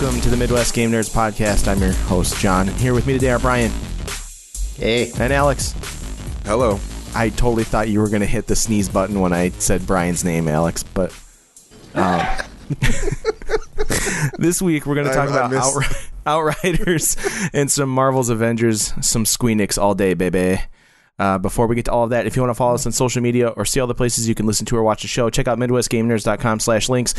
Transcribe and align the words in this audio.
welcome 0.00 0.18
to 0.22 0.30
the 0.30 0.36
Midwest 0.38 0.72
Game 0.72 0.90
Nerds 0.90 1.10
podcast. 1.10 1.68
I'm 1.68 1.78
your 1.78 1.92
host, 1.92 2.38
John. 2.38 2.66
Here 2.66 2.94
with 2.94 3.06
me 3.06 3.12
today 3.12 3.28
are 3.30 3.38
Brian 3.38 3.70
Hey. 4.76 5.12
and 5.20 5.30
Alex. 5.30 5.74
Hello. 6.46 6.80
I 7.14 7.28
totally 7.28 7.64
thought 7.64 7.90
you 7.90 8.00
were 8.00 8.08
going 8.08 8.20
to 8.22 8.26
hit 8.26 8.46
the 8.46 8.56
sneeze 8.56 8.88
button 8.88 9.20
when 9.20 9.34
I 9.34 9.50
said 9.50 9.86
Brian's 9.86 10.24
name, 10.24 10.48
Alex, 10.48 10.82
but 10.82 11.14
um, 11.94 12.26
this 14.38 14.62
week 14.62 14.86
we're 14.86 14.94
going 14.94 15.08
to 15.08 15.12
talk 15.12 15.28
I 15.28 15.32
about 15.32 15.50
missed- 15.50 15.76
Outri- 15.76 16.10
Outriders 16.26 17.50
and 17.52 17.70
some 17.70 17.90
Marvel's 17.90 18.30
Avengers, 18.30 18.94
some 19.06 19.24
Squeenix 19.24 19.76
all 19.76 19.94
day, 19.94 20.14
baby. 20.14 20.58
Uh, 21.18 21.36
before 21.36 21.66
we 21.66 21.76
get 21.76 21.84
to 21.84 21.92
all 21.92 22.04
of 22.04 22.10
that, 22.10 22.26
if 22.26 22.34
you 22.34 22.40
want 22.40 22.48
to 22.50 22.54
follow 22.54 22.74
us 22.74 22.86
on 22.86 22.92
social 22.92 23.20
media 23.20 23.48
or 23.48 23.66
see 23.66 23.78
all 23.78 23.86
the 23.86 23.94
places 23.94 24.26
you 24.26 24.34
can 24.34 24.46
listen 24.46 24.64
to 24.66 24.74
or 24.76 24.82
watch 24.82 25.02
the 25.02 25.08
show, 25.08 25.28
check 25.28 25.48
out 25.48 25.58
MidwestGameNerds.com 25.58 26.60
slash 26.60 26.88
links. 26.88 27.14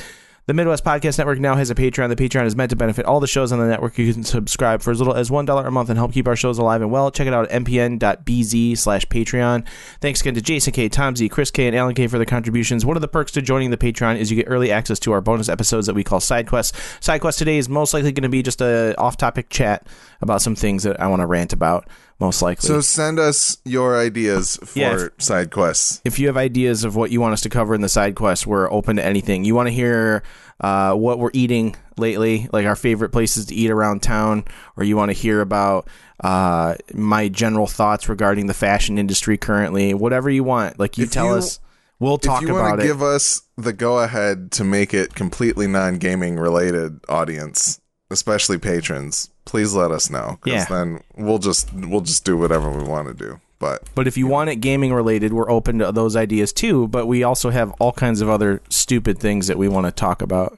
The 0.45 0.53
Midwest 0.53 0.83
Podcast 0.83 1.17
Network 1.17 1.39
now 1.39 1.55
has 1.55 1.69
a 1.69 1.75
Patreon. 1.75 2.09
The 2.09 2.17
Patreon 2.17 2.45
is 2.45 2.53
meant 2.53 2.71
to 2.71 2.75
benefit 2.75 3.05
all 3.05 3.21
the 3.21 3.27
shows 3.27 3.53
on 3.53 3.59
the 3.59 3.65
network. 3.65 3.97
You 3.97 4.13
can 4.13 4.25
subscribe 4.25 4.81
for 4.81 4.91
as 4.91 4.99
little 4.99 5.13
as 5.13 5.29
$1 5.29 5.65
a 5.65 5.71
month 5.71 5.87
and 5.87 5.97
help 5.97 6.11
keep 6.11 6.27
our 6.27 6.35
shows 6.35 6.57
alive 6.57 6.81
and 6.81 6.91
well. 6.91 7.11
Check 7.11 7.27
it 7.27 7.33
out 7.33 7.49
at 7.49 7.63
mpn.bz 7.63 8.77
slash 8.77 9.05
Patreon. 9.05 9.65
Thanks 10.01 10.19
again 10.19 10.33
to 10.33 10.41
Jason 10.41 10.73
K, 10.73 10.89
Tom 10.89 11.15
Z, 11.15 11.29
Chris 11.29 11.49
K, 11.49 11.67
and 11.67 11.73
Alan 11.73 11.95
K 11.95 12.07
for 12.07 12.17
their 12.17 12.25
contributions. 12.25 12.85
One 12.85 12.97
of 12.97 13.01
the 13.01 13.07
perks 13.07 13.31
to 13.31 13.41
joining 13.41 13.71
the 13.71 13.77
Patreon 13.77 14.17
is 14.17 14.31
you 14.31 14.35
get 14.35 14.49
early 14.49 14.69
access 14.69 14.99
to 14.99 15.13
our 15.13 15.21
bonus 15.21 15.47
episodes 15.47 15.87
that 15.87 15.93
we 15.93 16.03
call 16.03 16.19
Side 16.19 16.49
Quests. 16.49 16.77
Side 16.99 17.21
Quest 17.21 17.39
today 17.39 17.57
is 17.57 17.69
most 17.69 17.93
likely 17.93 18.11
going 18.11 18.23
to 18.23 18.29
be 18.29 18.43
just 18.43 18.59
a 18.59 18.95
off-topic 18.97 19.47
chat 19.47 19.87
about 20.19 20.41
some 20.41 20.55
things 20.55 20.83
that 20.83 20.99
I 20.99 21.07
want 21.07 21.21
to 21.21 21.25
rant 21.25 21.53
about, 21.53 21.87
most 22.19 22.41
likely. 22.41 22.67
So 22.67 22.81
send 22.81 23.19
us 23.19 23.57
your 23.65 23.97
ideas 23.97 24.57
for 24.63 24.79
Yeah. 24.79 25.07
side 25.17 25.51
quests. 25.51 26.01
if 26.05 26.19
you 26.19 26.27
have 26.27 26.37
ideas 26.37 26.83
of 26.83 26.95
what 26.95 27.11
you 27.11 27.19
want 27.21 27.33
us 27.33 27.41
to 27.41 27.49
cover 27.49 27.73
in 27.75 27.81
the 27.81 27.89
side 27.89 28.15
quest, 28.15 28.47
we're 28.47 28.71
open 28.71 28.95
to 28.97 29.03
anything. 29.05 29.43
You 29.45 29.55
want 29.55 29.67
to 29.67 29.73
hear 29.73 30.23
uh, 30.61 30.93
what 30.93 31.19
we're 31.19 31.31
eating 31.33 31.75
lately, 31.97 32.47
like 32.53 32.65
our 32.65 32.75
favorite 32.75 33.09
places 33.09 33.47
to 33.47 33.55
eat 33.55 33.69
around 33.69 34.01
town, 34.01 34.45
or 34.77 34.83
you 34.83 34.95
want 34.95 35.09
to 35.09 35.13
hear 35.13 35.41
about 35.41 35.87
uh, 36.23 36.75
my 36.93 37.27
general 37.27 37.67
thoughts 37.67 38.07
regarding 38.07 38.45
the 38.45 38.53
fashion 38.53 38.97
industry 38.97 39.37
currently, 39.37 39.93
whatever 39.93 40.29
you 40.29 40.43
want. 40.43 40.79
Like 40.79 40.97
you 40.97 41.03
If 41.05 41.11
tell 41.11 41.25
you- 41.25 41.33
us, 41.33 41.59
we'll 41.99 42.17
talk 42.19 42.43
if 42.43 42.47
you 42.47 42.55
about 42.55 42.69
want 42.69 42.79
it. 42.79 42.83
to 42.83 42.87
give 42.87 43.01
us 43.01 43.41
the 43.57 43.73
go 43.73 43.99
ahead 43.99 44.51
to 44.53 44.63
make 44.63 44.93
it 44.93 45.15
completely 45.15 45.67
non 45.67 45.97
gaming 45.97 46.37
related 46.37 46.99
audience, 47.09 47.79
especially 48.13 48.57
patrons, 48.57 49.29
please 49.43 49.73
let 49.73 49.91
us 49.91 50.09
know. 50.09 50.39
Because 50.41 50.69
yeah. 50.69 50.75
then 50.75 51.03
we'll 51.17 51.39
just 51.39 51.73
we'll 51.73 52.01
just 52.01 52.23
do 52.23 52.37
whatever 52.37 52.69
we 52.69 52.83
want 52.83 53.09
to 53.09 53.13
do. 53.13 53.41
But 53.59 53.83
But 53.95 54.07
if 54.07 54.17
you 54.17 54.27
want 54.27 54.49
it 54.49 54.57
gaming 54.57 54.93
related, 54.93 55.33
we're 55.33 55.49
open 55.49 55.79
to 55.79 55.91
those 55.91 56.15
ideas 56.15 56.53
too. 56.53 56.87
But 56.87 57.07
we 57.07 57.23
also 57.23 57.49
have 57.49 57.71
all 57.79 57.91
kinds 57.91 58.21
of 58.21 58.29
other 58.29 58.61
stupid 58.69 59.19
things 59.19 59.47
that 59.47 59.57
we 59.57 59.67
want 59.67 59.85
to 59.85 59.91
talk 59.91 60.21
about. 60.21 60.57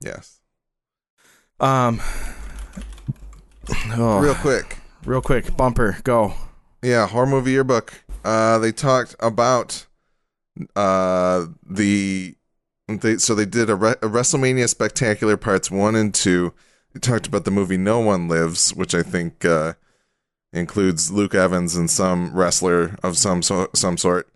Yes. 0.00 0.40
Um 1.60 2.00
oh, 3.90 4.20
real 4.20 4.34
quick. 4.34 4.78
Real 5.04 5.22
quick, 5.22 5.56
bumper, 5.56 5.98
go. 6.04 6.34
Yeah, 6.82 7.06
horror 7.06 7.26
movie 7.26 7.52
yearbook. 7.52 8.04
Uh 8.24 8.58
they 8.58 8.72
talked 8.72 9.16
about 9.20 9.86
uh 10.74 11.46
the 11.68 12.34
they 12.88 13.18
so 13.18 13.34
they 13.34 13.44
did 13.44 13.68
a, 13.68 13.74
Re- 13.74 13.92
a 14.02 14.08
WrestleMania 14.08 14.68
Spectacular 14.68 15.36
parts 15.36 15.70
1 15.70 15.94
and 15.94 16.14
2 16.14 16.52
talked 17.00 17.26
about 17.26 17.44
the 17.44 17.50
movie 17.50 17.76
No 17.76 18.00
One 18.00 18.28
Lives, 18.28 18.74
which 18.74 18.94
I 18.94 19.02
think 19.02 19.44
uh, 19.44 19.74
includes 20.52 21.10
Luke 21.10 21.34
Evans 21.34 21.76
and 21.76 21.90
some 21.90 22.34
wrestler 22.36 22.96
of 23.02 23.16
some 23.18 23.42
so- 23.42 23.70
some 23.74 23.96
sort. 23.96 24.28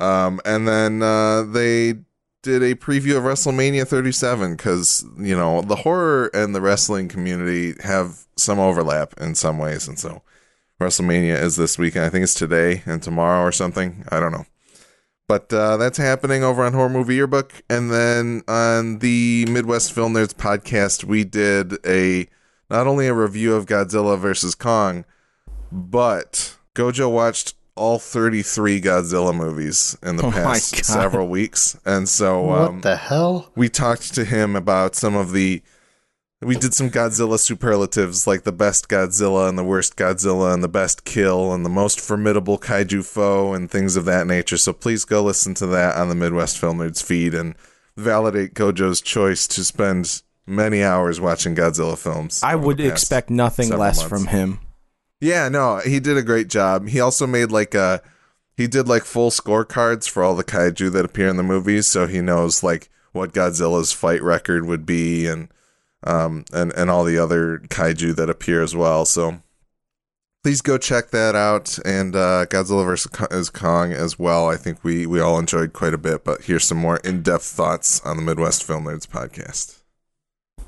Um, 0.00 0.40
and 0.44 0.66
then 0.66 1.02
uh, 1.02 1.42
they 1.42 1.94
did 2.42 2.62
a 2.62 2.74
preview 2.74 3.16
of 3.16 3.24
WrestleMania 3.24 3.86
37 3.86 4.56
because 4.56 5.04
you 5.18 5.36
know 5.36 5.62
the 5.62 5.76
horror 5.76 6.30
and 6.34 6.54
the 6.54 6.60
wrestling 6.60 7.08
community 7.08 7.74
have 7.82 8.26
some 8.36 8.58
overlap 8.58 9.14
in 9.18 9.34
some 9.34 9.58
ways, 9.58 9.88
and 9.88 9.98
so 9.98 10.22
WrestleMania 10.80 11.40
is 11.40 11.56
this 11.56 11.78
weekend. 11.78 12.04
I 12.04 12.10
think 12.10 12.24
it's 12.24 12.34
today 12.34 12.82
and 12.86 13.02
tomorrow 13.02 13.42
or 13.42 13.52
something. 13.52 14.04
I 14.10 14.20
don't 14.20 14.32
know. 14.32 14.46
But 15.26 15.52
uh, 15.52 15.76
that's 15.78 15.96
happening 15.98 16.44
over 16.44 16.62
on 16.64 16.74
Horror 16.74 16.90
Movie 16.90 17.14
Yearbook. 17.14 17.62
And 17.70 17.90
then 17.90 18.42
on 18.46 18.98
the 18.98 19.46
Midwest 19.48 19.92
Film 19.92 20.14
Nerds 20.14 20.34
podcast, 20.34 21.04
we 21.04 21.24
did 21.24 21.74
a 21.86 22.28
not 22.70 22.86
only 22.86 23.06
a 23.06 23.14
review 23.14 23.54
of 23.54 23.66
Godzilla 23.66 24.18
versus 24.18 24.54
Kong, 24.54 25.04
but 25.72 26.56
Gojo 26.74 27.10
watched 27.10 27.54
all 27.74 27.98
33 27.98 28.80
Godzilla 28.80 29.34
movies 29.34 29.96
in 30.02 30.16
the 30.16 30.26
Oh 30.26 30.30
past 30.30 30.84
several 30.84 31.28
weeks. 31.28 31.78
And 31.84 32.08
so 32.08 32.42
What 32.42 32.68
um, 32.68 32.80
the 32.82 32.96
hell? 32.96 33.50
we 33.56 33.68
talked 33.68 34.14
to 34.14 34.24
him 34.24 34.54
about 34.54 34.94
some 34.94 35.16
of 35.16 35.32
the 35.32 35.62
we 36.44 36.56
did 36.56 36.74
some 36.74 36.90
Godzilla 36.90 37.38
superlatives 37.38 38.26
like 38.26 38.44
the 38.44 38.52
best 38.52 38.88
Godzilla 38.88 39.48
and 39.48 39.58
the 39.58 39.64
worst 39.64 39.96
Godzilla 39.96 40.52
and 40.52 40.62
the 40.62 40.68
best 40.68 41.04
kill 41.04 41.52
and 41.52 41.64
the 41.64 41.70
most 41.70 42.00
formidable 42.00 42.58
kaiju 42.58 43.04
foe 43.04 43.52
and 43.54 43.70
things 43.70 43.96
of 43.96 44.04
that 44.04 44.26
nature. 44.26 44.56
So 44.56 44.72
please 44.72 45.04
go 45.04 45.22
listen 45.22 45.54
to 45.54 45.66
that 45.66 45.96
on 45.96 46.08
the 46.08 46.14
Midwest 46.14 46.58
Film 46.58 46.78
Nerds 46.78 47.02
feed 47.02 47.34
and 47.34 47.54
validate 47.96 48.54
Gojo's 48.54 49.00
choice 49.00 49.46
to 49.48 49.64
spend 49.64 50.22
many 50.46 50.82
hours 50.82 51.20
watching 51.20 51.54
Godzilla 51.54 51.96
films. 51.96 52.42
I 52.42 52.54
would 52.54 52.80
expect 52.80 53.30
nothing 53.30 53.70
less 53.70 53.98
months. 53.98 54.08
from 54.08 54.26
him. 54.26 54.60
Yeah, 55.20 55.48
no, 55.48 55.78
he 55.78 56.00
did 56.00 56.16
a 56.16 56.22
great 56.22 56.48
job. 56.48 56.88
He 56.88 57.00
also 57.00 57.26
made 57.26 57.50
like 57.50 57.74
a 57.74 58.02
he 58.56 58.66
did 58.66 58.88
like 58.88 59.04
full 59.04 59.30
scorecards 59.30 60.08
for 60.08 60.22
all 60.22 60.34
the 60.34 60.44
kaiju 60.44 60.92
that 60.92 61.04
appear 61.04 61.28
in 61.28 61.36
the 61.36 61.42
movies, 61.42 61.86
so 61.86 62.06
he 62.06 62.20
knows 62.20 62.62
like 62.62 62.90
what 63.12 63.32
Godzilla's 63.32 63.92
fight 63.92 64.22
record 64.22 64.66
would 64.66 64.84
be 64.84 65.26
and 65.26 65.48
um 66.06 66.44
and 66.52 66.72
and 66.72 66.90
all 66.90 67.04
the 67.04 67.18
other 67.18 67.58
kaiju 67.68 68.14
that 68.16 68.30
appear 68.30 68.62
as 68.62 68.74
well. 68.74 69.04
So 69.04 69.40
please 70.42 70.60
go 70.60 70.78
check 70.78 71.10
that 71.10 71.34
out 71.34 71.78
and 71.84 72.14
uh 72.14 72.46
Godzilla 72.46 72.84
vs 72.84 73.50
Kong 73.50 73.92
as 73.92 74.18
well. 74.18 74.48
I 74.48 74.56
think 74.56 74.84
we 74.84 75.06
we 75.06 75.20
all 75.20 75.38
enjoyed 75.38 75.72
quite 75.72 75.94
a 75.94 75.98
bit, 75.98 76.24
but 76.24 76.42
here's 76.42 76.64
some 76.64 76.78
more 76.78 76.98
in-depth 76.98 77.44
thoughts 77.44 78.00
on 78.04 78.16
the 78.16 78.22
Midwest 78.22 78.64
Film 78.64 78.84
Nerds 78.84 79.06
podcast. 79.06 79.80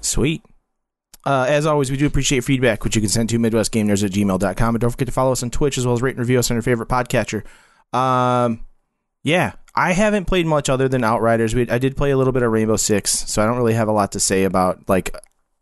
Sweet. 0.01 0.43
Uh, 1.25 1.45
as 1.49 1.67
always, 1.67 1.91
we 1.91 1.97
do 1.97 2.07
appreciate 2.07 2.45
feedback, 2.45 2.85
which 2.85 2.95
you 2.95 3.03
can 3.03 3.09
send 3.09 3.29
to 3.29 3.37
MidwestGameNerds 3.37 4.05
at 4.05 4.13
gmail.com. 4.13 4.75
And 4.77 4.81
don't 4.81 4.91
forget 4.93 5.07
to 5.07 5.13
follow 5.13 5.33
us 5.33 5.43
on 5.43 5.51
Twitch 5.51 5.77
as 5.77 5.85
well 5.85 5.93
as 5.93 6.01
rate 6.01 6.11
and 6.11 6.21
review 6.21 6.39
us 6.39 6.53
on 6.53 6.55
your 6.55 6.63
favorite 6.63 6.89
podcatcher. 6.89 7.43
Um, 7.93 8.65
yeah, 9.25 9.55
I 9.77 9.93
haven't 9.93 10.25
played 10.25 10.47
much 10.47 10.69
other 10.71 10.89
than 10.89 11.05
Outriders. 11.05 11.55
We, 11.55 11.69
I 11.69 11.79
did 11.79 11.97
play 11.97 12.11
a 12.11 12.17
little 12.17 12.33
bit 12.33 12.43
of 12.43 12.51
Rainbow 12.51 12.77
Six, 12.77 13.11
so 13.31 13.43
I 13.43 13.47
don't 13.47 13.57
really 13.59 13.75
have 13.75 13.89
a 13.89 13.93
lot 13.93 14.13
to 14.13 14.21
say 14.21 14.45
about 14.45 14.89
like 14.89 15.15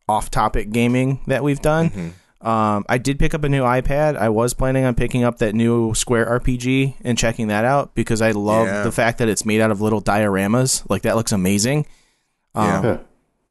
off-topic 0.08 0.70
gaming 0.70 1.20
that 1.26 1.42
we've 1.42 1.60
done. 1.60 1.90
Mhm. 1.90 2.12
Um, 2.46 2.84
I 2.90 2.98
did 2.98 3.18
pick 3.18 3.32
up 3.32 3.42
a 3.42 3.48
new 3.48 3.62
iPad. 3.62 4.16
I 4.16 4.28
was 4.28 4.52
planning 4.52 4.84
on 4.84 4.94
picking 4.94 5.24
up 5.24 5.38
that 5.38 5.54
new 5.54 5.94
Square 5.94 6.26
RPG 6.26 6.94
and 7.02 7.16
checking 7.16 7.48
that 7.48 7.64
out 7.64 7.94
because 7.94 8.20
I 8.20 8.32
love 8.32 8.66
Yeah. 8.66 8.82
the 8.82 8.92
fact 8.92 9.16
that 9.18 9.28
it's 9.30 9.46
made 9.46 9.62
out 9.62 9.70
of 9.70 9.80
little 9.80 10.02
dioramas. 10.02 10.82
Like 10.90 11.02
that 11.02 11.16
looks 11.16 11.32
amazing. 11.32 11.86
Um, 12.54 12.84
Yeah. 12.84 12.96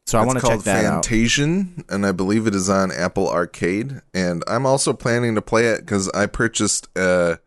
So 0.06 0.20
I 0.20 0.26
want 0.26 0.38
to 0.40 0.42
check 0.42 0.50
called 0.52 0.66
that 0.66 0.86
out. 0.86 1.04
Fantasian, 1.06 1.86
and 1.90 2.06
I 2.06 2.12
believe 2.12 2.46
it 2.46 2.54
is 2.54 2.70
on 2.70 2.92
Apple 2.92 3.30
Arcade. 3.30 4.02
And 4.14 4.44
I'm 4.48 4.66
also 4.66 4.92
planning 4.94 5.34
to 5.36 5.42
play 5.42 5.68
it 5.68 5.80
because 5.80 6.10
I 6.10 6.26
purchased 6.28 6.88
a, 6.96 7.40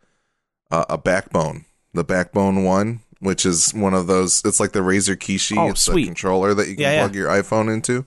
a 0.71 0.85
a 0.89 0.97
Backbone, 0.97 1.65
the 1.93 2.03
Backbone 2.03 2.63
One, 2.63 3.01
which 3.19 3.45
is 3.45 3.73
one 3.73 3.93
of 3.93 4.07
those. 4.07 4.41
It's 4.45 4.59
like 4.59 4.71
the 4.71 4.79
Razer 4.79 5.15
Kishi. 5.15 5.57
Oh, 5.57 5.69
it's 5.71 5.81
sweet. 5.81 6.03
a 6.03 6.07
controller 6.07 6.53
that 6.53 6.67
you 6.67 6.75
can 6.75 6.81
Yeah, 6.83 6.91
yeah. 6.93 7.01
plug 7.03 7.15
your 7.15 7.29
iPhone 7.29 7.73
into. 7.73 8.05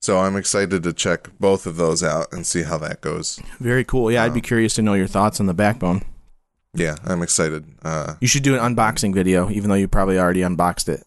So 0.00 0.18
I'm 0.18 0.34
excited 0.36 0.82
to 0.84 0.92
check 0.94 1.28
both 1.38 1.66
of 1.66 1.76
those 1.76 2.02
out 2.02 2.32
and 2.32 2.46
see 2.46 2.62
how 2.62 2.78
that 2.78 3.00
goes. 3.02 3.38
Very 3.58 3.84
cool. 3.84 4.10
Yeah, 4.10 4.24
I'd 4.24 4.32
be 4.34 4.40
curious 4.40 4.74
to 4.74 4.82
know 4.82 4.94
your 4.94 5.06
thoughts 5.06 5.40
on 5.40 5.46
the 5.46 5.52
backbone. 5.54 6.02
Yeah, 6.72 6.96
I'm 7.04 7.20
excited. 7.22 7.66
Uh, 7.82 8.14
You 8.20 8.28
should 8.28 8.42
do 8.42 8.54
an 8.56 8.60
unboxing 8.74 9.12
video, 9.12 9.50
even 9.50 9.68
though 9.68 9.76
you 9.76 9.88
probably 9.88 10.18
already 10.18 10.40
unboxed 10.40 10.88
it. 10.88 11.04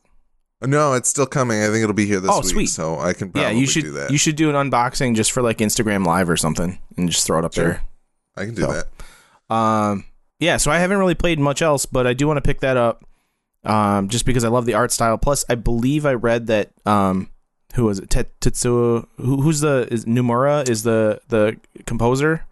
no, 0.62 0.94
it's 0.94 1.10
still 1.10 1.26
coming. 1.26 1.62
I 1.64 1.68
think 1.68 1.84
it'll 1.84 1.94
be 1.94 2.06
here 2.06 2.20
this 2.20 2.30
Oh, 2.32 2.42
week, 2.42 2.50
sweet. 2.52 2.66
so 2.68 3.00
I 3.00 3.14
can 3.14 3.32
probably 3.32 3.52
yeah, 3.54 3.58
you 3.60 3.66
should 3.66 3.84
do 3.84 3.92
that. 3.94 4.12
you 4.12 4.18
should 4.18 4.36
do 4.36 4.50
an 4.50 4.56
unboxing 4.70 5.16
just 5.16 5.32
for 5.32 5.42
like 5.42 5.58
Instagram 5.58 6.06
Live 6.06 6.30
or 6.30 6.38
something, 6.38 6.78
and 6.98 7.10
just 7.10 7.26
throw 7.26 7.40
it 7.40 7.46
up 7.46 7.54
Sure. 7.54 7.82
I 8.38 8.46
can 8.46 8.54
do 8.54 8.62
so. 8.64 8.74
that. 9.50 9.54
Um, 9.56 10.06
yeah. 10.40 10.58
So 10.58 10.70
I 10.72 10.78
haven't 10.80 10.98
really 11.00 11.16
played 11.16 11.40
much 11.40 11.62
else, 11.62 11.86
but 11.86 12.06
I 12.08 12.14
do 12.14 12.28
want 12.28 12.38
to 12.38 12.42
pick 12.42 12.60
that 12.62 12.78
up, 12.78 13.04
um, 13.64 14.10
just 14.10 14.26
because 14.26 14.44
I 14.44 14.50
love 14.50 14.66
the 14.66 14.74
art 14.74 14.92
style. 14.92 15.18
Plus, 15.18 15.46
I 15.50 15.56
believe 15.56 16.06
I 16.06 16.14
read 16.14 16.48
that 16.48 16.72
um, 16.86 17.30
who 17.76 17.86
was 17.86 18.00
it? 18.00 18.10
Tet- 18.10 18.40
Tetsuo? 18.40 19.08
Who, 19.18 19.42
who's 19.42 19.62
the 19.62 19.88
is 19.92 20.06
Nomura 20.06 20.68
is 20.70 20.84
the 20.84 21.22
the 21.30 21.58
composer? 21.86 22.46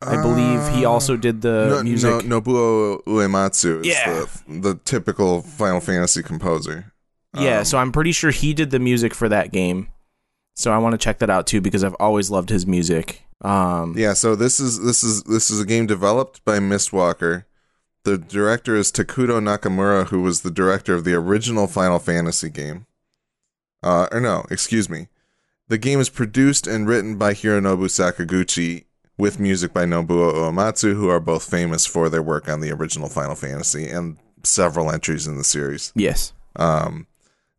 I 0.00 0.22
believe 0.22 0.76
he 0.76 0.84
also 0.84 1.16
did 1.16 1.40
the 1.40 1.68
no, 1.70 1.82
music. 1.82 2.24
No, 2.24 2.40
Nobuo 2.40 3.02
Uematsu 3.04 3.80
is 3.80 3.88
Yeah. 3.88 4.26
the, 4.46 4.60
the 4.60 4.74
typical 4.84 5.42
Final 5.42 5.80
Fantasy 5.80 6.22
composer. 6.22 6.92
Yeah, 7.36 7.58
Um, 7.58 7.64
so 7.64 7.78
I'm 7.78 7.90
pretty 7.90 8.12
sure 8.12 8.30
he 8.30 8.54
did 8.54 8.70
the 8.70 8.78
music 8.78 9.12
for 9.12 9.28
that 9.28 9.50
game. 9.50 9.88
So 10.54 10.72
I 10.72 10.78
want 10.78 10.92
to 10.92 10.98
check 10.98 11.18
that 11.18 11.30
out 11.30 11.48
too 11.48 11.60
because 11.60 11.82
I've 11.82 11.96
always 11.98 12.30
loved 12.30 12.48
his 12.48 12.64
music. 12.64 13.24
Um, 13.42 13.94
yeah, 13.96 14.12
so 14.12 14.34
this 14.36 14.60
is 14.60 14.80
this 14.82 15.02
is 15.02 15.22
this 15.24 15.50
is 15.50 15.60
a 15.60 15.66
game 15.66 15.86
developed 15.86 16.44
by 16.44 16.58
Mistwalker. 16.58 17.44
The 18.08 18.16
director 18.16 18.74
is 18.74 18.90
Takuto 18.90 19.38
Nakamura, 19.38 20.06
who 20.06 20.22
was 20.22 20.40
the 20.40 20.50
director 20.50 20.94
of 20.94 21.04
the 21.04 21.12
original 21.12 21.66
Final 21.66 21.98
Fantasy 21.98 22.48
game. 22.48 22.86
Uh, 23.82 24.08
or 24.10 24.18
no, 24.18 24.46
excuse 24.50 24.88
me. 24.88 25.08
the 25.68 25.76
game 25.76 26.00
is 26.00 26.08
produced 26.08 26.66
and 26.66 26.88
written 26.88 27.18
by 27.18 27.34
Hironobu 27.34 27.84
Sakaguchi 27.84 28.84
with 29.18 29.38
music 29.38 29.74
by 29.74 29.84
Nobuo 29.84 30.32
Uematsu, 30.32 30.94
who 30.94 31.10
are 31.10 31.20
both 31.20 31.50
famous 31.50 31.84
for 31.84 32.08
their 32.08 32.22
work 32.22 32.48
on 32.48 32.62
the 32.62 32.72
original 32.72 33.10
Final 33.10 33.34
Fantasy 33.34 33.90
and 33.90 34.16
several 34.42 34.90
entries 34.90 35.26
in 35.26 35.36
the 35.36 35.44
series. 35.44 35.92
Yes. 35.94 36.32
Um, 36.56 37.06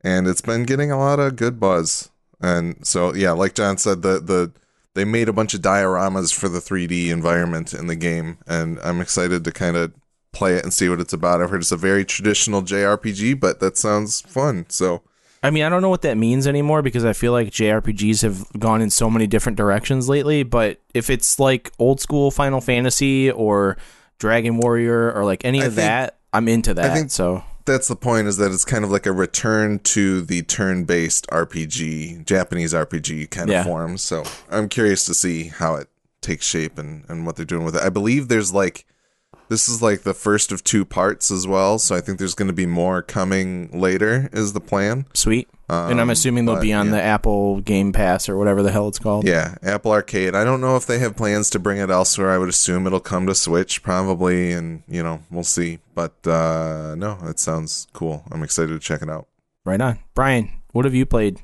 and 0.01 0.27
it's 0.27 0.41
been 0.41 0.63
getting 0.63 0.91
a 0.91 0.97
lot 0.97 1.19
of 1.19 1.35
good 1.35 1.59
buzz. 1.59 2.09
And 2.41 2.87
so, 2.87 3.13
yeah, 3.13 3.33
like 3.33 3.53
John 3.53 3.77
said, 3.77 4.01
the 4.01 4.19
the 4.19 4.51
they 4.95 5.05
made 5.05 5.29
a 5.29 5.33
bunch 5.33 5.53
of 5.53 5.61
dioramas 5.61 6.33
for 6.33 6.49
the 6.49 6.57
3D 6.57 7.09
environment 7.09 7.71
in 7.71 7.85
the 7.85 7.95
game, 7.95 8.39
and 8.47 8.79
I'm 8.79 8.99
excited 8.99 9.43
to 9.43 9.51
kind 9.51 9.77
of 9.77 9.93
play 10.39 10.55
it 10.55 10.63
and 10.63 10.73
see 10.73 10.87
what 10.89 10.99
it's 11.01 11.13
about. 11.13 11.41
I've 11.41 11.49
heard 11.49 11.61
it's 11.61 11.71
a 11.71 11.77
very 11.77 12.05
traditional 12.05 12.61
JRPG, 12.63 13.39
but 13.39 13.59
that 13.59 13.77
sounds 13.77 14.21
fun. 14.21 14.65
So, 14.69 15.01
I 15.43 15.51
mean, 15.51 15.63
I 15.63 15.69
don't 15.69 15.81
know 15.81 15.89
what 15.89 16.01
that 16.03 16.17
means 16.17 16.47
anymore 16.47 16.81
because 16.81 17.03
I 17.05 17.13
feel 17.13 17.31
like 17.33 17.49
JRPGs 17.49 18.21
have 18.23 18.47
gone 18.57 18.81
in 18.81 18.89
so 18.89 19.09
many 19.09 19.27
different 19.27 19.57
directions 19.57 20.07
lately. 20.09 20.43
But 20.43 20.79
if 20.93 21.09
it's 21.09 21.39
like 21.39 21.71
old 21.77 21.99
school 21.99 22.31
Final 22.31 22.61
Fantasy 22.61 23.29
or 23.29 23.77
Dragon 24.17 24.57
Warrior 24.57 25.11
or 25.13 25.25
like 25.25 25.43
any 25.45 25.61
I 25.61 25.65
of 25.65 25.73
think- 25.75 25.85
that, 25.87 26.17
I'm 26.33 26.47
into 26.47 26.73
that. 26.73 26.91
I 26.91 26.93
think- 26.95 27.11
so 27.11 27.43
that's 27.65 27.87
the 27.87 27.95
point 27.95 28.27
is 28.27 28.37
that 28.37 28.51
it's 28.51 28.65
kind 28.65 28.83
of 28.83 28.91
like 28.91 29.05
a 29.05 29.11
return 29.11 29.79
to 29.79 30.21
the 30.21 30.41
turn-based 30.43 31.27
RPG, 31.29 32.25
Japanese 32.25 32.73
RPG 32.73 33.27
kind 33.29 33.49
Yeah. 33.49 33.59
of 33.61 33.65
form. 33.67 33.97
So 33.97 34.23
I'm 34.49 34.69
curious 34.69 35.05
to 35.05 35.13
see 35.13 35.49
how 35.49 35.75
it 35.75 35.87
takes 36.21 36.45
shape 36.45 36.77
and, 36.77 37.03
and 37.09 37.25
what 37.25 37.35
they're 37.35 37.45
doing 37.45 37.63
with 37.65 37.75
it. 37.75 37.81
I 37.83 37.89
believe 37.89 38.27
there's 38.27 38.51
like 38.53 38.85
this 39.49 39.67
is 39.67 39.81
like 39.81 40.01
the 40.03 40.13
first 40.13 40.51
of 40.51 40.63
two 40.63 40.85
parts 40.85 41.29
as 41.31 41.45
well, 41.47 41.77
so 41.79 41.95
I 41.95 42.01
think 42.01 42.17
there's 42.19 42.35
going 42.35 42.47
to 42.47 42.53
be 42.53 42.65
more 42.65 43.01
coming 43.01 43.69
later. 43.77 44.29
Is 44.31 44.53
the 44.53 44.59
plan? 44.61 45.05
sweet. 45.13 45.49
and 45.67 45.99
I'm 45.99 46.07
Um, 46.07 46.09
assuming 46.09 46.45
they'll 46.45 46.55
but, 46.55 46.61
be 46.61 46.73
on 46.73 46.87
yeah. 46.87 46.91
the 46.93 47.01
Apple 47.03 47.61
Game 47.61 47.91
Pass 47.93 48.29
or 48.29 48.37
whatever 48.37 48.63
the 48.63 48.71
hell 48.71 48.87
it's 48.87 48.97
called. 48.99 49.25
Yeah, 49.27 49.55
Apple 49.61 49.91
Arcade. 49.91 50.33
I 50.35 50.43
don't 50.43 50.61
know 50.61 50.75
if 50.77 50.85
they 50.87 50.99
have 50.99 51.15
plans 51.15 51.49
to 51.51 51.59
bring 51.59 51.77
it 51.79 51.89
elsewhere. 51.89 52.31
I 52.31 52.37
would 52.37 52.49
assume 52.49 52.87
it'll 52.87 52.99
come 52.99 53.27
to 53.27 53.35
Switch 53.35 53.83
probably, 53.83 54.51
and 54.53 54.81
you 54.87 55.03
know 55.03 55.21
we'll 55.29 55.43
see. 55.43 55.79
But 55.93 56.25
uh, 56.25 56.95
no, 56.95 57.17
it 57.25 57.39
sounds 57.39 57.87
cool. 57.93 58.23
I'm 58.31 58.41
excited 58.43 58.69
to 58.73 58.79
check 58.79 59.01
it 59.01 59.09
out. 59.09 59.27
Right 59.65 59.81
on. 59.81 59.99
Brian, 60.15 60.49
what 60.71 60.85
have 60.85 60.95
you 60.95 61.05
played 61.05 61.39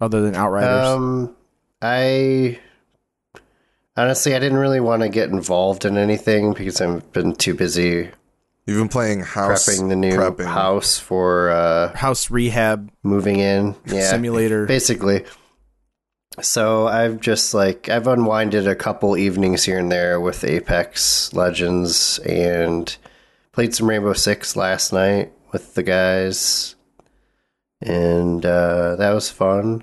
other 0.00 0.22
than 0.22 0.34
Outriders? 0.34 0.86
Um, 0.88 1.36
I 1.82 2.58
honestly 4.00 4.34
I 4.34 4.38
didn't 4.38 4.58
really 4.58 4.80
want 4.80 5.02
to 5.02 5.08
get 5.08 5.30
involved 5.30 5.84
in 5.84 5.96
anything 5.96 6.52
because 6.52 6.80
I've 6.80 7.12
been 7.12 7.34
too 7.34 7.54
busy 7.54 8.10
You've 8.66 8.78
been 8.78 8.88
playing 8.88 9.20
House 9.22 9.68
prepping 9.68 9.88
the 9.88 9.96
new 9.96 10.12
prepping. 10.12 10.44
house 10.46 10.96
for 10.98 11.50
uh, 11.50 11.96
House 11.96 12.30
Rehab 12.30 12.90
moving 13.02 13.40
in. 13.40 13.74
Yeah, 13.86 14.08
Simulator. 14.10 14.64
basically. 14.66 15.24
So 16.40 16.86
I've 16.86 17.20
just 17.20 17.52
like 17.52 17.88
I've 17.88 18.06
unwinded 18.06 18.68
a 18.68 18.76
couple 18.76 19.16
evenings 19.16 19.64
here 19.64 19.78
and 19.78 19.90
there 19.90 20.20
with 20.20 20.44
Apex 20.44 21.32
Legends 21.32 22.18
and 22.20 22.96
played 23.50 23.74
some 23.74 23.88
Rainbow 23.88 24.12
Six 24.12 24.54
last 24.54 24.92
night 24.92 25.32
with 25.52 25.74
the 25.74 25.82
guys, 25.82 26.76
and 27.80 28.46
uh, 28.46 28.94
that 28.96 29.12
was 29.12 29.30
fun. 29.30 29.82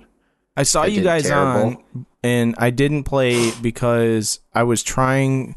I 0.56 0.64
saw 0.64 0.84
I 0.84 0.86
you 0.86 1.04
guys 1.04 1.24
terrible. 1.24 1.84
on, 1.94 2.06
and 2.28 2.56
I 2.58 2.70
didn't 2.72 3.04
play 3.06 3.52
because 3.62 4.40
I 4.54 4.64
was 4.64 4.84
trying. 4.84 5.56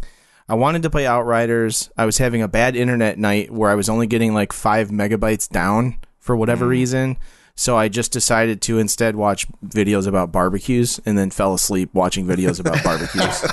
I 0.49 0.55
wanted 0.55 0.83
to 0.83 0.91
play 0.91 1.05
Outriders. 1.07 1.91
I 1.97 2.05
was 2.07 2.19
having 2.19 2.43
a 2.43 2.49
bad 2.49 2.77
internet 2.77 3.19
night 3.19 3.51
where 3.51 3.71
I 3.71 3.75
was 3.75 3.89
only 3.89 4.07
getting 4.07 4.35
like 4.35 4.53
five 4.53 4.89
megabytes 4.91 5.49
down 5.49 5.97
for 6.19 6.37
whatever 6.37 6.67
Mm. 6.67 6.71
reason. 6.71 7.17
So 7.57 7.77
I 7.77 7.89
just 7.89 8.13
decided 8.13 8.63
to 8.63 8.79
instead 8.79 9.17
watch 9.17 9.47
videos 9.65 10.07
about 10.07 10.33
barbecues 10.33 11.01
and 11.05 11.19
then 11.19 11.31
fell 11.31 11.53
asleep 11.55 11.91
watching 11.93 12.25
videos 12.27 12.59
about 12.59 12.83
barbecues. 12.85 13.45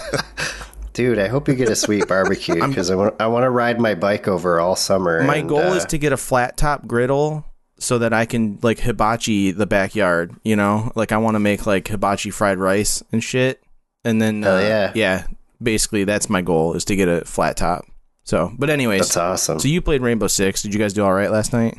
Dude, 0.94 1.20
I 1.20 1.28
hope 1.28 1.48
you 1.48 1.56
get 1.56 1.70
a 1.70 1.76
sweet 1.76 2.08
barbecue 2.14 2.56
because 2.68 2.90
I 2.90 2.96
want 2.96 3.16
I 3.20 3.28
want 3.28 3.44
to 3.44 3.50
ride 3.50 3.80
my 3.80 3.94
bike 3.96 4.28
over 4.28 4.60
all 4.60 4.76
summer. 4.76 5.22
My 5.24 5.38
and, 5.38 5.50
goal 5.50 5.60
uh, 5.60 5.76
is 5.76 5.86
to 5.86 5.98
get 5.98 6.14
a 6.14 6.18
flat 6.18 6.58
top 6.58 6.88
griddle 6.88 7.46
so 7.80 7.98
that 8.00 8.14
I 8.14 8.26
can 8.26 8.60
like 8.62 8.80
hibachi 8.80 9.52
the 9.52 9.66
backyard, 9.68 10.36
you 10.44 10.56
know? 10.56 10.92
Like 10.96 11.12
I 11.12 11.18
want 11.18 11.36
to 11.36 11.40
make 11.40 11.66
like 11.66 11.88
hibachi 11.88 12.30
fried 12.30 12.58
rice 12.58 13.04
and 13.12 13.24
shit. 13.24 13.62
And 14.04 14.22
then 14.22 14.44
uh, 14.44 14.58
yeah. 14.60 14.92
yeah, 14.96 15.28
basically 15.62 16.04
that's 16.04 16.30
my 16.30 16.42
goal 16.42 16.74
is 16.74 16.86
to 16.86 16.96
get 16.96 17.08
a 17.10 17.26
flat 17.26 17.58
top. 17.58 17.86
So, 18.24 18.52
but 18.58 18.70
anyways, 18.70 19.02
That's 19.02 19.18
awesome. 19.18 19.60
so 19.60 19.68
you 19.70 19.82
played 19.82 20.02
Rainbow 20.02 20.28
6. 20.28 20.62
Did 20.62 20.74
you 20.74 20.80
guys 20.80 20.94
do 20.94 21.04
all 21.04 21.14
right 21.14 21.32
last 21.32 21.54
night? 21.54 21.78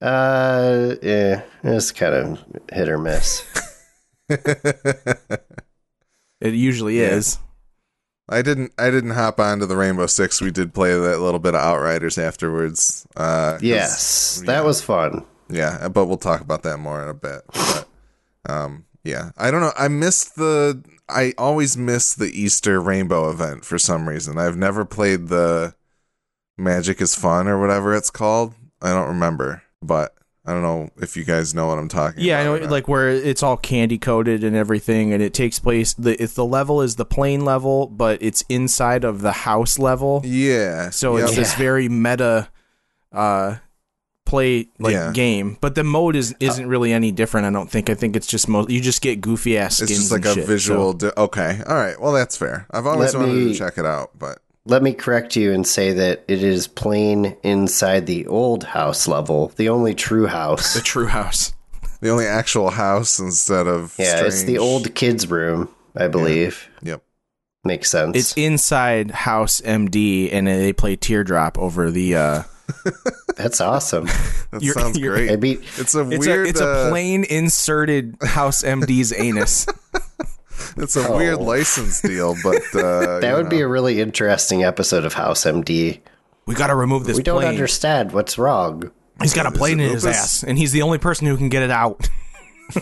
Uh, 0.00 0.96
yeah, 1.02 1.42
it's 1.62 1.92
kind 1.92 2.14
of 2.14 2.44
hit 2.72 2.88
or 2.88 2.98
miss. 2.98 3.44
It 6.40 6.52
usually 6.54 7.00
Yeah. 7.00 7.12
is. 7.14 7.38
I 8.28 8.42
didn't. 8.42 8.72
I 8.78 8.90
didn't 8.90 9.10
hop 9.10 9.38
onto 9.38 9.66
the 9.66 9.76
Rainbow 9.76 10.06
Six. 10.06 10.40
We 10.40 10.50
did 10.50 10.74
play 10.74 10.92
that 10.98 11.20
little 11.20 11.38
bit 11.38 11.54
of 11.54 11.60
Outriders 11.60 12.18
afterwards. 12.18 13.06
Uh, 13.16 13.58
Yes, 13.60 14.40
yeah. 14.42 14.52
that 14.52 14.64
was 14.64 14.82
fun. 14.82 15.24
Yeah, 15.48 15.86
but 15.88 16.06
we'll 16.06 16.16
talk 16.16 16.40
about 16.40 16.64
that 16.64 16.78
more 16.78 17.00
in 17.02 17.08
a 17.08 17.14
bit. 17.14 17.42
But, 17.52 17.88
um, 18.48 18.84
yeah, 19.04 19.30
I 19.36 19.52
don't 19.52 19.60
know. 19.60 19.72
I 19.78 19.86
missed 19.88 20.34
the. 20.34 20.82
I 21.08 21.34
always 21.38 21.76
miss 21.76 22.14
the 22.14 22.26
Easter 22.26 22.80
Rainbow 22.80 23.30
event 23.30 23.64
for 23.64 23.78
some 23.78 24.08
reason. 24.08 24.38
I've 24.38 24.56
never 24.56 24.84
played 24.84 25.28
the 25.28 25.76
Magic 26.58 27.00
is 27.00 27.14
Fun 27.14 27.46
or 27.46 27.60
whatever 27.60 27.94
it's 27.94 28.10
called. 28.10 28.54
I 28.82 28.92
don't 28.92 29.06
remember, 29.06 29.62
but 29.80 30.15
I 30.46 30.52
don't 30.52 30.62
know 30.62 30.90
if 30.98 31.16
you 31.16 31.24
guys 31.24 31.54
know 31.54 31.66
what 31.66 31.78
I'm 31.78 31.88
talking. 31.88 32.18
About. 32.18 32.24
Yeah, 32.24 32.40
I 32.40 32.44
know 32.44 32.54
like 32.68 32.86
where 32.88 33.08
it's 33.10 33.42
all 33.42 33.56
candy 33.56 33.98
coated 33.98 34.44
and 34.44 34.54
everything 34.54 35.12
and 35.12 35.22
it 35.22 35.34
takes 35.34 35.58
place 35.58 35.92
the 35.94 36.20
if 36.22 36.34
the 36.34 36.44
level 36.44 36.80
is 36.82 36.96
the 36.96 37.04
plane 37.04 37.44
level, 37.44 37.88
but 37.88 38.22
it's 38.22 38.44
inside 38.48 39.02
of 39.04 39.22
the 39.22 39.32
house 39.32 39.78
level. 39.78 40.22
Yeah. 40.24 40.90
So 40.90 41.16
yep. 41.16 41.26
it's 41.28 41.36
this 41.36 41.54
very 41.54 41.88
meta 41.88 42.48
uh 43.12 43.56
play 44.24 44.68
like 44.78 44.92
Yeah. 44.92 45.12
game. 45.12 45.56
But 45.60 45.74
the 45.76 45.84
mode 45.84 46.16
is 46.16 46.34
isn't 46.40 46.66
really 46.68 46.92
any 46.92 47.12
different, 47.12 47.46
I 47.46 47.50
don't 47.50 47.70
think. 47.70 47.88
I 47.90 47.94
think 47.94 48.16
it's 48.16 48.26
just 48.26 48.48
mo- 48.48 48.66
you 48.68 48.80
just 48.80 49.00
get 49.02 49.20
goofy 49.20 49.56
ass 49.58 49.76
skins. 49.76 49.90
It's 49.90 50.00
just 50.00 50.12
like 50.12 50.24
and 50.24 50.30
a 50.32 50.34
shit, 50.34 50.46
visual. 50.46 50.92
so- 50.92 50.98
di- 51.10 51.12
okay, 51.16 51.60
all 51.66 51.76
right. 51.76 52.00
Well, 52.00 52.12
that's 52.12 52.36
fair. 52.36 52.66
I've 52.70 52.86
always 52.86 53.14
Let 53.14 53.20
wanted 53.26 53.34
me- 53.34 53.52
to 53.52 53.58
check 53.58 53.78
it 53.78 53.86
out, 53.86 54.10
but 54.18 54.38
Let 54.68 54.82
me 54.82 54.92
correct 54.92 55.36
you 55.36 55.52
and 55.52 55.64
say 55.66 55.92
that 55.92 56.24
it 56.26 56.42
is 56.42 56.66
plain 56.66 57.36
inside 57.44 58.06
the 58.06 58.26
old 58.26 58.64
house 58.64 59.06
level, 59.06 59.52
the 59.56 59.68
only 59.68 59.94
true 59.94 60.26
house. 60.26 60.74
the 60.74 60.80
true 60.80 61.06
house. 61.06 61.54
the 62.00 62.10
only 62.10 62.26
actual 62.26 62.70
house 62.70 63.18
instead 63.20 63.66
of 63.68 63.94
Yeah, 63.98 64.24
it's 64.24 64.42
the 64.42 64.58
old 64.58 64.94
kids' 64.96 65.28
room, 65.30 65.68
I 65.96 66.08
believe. 66.08 66.68
Yep. 66.82 67.02
Makes 67.64 67.90
sense. 67.90 68.16
It's 68.16 68.32
inside 68.36 69.10
House 69.12 69.60
MD 69.60 70.30
and 70.32 70.46
they 70.48 70.72
play 70.72 70.96
Teardrop 70.96 71.58
over 71.58 71.90
the 71.90 72.16
uh 72.16 72.42
That's 73.36 73.60
awesome. 73.60 74.06
That 74.50 74.62
You're- 74.62 74.80
sounds 74.82 74.98
you're- 74.98 75.16
great. 75.26 75.30
I 75.32 75.36
mean, 75.36 75.62
It's 75.76 75.94
a 75.94 76.08
it's 76.10 76.26
weird. 76.26 76.46
a 76.46 76.48
it's 76.50 76.60
a 76.60 76.68
uh, 76.68 76.90
plain 76.90 77.22
inserted 77.24 78.16
House 78.22 78.62
MD's 78.64 79.12
anus. 79.12 79.66
It's 80.76 80.96
a 80.96 81.10
weird 81.16 81.38
Oh. 81.38 81.42
license 81.42 82.00
deal, 82.00 82.34
but 82.42 82.62
uh, 82.74 83.18
that 83.20 83.34
would 83.36 83.48
be 83.48 83.60
a 83.60 83.68
really 83.68 84.00
interesting 84.00 84.62
episode 84.64 85.04
of 85.04 85.14
House 85.14 85.44
MD. 85.44 86.00
We 86.46 86.54
got 86.54 86.66
to 86.68 86.74
remove 86.74 87.04
this 87.04 87.16
We 87.16 87.22
don't 87.22 87.40
plane. 87.40 87.48
understand 87.48 88.12
what's 88.12 88.38
wrong. 88.38 88.90
He's 89.20 89.34
got 89.34 89.46
a 89.46 89.50
plane 89.50 89.80
it 89.80 89.86
in 89.86 89.92
his 89.92 90.04
ass, 90.06 90.42
and 90.44 90.58
he's 90.58 90.72
the 90.72 90.82
only 90.82 90.98
person 90.98 91.26
who 91.26 91.36
can 91.36 91.48
get 91.48 91.62
it 91.62 91.70
out. 91.70 92.08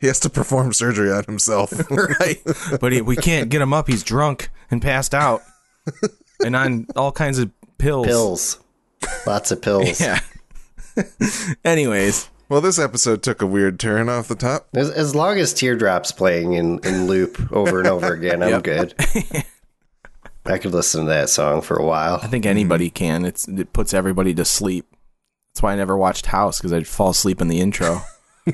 he 0.00 0.06
has 0.06 0.20
to 0.20 0.30
perform 0.30 0.72
surgery 0.72 1.10
on 1.12 1.24
himself. 1.24 1.72
right. 1.90 2.40
But 2.80 2.92
he, 2.92 3.00
we 3.00 3.16
can't 3.16 3.48
get 3.48 3.60
him 3.62 3.72
up. 3.72 3.88
He's 3.88 4.02
drunk 4.02 4.50
and 4.70 4.80
passed 4.82 5.14
out, 5.14 5.42
and 6.44 6.54
on 6.56 6.86
all 6.96 7.12
kinds 7.12 7.38
of 7.38 7.50
pills. 7.78 8.06
Pills. 8.06 8.58
Lots 9.26 9.50
of 9.50 9.62
pills. 9.62 10.00
Yeah. 10.00 10.20
Anyways, 11.64 12.28
well, 12.48 12.60
this 12.60 12.78
episode 12.78 13.22
took 13.22 13.42
a 13.42 13.46
weird 13.46 13.78
turn 13.78 14.08
off 14.08 14.28
the 14.28 14.34
top. 14.34 14.68
As, 14.74 14.90
as 14.90 15.14
long 15.14 15.38
as 15.38 15.52
Teardrop's 15.54 16.12
playing 16.12 16.54
in, 16.54 16.78
in 16.84 17.06
loop 17.06 17.52
over 17.52 17.78
and 17.78 17.88
over 17.88 18.12
again, 18.12 18.42
I'm 18.42 18.60
good. 18.62 18.94
I 20.46 20.56
could 20.58 20.72
listen 20.72 21.02
to 21.04 21.08
that 21.10 21.28
song 21.28 21.60
for 21.60 21.76
a 21.76 21.84
while. 21.84 22.20
I 22.22 22.26
think 22.26 22.46
anybody 22.46 22.88
can. 22.88 23.24
It's 23.26 23.46
it 23.48 23.72
puts 23.74 23.92
everybody 23.92 24.32
to 24.34 24.44
sleep. 24.46 24.86
That's 25.52 25.62
why 25.62 25.72
I 25.72 25.76
never 25.76 25.96
watched 25.96 26.26
House 26.26 26.58
because 26.58 26.72
I'd 26.72 26.86
fall 26.86 27.10
asleep 27.10 27.40
in 27.42 27.48
the 27.48 27.60
intro. 27.60 28.00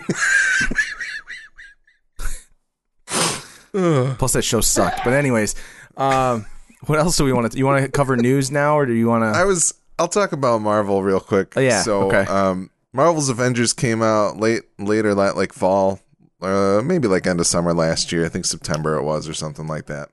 Plus, 3.73 4.33
that 4.33 4.43
show 4.43 4.61
sucked. 4.61 5.03
But 5.05 5.13
anyways, 5.15 5.55
um, 5.97 6.47
what 6.87 6.99
else 6.99 7.17
do 7.17 7.25
we 7.25 7.33
want 7.33 7.51
to? 7.53 7.59
You 7.59 7.67
want 7.67 7.85
to 7.85 7.91
cover 7.91 8.17
news 8.17 8.51
now, 8.51 8.79
or 8.79 8.87
do 8.87 8.93
you 8.93 9.09
want 9.09 9.23
to? 9.23 9.39
I 9.39 9.45
was. 9.45 9.75
I'll 9.99 10.09
talk 10.09 10.33
about 10.33 10.61
Marvel 10.61 11.03
real 11.03 11.21
quick. 11.21 11.53
Oh, 11.57 11.61
yeah, 11.61 11.83
So, 11.83 12.09
okay. 12.11 12.29
um, 12.31 12.71
Marvel's 12.95 13.29
Avengers 13.29 13.73
came 13.73 14.03
out 14.03 14.39
late, 14.39 14.63
later, 14.79 15.15
that 15.17 15.37
like 15.37 15.53
fall, 15.53 15.99
uh, 16.41 16.81
maybe 16.83 17.09
like 17.09 17.27
end 17.27 17.41
of 17.41 17.47
summer 17.47 17.75
last 17.75 18.13
year. 18.13 18.25
I 18.25 18.29
think 18.29 18.45
September 18.45 18.97
it 18.97 19.03
was, 19.03 19.29
or 19.29 19.35
something 19.35 19.67
like 19.67 19.87
that. 19.87 20.11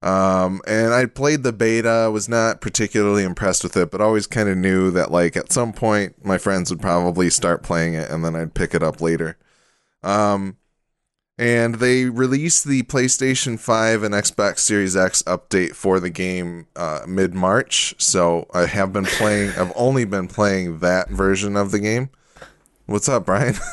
Um, 0.00 0.62
and 0.66 0.94
I 0.94 1.06
played 1.06 1.42
the 1.42 1.52
beta, 1.52 2.08
was 2.12 2.28
not 2.28 2.60
particularly 2.60 3.24
impressed 3.24 3.62
with 3.62 3.76
it, 3.76 3.90
but 3.90 4.00
always 4.00 4.26
kind 4.26 4.48
of 4.48 4.56
knew 4.56 4.90
that 4.92 5.10
like 5.10 5.36
at 5.36 5.52
some 5.52 5.72
point 5.72 6.24
my 6.24 6.38
friends 6.38 6.70
would 6.70 6.80
probably 6.80 7.28
start 7.30 7.62
playing 7.62 7.94
it 7.94 8.08
and 8.10 8.24
then 8.24 8.36
I'd 8.36 8.54
pick 8.54 8.74
it 8.74 8.82
up 8.82 9.00
later. 9.00 9.36
Um, 10.04 10.56
and 11.38 11.76
they 11.76 12.06
released 12.06 12.64
the 12.64 12.82
PlayStation 12.82 13.58
5 13.58 14.02
and 14.02 14.12
Xbox 14.12 14.58
Series 14.58 14.96
X 14.96 15.22
update 15.22 15.74
for 15.76 16.00
the 16.00 16.10
game 16.10 16.66
uh, 16.74 17.02
mid 17.06 17.32
March. 17.32 17.94
So 17.98 18.46
I 18.52 18.66
have 18.66 18.92
been 18.92 19.04
playing, 19.04 19.50
I've 19.50 19.72
only 19.76 20.04
been 20.04 20.26
playing 20.26 20.80
that 20.80 21.08
version 21.08 21.56
of 21.56 21.70
the 21.70 21.78
game. 21.78 22.10
What's 22.86 23.08
up, 23.08 23.26
Brian? 23.26 23.54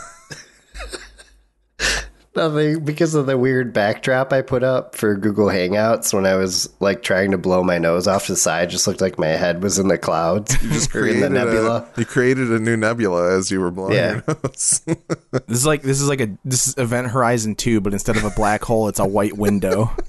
Nothing 2.35 2.83
because 2.83 3.15
of 3.15 3.27
the 3.27 3.37
weird 3.37 3.71
backdrop 3.71 4.33
I 4.33 4.41
put 4.41 4.61
up 4.61 4.95
for 4.95 5.15
Google 5.15 5.47
Hangouts 5.47 6.13
when 6.13 6.25
I 6.25 6.35
was 6.35 6.67
like 6.81 7.01
trying 7.01 7.31
to 7.31 7.37
blow 7.37 7.63
my 7.63 7.77
nose 7.77 8.07
off 8.07 8.25
to 8.25 8.33
the 8.33 8.37
side. 8.37 8.69
Just 8.69 8.87
looked 8.87 8.99
like 8.99 9.17
my 9.17 9.27
head 9.27 9.63
was 9.63 9.79
in 9.79 9.87
the 9.87 9.97
clouds. 9.97 10.61
You 10.61 10.69
just 10.69 10.89
or 10.95 11.07
in 11.07 11.19
created 11.19 11.23
the 11.23 11.29
nebula. 11.29 11.87
A, 11.95 11.99
you 11.99 12.05
created 12.05 12.51
a 12.51 12.59
new 12.59 12.75
nebula 12.75 13.37
as 13.37 13.51
you 13.51 13.61
were 13.61 13.71
blowing 13.71 13.93
Yeah. 13.93 14.21
your 14.27 14.37
nose. 14.43 14.81
This 15.47 15.59
is 15.59 15.65
like 15.65 15.81
this 15.83 16.01
is 16.01 16.09
like 16.09 16.19
a 16.21 16.29
this 16.43 16.67
is 16.67 16.77
Event 16.77 17.07
Horizon 17.07 17.55
2, 17.55 17.79
but 17.81 17.93
instead 17.93 18.17
of 18.17 18.23
a 18.25 18.29
black 18.31 18.63
hole, 18.63 18.87
it's 18.89 18.99
a 18.99 19.05
white 19.05 19.37
window. 19.37 19.91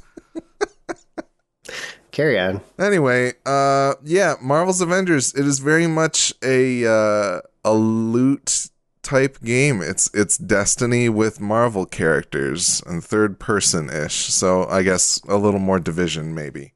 Carry 2.10 2.38
on. 2.38 2.62
Anyway, 2.78 3.34
uh, 3.44 3.94
yeah, 4.02 4.36
Marvel's 4.40 4.80
Avengers. 4.80 5.34
It 5.34 5.46
is 5.46 5.58
very 5.58 5.86
much 5.86 6.32
a 6.42 6.86
uh, 6.86 7.40
a 7.64 7.74
loot 7.74 8.70
type 9.06 9.40
game. 9.42 9.80
It's 9.80 10.10
it's 10.12 10.36
Destiny 10.36 11.08
with 11.08 11.40
Marvel 11.40 11.86
characters 11.86 12.82
and 12.86 13.02
third 13.02 13.38
person 13.38 13.88
ish. 13.88 14.32
So 14.32 14.66
I 14.66 14.82
guess 14.82 15.20
a 15.28 15.36
little 15.36 15.60
more 15.60 15.78
division 15.78 16.34
maybe. 16.34 16.72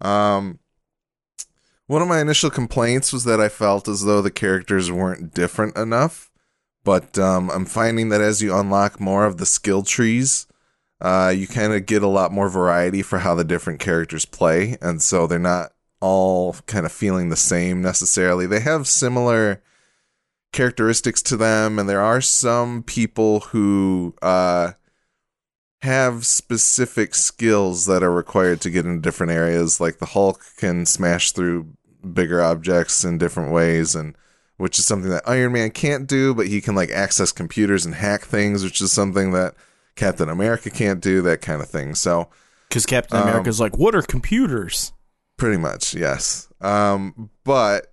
Um, 0.00 0.58
one 1.86 2.02
of 2.02 2.08
my 2.08 2.20
initial 2.20 2.50
complaints 2.50 3.12
was 3.12 3.24
that 3.24 3.40
I 3.40 3.48
felt 3.48 3.88
as 3.88 4.04
though 4.04 4.20
the 4.20 4.30
characters 4.30 4.90
weren't 4.90 5.32
different 5.32 5.76
enough. 5.76 6.30
But 6.82 7.18
um, 7.18 7.50
I'm 7.50 7.66
finding 7.66 8.08
that 8.08 8.20
as 8.20 8.42
you 8.42 8.56
unlock 8.56 9.00
more 9.00 9.24
of 9.24 9.36
the 9.36 9.46
skill 9.46 9.82
trees, 9.82 10.46
uh, 11.00 11.32
you 11.34 11.46
kind 11.46 11.72
of 11.72 11.86
get 11.86 12.02
a 12.02 12.08
lot 12.08 12.32
more 12.32 12.48
variety 12.48 13.02
for 13.02 13.18
how 13.18 13.34
the 13.34 13.44
different 13.44 13.80
characters 13.80 14.24
play, 14.24 14.76
and 14.80 15.02
so 15.02 15.26
they're 15.26 15.38
not 15.38 15.72
all 16.00 16.54
kind 16.66 16.86
of 16.86 16.92
feeling 16.92 17.28
the 17.28 17.36
same 17.36 17.82
necessarily. 17.82 18.46
They 18.46 18.60
have 18.60 18.88
similar 18.88 19.62
characteristics 20.52 21.22
to 21.22 21.36
them, 21.36 21.78
and 21.78 21.88
there 21.88 22.00
are 22.00 22.20
some 22.20 22.82
people 22.82 23.40
who 23.40 24.14
uh, 24.22 24.72
have 25.82 26.26
specific 26.26 27.14
skills 27.14 27.86
that 27.86 28.02
are 28.02 28.12
required 28.12 28.60
to 28.62 28.70
get 28.70 28.84
into 28.84 29.00
different 29.00 29.32
areas. 29.32 29.80
Like 29.80 29.98
the 29.98 30.06
Hulk 30.06 30.42
can 30.56 30.86
smash 30.86 31.32
through 31.32 31.68
bigger 32.12 32.42
objects 32.42 33.04
in 33.04 33.18
different 33.18 33.52
ways, 33.52 33.94
and 33.94 34.16
which 34.56 34.78
is 34.78 34.86
something 34.86 35.10
that 35.10 35.28
Iron 35.28 35.52
Man 35.52 35.70
can't 35.70 36.06
do, 36.06 36.34
but 36.34 36.48
he 36.48 36.60
can 36.60 36.74
like 36.74 36.90
access 36.90 37.32
computers 37.32 37.86
and 37.86 37.94
hack 37.94 38.22
things, 38.22 38.62
which 38.62 38.80
is 38.80 38.92
something 38.92 39.30
that 39.32 39.54
Captain 39.96 40.28
America 40.28 40.70
can't 40.70 41.00
do, 41.00 41.22
that 41.22 41.40
kind 41.40 41.62
of 41.62 41.68
thing. 41.68 41.94
So 41.94 42.28
Because 42.68 42.86
Captain 42.86 43.18
Um, 43.18 43.28
America's 43.28 43.60
like, 43.60 43.78
what 43.78 43.94
are 43.94 44.02
computers? 44.02 44.92
pretty 45.36 45.56
much, 45.56 45.94
yes. 45.94 46.48
Um, 46.60 47.30
but 47.44 47.89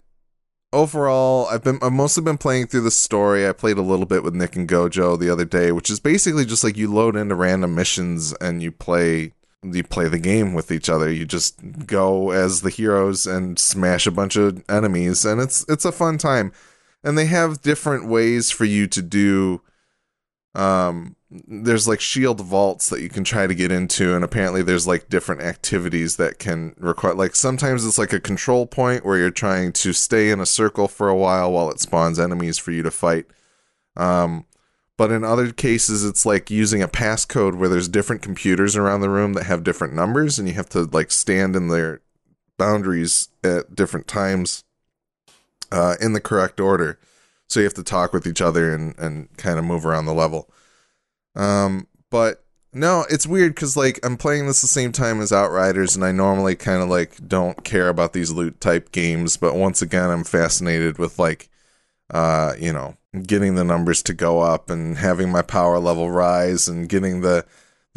overall, 0.77 1.47
I've 1.47 1.63
been 1.63 1.79
I've 1.81 1.91
mostly 1.91 2.23
been 2.23 2.37
playing 2.37 2.67
through 2.67 2.81
the 2.81 2.91
story. 2.91 3.47
I 3.47 3.51
played 3.51 3.77
a 3.77 3.81
little 3.81 4.05
bit 4.05 4.23
with 4.23 4.35
Nick 4.35 4.55
and 4.55 4.69
Gojo 4.69 5.19
the 5.19 5.29
other 5.29 5.45
day, 5.45 5.71
which 5.71 5.89
is 5.89 5.99
basically 5.99 6.45
just 6.45 6.63
like 6.63 6.77
you 6.77 6.93
load 6.93 7.15
into 7.15 7.35
random 7.35 7.75
missions 7.75 8.33
and 8.39 8.61
you 8.61 8.71
play 8.71 9.33
you 9.63 9.83
play 9.83 10.07
the 10.07 10.19
game 10.19 10.53
with 10.53 10.71
each 10.71 10.87
other. 10.87 11.11
You 11.11 11.25
just 11.25 11.59
go 11.87 12.29
as 12.29 12.61
the 12.61 12.69
heroes 12.69 13.25
and 13.25 13.57
smash 13.57 14.05
a 14.05 14.11
bunch 14.11 14.35
of 14.35 14.63
enemies, 14.69 15.25
and 15.25 15.41
it's 15.41 15.65
it's 15.67 15.85
a 15.85 15.91
fun 15.91 16.17
time. 16.17 16.51
And 17.03 17.17
they 17.17 17.25
have 17.25 17.61
different 17.61 18.07
ways 18.07 18.51
for 18.51 18.65
you 18.65 18.87
to 18.87 19.01
do. 19.01 19.61
Um, 20.57 21.15
there's 21.29 21.87
like 21.87 22.01
shield 22.01 22.41
vaults 22.41 22.89
that 22.89 23.01
you 23.01 23.09
can 23.09 23.23
try 23.23 23.45
to 23.45 23.53
get 23.53 23.71
into, 23.71 24.15
and 24.15 24.23
apparently 24.23 24.63
there's 24.63 24.87
like 24.87 25.07
different 25.07 25.41
activities 25.41 26.15
that 26.17 26.39
can 26.39 26.73
require. 26.77 27.13
Like 27.13 27.35
sometimes 27.35 27.85
it's 27.85 27.99
like 27.99 28.11
a 28.11 28.19
control 28.19 28.65
point 28.65 29.05
where 29.05 29.17
you're 29.17 29.29
trying 29.29 29.71
to 29.73 29.93
stay 29.93 30.31
in 30.31 30.39
a 30.39 30.45
circle 30.45 30.87
for 30.87 31.09
a 31.09 31.15
while 31.15 31.51
while 31.51 31.69
it 31.69 31.79
spawns 31.79 32.17
enemies 32.17 32.57
for 32.57 32.71
you 32.71 32.81
to 32.81 32.91
fight. 32.91 33.25
Um, 33.95 34.45
but 34.97 35.11
in 35.11 35.23
other 35.23 35.51
cases, 35.51 36.03
it's 36.03 36.25
like 36.25 36.49
using 36.49 36.81
a 36.81 36.87
passcode 36.87 37.55
where 37.55 37.69
there's 37.69 37.87
different 37.87 38.23
computers 38.23 38.75
around 38.75 39.01
the 39.01 39.11
room 39.11 39.33
that 39.33 39.45
have 39.45 39.63
different 39.63 39.93
numbers, 39.93 40.39
and 40.39 40.47
you 40.47 40.55
have 40.55 40.69
to 40.69 40.85
like 40.85 41.11
stand 41.11 41.55
in 41.55 41.67
their 41.67 42.01
boundaries 42.57 43.29
at 43.43 43.75
different 43.75 44.07
times 44.07 44.63
uh, 45.71 45.97
in 46.01 46.13
the 46.13 46.21
correct 46.21 46.59
order. 46.59 46.97
So 47.47 47.59
you 47.59 47.65
have 47.65 47.73
to 47.75 47.83
talk 47.83 48.13
with 48.13 48.27
each 48.27 48.41
other 48.41 48.73
and, 48.73 48.97
and 48.99 49.35
kind 49.37 49.57
of 49.57 49.65
move 49.65 49.85
around 49.85 50.05
the 50.05 50.13
level. 50.13 50.49
Um, 51.35 51.87
but 52.09 52.43
no, 52.73 53.05
it's 53.09 53.25
weird 53.25 53.55
because 53.55 53.77
like 53.77 53.99
I'm 54.03 54.17
playing 54.17 54.47
this 54.47 54.61
the 54.61 54.67
same 54.67 54.91
time 54.91 55.21
as 55.21 55.31
Outriders, 55.31 55.95
and 55.95 56.03
I 56.03 56.11
normally 56.11 56.55
kind 56.55 56.81
of 56.81 56.89
like 56.89 57.27
don't 57.27 57.63
care 57.63 57.89
about 57.89 58.13
these 58.13 58.31
loot 58.31 58.59
type 58.59 58.91
games. 58.91 59.37
But 59.37 59.55
once 59.55 59.81
again, 59.81 60.09
I'm 60.09 60.23
fascinated 60.23 60.97
with 60.97 61.17
like, 61.17 61.49
uh, 62.11 62.53
you 62.59 62.73
know, 62.73 62.97
getting 63.23 63.55
the 63.55 63.63
numbers 63.63 64.03
to 64.03 64.13
go 64.13 64.39
up 64.41 64.69
and 64.69 64.97
having 64.97 65.31
my 65.31 65.41
power 65.41 65.79
level 65.79 66.11
rise 66.11 66.67
and 66.67 66.89
getting 66.89 67.21
the 67.21 67.45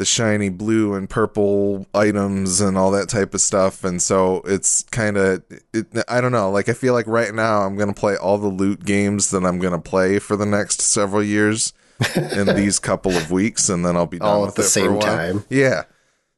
the 0.01 0.05
shiny 0.05 0.49
blue 0.49 0.95
and 0.95 1.07
purple 1.07 1.85
items 1.93 2.59
and 2.59 2.75
all 2.75 2.89
that 2.89 3.07
type 3.07 3.35
of 3.35 3.39
stuff. 3.39 3.83
And 3.83 4.01
so 4.01 4.41
it's 4.45 4.81
kind 4.85 5.15
of, 5.15 5.43
it, 5.75 5.85
I 6.07 6.19
don't 6.21 6.31
know. 6.31 6.49
Like 6.49 6.69
I 6.69 6.73
feel 6.73 6.95
like 6.95 7.05
right 7.05 7.31
now 7.31 7.61
I'm 7.61 7.75
gonna 7.75 7.93
play 7.93 8.15
all 8.15 8.39
the 8.39 8.47
loot 8.47 8.83
games 8.83 9.29
that 9.29 9.45
I'm 9.45 9.59
gonna 9.59 9.77
play 9.77 10.17
for 10.17 10.35
the 10.35 10.47
next 10.47 10.81
several 10.81 11.21
years 11.21 11.73
in 12.15 12.47
these 12.55 12.79
couple 12.79 13.11
of 13.11 13.29
weeks, 13.29 13.69
and 13.69 13.85
then 13.85 13.95
I'll 13.95 14.07
be 14.07 14.17
done 14.17 14.27
All 14.27 14.47
at 14.47 14.55
the 14.55 14.63
same 14.63 14.99
time. 14.99 15.45
Yeah. 15.51 15.83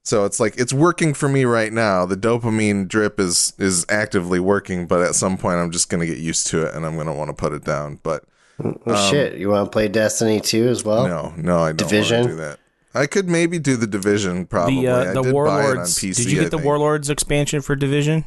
So 0.03 0.25
it's 0.25 0.41
like 0.41 0.55
it's 0.58 0.74
working 0.74 1.13
for 1.13 1.29
me 1.29 1.46
right 1.46 1.72
now. 1.72 2.05
The 2.05 2.17
dopamine 2.17 2.89
drip 2.89 3.17
is 3.17 3.53
is 3.58 3.86
actively 3.88 4.41
working, 4.41 4.88
but 4.88 5.00
at 5.01 5.15
some 5.15 5.38
point 5.38 5.55
I'm 5.55 5.72
just 5.72 5.88
gonna 5.89 6.05
get 6.05 6.17
used 6.17 6.48
to 6.48 6.65
it 6.65 6.75
and 6.75 6.86
I'm 6.86 6.98
gonna 6.98 7.13
want 7.15 7.29
to 7.29 7.34
put 7.34 7.53
it 7.53 7.63
down. 7.63 8.01
But 8.03 8.25
Well, 8.58 9.10
shit, 9.10 9.38
you 9.38 9.48
want 9.48 9.67
to 9.67 9.72
play 9.72 9.88
Destiny 9.88 10.41
2 10.41 10.67
as 10.67 10.84
well? 10.84 11.05
Um, 11.05 11.10
no, 11.10 11.22
no, 11.22 11.24
I 11.29 11.32
don't 11.38 11.48
want 11.63 11.77
Division? 11.77 12.24
to 12.24 12.27
do 12.27 12.36
that. 12.36 12.60
I 12.93 13.07
could 13.07 13.27
maybe 13.27 13.59
do 13.59 13.75
the 13.75 13.88
division. 13.88 14.45
Probably. 14.45 14.81
The 14.81 14.88
uh, 14.88 15.00
I 15.01 15.13
the 15.13 15.21
did 15.21 15.23
buy 15.23 15.27
it 15.27 15.27
on 15.27 15.33
Warlords. 15.33 15.97
PC, 16.00 16.15
did 16.15 16.31
you 16.31 16.39
I 16.39 16.43
get 16.43 16.51
the 16.51 16.57
think. 16.57 16.65
Warlords 16.65 17.09
expansion 17.09 17.62
for 17.62 17.75
Division? 17.75 18.25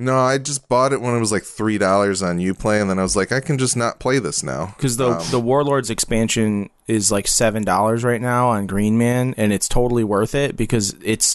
No, 0.00 0.16
I 0.16 0.38
just 0.38 0.68
bought 0.68 0.92
it 0.92 1.00
when 1.00 1.16
it 1.16 1.18
was 1.18 1.32
like 1.32 1.42
three 1.42 1.76
dollars 1.76 2.22
on 2.22 2.38
UPlay, 2.38 2.80
and 2.80 2.88
then 2.88 2.98
I 2.98 3.02
was 3.02 3.16
like, 3.16 3.32
I 3.32 3.40
can 3.40 3.58
just 3.58 3.76
not 3.76 3.98
play 3.98 4.18
this 4.20 4.42
now. 4.44 4.74
Because 4.76 4.96
the 4.96 5.10
Um, 5.18 5.26
the 5.30 5.40
Warlords 5.40 5.90
expansion 5.90 6.70
is 6.86 7.10
like 7.10 7.26
seven 7.26 7.64
dollars 7.64 8.04
right 8.04 8.20
now 8.20 8.48
on 8.48 8.66
Green 8.68 8.96
Man, 8.96 9.34
and 9.36 9.52
it's 9.52 9.68
totally 9.68 10.04
worth 10.04 10.34
it 10.36 10.56
because 10.56 10.94
it's 11.02 11.34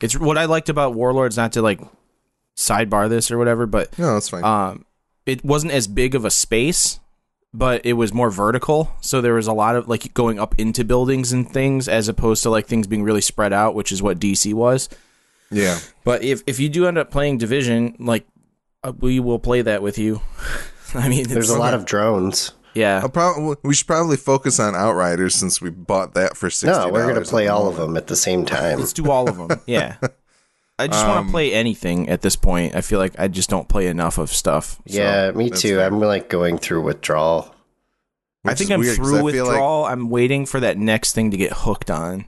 it's 0.00 0.16
what 0.18 0.38
I 0.38 0.44
liked 0.44 0.68
about 0.68 0.94
Warlords. 0.94 1.36
Not 1.36 1.52
to 1.54 1.62
like 1.62 1.80
sidebar 2.56 3.08
this 3.08 3.30
or 3.30 3.38
whatever, 3.38 3.66
but 3.66 3.98
no, 3.98 4.14
that's 4.14 4.28
fine. 4.28 4.44
um, 4.44 4.84
it 5.26 5.44
wasn't 5.44 5.72
as 5.72 5.88
big 5.88 6.14
of 6.14 6.24
a 6.24 6.30
space, 6.30 7.00
but 7.56 7.84
it 7.86 7.94
was 7.94 8.12
more 8.12 8.30
vertical. 8.30 8.92
So 9.00 9.20
there 9.22 9.32
was 9.34 9.46
a 9.46 9.52
lot 9.54 9.76
of 9.76 9.88
like 9.88 10.12
going 10.12 10.38
up 10.38 10.54
into 10.58 10.84
buildings 10.84 11.32
and 11.32 11.50
things, 11.50 11.88
as 11.88 12.06
opposed 12.06 12.42
to 12.42 12.50
like 12.50 12.66
things 12.66 12.86
being 12.86 13.02
really 13.02 13.22
spread 13.22 13.52
out, 13.52 13.74
which 13.74 13.90
is 13.90 14.02
what 14.02 14.18
DC 14.18 14.52
was. 14.52 14.90
yeah, 15.50 15.78
But 16.04 16.22
if 16.22 16.42
if 16.46 16.60
you 16.60 16.68
do 16.68 16.86
end 16.86 16.98
up 16.98 17.10
playing 17.10 17.38
Division, 17.38 17.96
like 17.98 18.26
uh, 18.84 18.92
we 19.00 19.20
will 19.20 19.38
play 19.38 19.62
that 19.62 19.82
with 19.82 19.96
you. 19.96 20.20
I 20.94 21.08
mean, 21.08 21.26
There's 21.28 21.50
a 21.50 21.58
lot 21.58 21.72
of 21.74 21.86
drones. 21.86 22.52
yeah. 22.74 23.00
I'll 23.02 23.56
we 23.62 23.74
should 23.74 23.86
probably 23.86 24.18
focus 24.18 24.60
on 24.60 24.74
Outriders 24.74 25.34
since 25.34 25.60
we 25.62 25.70
bought 25.70 26.12
that 26.14 26.36
for 26.36 26.50
sixty. 26.50 26.78
No, 26.78 26.90
we're 26.90 27.10
going 27.10 27.22
to 27.22 27.28
play 27.28 27.48
all 27.48 27.68
of 27.68 27.76
them 27.76 27.96
at 27.96 28.06
the 28.06 28.16
same 28.16 28.44
time. 28.44 28.78
Let's 28.78 28.92
do 28.92 29.10
all 29.10 29.28
of 29.30 29.36
them. 29.38 29.60
Yeah. 29.66 29.96
I 30.78 30.88
just 30.88 31.06
want 31.06 31.26
to 31.26 31.30
play 31.30 31.54
anything 31.54 32.08
at 32.10 32.20
this 32.20 32.36
point. 32.36 32.74
I 32.74 32.82
feel 32.82 32.98
like 32.98 33.18
I 33.18 33.28
just 33.28 33.48
don't 33.48 33.68
play 33.68 33.86
enough 33.86 34.18
of 34.18 34.30
stuff. 34.30 34.80
So. 34.86 34.98
yeah, 34.98 35.30
me 35.30 35.48
that's 35.48 35.62
too. 35.62 35.76
fair. 35.76 35.86
I'm 35.86 35.98
like 36.00 36.28
going 36.28 36.58
through 36.58 36.82
withdrawal. 36.82 37.54
I 38.44 38.54
think 38.54 38.70
I'm 38.70 38.82
through 38.82 39.22
withdrawal. 39.22 39.86
I'm 39.86 40.10
waiting 40.10 40.46
for 40.46 40.60
that 40.60 40.76
next 40.78 41.14
thing 41.14 41.30
to 41.30 41.36
get 41.36 41.52
hooked 41.52 41.90
on. 41.90 42.26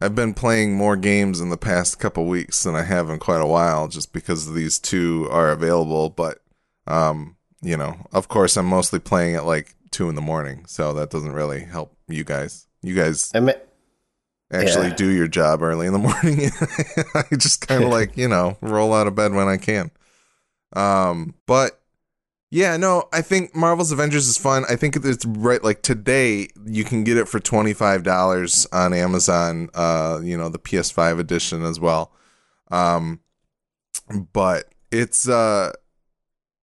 I've 0.00 0.14
been 0.14 0.34
playing 0.34 0.76
more 0.76 0.96
games 0.96 1.40
in 1.40 1.50
the 1.50 1.56
past 1.56 1.98
couple 1.98 2.26
weeks 2.26 2.62
than 2.62 2.76
I 2.76 2.82
have 2.82 3.10
in 3.10 3.18
quite 3.18 3.40
a 3.40 3.46
while, 3.46 3.88
just 3.88 4.12
because 4.12 4.52
these 4.52 4.78
two 4.78 5.28
are 5.30 5.50
available. 5.50 6.10
But, 6.10 6.38
um, 6.86 7.36
you 7.62 7.76
know, 7.76 8.06
of 8.12 8.28
course, 8.28 8.56
I'm 8.56 8.66
mostly 8.66 9.00
playing 9.00 9.34
at 9.34 9.46
like 9.46 9.74
two 9.90 10.08
in 10.08 10.14
the 10.14 10.20
morning, 10.20 10.64
so 10.66 10.92
that 10.94 11.10
doesn't 11.10 11.32
really 11.32 11.60
help 11.60 11.96
you 12.06 12.24
guys. 12.24 12.66
You 12.82 12.94
guys 12.94 13.32
I'm, 13.34 13.50
actually 14.52 14.88
Yeah. 14.88 14.94
do 14.94 15.08
your 15.08 15.28
job 15.28 15.62
early 15.62 15.86
in 15.86 15.92
the 15.92 15.98
morning. 15.98 16.50
I 17.14 17.36
just 17.36 17.66
kind 17.66 17.84
of 17.84 17.90
like, 17.90 18.16
you 18.16 18.28
know, 18.28 18.56
roll 18.60 18.94
out 18.94 19.06
of 19.06 19.14
bed 19.14 19.32
when 19.32 19.48
I 19.48 19.56
can. 19.56 19.90
Um, 20.74 21.34
but 21.46 21.80
yeah, 22.50 22.76
no, 22.78 23.08
I 23.12 23.20
think 23.20 23.54
Marvel's 23.54 23.92
Avengers 23.92 24.26
is 24.26 24.38
fun. 24.38 24.64
I 24.70 24.76
think 24.76 24.96
it's 24.96 25.24
right 25.26 25.62
like 25.62 25.82
today 25.82 26.48
you 26.64 26.82
can 26.84 27.04
get 27.04 27.18
it 27.18 27.28
for 27.28 27.40
$25 27.40 28.66
on 28.72 28.94
Amazon, 28.94 29.68
uh, 29.74 30.20
you 30.22 30.36
know, 30.36 30.48
the 30.48 30.58
PS5 30.58 31.18
edition 31.18 31.62
as 31.62 31.78
well. 31.78 32.12
Um, 32.70 33.20
but 34.32 34.72
it's 34.90 35.28
uh, 35.28 35.72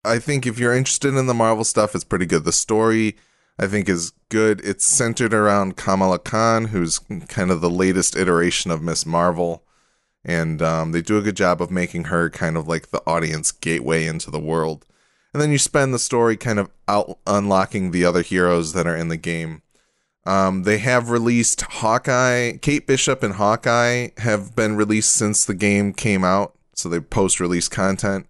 I 0.06 0.20
think 0.20 0.46
if 0.46 0.58
you're 0.58 0.74
interested 0.76 1.16
in 1.16 1.28
the 1.28 1.34
Marvel 1.34 1.64
stuff, 1.66 1.96
it's 1.96 2.04
pretty 2.06 2.26
good. 2.26 2.46
The 2.46 2.52
story 2.54 3.18
I 3.60 3.68
think 3.68 3.88
is 3.88 4.14
good. 4.30 4.62
It's 4.64 4.86
centered 4.86 5.34
around 5.34 5.78
Kamala 5.78 6.20
Khan, 6.20 6.66
who's 6.66 7.00
kind 7.28 7.52
of 7.52 7.62
the 7.62 7.70
latest 7.70 8.16
iteration 8.16 8.72
of 8.72 8.82
Miss 8.82 9.06
Marvel. 9.06 9.64
And 10.26 10.62
um, 10.62 10.92
they 10.92 11.02
do 11.02 11.18
a 11.18 11.22
good 11.22 11.36
job 11.36 11.62
of 11.62 11.70
making 11.70 12.06
her 12.06 12.30
kind 12.30 12.58
of 12.58 12.68
like 12.68 12.90
the 12.90 13.04
audience 13.06 13.52
gateway 13.52 14.06
into 14.06 14.32
the 14.32 14.40
world. 14.40 14.86
And 15.34 15.42
then 15.42 15.52
you 15.52 15.58
spend 15.58 15.94
the 15.94 16.00
story 16.00 16.38
kind 16.38 16.60
of 16.60 16.70
out 16.88 17.18
unlocking 17.28 17.92
the 17.92 18.06
other 18.06 18.22
heroes 18.22 18.74
that 18.74 18.88
are 18.88 18.96
in 18.96 19.10
the 19.10 19.18
game. 19.18 19.62
Um, 20.26 20.64
they 20.64 20.78
have 20.78 21.10
released 21.10 21.62
Hawkeye. 21.62 22.54
Kate 22.62 22.88
Bishop 22.88 23.24
and 23.24 23.34
Hawkeye 23.34 24.10
have 24.18 24.56
been 24.56 24.76
released 24.76 25.14
since 25.14 25.44
the 25.44 25.56
game 25.56 25.94
came 25.94 26.24
out. 26.24 26.56
So 26.76 26.88
they 26.88 27.00
post 27.00 27.40
release 27.40 27.68
content. 27.68 28.26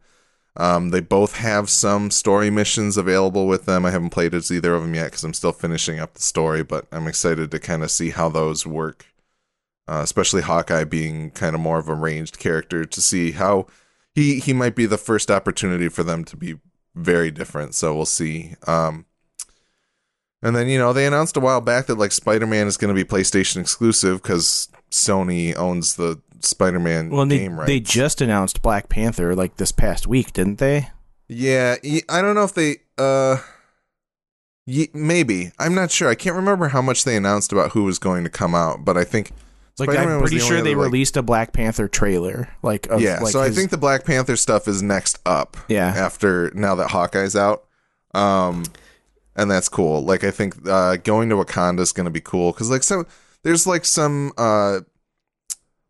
Um, 0.55 0.89
they 0.89 0.99
both 0.99 1.37
have 1.37 1.69
some 1.69 2.11
story 2.11 2.51
missions 2.51 2.95
available 2.95 3.47
with 3.47 3.65
them. 3.65 3.85
I 3.85 3.91
haven't 3.91 4.11
played 4.11 4.35
as 4.35 4.51
either 4.51 4.75
of 4.75 4.83
them 4.83 4.93
yet 4.93 5.05
because 5.05 5.23
I'm 5.23 5.33
still 5.33 5.51
finishing 5.51 5.99
up 5.99 6.13
the 6.13 6.21
story, 6.21 6.63
but 6.63 6.85
I'm 6.91 7.07
excited 7.07 7.49
to 7.49 7.59
kind 7.59 7.83
of 7.83 7.89
see 7.89 8.11
how 8.11 8.29
those 8.29 8.65
work. 8.65 9.07
Uh, 9.85 10.01
especially 10.01 10.41
Hawkeye 10.41 10.85
being 10.85 11.31
kind 11.31 11.55
of 11.55 11.61
more 11.61 11.77
of 11.77 11.89
a 11.89 11.93
ranged 11.93 12.39
character 12.39 12.85
to 12.85 13.01
see 13.01 13.31
how 13.31 13.67
he 14.15 14.39
he 14.39 14.53
might 14.53 14.75
be 14.75 14.85
the 14.85 14.97
first 14.97 15.29
opportunity 15.29 15.89
for 15.89 16.03
them 16.03 16.23
to 16.25 16.37
be 16.37 16.59
very 16.95 17.31
different. 17.31 17.75
So 17.75 17.93
we'll 17.93 18.05
see. 18.05 18.55
Um, 18.65 19.05
and 20.41 20.55
then 20.55 20.67
you 20.67 20.77
know 20.77 20.93
they 20.93 21.05
announced 21.05 21.35
a 21.35 21.41
while 21.41 21.61
back 21.61 21.87
that 21.87 21.97
like 21.97 22.11
Spider-Man 22.11 22.67
is 22.67 22.77
going 22.77 22.95
to 22.95 23.03
be 23.03 23.07
PlayStation 23.07 23.59
exclusive 23.59 24.21
because 24.21 24.69
Sony 24.91 25.55
owns 25.57 25.95
the 25.95 26.21
Spider-Man 26.49 27.09
Well, 27.09 27.25
they, 27.25 27.39
game 27.39 27.59
rights. 27.59 27.67
they 27.67 27.79
just 27.79 28.21
announced 28.21 28.61
Black 28.61 28.89
Panther 28.89 29.35
like 29.35 29.57
this 29.57 29.71
past 29.71 30.07
week, 30.07 30.33
didn't 30.33 30.59
they? 30.59 30.89
Yeah, 31.27 31.75
I 32.09 32.21
don't 32.21 32.35
know 32.35 32.43
if 32.43 32.53
they 32.53 32.77
uh 32.97 33.37
maybe. 34.93 35.51
I'm 35.59 35.75
not 35.75 35.91
sure. 35.91 36.09
I 36.09 36.15
can't 36.15 36.35
remember 36.35 36.69
how 36.69 36.81
much 36.81 37.03
they 37.03 37.15
announced 37.15 37.51
about 37.51 37.71
who 37.71 37.83
was 37.83 37.99
going 37.99 38.23
to 38.23 38.29
come 38.29 38.55
out, 38.55 38.85
but 38.85 38.97
I 38.97 39.03
think 39.03 39.31
Like 39.79 39.89
Spider-Man 39.89 40.15
I'm 40.15 40.21
pretty 40.21 40.37
the 40.37 40.43
sure 40.45 40.61
they 40.61 40.73
other, 40.73 40.81
released 40.83 41.17
a 41.17 41.21
Black 41.23 41.53
Panther 41.53 41.87
trailer. 41.87 42.49
Like 42.61 42.87
of, 42.87 43.01
Yeah, 43.01 43.19
like 43.19 43.31
so 43.31 43.41
I 43.41 43.49
think 43.49 43.71
the 43.71 43.77
Black 43.77 44.05
Panther 44.05 44.35
stuff 44.35 44.67
is 44.67 44.81
next 44.81 45.19
up 45.25 45.57
yeah. 45.67 45.87
after 45.87 46.51
now 46.53 46.75
that 46.75 46.89
Hawkeye's 46.91 47.35
out. 47.35 47.65
Um 48.13 48.63
and 49.35 49.49
that's 49.49 49.69
cool. 49.69 50.03
Like 50.03 50.23
I 50.23 50.31
think 50.31 50.55
uh 50.67 50.97
going 50.97 51.29
to 51.29 51.35
Wakanda 51.35 51.79
is 51.79 51.91
going 51.91 52.05
to 52.05 52.11
be 52.11 52.21
cool 52.21 52.53
cuz 52.53 52.69
like 52.69 52.83
so 52.83 53.05
there's 53.43 53.65
like 53.65 53.83
some 53.85 54.31
uh 54.37 54.81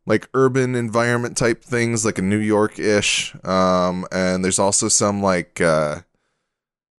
like 0.05 0.27
urban 0.33 0.75
environment 0.75 1.37
type 1.37 1.63
things 1.63 2.05
like 2.05 2.17
a 2.17 2.21
New 2.21 2.37
York-ish 2.39 3.35
um 3.45 4.05
and 4.11 4.43
there's 4.43 4.59
also 4.59 4.87
some 4.87 5.21
like 5.21 5.61
uh 5.61 6.01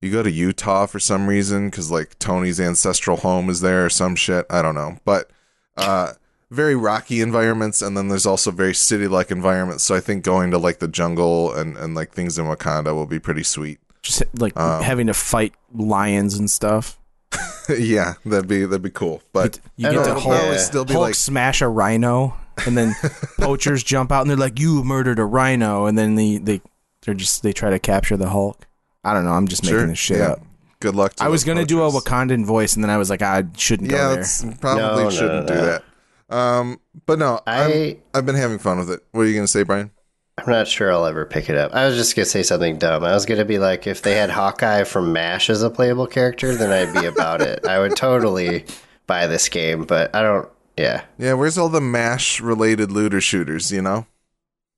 you 0.01 0.11
go 0.11 0.23
to 0.23 0.31
Utah 0.31 0.87
for 0.87 0.99
some 1.01 1.27
reason 1.27 1.71
cuz 1.71 1.91
like 1.91 2.19
Tony's 2.19 2.61
ancestral 2.61 3.19
home 3.19 3.49
is 3.51 3.61
there 3.61 3.85
or 3.87 3.91
some 3.91 4.15
shit, 4.17 4.45
I 4.51 4.61
don't 4.63 4.75
know. 4.75 4.99
But 5.05 5.31
uh 5.77 6.13
very 6.51 6.77
rocky 6.77 7.21
environments 7.21 7.83
and 7.83 7.97
then 7.97 8.09
there's 8.09 8.27
also 8.27 8.51
very 8.53 8.75
city 8.75 9.09
like 9.09 9.33
environments 9.33 9.83
so 9.83 9.93
i 9.95 9.99
think 9.99 10.23
going 10.23 10.53
to 10.53 10.59
like 10.59 10.79
the 10.79 10.87
jungle 10.87 11.53
and, 11.53 11.77
and 11.77 11.97
like 11.97 12.13
things 12.13 12.39
in 12.39 12.45
wakanda 12.45 12.95
will 12.95 13.07
be 13.07 13.19
pretty 13.19 13.43
sweet 13.43 13.81
Just 14.03 14.23
like 14.39 14.57
Um, 14.57 14.81
having 14.83 15.09
to 15.09 15.15
fight 15.15 15.55
lions 15.75 16.35
and 16.35 16.49
stuff. 16.49 16.97
yeah 17.79 18.15
that'd 18.25 18.47
be 18.47 18.65
that'd 18.67 18.83
be 18.83 18.91
cool 18.91 19.21
but 19.33 19.59
You 19.77 19.89
I 19.89 19.93
get 19.95 20.05
to 20.05 20.11
it'll 20.11 20.21
Hulk, 20.21 20.35
yeah. 20.53 20.57
still 20.59 20.85
be 20.85 20.93
Hulk 20.93 21.07
like 21.07 21.15
smash 21.17 21.61
a 21.61 21.67
rhino, 21.67 22.37
and 22.67 22.77
then 22.77 22.95
poachers 23.39 23.83
jump 23.83 24.13
out 24.13 24.23
and 24.23 24.31
they're 24.31 24.37
like, 24.37 24.59
"You 24.59 24.83
murdered 24.85 25.19
a 25.19 25.25
rhino," 25.25 25.87
and 25.87 25.97
then 25.99 26.15
they 26.15 26.39
they 26.39 26.61
they're 27.03 27.15
just 27.15 27.43
they 27.43 27.53
try 27.53 27.71
to 27.71 27.79
capture 27.79 28.17
the 28.17 28.29
Hulk. 28.31 28.67
I 29.05 29.13
don't 29.13 29.25
know. 29.25 29.33
I'm 29.33 29.49
just 29.49 29.65
sure 29.65 29.75
making 29.79 29.89
this 29.89 29.99
shit 29.99 30.19
yeah. 30.19 30.29
up. 30.33 30.41
good 30.81 30.95
luck 30.95 31.15
to 31.15 31.25
I 31.25 31.29
was 31.29 31.45
gonna 31.45 31.65
do 31.65 31.83
a. 31.83 31.91
Wakandan 31.91 32.45
voice, 32.45 32.75
and 32.75 32.83
then 32.83 32.91
I 32.91 32.97
was 32.97 33.11
like, 33.11 33.23
I 33.23 33.45
shouldn't 33.57 33.91
yeah 33.91 33.97
go 33.99 34.09
there. 34.09 34.17
that's 34.17 34.45
probably 34.61 34.83
No, 34.83 35.03
no, 35.05 35.11
shouldn't 35.11 35.49
no. 35.49 35.55
do 35.55 35.61
that 35.61 35.85
um 36.31 36.81
but 37.05 37.19
no 37.19 37.39
I 37.47 37.63
I 37.63 37.99
I've 38.15 38.25
been 38.25 38.35
having 38.35 38.59
fun 38.59 38.79
with 38.79 38.91
it 38.91 39.05
what 39.13 39.23
are 39.23 39.27
you 39.27 39.35
gonna 39.35 39.47
say 39.47 39.63
Brian 39.63 39.91
I'm 40.39 40.51
not 40.51 40.67
sure 40.67 40.91
I'll 40.91 41.05
ever 41.05 41.27
pick 41.27 41.49
it 41.51 41.57
up. 41.57 41.73
I 41.75 41.87
was 41.87 41.97
just 41.97 42.17
gonna 42.17 42.25
say 42.27 42.43
something 42.43 42.79
dumb. 42.79 43.05
I 43.05 43.13
was 43.13 43.25
gonna 43.25 43.45
be 43.45 43.59
like, 43.61 43.87
if 43.87 44.03
they 44.03 44.17
had 44.17 44.31
Hawkeye 44.31 44.83
from 44.85 45.13
MASH 45.13 45.49
as 45.49 45.63
a 45.63 45.71
playable 45.71 46.07
character, 46.09 46.57
then 46.57 46.73
I'd 46.73 46.99
be 46.99 47.07
about 47.07 47.41
it. 47.41 47.65
I 47.67 47.79
would 47.79 47.95
totally 47.95 48.65
buy 49.07 49.29
this 49.29 49.49
game, 49.49 49.85
but 49.85 50.13
I 50.13 50.23
don't. 50.23 50.49
Yeah, 50.77 51.05
yeah 51.19 51.35
where's 51.35 51.57
all 51.57 51.69
the 51.69 51.81
mash 51.81 52.41
related 52.41 52.91
looter 52.91 53.21
shooters 53.21 53.71
you 53.71 53.81
know 53.83 54.07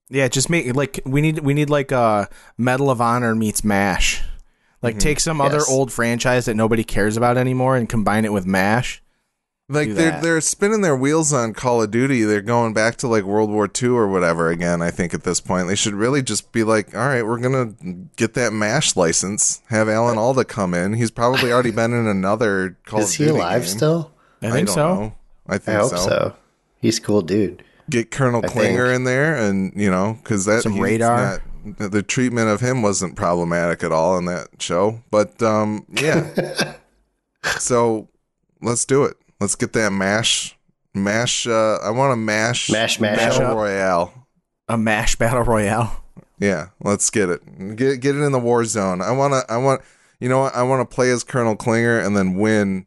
Yeah, 0.09 0.27
just 0.27 0.49
make 0.49 0.73
like 0.75 0.99
we 1.05 1.21
need 1.21 1.39
we 1.39 1.53
need 1.53 1.69
like 1.69 1.91
a 1.91 2.29
Medal 2.57 2.89
of 2.89 3.01
Honor 3.01 3.35
meets 3.35 3.63
Mash. 3.63 4.21
Like 4.81 4.95
Mm-hmm. 4.95 4.99
take 4.99 5.19
some 5.19 5.41
other 5.41 5.61
old 5.67 5.91
franchise 5.91 6.45
that 6.45 6.53
nobody 6.55 6.83
cares 6.83 7.17
about 7.17 7.35
anymore 7.37 7.75
and 7.75 7.89
combine 7.89 8.25
it 8.25 8.31
with 8.31 8.45
Mash. 8.45 9.01
Like 9.69 9.89
they're 9.95 10.11
that. 10.11 10.23
they're 10.23 10.39
spinning 10.39 10.79
their 10.81 10.95
wheels 10.95 11.33
on 11.33 11.53
Call 11.53 11.81
of 11.81 11.91
Duty. 11.91 12.23
They're 12.23 12.41
going 12.41 12.73
back 12.73 12.95
to 12.97 13.07
like 13.09 13.25
World 13.25 13.49
War 13.49 13.67
II 13.67 13.89
or 13.89 14.07
whatever 14.07 14.49
again. 14.49 14.81
I 14.81 14.91
think 14.91 15.13
at 15.13 15.23
this 15.23 15.41
point 15.41 15.67
they 15.67 15.75
should 15.75 15.93
really 15.93 16.21
just 16.21 16.53
be 16.53 16.63
like, 16.63 16.95
all 16.95 17.05
right, 17.05 17.25
we're 17.25 17.39
gonna 17.39 17.73
get 18.15 18.33
that 18.35 18.53
Mash 18.53 18.95
license. 18.95 19.61
Have 19.67 19.89
Alan 19.89 20.17
Alda 20.17 20.45
come 20.45 20.73
in. 20.73 20.93
He's 20.93 21.11
probably 21.11 21.51
already 21.51 21.71
been 21.81 21.91
in 21.91 22.07
another 22.07 22.77
Call 22.85 23.01
is 23.01 23.11
of 23.11 23.17
Duty. 23.17 23.29
Is 23.31 23.35
he 23.35 23.39
alive 23.41 23.61
game. 23.63 23.69
still? 23.69 24.11
I 24.41 24.51
think 24.51 24.67
don't 24.67 24.73
so. 24.75 24.95
know. 24.95 25.13
I 25.49 25.55
I 25.55 25.57
think 25.57 25.79
hope 25.79 25.89
so. 25.91 25.97
so. 25.97 26.35
He's 26.81 26.99
a 26.99 27.01
cool 27.01 27.21
dude. 27.21 27.63
Get 27.89 28.11
Colonel 28.11 28.41
I 28.43 28.47
Klinger 28.49 28.87
think. 28.87 28.95
in 28.97 29.03
there, 29.05 29.35
and 29.35 29.71
you 29.75 29.89
know, 29.89 30.17
because 30.21 30.45
that 30.45 30.63
Some 30.63 30.79
radar. 30.79 31.17
not- 31.17 31.41
the 31.91 32.01
treatment 32.01 32.47
of 32.47 32.61
him 32.61 32.81
wasn't 32.81 33.17
problematic 33.17 33.83
at 33.83 33.91
all 33.91 34.17
in 34.17 34.23
that 34.25 34.47
show. 34.59 35.03
But 35.11 35.41
um, 35.43 35.85
yeah. 35.91 36.75
so 37.59 38.07
let's 38.61 38.85
do 38.85 39.03
it. 39.03 39.17
Let's 39.39 39.55
get 39.55 39.73
that 39.73 39.91
mash. 39.91 40.55
Mash. 40.93 41.45
Uh, 41.45 41.77
I 41.83 41.89
want 41.91 42.13
a 42.13 42.15
mash. 42.15 42.69
Mash, 42.69 42.99
mash 42.99 43.17
battle 43.17 43.47
up. 43.47 43.55
royale. 43.57 44.13
A 44.69 44.77
Mash 44.77 45.15
battle 45.17 45.43
royale. 45.43 46.03
Yeah, 46.39 46.67
let's 46.81 47.09
get 47.09 47.29
it. 47.29 47.75
Get 47.75 47.99
get 47.99 48.15
it 48.15 48.21
in 48.21 48.31
the 48.31 48.39
war 48.39 48.63
zone. 48.65 49.01
I 49.01 49.11
want 49.11 49.33
to. 49.33 49.43
I 49.53 49.57
want. 49.57 49.81
You 50.19 50.29
know 50.29 50.39
what? 50.39 50.55
I 50.55 50.63
want 50.63 50.89
to 50.89 50.95
play 50.95 51.11
as 51.11 51.23
Colonel 51.23 51.55
Klinger 51.55 51.99
and 51.99 52.17
then 52.17 52.35
win 52.35 52.85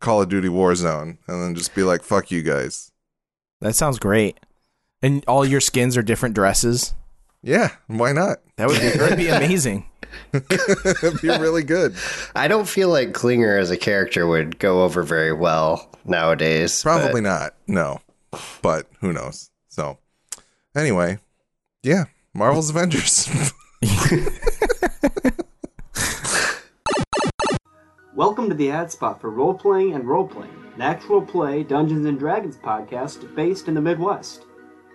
Call 0.00 0.22
of 0.22 0.28
Duty 0.28 0.48
Warzone, 0.48 1.18
and 1.26 1.42
then 1.42 1.54
just 1.54 1.74
be 1.74 1.82
like, 1.82 2.02
"Fuck 2.02 2.30
you 2.30 2.42
guys." 2.42 2.92
That 3.60 3.74
sounds 3.74 3.98
great. 3.98 4.38
And 5.02 5.24
all 5.26 5.44
your 5.44 5.60
skins 5.60 5.96
are 5.96 6.02
different 6.02 6.34
dresses. 6.34 6.94
Yeah, 7.42 7.70
why 7.86 8.12
not? 8.12 8.38
That 8.56 8.68
would 8.68 8.80
be 8.80 8.88
that'd 8.90 9.18
be 9.18 9.28
amazing. 9.28 9.86
It'd 10.32 11.20
be 11.22 11.28
really 11.28 11.62
good. 11.62 11.94
I 12.34 12.48
don't 12.48 12.68
feel 12.68 12.88
like 12.88 13.12
Klinger 13.14 13.58
as 13.58 13.70
a 13.70 13.76
character 13.76 14.26
would 14.26 14.58
go 14.58 14.82
over 14.82 15.02
very 15.02 15.32
well 15.32 15.90
nowadays. 16.04 16.82
but- 16.82 16.98
Probably 16.98 17.20
not. 17.20 17.54
No, 17.66 18.00
but 18.62 18.86
who 19.00 19.12
knows? 19.12 19.50
So, 19.68 19.98
anyway, 20.74 21.18
yeah, 21.82 22.04
Marvel's 22.34 22.70
Avengers. 22.70 23.28
Welcome 28.18 28.48
to 28.48 28.54
the 28.56 28.72
ad 28.72 28.90
spot 28.90 29.20
for 29.20 29.30
role 29.30 29.54
playing 29.54 29.94
and 29.94 30.02
role 30.04 30.26
playing, 30.26 30.72
an 30.74 30.82
actual 30.82 31.22
play 31.22 31.62
Dungeons 31.62 32.04
and 32.04 32.18
Dragons 32.18 32.56
podcast 32.56 33.32
based 33.36 33.68
in 33.68 33.74
the 33.74 33.80
Midwest. 33.80 34.44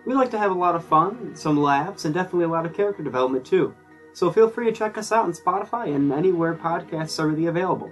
We 0.05 0.13
like 0.13 0.29
to 0.31 0.37
have 0.37 0.51
a 0.51 0.53
lot 0.53 0.75
of 0.75 0.83
fun, 0.83 1.33
some 1.33 1.55
laughs, 1.57 2.03
and 2.03 2.13
definitely 2.13 2.43
a 2.43 2.49
lot 2.49 2.65
of 2.65 2.73
character 2.73 3.01
development 3.01 3.45
too. 3.45 3.73
So 4.11 4.29
feel 4.29 4.49
free 4.49 4.65
to 4.65 4.73
check 4.73 4.97
us 4.97 5.13
out 5.13 5.23
on 5.23 5.31
Spotify 5.31 5.95
and 5.95 6.11
anywhere 6.11 6.53
podcasts 6.53 7.17
are 7.17 7.29
really 7.29 7.45
available. 7.45 7.89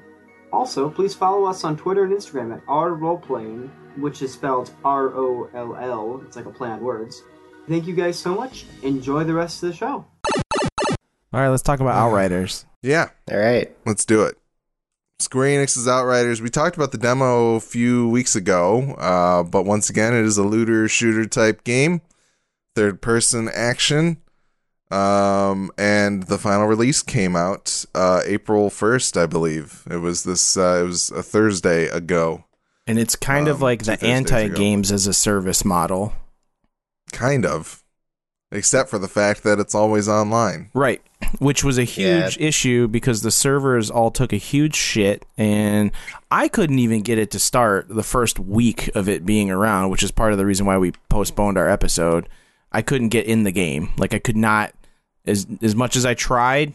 Also, 0.52 0.90
please 0.90 1.16
follow 1.16 1.46
us 1.46 1.64
on 1.64 1.78
Twitter 1.78 2.04
and 2.04 2.12
Instagram 2.12 2.54
at 2.54 2.62
R 2.68 2.90
Roleplaying, 2.90 3.70
which 4.00 4.22
is 4.22 4.34
spelled 4.34 4.72
R 4.84 5.16
O 5.16 5.50
L 5.54 5.78
L. 5.78 6.22
It's 6.28 6.36
like 6.36 6.46
a 6.46 6.52
play 6.52 6.68
on 6.68 6.82
words. 6.82 7.24
Thank 7.70 7.88
you 7.88 7.96
guys 7.96 8.20
so 8.20 8.36
much. 8.36 8.66
Enjoy 8.84 9.24
the 9.24 9.34
rest 9.34 9.64
of 9.64 9.70
the 9.70 9.76
show. 9.78 10.06
All 11.34 11.40
right, 11.40 11.48
let's 11.48 11.64
talk 11.64 11.80
about 11.80 11.96
Outriders. 11.96 12.66
yeah, 12.82 13.12
All 13.32 13.38
right. 13.40 13.74
let's 13.86 14.04
do 14.04 14.24
it. 14.24 14.38
Square 15.22 15.64
Enix's 15.64 15.88
Outriders. 15.88 16.42
We 16.42 16.50
talked 16.50 16.76
about 16.76 16.92
the 16.92 16.98
demo 16.98 17.56
a 17.56 17.60
few 17.60 18.10
weeks 18.10 18.36
ago, 18.36 18.94
uh, 18.98 19.44
but 19.44 19.64
once 19.64 19.90
again, 19.90 20.14
it 20.14 20.26
is 20.26 20.38
a 20.38 20.44
looter 20.44 20.88
shooter 20.88 21.26
type 21.26 21.64
game, 21.64 22.02
third 22.76 23.02
person 23.02 23.50
action. 23.54 24.18
Um, 24.90 25.72
and 25.78 26.24
the 26.24 26.38
final 26.38 26.68
release 26.68 27.02
came 27.02 27.36
out 27.36 27.86
uh, 27.96 28.22
April 28.26 28.70
first, 28.70 29.16
I 29.16 29.26
believe. 29.26 29.84
It 29.90 29.98
was 29.98 30.24
this. 30.24 30.58
Uh, 30.58 30.82
it 30.84 30.88
was 30.88 31.12
a 31.12 31.24
Thursday 31.24 31.88
ago. 31.88 32.44
And 32.88 33.00
it's 33.00 33.16
kind 33.16 33.48
of 33.48 33.58
Um, 33.58 33.62
like 33.62 33.84
the 33.84 34.04
anti 34.04 34.50
games 34.50 34.92
as 34.92 35.08
a 35.08 35.14
service 35.14 35.64
model. 35.64 36.14
Kind 37.14 37.46
of, 37.46 37.81
except 38.52 38.90
for 38.90 39.00
the 39.00 39.08
fact 39.08 39.44
that 39.44 39.60
it's 39.60 39.74
always 39.74 40.08
online. 40.08 40.70
Right. 40.74 41.02
Which 41.40 41.64
was 41.64 41.78
a 41.78 41.84
huge 41.84 42.38
issue 42.40 42.88
because 42.88 43.22
the 43.22 43.32
servers 43.32 43.90
all 43.90 44.12
took 44.12 44.34
a 44.34 44.38
huge 44.38 44.76
shit 44.76 45.26
and 45.38 45.92
I 46.30 46.48
couldn't 46.48 46.80
even 46.80 47.02
get 47.02 47.18
it 47.18 47.32
to 47.32 47.40
start 47.40 47.88
the 47.88 48.04
first 48.04 48.40
week 48.40 48.90
of 48.96 49.08
it 49.08 49.26
being 49.26 49.50
around, 49.50 49.90
which 49.90 50.04
is 50.04 50.12
part 50.12 50.34
of 50.34 50.38
the 50.38 50.46
reason 50.46 50.66
why 50.66 50.78
we 50.78 50.92
postponed 51.10 51.58
our 51.58 51.70
episode. 51.70 52.28
I 52.72 52.82
couldn't 52.82 53.10
get 53.10 53.26
in 53.26 53.44
the 53.44 53.52
game. 53.52 53.92
Like 53.98 54.14
I 54.14 54.20
could 54.20 54.38
not 54.38 54.74
as 55.26 55.46
as 55.62 55.76
much 55.76 55.96
as 55.96 56.06
I 56.06 56.14
tried, 56.14 56.74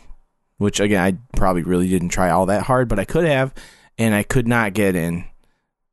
which 0.58 0.80
again 0.80 1.02
I 1.02 1.36
probably 1.36 1.62
really 1.62 1.88
didn't 1.88 2.10
try 2.10 2.30
all 2.30 2.46
that 2.46 2.62
hard, 2.62 2.88
but 2.88 2.98
I 2.98 3.04
could 3.04 3.24
have, 3.24 3.52
and 3.98 4.14
I 4.14 4.22
could 4.22 4.46
not 4.46 4.72
get 4.72 4.94
in. 4.94 5.24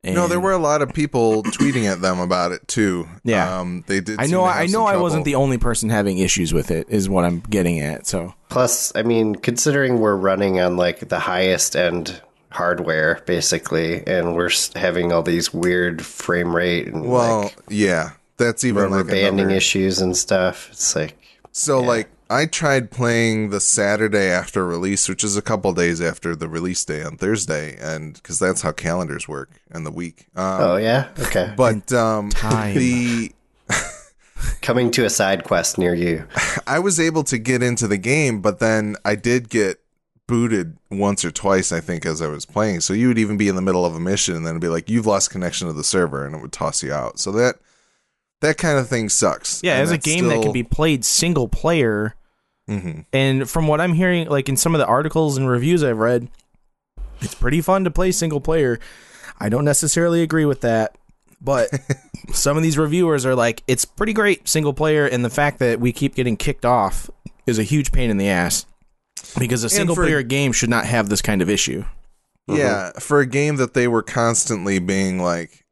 No, 0.04 0.28
there 0.28 0.40
were 0.40 0.52
a 0.52 0.58
lot 0.58 0.82
of 0.82 0.92
people 0.92 1.42
tweeting 1.44 1.84
at 1.90 2.00
them 2.00 2.20
about 2.20 2.52
it 2.52 2.66
too. 2.68 3.08
Yeah. 3.24 3.58
um, 3.60 3.84
they 3.86 4.00
did. 4.00 4.18
I 4.20 4.24
seem 4.24 4.32
know 4.32 4.42
to 4.44 4.50
I 4.50 4.66
know 4.66 4.86
some 4.86 4.86
I 4.86 4.96
wasn't 4.96 5.24
the 5.24 5.34
only 5.36 5.58
person 5.58 5.88
having 5.90 6.18
issues 6.18 6.52
with 6.52 6.70
it. 6.70 6.86
Is 6.90 7.08
what 7.08 7.24
I'm 7.24 7.40
getting 7.40 7.80
at. 7.80 8.06
So 8.06 8.34
Plus, 8.48 8.92
I 8.94 9.02
mean, 9.02 9.34
considering 9.34 9.98
we're 10.00 10.16
running 10.16 10.60
on 10.60 10.76
like 10.76 11.08
the 11.08 11.18
highest 11.18 11.74
end 11.76 12.20
hardware, 12.50 13.20
basically, 13.26 14.06
and 14.06 14.34
we're 14.36 14.50
having 14.76 15.12
all 15.12 15.22
these 15.22 15.52
weird 15.52 16.04
frame 16.04 16.54
rate 16.54 16.86
and 16.86 17.08
Well, 17.08 17.42
like 17.44 17.56
yeah, 17.68 18.10
that's 18.36 18.62
even 18.64 18.84
rubber 18.84 18.98
like 18.98 19.06
banding 19.08 19.40
another- 19.46 19.56
issues 19.56 20.00
and 20.00 20.16
stuff. 20.16 20.68
It's 20.70 20.94
like, 20.94 21.16
So 21.52 21.80
Yeah. 21.80 21.86
like 21.88 22.08
I 22.30 22.46
tried 22.46 22.90
playing 22.90 23.50
the 23.50 23.60
Saturday 23.60 24.28
after 24.28 24.66
release, 24.66 25.08
which 25.08 25.22
is 25.22 25.36
a 25.36 25.42
couple 25.42 25.72
days 25.72 26.00
after 26.00 26.34
the 26.34 26.48
release 26.48 26.84
day 26.84 27.02
on 27.02 27.16
Thursday, 27.16 27.76
and 27.78 28.14
because 28.14 28.38
that's 28.38 28.62
how 28.62 28.72
calendars 28.72 29.28
work 29.28 29.50
and 29.70 29.84
the 29.84 29.90
week. 29.90 30.26
Um, 30.34 30.60
oh 30.60 30.76
yeah, 30.76 31.08
okay, 31.18 31.52
But 31.56 31.92
um, 31.92 32.30
time. 32.30 32.76
the 32.76 33.32
coming 34.62 34.90
to 34.92 35.04
a 35.04 35.10
side 35.10 35.44
quest 35.44 35.78
near 35.78 35.94
you. 35.94 36.26
I 36.66 36.78
was 36.78 36.98
able 36.98 37.24
to 37.24 37.38
get 37.38 37.62
into 37.62 37.86
the 37.86 37.98
game, 37.98 38.40
but 38.40 38.58
then 38.58 38.96
I 39.04 39.14
did 39.16 39.48
get 39.48 39.80
booted 40.26 40.78
once 40.90 41.24
or 41.24 41.30
twice, 41.30 41.70
I 41.72 41.80
think, 41.80 42.06
as 42.06 42.22
I 42.22 42.28
was 42.28 42.46
playing. 42.46 42.80
So 42.80 42.94
you 42.94 43.08
would 43.08 43.18
even 43.18 43.36
be 43.36 43.48
in 43.48 43.56
the 43.56 43.62
middle 43.62 43.84
of 43.84 43.94
a 43.94 44.00
mission 44.00 44.34
and 44.34 44.46
then 44.46 44.52
it'd 44.52 44.62
be 44.62 44.68
like, 44.68 44.88
you've 44.88 45.06
lost 45.06 45.30
connection 45.30 45.66
to 45.66 45.74
the 45.74 45.84
server, 45.84 46.24
and 46.24 46.34
it 46.34 46.40
would 46.40 46.52
toss 46.52 46.82
you 46.82 46.92
out. 46.92 47.18
So 47.18 47.30
that 47.32 47.56
that 48.44 48.58
kind 48.58 48.78
of 48.78 48.88
thing 48.88 49.08
sucks. 49.08 49.60
yeah, 49.62 49.74
And 49.74 49.82
as 49.82 49.90
a 49.90 49.98
game 49.98 50.28
that 50.28 50.42
can 50.42 50.52
be 50.52 50.62
played 50.62 51.04
single 51.04 51.48
player, 51.48 52.14
Mhm. 52.68 53.04
and 53.12 53.48
from 53.50 53.66
what 53.66 53.80
I'm 53.80 53.92
hearing, 53.92 54.28
like 54.28 54.48
in 54.48 54.56
some 54.56 54.74
of 54.74 54.78
the 54.78 54.86
articles 54.86 55.36
and 55.36 55.48
reviews 55.48 55.82
I've 55.84 55.98
read, 55.98 56.28
it's 57.20 57.34
pretty 57.34 57.60
fun 57.60 57.84
to 57.84 57.90
play 57.90 58.10
single 58.12 58.40
player. 58.40 58.78
I 59.38 59.48
don't 59.48 59.64
necessarily 59.64 60.22
agree 60.22 60.44
with 60.44 60.60
that, 60.62 60.96
but 61.40 61.68
some 62.32 62.56
of 62.56 62.62
these 62.62 62.78
reviewers 62.78 63.26
are 63.26 63.34
like, 63.34 63.62
it's 63.66 63.84
pretty 63.84 64.12
great 64.12 64.48
single 64.48 64.72
player, 64.72 65.06
and 65.06 65.24
the 65.24 65.30
fact 65.30 65.58
that 65.58 65.80
we 65.80 65.92
keep 65.92 66.14
getting 66.14 66.36
kicked 66.36 66.64
off 66.64 67.10
is 67.46 67.58
a 67.58 67.62
huge 67.64 67.92
pain 67.92 68.10
in 68.10 68.16
the 68.16 68.28
ass 68.28 68.64
because 69.38 69.64
a 69.64 69.68
single 69.68 69.94
player 69.96 70.22
game 70.22 70.52
should 70.52 70.70
not 70.70 70.86
have 70.86 71.08
this 71.08 71.20
kind 71.20 71.42
of 71.42 71.50
issue. 71.50 71.84
Yeah, 72.46 72.92
for 73.00 73.20
a 73.20 73.26
game 73.26 73.56
that 73.56 73.74
they 73.74 73.88
were 73.88 74.02
constantly 74.02 74.78
being 74.78 75.18
like, 75.18 75.63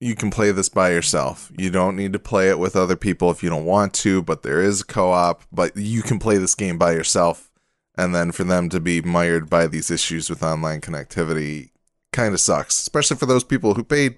you 0.00 0.14
can 0.14 0.30
play 0.30 0.52
this 0.52 0.68
by 0.68 0.90
yourself. 0.90 1.50
You 1.56 1.70
don't 1.70 1.96
need 1.96 2.12
to 2.12 2.18
play 2.18 2.48
it 2.50 2.58
with 2.58 2.76
other 2.76 2.96
people 2.96 3.30
if 3.30 3.42
you 3.42 3.50
don't 3.50 3.64
want 3.64 3.94
to, 3.94 4.22
but 4.22 4.42
there 4.42 4.60
is 4.62 4.82
co 4.82 5.10
op, 5.10 5.42
but 5.52 5.76
you 5.76 6.02
can 6.02 6.18
play 6.18 6.36
this 6.38 6.54
game 6.54 6.78
by 6.78 6.92
yourself. 6.92 7.50
And 7.96 8.14
then 8.14 8.30
for 8.30 8.44
them 8.44 8.68
to 8.68 8.78
be 8.78 9.00
mired 9.02 9.50
by 9.50 9.66
these 9.66 9.90
issues 9.90 10.30
with 10.30 10.42
online 10.42 10.80
connectivity 10.80 11.70
kind 12.12 12.32
of 12.32 12.40
sucks, 12.40 12.78
especially 12.80 13.16
for 13.16 13.26
those 13.26 13.42
people 13.42 13.74
who 13.74 13.82
paid 13.82 14.16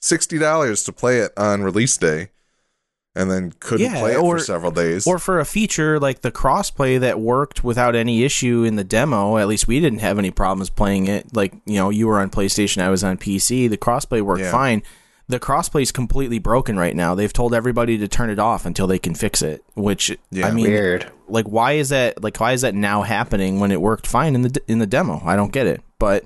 $60 0.00 0.84
to 0.84 0.92
play 0.92 1.18
it 1.18 1.32
on 1.36 1.62
release 1.62 1.96
day 1.96 2.28
and 3.16 3.28
then 3.30 3.52
couldn't 3.58 3.92
Yeah, 3.92 3.98
play 3.98 4.12
it 4.12 4.18
or- 4.18 4.38
for 4.38 4.44
several 4.44 4.70
days. 4.70 5.06
Or 5.08 5.18
for 5.18 5.40
a 5.40 5.44
feature 5.44 5.98
like 5.98 6.20
the 6.20 6.30
crossplay 6.30 7.00
that 7.00 7.18
worked 7.18 7.64
without 7.64 7.96
any 7.96 8.22
issue 8.22 8.62
in 8.62 8.76
the 8.76 8.84
demo, 8.84 9.38
at 9.38 9.48
least 9.48 9.66
we 9.66 9.80
didn't 9.80 10.00
have 10.00 10.18
any 10.18 10.30
problems 10.30 10.70
playing 10.70 11.08
it. 11.08 11.34
Like, 11.34 11.54
you 11.64 11.76
know, 11.76 11.90
you 11.90 12.06
were 12.06 12.20
on 12.20 12.30
PlayStation, 12.30 12.80
I 12.82 12.90
was 12.90 13.02
on 13.02 13.16
PC. 13.16 13.66
The 13.68 13.78
crossplay 13.78 14.20
worked 14.22 14.42
Yeah. 14.42 14.52
fine. 14.52 14.82
The 15.28 15.40
crossplay 15.40 15.82
is 15.82 15.90
completely 15.90 16.38
broken 16.38 16.78
right 16.78 16.94
now. 16.94 17.14
They've 17.16 17.32
told 17.32 17.52
everybody 17.52 17.98
to 17.98 18.06
turn 18.06 18.30
it 18.30 18.38
off 18.38 18.64
until 18.64 18.86
they 18.86 18.98
can 18.98 19.14
fix 19.14 19.42
it, 19.42 19.64
which 19.74 20.16
Yeah. 20.30 20.46
I 20.46 20.52
mean 20.52 20.66
Weird. 20.66 21.10
like 21.28 21.46
why 21.46 21.72
is 21.72 21.88
that 21.88 22.22
like 22.22 22.38
why 22.38 22.52
is 22.52 22.60
that 22.60 22.74
now 22.74 23.02
happening 23.02 23.58
when 23.58 23.72
it 23.72 23.80
worked 23.80 24.06
fine 24.06 24.34
in 24.36 24.42
the 24.42 24.62
in 24.68 24.78
the 24.78 24.86
demo? 24.86 25.20
I 25.24 25.34
don't 25.34 25.52
get 25.52 25.66
it. 25.66 25.82
But 25.98 26.24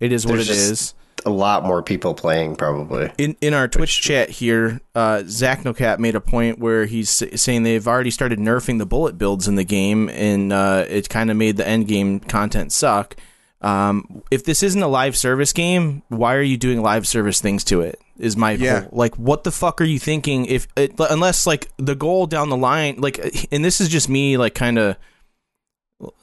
it 0.00 0.12
is 0.12 0.24
what 0.26 0.36
There's 0.36 0.48
it 0.50 0.54
just- 0.70 0.94
A 1.24 1.30
lot 1.30 1.64
more 1.66 1.82
people 1.82 2.14
playing, 2.14 2.54
probably. 2.56 3.10
in 3.18 3.36
in 3.40 3.52
our 3.52 3.66
Twitch 3.68 4.00
chat 4.00 4.30
here, 4.30 4.80
uh, 4.94 5.22
Zach 5.26 5.64
NoCat 5.64 5.98
made 5.98 6.14
a 6.14 6.20
point 6.20 6.58
where 6.60 6.84
he's 6.86 7.10
saying 7.10 7.64
they've 7.64 7.86
already 7.88 8.10
started 8.12 8.38
nerfing 8.38 8.78
the 8.78 8.86
bullet 8.86 9.18
builds 9.18 9.48
in 9.48 9.56
the 9.56 9.64
game, 9.64 10.08
and 10.10 10.52
uh, 10.52 10.84
it 10.88 11.08
kind 11.08 11.30
of 11.30 11.36
made 11.36 11.56
the 11.56 11.66
end 11.66 11.88
game 11.88 12.20
content 12.20 12.70
suck. 12.72 13.16
Um, 13.62 14.22
if 14.30 14.44
this 14.44 14.62
isn't 14.62 14.82
a 14.82 14.86
live 14.88 15.16
service 15.16 15.52
game, 15.52 16.02
why 16.08 16.34
are 16.34 16.42
you 16.42 16.56
doing 16.56 16.82
live 16.82 17.06
service 17.06 17.40
things 17.40 17.64
to 17.64 17.80
it? 17.80 18.00
Is 18.18 18.36
my 18.36 18.52
Yeah. 18.52 18.80
whole, 18.82 18.88
like 18.92 19.14
what 19.16 19.44
the 19.44 19.50
fuck 19.50 19.80
are 19.80 19.84
you 19.84 19.98
thinking? 19.98 20.46
If 20.46 20.68
it, 20.76 20.92
unless 20.98 21.46
like 21.46 21.68
the 21.78 21.94
goal 21.94 22.26
down 22.26 22.50
the 22.50 22.56
line, 22.56 22.96
like, 22.98 23.18
and 23.50 23.64
this 23.64 23.80
is 23.80 23.88
just 23.88 24.08
me, 24.08 24.36
like 24.36 24.54
kind 24.54 24.78
of. 24.78 24.96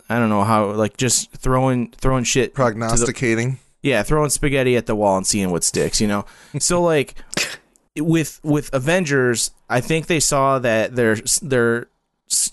I 0.10 0.20
don't 0.20 0.30
know 0.30 0.44
how, 0.44 0.72
like, 0.74 0.98
just 0.98 1.32
throwing 1.32 1.88
throwing 1.98 2.24
shit 2.24 2.44
to 2.44 2.50
the- 2.50 2.56
Prognosticating. 2.56 3.58
yeah, 3.82 4.04
throwing 4.04 4.30
spaghetti 4.30 4.76
at 4.78 4.86
the 4.86 4.96
wall 4.96 5.18
and 5.18 5.26
seeing 5.26 5.50
what 5.50 5.64
sticks, 5.64 6.00
you 6.00 6.08
know. 6.08 6.26
so 6.60 6.82
like 6.82 7.16
with 7.98 8.40
with 8.44 8.72
Avengers, 8.74 9.52
I 9.70 9.82
think 9.82 10.06
they 10.08 10.20
saw 10.20 10.60
that 10.60 10.96
their 10.96 11.16
their 11.42 11.88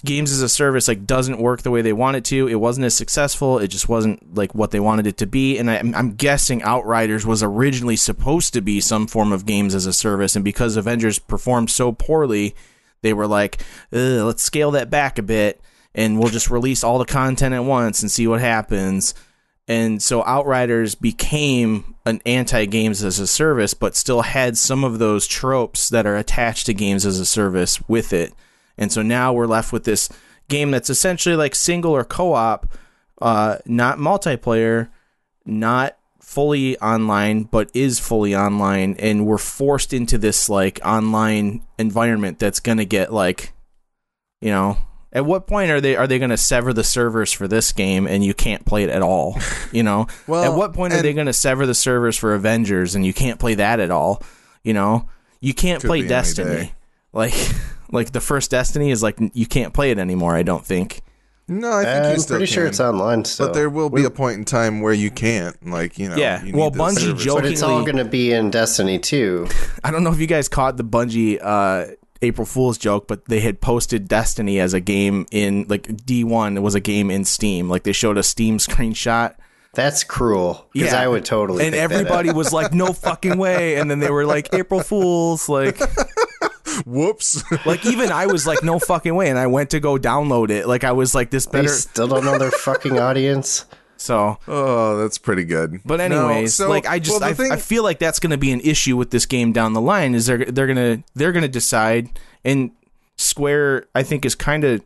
games 0.04 0.32
as 0.32 0.42
a 0.42 0.48
service 0.48 0.88
like 0.88 1.06
doesn't 1.06 1.40
work 1.40 1.62
the 1.62 1.70
way 1.70 1.82
they 1.82 1.92
want 1.92 2.16
it 2.16 2.24
to. 2.26 2.48
It 2.48 2.56
wasn't 2.56 2.86
as 2.86 2.96
successful. 2.96 3.58
It 3.58 3.68
just 3.68 3.88
wasn't 3.88 4.34
like 4.34 4.54
what 4.54 4.70
they 4.70 4.80
wanted 4.80 5.06
it 5.06 5.16
to 5.18 5.26
be. 5.26 5.58
And 5.58 5.70
I, 5.70 5.78
I'm 5.78 6.14
guessing 6.14 6.62
Outriders 6.62 7.26
was 7.26 7.42
originally 7.42 7.96
supposed 7.96 8.52
to 8.54 8.60
be 8.60 8.80
some 8.80 9.06
form 9.06 9.32
of 9.32 9.46
games 9.46 9.74
as 9.74 9.86
a 9.86 9.92
service, 9.92 10.36
and 10.36 10.44
because 10.44 10.76
Avengers 10.76 11.18
performed 11.18 11.70
so 11.70 11.92
poorly, 11.92 12.54
they 13.02 13.12
were 13.12 13.26
like, 13.26 13.62
let's 13.90 14.42
scale 14.42 14.70
that 14.72 14.90
back 14.90 15.18
a 15.18 15.22
bit. 15.22 15.60
And 15.92 16.20
we'll 16.20 16.28
just 16.28 16.50
release 16.50 16.84
all 16.84 16.98
the 16.98 17.04
content 17.04 17.52
at 17.52 17.64
once 17.64 18.00
and 18.00 18.10
see 18.10 18.28
what 18.28 18.40
happens 18.40 19.12
and 19.70 20.02
so 20.02 20.24
Outriders 20.24 20.96
became 20.96 21.94
an 22.04 22.20
anti 22.26 22.66
games 22.66 23.04
as 23.04 23.20
a 23.20 23.26
service, 23.28 23.72
but 23.72 23.94
still 23.94 24.22
had 24.22 24.58
some 24.58 24.82
of 24.82 24.98
those 24.98 25.28
tropes 25.28 25.88
that 25.90 26.06
are 26.06 26.16
attached 26.16 26.66
to 26.66 26.74
games 26.74 27.06
as 27.06 27.20
a 27.20 27.24
service 27.24 27.80
with 27.86 28.12
it. 28.12 28.34
And 28.80 28.90
so 28.90 29.02
now 29.02 29.32
we're 29.32 29.46
left 29.46 29.72
with 29.72 29.84
this 29.84 30.08
game 30.48 30.72
that's 30.72 30.90
essentially 30.90 31.36
like 31.36 31.54
single 31.54 31.92
or 31.92 32.04
co 32.04 32.32
op, 32.32 32.66
uh, 33.22 33.58
not 33.66 33.98
multiplayer, 33.98 34.88
not 35.46 35.96
fully 36.20 36.78
online, 36.78 37.44
but 37.44 37.70
is 37.74 37.98
fully 38.00 38.34
online. 38.34 38.96
And 38.98 39.26
we're 39.26 39.38
forced 39.38 39.92
into 39.92 40.18
this 40.18 40.48
like 40.48 40.80
online 40.84 41.64
environment 41.78 42.38
that's 42.38 42.60
going 42.60 42.78
to 42.78 42.84
get 42.84 43.12
like, 43.12 43.52
you 44.40 44.50
know, 44.50 44.78
at 45.12 45.26
what 45.26 45.46
point 45.46 45.70
are 45.70 45.80
they 45.80 45.96
are 45.96 46.06
they 46.06 46.18
going 46.18 46.30
to 46.30 46.36
sever 46.36 46.72
the 46.72 46.84
servers 46.84 47.32
for 47.32 47.48
this 47.48 47.72
game 47.72 48.06
and 48.06 48.24
you 48.24 48.32
can't 48.32 48.64
play 48.64 48.84
it 48.84 48.90
at 48.90 49.02
all? 49.02 49.38
You 49.72 49.84
know, 49.84 50.08
Well, 50.26 50.42
at 50.42 50.56
what 50.58 50.72
point 50.72 50.94
are 50.94 51.00
they 51.02 51.12
going 51.12 51.28
to 51.28 51.32
sever 51.32 51.64
the 51.64 51.76
servers 51.76 52.16
for 52.16 52.34
Avengers 52.34 52.96
and 52.96 53.06
you 53.06 53.12
can't 53.12 53.38
play 53.38 53.54
that 53.54 53.78
at 53.78 53.92
all? 53.92 54.20
You 54.64 54.74
know, 54.74 55.08
you 55.40 55.54
can't 55.54 55.80
play 55.80 56.06
Destiny. 56.06 56.72
Like, 57.12 57.34
like 57.92 58.12
the 58.12 58.20
first 58.20 58.50
Destiny 58.50 58.90
is 58.90 59.02
like 59.02 59.18
you 59.34 59.46
can't 59.46 59.72
play 59.74 59.90
it 59.90 59.98
anymore. 59.98 60.34
I 60.36 60.42
don't 60.42 60.64
think. 60.64 61.02
No, 61.48 61.72
I 61.72 61.82
think 61.84 62.04
I'm 62.06 62.18
still 62.20 62.36
pretty 62.36 62.52
sure 62.52 62.64
it's 62.64 62.78
online 62.78 63.24
still. 63.24 63.48
But 63.48 63.54
there 63.54 63.68
will 63.68 63.90
be 63.90 64.04
a 64.04 64.10
point 64.10 64.38
in 64.38 64.44
time 64.44 64.80
where 64.82 64.92
you 64.92 65.10
can't, 65.10 65.56
like 65.68 65.98
you 65.98 66.08
know. 66.08 66.14
Yeah, 66.16 66.44
you 66.44 66.52
well, 66.54 66.70
need 66.70 66.74
the 66.74 66.78
Bungie 66.84 66.98
servers. 67.00 67.24
joked- 67.24 67.42
but 67.42 67.50
it's 67.50 67.62
all 67.62 67.80
going 67.82 67.96
to 67.96 68.04
be 68.04 68.32
in 68.32 68.50
Destiny 68.50 69.00
too. 69.00 69.48
I 69.84 69.90
don't 69.90 70.04
know 70.04 70.12
if 70.12 70.20
you 70.20 70.28
guys 70.28 70.48
caught 70.48 70.76
the 70.76 70.84
Bungie 70.84 71.40
uh, 71.42 71.86
April 72.22 72.44
Fool's 72.46 72.78
joke, 72.78 73.08
but 73.08 73.24
they 73.24 73.40
had 73.40 73.60
posted 73.60 74.06
Destiny 74.06 74.60
as 74.60 74.74
a 74.74 74.80
game 74.80 75.26
in 75.32 75.66
like 75.68 75.88
D1. 75.88 76.56
It 76.56 76.60
was 76.60 76.76
a 76.76 76.80
game 76.80 77.10
in 77.10 77.24
Steam. 77.24 77.68
Like 77.68 77.82
they 77.82 77.92
showed 77.92 78.16
a 78.16 78.22
Steam 78.22 78.58
screenshot. 78.58 79.34
That's 79.74 80.04
cruel. 80.04 80.68
Because 80.72 80.92
Yeah. 80.92 81.02
I 81.02 81.08
would 81.08 81.24
totally. 81.24 81.64
and 81.64 81.72
pick 81.74 81.80
that 81.88 81.92
everybody 81.92 82.28
up. 82.30 82.36
was 82.36 82.52
like, 82.52 82.72
"No 82.72 82.92
fucking 82.92 83.38
way!" 83.38 83.74
And 83.76 83.90
then 83.90 83.98
they 83.98 84.10
were 84.10 84.24
like, 84.24 84.54
"April 84.54 84.80
Fools!" 84.84 85.48
Like, 85.48 85.80
Whoops. 86.86 87.42
like 87.66 87.84
even 87.86 88.10
I 88.12 88.26
was 88.26 88.46
like, 88.46 88.62
"No 88.62 88.78
fucking 88.78 89.14
way!" 89.14 89.28
And 89.30 89.38
I 89.38 89.46
went 89.46 89.70
to 89.70 89.80
go 89.80 89.96
download 89.98 90.50
it. 90.50 90.66
Like 90.66 90.84
I 90.84 90.92
was 90.92 91.14
like, 91.14 91.30
"This 91.30 91.46
They 91.46 91.60
better." 91.62 91.68
still 91.68 92.08
don't 92.08 92.24
know 92.24 92.38
their 92.38 92.50
fucking 92.50 92.98
audience. 92.98 93.64
So, 93.96 94.38
oh, 94.48 94.96
that's 94.96 95.18
pretty 95.18 95.44
good. 95.44 95.80
but 95.84 95.98
No, 95.98 96.28
anyways, 96.28 96.54
so- 96.54 96.68
like 96.70 96.86
I 96.86 96.98
just 97.00 97.20
well, 97.20 97.28
I, 97.28 97.34
thing- 97.34 97.52
I 97.52 97.56
feel 97.56 97.82
like 97.82 97.98
that's 97.98 98.18
going 98.18 98.30
to 98.30 98.38
be 98.38 98.50
an 98.50 98.60
issue 98.60 98.96
with 98.96 99.10
this 99.10 99.26
game 99.26 99.52
down 99.52 99.74
the 99.74 99.80
line. 99.80 100.14
Is 100.14 100.24
they're 100.26 100.44
they're 100.46 100.66
gonna 100.66 101.02
they're 101.14 101.32
gonna 101.32 101.48
decide 101.48 102.08
and 102.44 102.70
Square 103.18 103.86
I 103.94 104.02
think 104.02 104.24
is 104.24 104.34
kind 104.34 104.64
of 104.64 104.82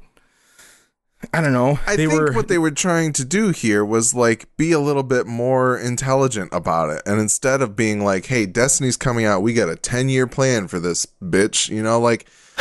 I 1.33 1.41
don't 1.41 1.53
know. 1.53 1.79
I 1.87 1.97
they 1.97 2.07
think 2.07 2.13
were 2.13 2.33
what 2.33 2.49
they 2.49 2.59
were 2.59 2.71
trying 2.71 3.13
to 3.15 3.25
do 3.25 3.51
here 3.51 3.85
was 3.85 4.15
like 4.15 4.55
be 4.57 4.73
a 4.73 4.81
little 4.81 5.03
bit 5.03 5.27
more 5.27 5.79
intelligent 5.79 6.51
about 6.53 6.91
it. 6.91 7.03
And 7.07 7.21
instead 7.21 7.63
of 7.63 7.77
being 7.77 8.05
like, 8.05 8.27
hey, 8.27 8.47
Destiny's 8.47 8.97
coming 8.97 9.25
out, 9.25 9.43
we 9.43 9.55
got 9.55 9.69
a 9.69 9.77
10 9.77 10.09
year 10.09 10.27
plan 10.27 10.69
for 10.69 10.81
this 10.81 11.07
bitch, 11.23 11.69
you 11.69 11.83
know, 11.83 12.01
like 12.01 12.27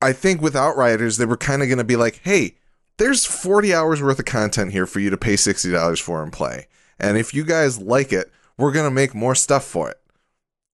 I 0.00 0.12
think 0.12 0.42
with 0.42 0.54
Outriders, 0.54 1.16
they 1.16 1.24
were 1.24 1.36
kind 1.36 1.62
of 1.62 1.68
going 1.68 1.78
to 1.78 1.84
be 1.84 1.96
like, 1.96 2.20
hey, 2.24 2.56
there's 2.98 3.24
40 3.24 3.74
hours 3.74 4.02
worth 4.02 4.18
of 4.18 4.24
content 4.24 4.72
here 4.72 4.86
for 4.86 5.00
you 5.00 5.10
to 5.10 5.16
pay 5.16 5.34
$60 5.34 6.00
for 6.00 6.22
and 6.22 6.32
play. 6.32 6.66
And 6.98 7.16
if 7.16 7.34
you 7.34 7.44
guys 7.44 7.78
like 7.78 8.12
it, 8.12 8.30
we're 8.56 8.72
going 8.72 8.86
to 8.86 8.90
make 8.90 9.14
more 9.14 9.34
stuff 9.34 9.64
for 9.64 9.90
it. 9.90 9.98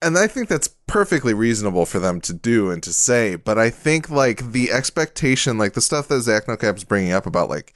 And 0.02 0.16
I 0.16 0.26
think 0.26 0.48
that's 0.48 0.68
perfectly 0.86 1.34
reasonable 1.34 1.84
for 1.84 1.98
them 1.98 2.20
to 2.22 2.32
do 2.32 2.70
and 2.70 2.82
to 2.82 2.92
say. 2.92 3.36
But 3.36 3.58
I 3.58 3.70
think 3.70 4.08
like 4.08 4.52
the 4.52 4.72
expectation, 4.72 5.58
like 5.58 5.74
the 5.74 5.80
stuff 5.80 6.08
that 6.08 6.22
Zach 6.22 6.46
NoCap's 6.46 6.84
bringing 6.84 7.12
up 7.12 7.26
about 7.26 7.50
like 7.50 7.74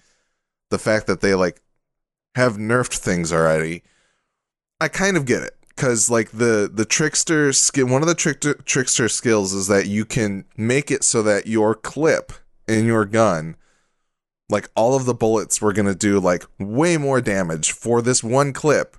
the 0.70 0.78
fact 0.78 1.06
that 1.06 1.20
they 1.20 1.34
like 1.34 1.60
have 2.34 2.56
nerfed 2.56 2.98
things 2.98 3.32
already, 3.32 3.82
I 4.80 4.88
kind 4.88 5.16
of 5.16 5.26
get 5.26 5.42
it 5.42 5.56
because 5.68 6.10
like 6.10 6.30
the 6.30 6.70
the 6.72 6.86
trickster 6.86 7.52
skill, 7.52 7.88
one 7.88 8.02
of 8.02 8.08
the 8.08 8.14
trickster 8.14 8.54
trickster 8.54 9.08
skills 9.08 9.52
is 9.52 9.66
that 9.68 9.86
you 9.86 10.04
can 10.04 10.44
make 10.56 10.90
it 10.90 11.04
so 11.04 11.22
that 11.22 11.46
your 11.46 11.74
clip 11.74 12.32
in 12.66 12.86
your 12.86 13.04
gun. 13.04 13.56
Like 14.50 14.68
all 14.76 14.94
of 14.94 15.04
the 15.04 15.14
bullets 15.14 15.60
were 15.60 15.72
gonna 15.72 15.94
do 15.94 16.20
like 16.20 16.44
way 16.58 16.96
more 16.96 17.20
damage 17.20 17.72
for 17.72 18.00
this 18.00 18.22
one 18.22 18.52
clip 18.52 18.96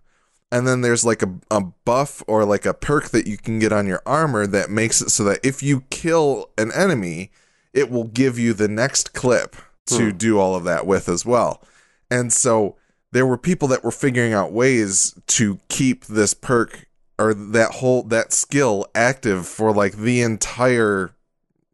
and 0.52 0.68
then 0.68 0.82
there's 0.82 1.04
like 1.06 1.22
a, 1.22 1.34
a 1.52 1.62
buff 1.62 2.24
or 2.28 2.46
like 2.46 2.66
a 2.66 2.74
perk 2.74 3.10
that 3.10 3.28
you 3.28 3.38
can 3.38 3.60
get 3.60 3.74
on 3.74 3.88
your 3.88 4.02
armor 4.06 4.48
that 4.48 4.70
makes 4.70 5.02
it 5.02 5.10
so 5.10 5.24
that 5.26 5.40
if 5.44 5.62
you 5.64 5.82
kill 5.90 6.50
an 6.58 6.72
enemy, 6.72 7.32
it 7.74 7.90
will 7.90 8.06
give 8.06 8.38
you 8.40 8.54
the 8.54 8.68
next 8.68 9.14
clip 9.14 9.56
to 9.88 10.12
Hmm. 10.12 10.18
do 10.18 10.40
all 10.40 10.56
of 10.56 10.64
that 10.64 10.88
with 10.88 11.10
as 11.10 11.26
well. 11.26 11.62
And 12.10 12.32
so 12.32 12.76
there 13.12 13.26
were 13.26 13.38
people 13.38 13.68
that 13.70 13.84
were 13.84 13.92
figuring 13.92 14.34
out 14.34 14.52
ways 14.52 15.14
to 15.28 15.60
keep 15.70 16.06
this 16.06 16.34
perk 16.34 16.88
or 17.18 17.34
that 17.34 17.72
whole 17.76 18.04
that 18.04 18.34
skill 18.34 18.86
active 18.94 19.48
for 19.48 19.74
like 19.74 19.94
the 19.98 20.22
entire 20.22 21.12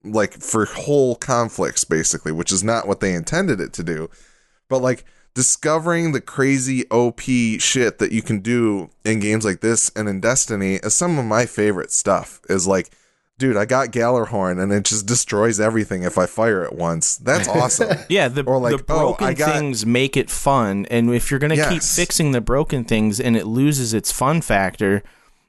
like 0.04 0.34
for 0.34 0.66
whole 0.66 1.16
conflicts 1.16 1.84
basically, 1.84 2.32
which 2.32 2.52
is 2.52 2.64
not 2.64 2.88
what 2.88 3.00
they 3.00 3.14
intended 3.14 3.60
it 3.60 3.74
to 3.74 3.84
do. 3.84 4.10
But 4.70 4.82
like 4.82 5.06
discovering 5.34 6.12
the 6.12 6.22
crazy 6.22 6.86
OP 6.90 7.22
shit 7.60 8.00
that 8.00 8.12
you 8.12 8.22
can 8.22 8.40
do 8.40 8.90
in 9.06 9.20
games 9.20 9.46
like 9.46 9.62
this 9.62 9.92
and 9.96 10.08
in 10.10 10.20
Destiny 10.20 10.76
is 10.76 10.94
some 10.94 11.18
of 11.18 11.26
my 11.26 11.46
favorite 11.46 11.92
stuff. 11.92 12.42
Is 12.50 12.68
like, 12.68 12.92
dude, 13.38 13.58
I 13.58 13.66
got 13.66 13.90
Gjallarhorn 13.90 14.62
and 14.62 14.72
it 14.74 14.84
just 14.84 15.06
destroys 15.06 15.60
everything 15.60 16.04
if 16.04 16.18
I 16.18 16.26
fire 16.26 16.64
it 16.64 16.74
once. 16.74 17.18
That's 17.18 17.48
awesome. 17.60 17.98
Yeah, 18.10 18.28
the, 18.28 18.44
Or 18.44 18.60
like, 18.60 18.78
the 18.78 18.84
oh, 18.94 18.98
broken 19.00 19.28
I 19.28 19.34
got- 19.34 19.54
things 19.56 19.86
make 19.86 20.18
it 20.18 20.30
fun, 20.30 20.86
and 20.92 21.14
if 21.14 21.32
you're 21.32 21.40
gonna 21.40 21.70
keep 21.70 21.82
fixing 21.84 22.32
the 22.34 22.42
broken 22.42 22.84
things 22.84 23.20
and 23.20 23.36
it 23.38 23.48
loses 23.48 23.94
its 23.94 24.12
fun 24.12 24.42
factor, 24.42 25.02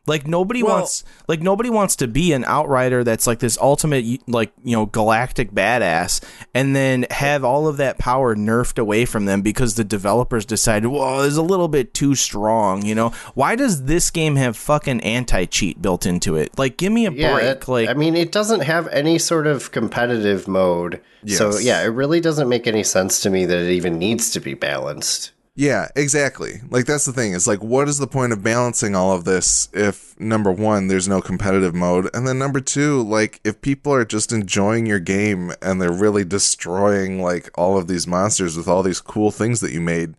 like 0.07 0.27
nobody 0.27 0.63
Well- 0.63 0.77
wants, 0.79 1.05
like 1.29 1.41
nobody 1.41 1.71
wants 1.71 1.95
to 1.97 2.09
be 2.09 2.33
an 2.33 2.45
outrider 2.45 3.05
that's 3.05 3.27
like 3.27 3.39
this 3.39 3.57
ultimate, 3.61 4.05
like 4.29 4.53
you 4.65 4.77
know, 4.77 4.87
galactic 4.87 5.53
badass, 5.53 6.21
and 6.55 6.75
then 6.75 7.07
have 7.11 7.45
all 7.45 7.69
of 7.69 7.77
that 7.77 7.99
power 7.99 8.35
nerfed 8.35 8.79
away 8.79 9.05
from 9.05 9.27
them 9.27 9.43
because 9.43 9.75
the 9.77 9.85
developers 9.85 10.45
decided, 10.45 10.89
well, 10.89 11.23
it's 11.23 11.37
a 11.37 11.43
little 11.43 11.69
bit 11.69 11.95
too 11.95 12.15
strong. 12.15 12.85
You 12.85 12.95
know, 12.95 13.13
why 13.35 13.55
does 13.55 13.85
this 13.85 14.11
game 14.11 14.37
have 14.37 14.57
fucking 14.57 15.01
anti 15.03 15.45
cheat 15.45 15.81
built 15.81 16.05
into 16.07 16.37
it? 16.37 16.59
Like, 16.59 16.77
give 16.77 16.93
me 16.93 17.07
a 17.07 17.13
Yeah, 17.13 17.35
break. 17.35 17.45
it- 17.47 17.69
like, 17.69 17.89
I 17.89 17.95
mean, 17.95 18.17
it 18.17 18.33
doesn't 18.33 18.61
have 18.61 18.89
any 18.89 19.19
sort 19.19 19.47
of 19.47 19.71
competitive 19.71 20.49
mode. 20.49 21.01
So 21.29 21.57
yeah, 21.59 21.83
it 21.83 21.87
really 21.89 22.21
doesn't 22.21 22.49
make 22.49 22.67
any 22.67 22.83
sense 22.83 23.21
to 23.21 23.31
me 23.31 23.45
that 23.47 23.57
it 23.59 23.71
even 23.71 23.97
needs 23.99 24.31
to 24.33 24.41
be 24.41 24.55
balanced. 24.55 25.31
Yeah, 25.55 25.89
exactly. 25.95 26.63
Like 26.71 26.87
that's 26.87 27.05
the 27.05 27.13
thing. 27.13 27.35
It's 27.35 27.47
like 27.47 27.63
what 27.63 27.89
is 27.89 27.99
the 27.99 28.07
point 28.07 28.33
of 28.33 28.43
balancing 28.43 28.97
all 28.97 29.13
of 29.13 29.25
this 29.25 29.69
if 29.73 30.19
number 30.19 30.51
1 30.51 30.89
there's 30.89 31.09
no 31.09 31.21
competitive 31.21 31.75
mode 31.75 32.09
and 32.15 32.27
then 32.27 32.39
number 32.39 32.61
2 32.61 33.03
like 33.03 33.41
if 33.45 33.61
people 33.61 33.93
are 33.93 34.05
just 34.05 34.33
enjoying 34.33 34.87
your 34.87 35.01
game 35.01 35.53
and 35.61 35.81
they're 35.81 35.93
really 35.93 36.25
destroying 36.25 37.21
like 37.21 37.51
all 37.55 37.77
of 37.77 37.87
these 37.87 38.07
monsters 38.07 38.57
with 38.57 38.69
all 38.69 38.83
these 38.83 39.01
cool 39.01 39.31
things 39.31 39.61
that 39.61 39.73
you 39.73 39.81
made 39.81 40.15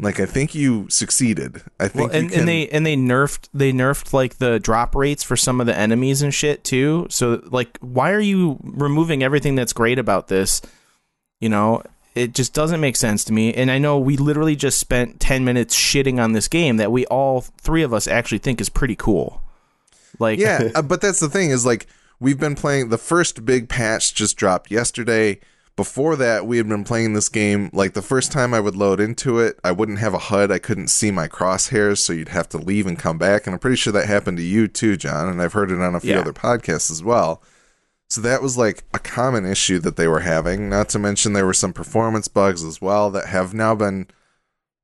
like 0.00 0.18
I 0.18 0.26
think 0.26 0.54
you 0.54 0.88
succeeded. 0.88 1.62
I 1.78 1.88
think 1.88 2.10
Well, 2.10 2.16
and, 2.16 2.24
you 2.24 2.30
can 2.30 2.38
and 2.40 2.48
they 2.48 2.68
and 2.68 2.86
they 2.86 2.96
nerfed 2.96 3.48
they 3.52 3.72
nerfed 3.72 4.12
like 4.12 4.38
the 4.38 4.58
drop 4.58 4.94
rates 4.94 5.22
for 5.22 5.36
some 5.36 5.60
of 5.60 5.66
the 5.66 5.76
enemies 5.76 6.22
and 6.22 6.32
shit 6.32 6.64
too. 6.64 7.06
So 7.10 7.42
like, 7.50 7.78
why 7.80 8.12
are 8.12 8.20
you 8.20 8.58
removing 8.62 9.22
everything 9.22 9.54
that's 9.54 9.72
great 9.72 9.98
about 9.98 10.28
this? 10.28 10.62
You 11.40 11.50
know, 11.50 11.82
it 12.14 12.34
just 12.34 12.52
doesn't 12.52 12.80
make 12.80 12.96
sense 12.96 13.24
to 13.24 13.32
me. 13.32 13.52
And 13.54 13.70
I 13.70 13.78
know 13.78 13.98
we 13.98 14.16
literally 14.16 14.56
just 14.56 14.78
spent 14.78 15.20
ten 15.20 15.44
minutes 15.44 15.76
shitting 15.76 16.22
on 16.22 16.32
this 16.32 16.48
game 16.48 16.76
that 16.78 16.92
we 16.92 17.06
all 17.06 17.40
three 17.40 17.82
of 17.82 17.92
us 17.94 18.06
actually 18.08 18.38
think 18.38 18.60
is 18.60 18.68
pretty 18.68 18.96
cool. 18.96 19.42
Like, 20.18 20.38
yeah, 20.38 20.70
uh, 20.74 20.82
but 20.82 21.00
that's 21.00 21.20
the 21.20 21.28
thing 21.28 21.50
is 21.50 21.64
like 21.64 21.86
we've 22.18 22.38
been 22.40 22.54
playing 22.54 22.88
the 22.88 22.98
first 22.98 23.44
big 23.44 23.68
patch 23.68 24.14
just 24.14 24.36
dropped 24.36 24.70
yesterday. 24.70 25.40
Before 25.76 26.14
that, 26.16 26.46
we 26.46 26.58
had 26.58 26.68
been 26.68 26.84
playing 26.84 27.14
this 27.14 27.30
game 27.30 27.70
like 27.72 27.94
the 27.94 28.02
first 28.02 28.32
time 28.32 28.52
I 28.52 28.60
would 28.60 28.76
load 28.76 29.00
into 29.00 29.38
it, 29.38 29.58
I 29.64 29.72
wouldn't 29.72 30.00
have 30.00 30.12
a 30.12 30.18
HUD. 30.18 30.50
I 30.50 30.58
couldn't 30.58 30.88
see 30.88 31.10
my 31.10 31.26
crosshairs, 31.26 31.98
so 31.98 32.12
you'd 32.12 32.28
have 32.30 32.50
to 32.50 32.58
leave 32.58 32.86
and 32.86 32.98
come 32.98 33.16
back. 33.16 33.46
And 33.46 33.54
I'm 33.54 33.60
pretty 33.60 33.76
sure 33.76 33.92
that 33.94 34.06
happened 34.06 34.36
to 34.38 34.42
you 34.42 34.68
too, 34.68 34.98
John. 34.98 35.28
And 35.28 35.40
I've 35.40 35.54
heard 35.54 35.70
it 35.70 35.80
on 35.80 35.94
a 35.94 36.00
few 36.00 36.10
Yeah. 36.10 36.20
other 36.20 36.34
podcasts 36.34 36.90
as 36.90 37.02
well. 37.02 37.42
So 38.10 38.20
that 38.22 38.42
was 38.42 38.58
like 38.58 38.82
a 38.92 38.98
common 38.98 39.46
issue 39.46 39.78
that 39.78 39.96
they 39.96 40.08
were 40.08 40.20
having. 40.20 40.68
Not 40.68 40.88
to 40.90 40.98
mention 40.98 41.32
there 41.32 41.46
were 41.46 41.54
some 41.54 41.72
performance 41.72 42.26
bugs 42.26 42.64
as 42.64 42.80
well 42.80 43.08
that 43.10 43.26
have 43.26 43.54
now 43.54 43.76
been 43.76 44.08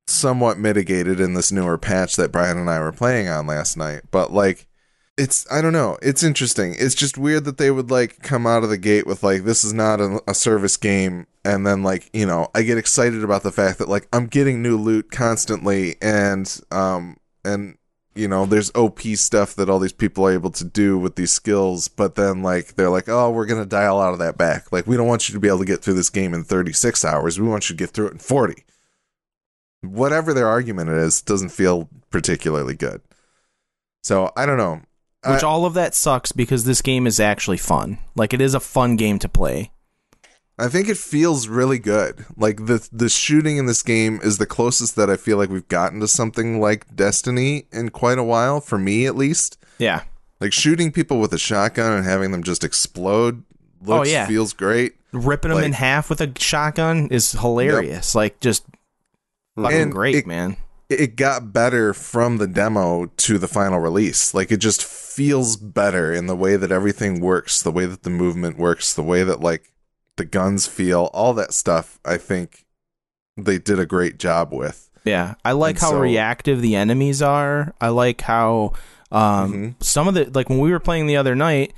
somewhat 0.06 0.58
mitigated 0.58 1.18
in 1.18 1.34
this 1.34 1.50
newer 1.50 1.76
patch 1.76 2.14
that 2.16 2.30
Brian 2.30 2.56
and 2.56 2.70
I 2.70 2.78
were 2.78 2.92
playing 2.92 3.28
on 3.28 3.48
last 3.48 3.76
night. 3.76 4.02
But 4.12 4.32
like 4.32 4.68
it's 5.16 5.50
I 5.50 5.60
don't 5.60 5.72
know. 5.72 5.98
It's 6.02 6.22
interesting. 6.22 6.76
It's 6.78 6.94
just 6.94 7.18
weird 7.18 7.44
that 7.46 7.58
they 7.58 7.70
would 7.70 7.90
like 7.90 8.22
come 8.22 8.46
out 8.46 8.62
of 8.62 8.70
the 8.70 8.78
gate 8.78 9.06
with 9.06 9.22
like 9.22 9.42
this 9.42 9.64
is 9.64 9.72
not 9.72 10.00
a, 10.00 10.22
a 10.28 10.34
service 10.34 10.76
game 10.76 11.26
and 11.44 11.66
then 11.66 11.82
like, 11.82 12.10
you 12.12 12.26
know, 12.26 12.48
I 12.54 12.62
get 12.62 12.78
excited 12.78 13.24
about 13.24 13.42
the 13.42 13.52
fact 13.52 13.78
that 13.78 13.88
like 13.88 14.06
I'm 14.12 14.26
getting 14.26 14.62
new 14.62 14.76
loot 14.76 15.10
constantly 15.10 15.96
and 16.00 16.60
um 16.70 17.16
and 17.44 17.75
you 18.16 18.28
know, 18.28 18.46
there's 18.46 18.70
OP 18.74 19.00
stuff 19.16 19.54
that 19.56 19.68
all 19.68 19.78
these 19.78 19.92
people 19.92 20.26
are 20.26 20.32
able 20.32 20.50
to 20.50 20.64
do 20.64 20.98
with 20.98 21.16
these 21.16 21.32
skills, 21.32 21.88
but 21.88 22.14
then 22.14 22.42
like 22.42 22.74
they're 22.76 22.90
like, 22.90 23.08
"Oh, 23.08 23.30
we're 23.30 23.46
going 23.46 23.62
to 23.62 23.68
dial 23.68 24.00
out 24.00 24.12
of 24.12 24.18
that 24.20 24.36
back. 24.38 24.72
Like 24.72 24.86
we 24.86 24.96
don't 24.96 25.06
want 25.06 25.28
you 25.28 25.34
to 25.34 25.40
be 25.40 25.48
able 25.48 25.58
to 25.60 25.64
get 25.64 25.82
through 25.82 25.94
this 25.94 26.10
game 26.10 26.34
in 26.34 26.44
36 26.44 27.04
hours. 27.04 27.38
We 27.38 27.46
want 27.48 27.68
you 27.68 27.76
to 27.76 27.78
get 27.82 27.90
through 27.90 28.08
it 28.08 28.12
in 28.12 28.18
40." 28.18 28.64
Whatever 29.82 30.32
their 30.34 30.48
argument 30.48 30.90
is, 30.90 31.22
doesn't 31.22 31.50
feel 31.50 31.88
particularly 32.10 32.74
good. 32.74 33.02
So, 34.02 34.32
I 34.36 34.46
don't 34.46 34.56
know. 34.58 34.80
which 35.24 35.42
I- 35.42 35.46
all 35.46 35.64
of 35.66 35.74
that 35.74 35.94
sucks 35.94 36.30
because 36.32 36.64
this 36.64 36.80
game 36.82 37.06
is 37.06 37.18
actually 37.18 37.56
fun. 37.56 37.98
Like, 38.14 38.32
it 38.32 38.40
is 38.40 38.54
a 38.54 38.60
fun 38.60 38.96
game 38.96 39.18
to 39.18 39.28
play. 39.28 39.70
I 40.58 40.68
think 40.68 40.88
it 40.88 40.96
feels 40.96 41.48
really 41.48 41.78
good. 41.78 42.24
Like 42.36 42.64
the 42.66 42.86
the 42.92 43.08
shooting 43.10 43.58
in 43.58 43.66
this 43.66 43.82
game 43.82 44.20
is 44.22 44.38
the 44.38 44.46
closest 44.46 44.96
that 44.96 45.10
I 45.10 45.16
feel 45.16 45.36
like 45.36 45.50
we've 45.50 45.68
gotten 45.68 46.00
to 46.00 46.08
something 46.08 46.60
like 46.60 46.94
Destiny 46.96 47.66
in 47.72 47.90
quite 47.90 48.18
a 48.18 48.24
while, 48.24 48.60
for 48.60 48.78
me 48.78 49.04
at 49.06 49.16
least. 49.16 49.58
Yeah. 49.78 50.02
Like 50.40 50.52
shooting 50.52 50.92
people 50.92 51.20
with 51.20 51.32
a 51.34 51.38
shotgun 51.38 51.92
and 51.92 52.04
having 52.06 52.30
them 52.30 52.42
just 52.42 52.64
explode 52.64 53.42
oh, 53.86 53.86
looks 53.96 54.08
Oh, 54.08 54.12
yeah. 54.12 54.26
feels 54.26 54.52
great. 54.54 54.94
ripping 55.12 55.50
them 55.50 55.62
in 55.62 55.72
half 55.72 56.08
with 56.10 56.20
a 56.22 56.32
shotgun 56.38 57.08
is 57.10 57.32
hilarious. 57.32 58.14
Like 58.14 58.40
just 58.40 58.64
fucking 59.56 59.78
And 59.80 59.92
great, 59.92 60.14
it- 60.14 60.26
man. 60.26 60.56
It 60.88 61.16
got 61.16 61.52
better 61.52 61.92
from 61.92 62.36
the 62.36 62.46
demo 62.46 63.06
to 63.06 63.38
the 63.38 63.48
final 63.48 63.80
release. 63.80 64.32
Like 64.32 64.52
it 64.52 64.58
just 64.58 64.84
feels 64.84 65.56
better 65.56 66.12
in 66.14 66.28
the 66.28 66.36
way 66.36 66.54
that 66.56 66.70
everything 66.70 67.20
works, 67.20 67.60
the 67.60 67.72
way 67.72 67.86
that 67.86 68.04
the 68.04 68.10
movement 68.10 68.56
works, 68.56 68.94
the 68.94 69.02
way 69.02 69.24
that 69.24 69.40
like 69.40 69.72
the 70.16 70.24
guns 70.24 70.66
feel, 70.66 71.10
all 71.12 71.32
that 71.34 71.52
stuff. 71.54 71.98
I 72.04 72.16
think 72.16 72.64
they 73.36 73.58
did 73.58 73.78
a 73.78 73.86
great 73.86 74.18
job 74.18 74.52
with. 74.52 74.90
Yeah, 75.04 75.34
I 75.44 75.52
like 75.52 75.76
And 75.76 75.80
how 75.82 75.90
so- 75.90 75.98
reactive 76.00 76.60
the 76.62 76.74
enemies 76.76 77.22
are. 77.22 77.74
I 77.80 77.88
like 77.88 78.22
how 78.22 78.72
um, 79.12 79.52
Mhm. 79.52 79.74
some 79.84 80.08
of 80.08 80.14
the 80.14 80.24
like 80.34 80.48
when 80.50 80.58
we 80.58 80.72
were 80.72 80.80
playing 80.80 81.06
the 81.06 81.16
other 81.16 81.36
night, 81.36 81.72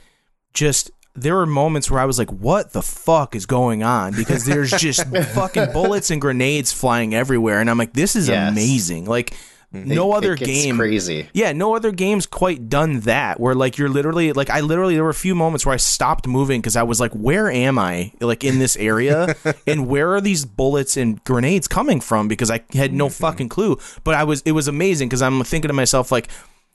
just 0.55 0.91
there 1.15 1.35
were 1.35 1.45
moments 1.47 1.91
where 1.91 2.01
I 2.01 2.07
was 2.07 2.19
like, 2.19 2.31
"What 2.31 2.73
the 2.73 2.81
fuck 2.81 3.35
is 3.37 3.45
going 3.45 3.83
on?" 3.83 4.15
Because 4.15 4.45
there's 4.47 4.71
just 4.71 5.05
fucking 5.35 5.73
bullets 5.73 6.11
and 6.11 6.21
grenades 6.23 6.73
flying 6.73 7.15
everywhere, 7.15 7.61
and 7.61 7.69
I'm 7.69 7.77
like, 7.77 7.93
"This 7.93 8.17
is 8.17 8.29
Yes. 8.29 8.51
amazing!" 8.51 9.05
Like 9.05 9.35
no 9.73 10.13
It- 10.13 10.17
other 10.17 10.33
it 10.33 10.39
gets 10.41 10.51
game 10.51 10.77
crazy. 10.77 11.29
Yeah, 11.33 11.53
no 11.53 11.75
other 11.77 11.93
game's 11.93 12.27
quite 12.27 12.69
done 12.69 13.01
that. 13.01 13.39
Where 13.39 13.55
like 13.55 13.77
you're 13.77 13.89
literally 13.89 14.33
like 14.33 14.51
I 14.51 14.61
literally 14.61 14.95
there 14.95 15.05
were 15.05 15.11
a 15.11 15.15
few 15.15 15.35
moments 15.35 15.67
where 15.67 15.75
I 15.75 15.79
stopped 15.79 16.27
moving 16.27 16.61
because 16.61 16.77
I 16.77 16.83
was 16.83 17.01
like, 17.01 17.13
where 17.13 17.51
am 17.51 17.79
I? 17.79 18.13
Like 18.21 18.45
in 18.45 18.59
this 18.59 18.77
area, 18.77 19.37
and 19.67 19.87
where 19.87 20.15
are 20.15 20.21
these 20.21 20.45
bullets 20.45 20.97
and 20.97 21.23
grenades 21.25 21.69
coming 21.69 22.01
from? 22.01 22.29
Because 22.29 22.51
I 22.51 22.65
had 22.73 22.93
no 22.93 23.07
mm-hmm. 23.07 23.13
fucking 23.13 23.49
clue. 23.51 23.79
But 24.05 24.15
I 24.15 24.25
was 24.25 24.43
it 24.43 24.53
was 24.53 24.69
amazing 24.69 25.09
because 25.09 25.23
I'm 25.23 25.43
thinking 25.45 25.69
to 25.69 25.75
myself 25.75 26.11
like. 26.13 26.29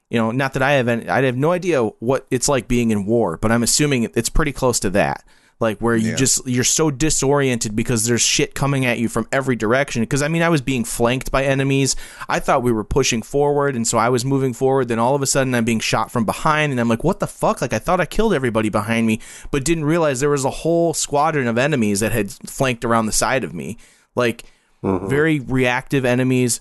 You 0.09 0.19
know, 0.19 0.29
not 0.29 0.53
that 0.53 0.61
I 0.61 0.73
have 0.73 0.87
any, 0.87 1.09
I 1.09 1.23
have 1.23 1.37
no 1.37 1.51
idea 1.51 1.81
what 1.81 2.27
it's 2.29 2.47
like 2.47 2.67
being 2.67 2.91
in 2.91 3.07
war, 3.07 3.37
but 3.37 3.51
I'm 3.51 3.63
assuming 3.63 4.03
it's 4.13 4.29
pretty 4.29 4.51
close 4.51 4.79
to 4.81 4.91
that. 4.91 5.23
Like 5.63 5.79
where 5.79 5.95
you 5.95 6.09
Yeah. 6.11 6.15
just 6.15 6.45
you're 6.45 6.63
so 6.63 6.91
disoriented 6.91 7.75
because 7.75 8.05
there's 8.05 8.21
shit 8.21 8.53
coming 8.53 8.85
at 8.85 8.99
you 8.99 9.07
from 9.09 9.27
every 9.31 9.55
direction. 9.55 10.03
Because 10.03 10.21
I 10.21 10.27
mean, 10.27 10.43
I 10.43 10.49
was 10.49 10.61
being 10.61 10.83
flanked 10.83 11.31
by 11.31 11.43
enemies. 11.45 11.95
I 12.29 12.39
thought 12.39 12.61
we 12.61 12.71
were 12.71 12.83
pushing 12.83 13.21
forward, 13.23 13.75
and 13.75 13.87
so 13.87 13.97
I 13.97 14.09
was 14.09 14.23
moving 14.23 14.53
forward. 14.53 14.89
Then 14.89 14.99
all 14.99 15.15
of 15.15 15.21
a 15.21 15.25
sudden, 15.25 15.55
I'm 15.55 15.65
being 15.65 15.79
shot 15.79 16.11
from 16.11 16.25
behind, 16.25 16.71
and 16.71 16.79
I'm 16.79 16.89
like, 16.89 17.03
"What 17.03 17.19
the 17.19 17.27
fuck?" 17.27 17.61
Like 17.61 17.73
I 17.73 17.79
thought 17.79 17.99
I 17.99 18.05
killed 18.05 18.33
everybody 18.33 18.69
behind 18.69 19.07
me, 19.07 19.19
but 19.49 19.63
didn't 19.65 19.85
realize 19.85 20.19
there 20.19 20.29
was 20.29 20.45
a 20.45 20.49
whole 20.61 20.93
squadron 20.93 21.47
of 21.47 21.57
enemies 21.57 22.01
that 22.01 22.11
had 22.11 22.31
flanked 22.31 22.85
around 22.85 23.07
the 23.07 23.11
side 23.11 23.43
of 23.43 23.53
me. 23.53 23.77
Like 24.15 24.43
very 24.83 25.39
reactive 25.39 26.03
enemies, 26.05 26.59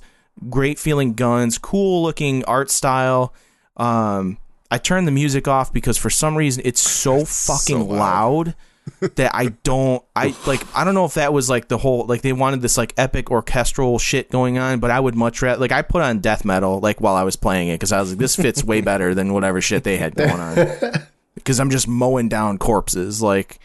great 0.49 0.79
feeling 0.79 1.15
guns, 1.15 1.59
cool 1.59 2.03
looking 2.05 2.45
art 2.45 2.71
style. 2.71 3.35
Um, 3.77 4.39
I 4.71 4.79
turned 4.79 5.07
the 5.07 5.13
music 5.13 5.49
off 5.49 5.73
because 5.73 5.99
for 5.99 6.09
some 6.09 6.37
reason 6.37 6.63
it's 6.65 6.81
so 6.81 7.25
fucking 7.25 7.89
loud. 7.89 8.47
loud. 8.47 8.55
That 9.01 9.35
I 9.35 9.49
don't 9.63 10.03
I 10.15 10.35
like 10.47 10.63
I 10.77 10.85
don't 10.85 10.95
know 10.95 11.05
if 11.05 11.15
that 11.15 11.33
was 11.33 11.49
like 11.49 11.69
the 11.69 11.79
whole 11.79 12.05
like 12.07 12.23
they 12.23 12.33
wanted 12.33 12.63
this 12.63 12.77
like 12.77 12.95
epic 12.97 13.31
orchestral 13.31 13.99
shit 13.99 14.31
going 14.31 14.59
on, 14.59 14.81
but 14.81 14.91
I 14.91 14.99
would 14.99 15.15
much 15.15 15.41
rather 15.43 15.61
like 15.61 15.73
I 15.73 15.83
put 15.83 16.03
on 16.03 16.19
death 16.19 16.45
metal 16.45 16.81
like 16.81 17.01
while 17.01 17.15
I 17.15 17.23
was 17.23 17.37
playing 17.37 17.69
it 17.69 17.75
because 17.75 17.93
I 17.93 18.01
was 18.01 18.11
like 18.11 18.19
this 18.19 18.37
fits 18.37 18.65
way 18.65 18.81
better 18.83 19.15
than 19.15 19.33
whatever 19.33 19.61
shit 19.61 19.85
they 19.85 19.99
had 19.99 20.15
going 20.17 20.31
on 20.31 20.57
because 21.35 21.61
I'm 21.61 21.71
just 21.71 21.89
mowing 21.89 22.29
down 22.29 22.59
corpses 22.59 23.23
like. 23.23 23.59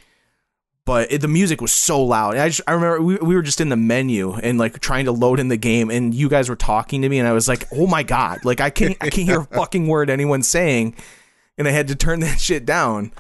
But 0.86 1.12
it, 1.12 1.20
the 1.20 1.28
music 1.28 1.60
was 1.60 1.74
so 1.74 2.02
loud. 2.02 2.38
I 2.38 2.48
just 2.48 2.62
I 2.66 2.72
remember 2.72 3.02
we, 3.02 3.16
we 3.18 3.36
were 3.36 3.42
just 3.42 3.60
in 3.60 3.68
the 3.68 3.76
menu 3.76 4.36
and 4.36 4.58
like 4.58 4.80
trying 4.80 5.04
to 5.04 5.12
load 5.12 5.38
in 5.38 5.50
the 5.50 5.58
game, 5.58 5.90
and 5.92 6.16
you 6.16 6.30
guys 6.30 6.48
were 6.48 6.56
talking 6.56 7.02
to 7.02 7.10
me, 7.10 7.20
and 7.20 7.28
I 7.28 7.34
was 7.34 7.50
like, 7.50 7.68
"Oh 7.74 7.88
my 7.88 8.04
god!" 8.04 8.46
Like 8.46 8.62
I 8.62 8.70
can't 8.70 8.96
I 9.02 9.10
can't 9.10 9.28
hear 9.28 9.42
a 9.42 9.46
fucking 9.46 9.88
word 9.88 10.10
anyone's 10.10 10.48
saying, 10.48 10.96
and 11.58 11.68
I 11.68 11.72
had 11.72 11.90
to 11.90 11.96
turn 11.96 12.22
that 12.22 12.40
shit 12.40 12.66
down. 12.66 13.12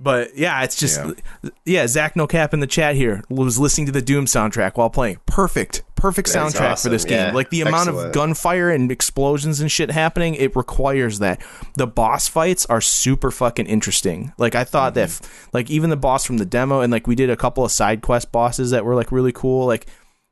But 0.00 0.36
yeah, 0.36 0.62
it's 0.62 0.76
just 0.76 1.00
Yeah. 1.00 1.50
yeah. 1.64 1.86
Zach 1.88 2.14
No 2.14 2.28
Cap 2.28 2.54
in 2.54 2.60
the 2.60 2.68
chat 2.68 2.94
here 2.94 3.22
was 3.28 3.58
listening 3.58 3.86
to 3.86 3.92
the 3.92 4.02
Doom 4.02 4.26
soundtrack 4.26 4.76
while 4.76 4.90
playing. 4.90 5.18
Perfect, 5.26 5.82
perfect 5.96 6.32
That's 6.32 6.54
soundtrack 6.54 6.80
for 6.80 6.88
this 6.88 7.04
game. 7.04 7.28
yeah. 7.28 7.32
Like 7.32 7.50
the 7.50 7.62
amount 7.62 7.88
of 7.88 8.12
gunfire 8.12 8.70
and 8.70 8.92
explosions 8.92 9.60
and 9.60 9.70
shit 9.72 9.90
happening, 9.90 10.36
it 10.36 10.54
requires 10.54 11.18
that. 11.18 11.42
The 11.74 11.88
boss 11.88 12.28
fights 12.28 12.64
are 12.66 12.80
super 12.80 13.32
fucking 13.32 13.66
interesting. 13.66 14.32
Like 14.38 14.54
I 14.54 14.62
thought 14.62 14.94
that, 14.94 15.08
mm-hmm. 15.08 15.24
f- 15.24 15.48
like 15.52 15.68
even 15.68 15.90
the 15.90 15.96
boss 15.96 16.24
from 16.24 16.38
the 16.38 16.46
demo, 16.46 16.80
and 16.80 16.92
like 16.92 17.08
we 17.08 17.16
did 17.16 17.28
a 17.28 17.36
couple 17.36 17.64
of 17.64 17.72
side 17.72 18.00
quest 18.00 18.30
bosses 18.30 18.70
that 18.70 18.84
were 18.84 18.94
like 18.94 19.10
really 19.10 19.32
cool. 19.32 19.66
Like 19.66 19.86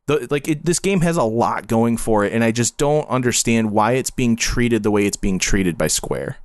the 0.06 0.28
like 0.30 0.46
it, 0.46 0.64
this 0.64 0.78
game 0.78 1.00
has 1.00 1.16
a 1.16 1.24
lot 1.24 1.66
going 1.66 1.96
for 1.96 2.24
it, 2.24 2.32
and 2.32 2.44
I 2.44 2.52
just 2.52 2.78
don't 2.78 3.08
understand 3.08 3.72
why 3.72 3.92
it's 3.94 4.10
being 4.10 4.36
treated 4.36 4.84
the 4.84 4.92
way 4.92 5.06
it's 5.06 5.16
being 5.16 5.40
treated 5.40 5.76
by 5.76 5.88
Square. 5.88 6.36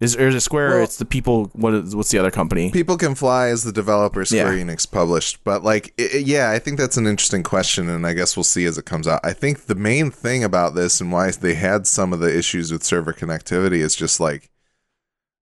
Is, 0.00 0.16
or 0.16 0.26
is 0.28 0.34
it 0.34 0.40
Square? 0.40 0.68
or 0.72 0.74
Well- 0.76 0.84
it's 0.84 0.96
the 0.96 1.04
people. 1.04 1.50
What 1.54 1.72
is 1.74 1.94
what's 1.96 2.10
the 2.10 2.18
other 2.18 2.30
company? 2.30 2.70
People 2.72 2.96
Can 2.96 3.14
Fly 3.14 3.48
is 3.48 3.62
the 3.62 3.72
developer 3.72 4.24
Square 4.24 4.56
Yeah. 4.56 4.64
Enix 4.64 4.90
published, 4.90 5.38
but 5.44 5.62
like, 5.62 5.94
i 5.98 6.02
i- 6.14 6.16
yeah, 6.18 6.50
I 6.50 6.58
think 6.58 6.78
that's 6.78 6.96
an 6.96 7.06
interesting 7.06 7.42
question, 7.44 7.88
and 7.88 8.06
I 8.06 8.12
guess 8.12 8.36
we'll 8.36 8.44
see 8.44 8.64
as 8.66 8.76
it 8.76 8.84
comes 8.84 9.06
out. 9.06 9.20
I 9.22 9.32
think 9.32 9.66
the 9.66 9.74
main 9.76 10.10
thing 10.10 10.42
about 10.42 10.74
this 10.74 11.00
and 11.00 11.12
why 11.12 11.30
they 11.30 11.54
had 11.54 11.86
some 11.86 12.12
of 12.12 12.20
the 12.20 12.36
issues 12.36 12.72
with 12.72 12.82
server 12.82 13.12
connectivity 13.12 13.78
is 13.78 13.94
just 13.94 14.18
like, 14.18 14.50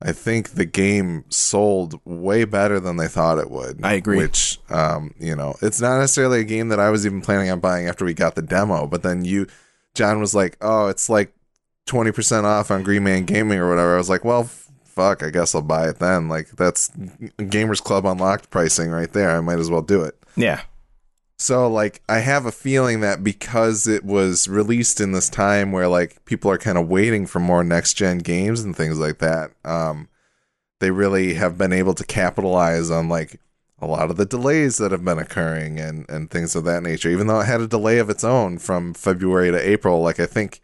I 0.05 0.13
think 0.13 0.51
the 0.51 0.65
game 0.67 1.25
sold 1.29 2.01
way 2.05 2.45
better 2.45 2.79
than 2.81 2.97
they 2.97 3.07
thought 3.09 3.39
it 3.39 3.51
would. 3.51 3.81
I 3.85 3.95
agree. 3.95 4.19
Which, 4.19 4.59
um, 4.69 5.15
you 5.19 5.35
know, 5.37 5.55
it's 5.63 5.81
not 5.81 5.99
necessarily 5.99 6.41
a 6.41 6.45
game 6.45 6.69
that 6.69 6.81
I 6.81 6.91
was 6.91 7.07
even 7.07 7.21
planning 7.23 7.51
on 7.51 7.61
buying 7.61 7.87
after 7.89 8.05
we 8.05 8.13
got 8.13 8.35
the 8.35 8.43
demo, 8.43 8.87
but 8.87 9.03
then 9.03 9.25
you, 9.25 9.47
John 9.95 10.21
was 10.21 10.35
like, 10.35 10.57
oh, 10.61 10.89
it's 10.89 11.09
like 11.09 11.33
20% 11.87 12.45
off 12.45 12.71
on 12.71 12.83
Green 12.83 13.05
Man 13.05 13.25
Gaming 13.25 13.59
or 13.59 13.69
whatever. 13.69 13.95
I 13.95 13.99
was 13.99 14.09
like, 14.11 14.25
well, 14.25 14.43
f- 14.43 14.71
fuck, 14.85 15.23
I 15.23 15.31
guess 15.31 15.55
I'll 15.55 15.63
buy 15.63 15.89
it 15.89 15.99
then. 15.99 16.29
Like, 16.29 16.51
that's 16.51 16.91
Gamers 17.39 17.83
Club 17.83 18.07
unlocked 18.07 18.51
pricing 18.51 18.91
right 18.91 19.13
there. 19.13 19.31
I 19.37 19.41
might 19.41 19.59
as 19.59 19.71
well 19.71 19.83
do 19.83 20.03
it. 20.03 20.17
Yeah, 20.37 20.63
So, 21.39 21.69
like, 21.69 22.01
I 22.09 22.19
have 22.21 22.47
a 22.47 22.53
feeling 22.53 23.01
that 23.01 23.23
because 23.25 23.87
it 23.87 24.05
was 24.05 24.49
released 24.49 25.01
in 25.01 25.13
this 25.13 25.29
time 25.29 25.73
where, 25.73 25.89
like, 25.89 26.25
people 26.25 26.51
are 26.51 26.59
kind 26.59 26.79
of 26.79 26.89
waiting 26.89 27.27
for 27.27 27.41
more 27.41 27.65
next 27.65 27.95
gen 27.95 28.19
games 28.19 28.61
and 28.61 28.77
things 28.77 28.99
like 28.99 29.19
that, 29.19 29.51
um, 29.65 30.09
they 30.81 30.91
really 30.91 31.35
have 31.35 31.59
been 31.59 31.73
able 31.73 31.95
to 31.95 32.05
capitalize 32.05 32.91
on, 32.91 33.09
like, 33.09 33.41
a 33.81 33.87
lot 33.87 34.11
of 34.11 34.17
the 34.17 34.25
delays 34.25 34.79
that 34.79 34.93
have 34.93 35.05
been 35.05 35.19
occurring 35.19 35.81
and, 35.81 36.09
and 36.09 36.31
things 36.31 36.55
of 36.55 36.65
that 36.65 36.83
nature. 36.83 37.09
Even 37.11 37.27
though 37.27 37.41
it 37.41 37.47
had 37.47 37.61
a 37.61 37.67
delay 37.67 37.99
of 37.99 38.09
its 38.09 38.23
own 38.25 38.57
from 38.59 38.95
February 38.95 39.51
to 39.51 39.59
April, 39.71 40.01
like, 40.01 40.21
I 40.21 40.27
think. 40.27 40.61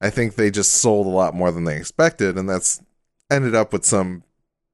I 0.00 0.10
think 0.10 0.34
they 0.34 0.50
just 0.50 0.72
sold 0.72 1.06
a 1.06 1.10
lot 1.10 1.34
more 1.34 1.50
than 1.50 1.64
they 1.64 1.76
expected, 1.76 2.36
and 2.36 2.48
that's 2.48 2.82
ended 3.30 3.54
up 3.54 3.72
with 3.72 3.84
some 3.84 4.22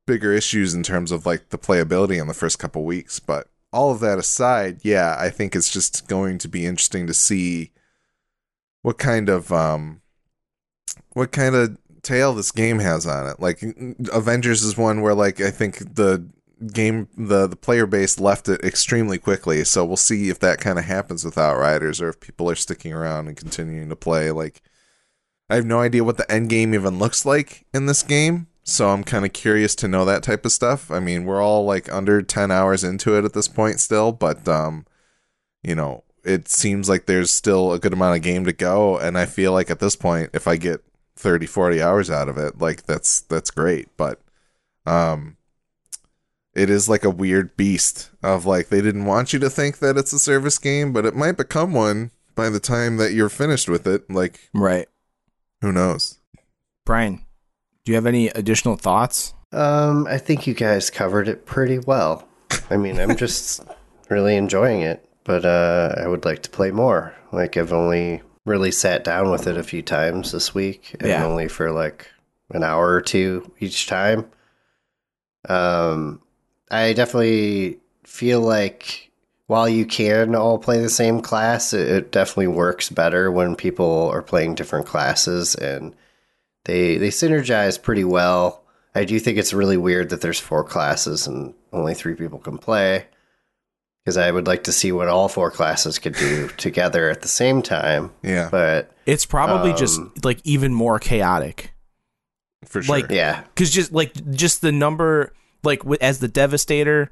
bigger 0.07 0.33
issues 0.33 0.75
in 0.75 0.83
terms 0.83 1.13
of 1.13 1.25
like 1.27 1.51
the 1.51 1.59
playability 1.59 2.21
in 2.21 2.27
the 2.27 2.35
first 2.35 2.59
couple 2.59 2.85
weeks. 2.85 3.21
But 3.21 3.49
all 3.73 3.93
of 3.93 4.01
that 4.01 4.19
aside, 4.19 4.81
yeah, 4.83 5.17
I 5.19 5.31
think 5.31 5.55
it's 5.55 5.71
just 5.71 6.09
going 6.09 6.39
to 6.39 6.49
be 6.49 6.67
interesting 6.67 7.07
to 7.07 7.15
see 7.15 7.71
what 8.83 8.99
kind 8.99 9.29
of 9.29 9.53
um 9.53 10.01
what 11.13 11.33
kind 11.33 11.55
of 11.55 11.79
tail 12.03 12.35
this 12.35 12.51
game 12.51 12.79
has 12.79 13.07
on 13.07 13.27
it. 13.29 13.41
Like 13.41 13.63
Avengers 14.13 14.63
is 14.63 14.77
one 14.77 15.01
where 15.01 15.15
like 15.15 15.41
I 15.41 15.51
think 15.51 15.95
the 15.95 16.27
game 16.73 17.09
the 17.17 17.47
the 17.47 17.57
player 17.57 17.87
base 17.87 18.19
left 18.21 18.49
it 18.49 18.63
extremely 18.65 19.19
quickly. 19.19 19.65
So 19.65 19.85
we'll 19.85 19.97
see 19.97 20.29
if 20.29 20.41
that 20.41 20.61
kind 20.61 20.79
of 20.79 20.85
happens 20.85 21.25
with 21.25 21.39
Outriders 21.39 22.01
or 22.01 22.09
if 22.09 22.21
people 22.21 22.51
are 22.51 22.57
sticking 22.57 22.93
around 22.93 23.29
and 23.29 23.37
continuing 23.37 23.89
to 23.89 23.97
play 23.97 24.31
like 24.31 24.63
I 25.51 25.57
have 25.57 25.67
no 25.67 25.81
idea 25.81 26.05
what 26.05 26.17
the 26.17 26.31
end 26.31 26.49
game 26.49 26.73
even 26.75 27.01
looks 27.01 27.27
like 27.27 27.67
in 27.75 27.87
this 27.87 28.05
game. 28.05 28.47
So 28.63 28.91
I'm 28.91 29.03
kind 29.03 29.25
of 29.25 29.33
curious 29.33 29.75
to 29.77 29.89
know 29.89 30.05
that 30.05 30.23
type 30.23 30.45
of 30.45 30.53
stuff. 30.53 30.93
I 30.93 31.01
mean, 31.01 31.25
we're 31.25 31.43
all 31.43 31.65
like 31.65 31.93
under 31.93 32.23
10 32.23 32.53
hours 32.53 32.85
into 32.85 33.19
it 33.19 33.25
at 33.25 33.33
this 33.33 33.49
point 33.49 33.81
still, 33.81 34.13
but 34.13 34.47
um 34.47 34.87
you 35.63 35.75
know, 35.75 36.05
it 36.25 36.49
seems 36.49 36.89
like 36.89 37.07
there's 37.07 37.31
still 37.31 37.73
a 37.73 37.79
good 37.79 37.93
amount 37.93 38.17
of 38.17 38.23
game 38.23 38.45
to 38.45 38.53
go 38.53 38.97
and 38.97 39.19
I 39.19 39.27
feel 39.27 39.53
like 39.53 39.71
at 39.71 39.81
this 39.81 39.97
point 39.97 40.31
if 40.33 40.47
I 40.47 40.57
get 40.57 40.85
30 41.17 41.47
40 41.47 41.83
hours 41.83 42.11
out 42.11 42.29
of 42.29 42.39
it, 42.39 42.61
like 42.61 42.85
that's 42.85 43.21
that's 43.23 43.51
great, 43.51 43.89
but 43.97 44.21
um 44.87 45.37
it 46.55 46.71
is 46.71 46.89
like 46.89 47.05
a 47.05 47.11
weird 47.11 47.57
beast 47.57 48.11
of 48.23 48.47
like 48.47 48.69
they 48.69 48.81
didn't 48.81 49.05
want 49.05 49.33
you 49.33 49.41
to 49.41 49.51
think 49.51 49.79
that 49.79 49.97
it's 49.97 50.13
a 50.13 50.19
service 50.19 50.59
game, 50.59 50.93
but 50.93 51.05
it 51.05 51.17
might 51.17 51.37
become 51.37 51.73
one 51.73 52.13
by 52.37 52.49
the 52.49 52.61
time 52.61 52.99
that 52.99 53.13
you're 53.13 53.29
finished 53.29 53.69
with 53.69 53.87
it. 53.87 54.09
Like 54.09 54.49
right. 54.55 54.87
Who 55.61 55.73
knows? 55.73 56.19
Brian, 56.87 57.25
do 57.85 57.93
you 57.93 57.95
have 57.97 58.07
any 58.07 58.29
additional 58.29 58.77
thoughts? 58.77 59.35
Um, 59.53 60.07
I 60.09 60.19
think 60.19 60.47
you 60.47 60.55
guys 60.55 60.91
covered 60.91 61.29
it 61.29 61.47
pretty 61.47 61.79
well. 61.79 62.27
I 62.71 62.77
mean, 62.77 62.99
I'm 62.99 63.17
just 63.25 63.63
really 64.09 64.37
enjoying 64.37 64.83
it, 64.83 65.05
but 65.25 65.45
uh, 65.45 65.95
I 65.99 66.07
would 66.09 66.25
like 66.25 66.43
to 66.43 66.51
play 66.51 66.71
more. 66.71 67.15
Like, 67.33 67.57
I've 67.57 67.73
only 67.73 68.23
really 68.47 68.71
sat 68.73 69.05
down 69.05 69.31
with 69.31 69.47
it 69.47 69.57
a 69.57 69.63
few 69.63 69.83
times 69.83 70.33
this 70.33 70.55
week, 70.55 70.97
and 71.01 71.09
Yeah. 71.09 71.25
only 71.25 71.49
for 71.49 71.71
like 71.71 72.09
an 72.51 72.65
hour 72.65 72.89
or 72.93 73.01
two 73.03 73.53
each 73.61 73.87
time. 73.87 74.27
Um, 75.49 76.21
I 76.71 76.93
definitely 76.93 77.79
feel 78.05 78.41
like 78.41 79.10
while 79.51 79.69
you 79.69 79.85
can 79.85 80.37
all 80.37 80.59
play 80.59 80.79
the 80.81 80.89
same 80.89 81.21
class, 81.21 81.73
it, 81.73 81.89
it 81.89 82.13
definitely 82.13 82.47
works 82.47 82.89
better 82.89 83.33
when 83.33 83.57
people 83.57 84.09
are 84.15 84.23
playing 84.23 84.55
different 84.55 84.87
classes 84.87 85.57
and 85.57 85.93
they 86.67 86.97
they 86.99 87.09
synergize 87.09 87.83
pretty 87.83 88.05
well. 88.05 88.63
I 88.95 89.05
do 89.05 89.19
think 89.19 89.39
it's 89.39 89.53
really 89.53 89.77
weird 89.77 90.11
that 90.11 90.21
there's 90.21 90.39
four 90.39 90.63
classes 90.63 91.27
and 91.27 91.53
only 91.73 91.95
three 91.95 92.15
people 92.15 92.39
can 92.39 92.59
play. 92.59 93.07
Because 94.05 94.17
I 94.17 94.31
would 94.31 94.47
like 94.47 94.63
to 94.65 94.73
see 94.73 94.93
what 94.93 95.09
all 95.09 95.29
four 95.29 95.51
classes 95.51 95.99
could 95.99 96.15
do 96.15 96.47
together 96.57 97.11
at 97.11 97.23
the 97.23 97.29
same 97.29 97.61
time. 97.61 98.13
Yeah, 98.23 98.49
But 98.53 98.93
It's 99.05 99.27
probably 99.27 99.73
just 99.73 99.99
Um, 99.99 100.13
like 100.23 100.39
even 100.45 100.73
more 100.73 101.01
chaotic. 101.01 101.73
for 102.65 102.83
sure. 102.85 103.01
like- 103.01 103.11
yeah, 103.11 103.43
Cuz 103.57 103.71
just 103.71 103.91
like 103.91 104.13
just 104.31 104.61
the 104.61 104.71
number 104.71 105.33
like 105.65 105.83
as 106.01 106.21
the 106.21 106.29
devastator 106.29 107.11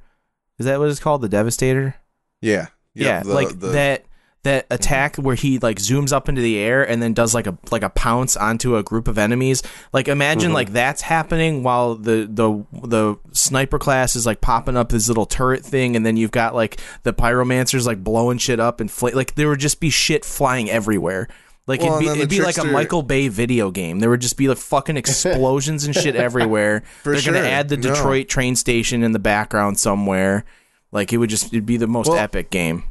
is 0.60 0.66
that 0.66 0.78
what 0.78 0.88
it's 0.88 1.00
called? 1.00 1.22
The 1.22 1.28
devastator? 1.28 1.96
Yeah, 2.40 2.66
yeah, 2.94 3.18
Yep, 3.18 3.24
the- 3.24 3.34
like 3.34 3.48
the- 3.48 3.54
Mm-hmm. 3.54 3.72
that 3.72 4.04
that 4.44 4.66
attack 4.70 5.16
where 5.16 5.34
he 5.34 5.58
like 5.58 5.78
zooms 5.78 6.12
up 6.12 6.28
into 6.28 6.40
the 6.40 6.56
air 6.58 6.88
and 6.88 7.02
then 7.02 7.12
does 7.12 7.34
like 7.34 7.48
a 7.48 7.58
like 7.72 7.82
a 7.82 7.90
pounce 7.90 8.36
onto 8.36 8.76
a 8.76 8.84
group 8.84 9.08
of 9.08 9.18
enemies. 9.18 9.64
Like 9.92 10.06
imagine 10.06 10.50
Mm-hmm. 10.50 10.54
like 10.54 10.72
that's 10.72 11.02
happening 11.02 11.64
while 11.64 11.96
the 11.96 12.28
the 12.30 12.64
the 12.86 13.16
sniper 13.32 13.80
class 13.80 14.14
is 14.14 14.26
like 14.26 14.40
popping 14.40 14.76
up 14.76 14.90
this 14.90 15.08
little 15.08 15.26
turret 15.26 15.64
thing, 15.64 15.96
and 15.96 16.06
then 16.06 16.16
you've 16.16 16.30
got 16.30 16.54
like 16.54 16.80
the 17.02 17.12
pyromancers 17.12 17.84
like 17.84 18.02
blowing 18.02 18.38
shit 18.38 18.60
up 18.60 18.80
and 18.80 18.90
fl- 18.90 19.08
like 19.12 19.34
there 19.34 19.48
would 19.48 19.58
just 19.60 19.80
be 19.80 19.90
shit 19.90 20.24
flying 20.24 20.70
everywhere. 20.70 21.26
Like 21.66 21.80
Well, 21.82 21.96
it'd 21.96 22.00
be, 22.00 22.06
and 22.06 22.10
then 22.12 22.18
the 22.18 22.22
it'd 22.22 22.30
be 22.30 22.40
like 22.42 22.58
a 22.58 22.64
Michael 22.64 23.02
Bay 23.02 23.26
video 23.28 23.70
game. 23.72 23.98
There 23.98 24.08
would 24.08 24.20
just 24.22 24.36
be 24.38 24.46
like 24.48 24.56
fucking 24.58 24.96
explosions 25.02 25.84
and 25.84 25.94
shit 25.94 26.14
everywhere. 26.14 26.84
For 27.02 27.12
They're 27.12 27.22
gonna 27.32 27.44
add 27.46 27.68
the 27.68 27.76
No. 27.76 27.92
Detroit 27.92 28.28
train 28.28 28.54
station 28.54 29.02
in 29.02 29.10
the 29.12 29.18
background 29.18 29.78
somewhere. 29.80 30.44
Like 30.92 31.12
it 31.12 31.18
would 31.18 31.30
just 31.30 31.46
it'd 31.46 31.66
be 31.66 31.76
the 31.76 31.86
most 31.86 32.08
Well, 32.08 32.18
epic 32.18 32.50
game. 32.50 32.84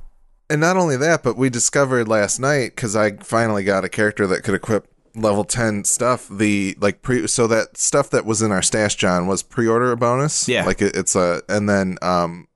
And 0.50 0.62
not 0.62 0.78
only 0.78 0.95
that, 0.98 1.24
but 1.24 1.36
we 1.38 1.50
discovered 1.50 2.08
last 2.08 2.39
night 2.39 2.76
because 2.76 2.95
I 2.95 3.18
finally 3.18 3.64
got 3.64 3.84
a 3.84 3.89
character 3.89 4.26
that 4.28 4.43
could 4.43 4.56
equip 4.56 4.88
level 5.16 5.43
ten 5.43 5.84
stuff. 5.84 6.28
The 6.30 6.78
like 6.80 7.02
pre, 7.02 7.28
so 7.28 7.48
that 7.48 7.76
stuff 7.78 8.10
that 8.12 8.26
was 8.26 8.41
in 8.41 8.52
our 8.52 8.62
stash, 8.62 8.95
John, 8.95 9.28
was 9.28 9.43
pre-order 9.43 9.95
bonus. 9.95 10.48
Yeah. 10.48 10.66
like 10.66 10.82
it, 10.82 10.95
it's 10.95 11.16
a, 11.16 11.41
and 11.50 11.68
then 11.68 11.98
um, 12.02 12.48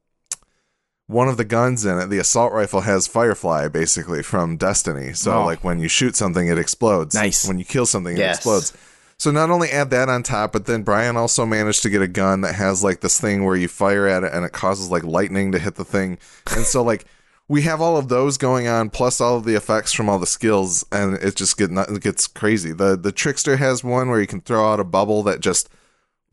one 1.08 1.28
of 1.28 1.36
the 1.38 1.44
guns 1.44 1.84
in 1.86 1.98
it, 2.00 2.08
the 2.08 2.20
assault 2.20 2.54
rifle, 2.54 2.82
has 2.82 3.08
Firefly 3.08 3.68
basically 3.68 4.24
from 4.24 4.56
Destiny. 4.56 5.12
So 5.14 5.40
Oh. 5.42 5.46
like 5.46 5.62
when 5.64 5.80
you 5.80 5.90
shoot 5.90 6.16
something, 6.16 6.48
it 6.48 6.58
explodes. 6.58 7.14
Nice. 7.16 7.46
When 7.46 7.60
you 7.60 7.66
kill 7.66 7.86
something, 7.86 8.16
it 8.16 8.20
Yes. 8.20 8.38
explodes. 8.38 8.74
So 9.22 9.30
not 9.30 9.52
only 9.52 9.70
add 9.70 9.92
that 9.92 10.10
on 10.10 10.24
top, 10.24 10.52
but 10.52 10.66
then 10.66 10.82
Brian 10.82 11.16
also 11.16 11.46
managed 11.46 11.84
to 11.84 11.92
get 11.92 12.02
a 12.02 12.08
gun 12.08 12.42
that 12.42 12.56
has 12.56 12.84
like 12.84 13.02
this 13.02 13.22
thing 13.22 13.46
where 13.46 13.56
you 13.56 13.68
fire 13.68 14.08
at 14.08 14.24
it 14.24 14.34
and 14.34 14.44
it 14.44 14.52
causes 14.52 14.90
like 14.90 15.04
lightning 15.04 15.52
to 15.52 15.60
hit 15.60 15.76
the 15.76 15.86
thing. 15.86 16.18
And 16.56 16.66
so 16.66 16.82
like 16.82 17.06
we 17.48 17.62
have 17.62 17.82
all 17.82 17.98
of 17.98 18.10
those 18.10 18.40
going 18.40 18.68
on, 18.68 18.90
plus 18.90 19.22
all 19.22 19.38
of 19.38 19.44
the 19.44 19.54
effects 19.54 19.94
from 19.94 20.10
all 20.10 20.18
the 20.18 20.26
skills, 20.26 20.84
and 20.92 21.14
it 21.18 21.36
just 21.36 21.56
get 21.56 21.70
it 21.70 22.02
gets 22.02 22.26
crazy. 22.26 22.74
the 22.74 22.98
The 22.98 23.12
trickster 23.12 23.58
has 23.58 23.84
one 23.84 24.10
where 24.10 24.20
you 24.20 24.26
can 24.26 24.42
throw 24.42 24.74
out 24.74 24.80
a 24.80 24.84
bubble 24.84 25.22
that 25.22 25.40
just 25.40 25.70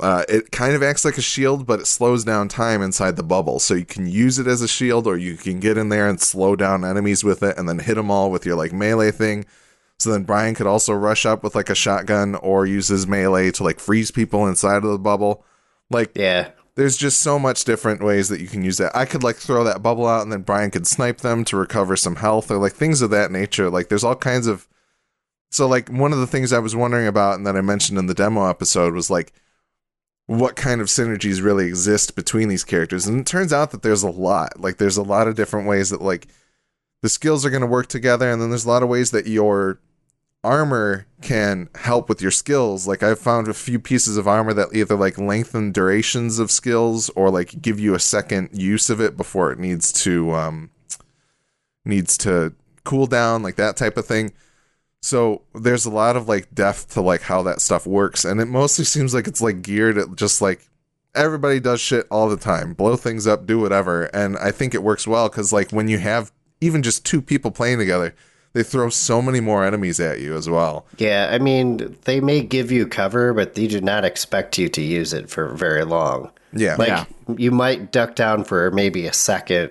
uh, 0.01 0.25
it 0.27 0.51
kind 0.51 0.75
of 0.75 0.83
acts 0.83 1.05
like 1.05 1.19
a 1.19 1.21
shield, 1.21 1.67
but 1.67 1.81
it 1.81 1.87
slows 1.87 2.25
down 2.25 2.49
time 2.49 2.81
inside 2.81 3.17
the 3.17 3.23
bubble. 3.23 3.59
So 3.59 3.75
you 3.75 3.85
can 3.85 4.07
use 4.07 4.39
it 4.39 4.47
as 4.47 4.63
a 4.63 4.69
shield, 4.69 5.07
or 5.07 5.19
you 5.19 5.37
can 5.37 5.61
get 5.61 5.77
in 5.77 5.91
there 5.91 6.09
and 6.09 6.19
slow 6.19 6.57
down 6.57 6.87
enemies 6.87 7.23
with 7.23 7.43
it, 7.43 7.59
and 7.59 7.69
then 7.69 7.81
hit 7.81 7.97
them 7.97 8.11
all 8.11 8.31
with 8.31 8.47
your 8.47 8.57
like 8.57 8.73
melee 8.73 9.11
thing. 9.11 9.45
So 9.99 10.13
then 10.13 10.23
Brian 10.23 10.55
could 10.55 10.67
also 10.67 10.93
rush 10.93 11.27
up 11.27 11.43
with 11.43 11.55
like 11.55 11.71
a 11.71 11.75
shotgun 11.75 12.37
or 12.37 12.65
use 12.67 12.89
his 12.89 13.07
melee 13.07 13.51
to 13.53 13.65
like 13.65 13.81
freeze 13.81 14.11
people 14.13 14.47
inside 14.47 14.85
of 14.85 14.91
the 14.91 14.99
bubble. 14.99 15.45
Like 15.91 16.13
Yeah. 16.15 16.51
there's 16.77 16.97
just 16.97 17.21
so 17.21 17.39
much 17.39 17.65
different 17.65 18.03
ways 18.03 18.29
that 18.29 18.41
you 18.41 18.47
can 18.47 18.63
use 18.63 18.77
that. 18.77 18.95
I 18.97 19.05
could 19.05 19.25
like 19.25 19.37
throw 19.37 19.65
that 19.65 19.83
bubble 19.83 20.07
out 20.07 20.23
and 20.23 20.33
then 20.33 20.43
Brian 20.43 20.71
could 20.71 20.87
snipe 20.87 21.19
them 21.19 21.45
to 21.47 21.57
recover 21.57 21.97
some 21.97 22.17
health 22.17 22.51
or 22.51 22.59
like 22.59 22.75
things 22.75 23.03
of 23.03 23.11
that 23.11 23.33
nature. 23.33 23.71
Like 23.71 23.89
there's 23.89 24.05
all 24.05 24.15
kinds 24.17 24.47
of 24.47 24.69
so 25.51 25.67
like 25.67 25.89
one 25.89 26.13
of 26.13 26.19
the 26.19 26.27
things 26.27 26.53
I 26.53 26.59
was 26.61 26.77
wondering 26.77 27.07
about 27.09 27.37
and 27.37 27.47
that 27.47 27.57
I 27.57 27.61
mentioned 27.63 27.99
in 27.99 28.07
the 28.07 28.15
demo 28.15 28.49
episode 28.49 28.95
was 28.95 29.11
like 29.11 29.33
what 30.27 30.57
kind 30.57 30.81
of 30.83 30.89
synergies 30.89 31.43
really 31.43 31.67
exist 31.67 32.15
between 32.15 32.49
these 32.49 32.63
characters. 32.65 33.07
And 33.07 33.19
it 33.21 33.27
turns 33.27 33.53
out 33.53 33.71
that 33.73 33.83
there's 33.83 34.03
a 34.03 34.11
lot. 34.11 34.61
Like 34.61 34.77
there's 34.77 34.99
a 34.99 35.03
lot 35.03 35.27
of 35.27 35.35
different 35.37 35.67
ways 35.67 35.89
that 35.91 36.03
like 36.03 36.29
the 37.01 37.09
skills 37.09 37.47
are 37.47 37.51
going 37.51 37.63
to 37.63 37.67
work 37.67 37.87
together 37.89 38.31
and 38.31 38.41
then 38.41 38.51
there's 38.51 38.67
a 38.67 38.69
lot 38.69 38.83
of 38.83 38.89
ways 38.91 39.11
that 39.13 39.27
your 39.27 39.81
armor 40.45 41.07
can 41.21 41.69
help 41.75 42.09
with 42.09 42.23
your 42.23 42.31
skills. 42.31 42.87
Like 42.87 43.03
I've 43.03 43.19
found 43.19 43.49
a 43.49 43.55
few 43.55 43.79
pieces 43.79 44.17
of 44.17 44.29
armor 44.29 44.55
that 44.55 44.69
either 44.73 44.97
like 44.97 45.19
lengthen 45.19 45.73
durations 45.73 46.39
of 46.39 46.51
skills 46.51 47.11
or 47.11 47.31
like 47.31 47.61
give 47.61 47.81
you 47.81 47.95
a 47.95 48.01
second 48.01 48.51
use 48.53 48.89
of 48.89 49.01
it 49.01 49.17
before 49.17 49.51
it 49.51 49.59
needs 49.59 49.93
to 50.05 50.33
um 50.33 50.71
needs 51.85 52.17
to 52.19 52.55
cool 52.85 53.07
down, 53.07 53.43
like 53.43 53.57
that 53.57 53.77
type 53.77 53.97
of 53.97 54.07
thing. 54.07 54.33
So 55.03 55.43
there's 55.55 55.87
a 55.87 55.91
lot 55.91 56.17
of 56.17 56.29
like 56.29 56.55
depth 56.55 56.95
to 56.95 57.01
like 57.01 57.23
how 57.23 57.43
that 57.43 57.61
stuff 57.61 57.87
works, 57.87 58.25
and 58.25 58.41
it 58.41 58.47
mostly 58.47 58.85
seems 58.85 59.15
like 59.15 59.27
it's 59.27 59.43
like 59.43 59.63
geared 59.63 59.99
at 59.99 60.17
just 60.17 60.41
like 60.41 60.69
everybody 61.15 61.61
does 61.61 61.81
shit 61.81 62.07
all 62.11 62.29
the 62.29 62.37
time, 62.37 62.75
blow 62.75 62.97
things 62.97 63.27
up, 63.27 63.47
do 63.47 63.59
whatever, 63.59 64.05
and 64.05 64.37
I 64.39 64.51
think 64.51 64.75
it 64.75 64.83
works 64.83 65.07
well 65.07 65.29
because 65.29 65.53
like 65.53 65.71
when 65.71 65.89
you 65.89 65.99
have 65.99 66.33
even 66.61 66.83
just 66.83 67.07
two 67.07 67.23
people 67.23 67.51
playing 67.51 67.79
together, 67.79 68.15
they 68.53 68.63
throw 68.63 68.89
so 68.89 69.21
many 69.23 69.41
more 69.41 69.65
enemies 69.65 70.01
at 70.01 70.21
you 70.21 70.37
as 70.37 70.49
well. 70.49 70.87
Yeah, 70.97 71.29
I 71.31 71.39
mean, 71.39 71.97
they 72.05 72.21
may 72.21 72.41
give 72.43 72.71
you 72.73 72.87
cover, 72.87 73.33
but 73.35 73.55
they 73.55 73.67
do 73.67 73.81
not 73.81 74.05
expect 74.05 74.59
you 74.59 74.69
to 74.71 74.81
use 74.83 75.13
it 75.13 75.29
for 75.31 75.49
very 75.55 75.85
long. 75.85 76.31
Yeah, 76.53 76.77
Like 76.77 76.89
Yeah. 76.89 77.05
you 77.37 77.51
might 77.51 77.93
duck 77.93 78.15
down 78.15 78.45
for 78.45 78.71
maybe 78.71 79.07
a 79.07 79.13
second, 79.13 79.71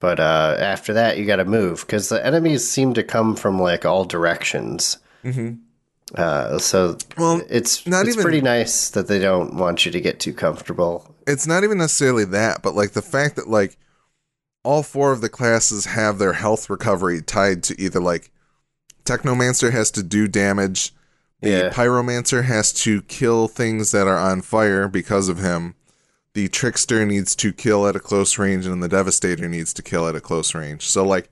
but 0.00 0.18
uh, 0.18 0.56
after 0.58 0.94
that 0.94 1.18
you 1.18 1.26
got 1.26 1.36
to 1.36 1.44
move 1.44 1.80
because 1.82 2.08
the 2.08 2.24
enemies 2.24 2.68
seem 2.68 2.94
to 2.94 3.02
come 3.02 3.36
from 3.36 3.60
like 3.60 3.84
all 3.84 4.04
directions. 4.04 4.96
Mhm. 5.24 5.58
Uh, 6.14 6.58
so 6.58 6.96
Well, 7.18 7.42
it's 7.50 7.86
not 7.86 8.06
it's 8.06 8.14
even- 8.16 8.22
pretty 8.22 8.40
nice 8.40 8.88
that 8.90 9.08
they 9.08 9.18
don't 9.18 9.54
want 9.56 9.84
you 9.86 9.92
to 9.92 10.00
get 10.00 10.20
too 10.20 10.32
comfortable. 10.32 11.14
it's 11.26 11.46
not 11.46 11.64
even 11.64 11.78
necessarily 11.78 12.24
that, 12.26 12.60
but 12.62 12.74
like 12.74 12.92
the 12.92 13.00
fact 13.02 13.36
that 13.36 13.48
like 13.48 13.76
all 14.64 14.82
four 14.82 15.12
of 15.12 15.20
the 15.20 15.28
classes 15.28 15.84
have 15.84 16.18
their 16.18 16.32
health 16.32 16.68
recovery 16.68 17.22
tied 17.22 17.62
to 17.64 17.80
either 17.80 18.00
like 18.00 18.30
Technomancer 19.04 19.70
has 19.70 19.90
to 19.92 20.02
do 20.02 20.26
damage, 20.26 20.92
the 21.40 21.50
Yeah. 21.50 21.70
Pyromancer 21.70 22.44
has 22.44 22.72
to 22.72 23.02
kill 23.02 23.48
things 23.48 23.90
that 23.90 24.08
are 24.08 24.18
on 24.18 24.40
fire 24.40 24.88
because 24.88 25.28
of 25.28 25.38
him. 25.38 25.74
The 26.32 26.48
Trickster 26.48 27.04
needs 27.04 27.36
to 27.36 27.52
kill 27.52 27.86
at 27.86 27.94
a 27.94 28.00
close 28.00 28.38
range, 28.38 28.66
and 28.66 28.82
the 28.82 28.88
Devastator 28.88 29.46
needs 29.48 29.72
to 29.74 29.82
kill 29.82 30.08
at 30.08 30.16
a 30.16 30.20
close 30.20 30.54
range. 30.54 30.88
So 30.88 31.04
like 31.04 31.28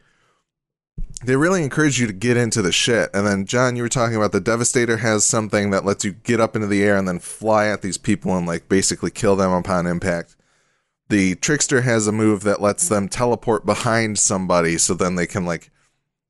they 1.24 1.37
really 1.37 1.62
encourage 1.62 2.01
you 2.01 2.07
to 2.07 2.12
get 2.12 2.37
into 2.37 2.62
the 2.62 2.72
shit. 2.72 3.09
And 3.14 3.26
then, 3.26 3.47
John, 3.47 3.76
you 3.76 3.83
were 3.83 3.89
talking 3.89 4.16
about 4.16 4.33
the 4.33 4.41
Devastator 4.41 4.99
has 4.99 5.24
something 5.24 5.70
that 5.70 5.85
lets 5.85 6.05
you 6.05 6.12
get 6.12 6.41
up 6.41 6.55
into 6.57 6.66
the 6.68 6.83
air 6.83 6.97
and 6.97 7.07
then 7.07 7.20
fly 7.20 7.68
at 7.68 7.80
these 7.80 7.97
people 7.97 8.37
and 8.37 8.47
like 8.47 8.68
basically 8.68 9.11
kill 9.11 9.37
them 9.37 9.53
upon 9.53 9.87
impact. 9.87 10.37
The 11.13 11.35
Trickster 11.35 11.83
has 11.83 12.07
a 12.07 12.11
move 12.11 12.43
that 12.45 12.63
lets 12.63 12.89
them 12.89 13.07
teleport 13.07 13.67
behind 13.67 14.19
somebody 14.19 14.79
so 14.79 14.95
then 14.95 15.15
they 15.15 15.27
can 15.27 15.45
like, 15.45 15.71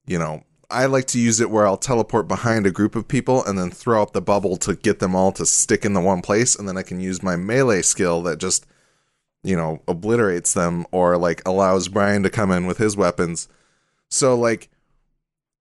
you 0.07 0.18
know, 0.18 0.43
I 0.68 0.87
like 0.87 1.07
to 1.09 1.20
use 1.20 1.39
it 1.39 1.51
where 1.51 1.68
I'll 1.68 1.76
teleport 1.76 2.26
behind 2.26 2.66
a 2.66 2.72
group 2.72 2.97
of 2.97 3.07
people 3.07 3.45
and 3.45 3.57
then 3.57 3.70
throw 3.70 4.03
up 4.03 4.12
the 4.12 4.20
bubble 4.20 4.57
to 4.57 4.74
get 4.74 4.99
them 4.99 5.14
all 5.14 5.30
to 5.35 5.47
stick 5.47 5.85
in 5.85 5.93
the 5.93 6.01
one 6.01 6.20
place 6.20 6.57
and 6.57 6.66
then 6.66 6.76
I 6.76 6.83
can 6.83 6.99
use 6.99 7.22
my 7.22 7.37
melee 7.37 7.83
skill 7.83 8.22
that 8.22 8.41
just 8.41 8.66
you 9.45 9.55
know, 9.55 9.80
obliterates 9.87 10.53
them 10.53 10.85
or 10.91 11.16
like 11.16 11.47
allows 11.47 11.87
Brian 11.87 12.24
to 12.24 12.28
come 12.28 12.51
in 12.51 12.66
with 12.66 12.78
his 12.78 12.97
weapons. 12.97 13.47
So 14.11 14.37
like 14.37 14.68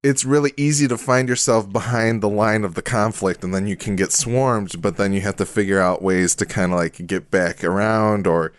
it's 0.02 0.26
really 0.26 0.52
easy 0.58 0.88
to 0.88 0.98
find 0.98 1.30
yourself 1.30 1.72
behind 1.72 2.24
the 2.24 2.28
line 2.30 2.64
of 2.64 2.74
the 2.74 2.82
conflict 2.82 3.44
and 3.44 3.54
then 3.54 3.68
you 3.68 3.78
can 3.78 3.96
get 3.96 4.12
swarmed, 4.12 4.82
but 4.82 4.98
then 4.98 5.14
you 5.14 5.22
have 5.22 5.36
to 5.36 5.46
figure 5.46 5.80
out 5.80 6.02
ways 6.02 6.34
to 6.34 6.46
kind 6.48 6.72
of 6.72 6.80
like 6.80 7.06
get 7.06 7.30
back 7.30 7.64
around 7.64 8.26
or 8.26 8.52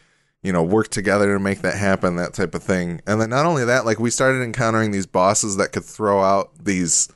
you 0.42 0.52
know, 0.52 0.62
work 0.62 0.88
together 0.88 1.32
to 1.34 1.38
make 1.40 1.60
that 1.62 1.76
happen, 1.76 2.16
that 2.16 2.34
type 2.34 2.54
of 2.54 2.62
thing. 2.62 3.00
And 3.06 3.20
then 3.20 3.30
not 3.30 3.46
only 3.46 3.64
that, 3.64 3.84
like 3.86 3.98
we 4.00 4.10
started 4.10 4.42
encountering 4.42 4.90
these 4.90 5.06
bosses 5.06 5.56
that 5.56 5.72
could 5.72 5.84
throw 5.84 6.20
out 6.22 6.50
these 6.64 7.08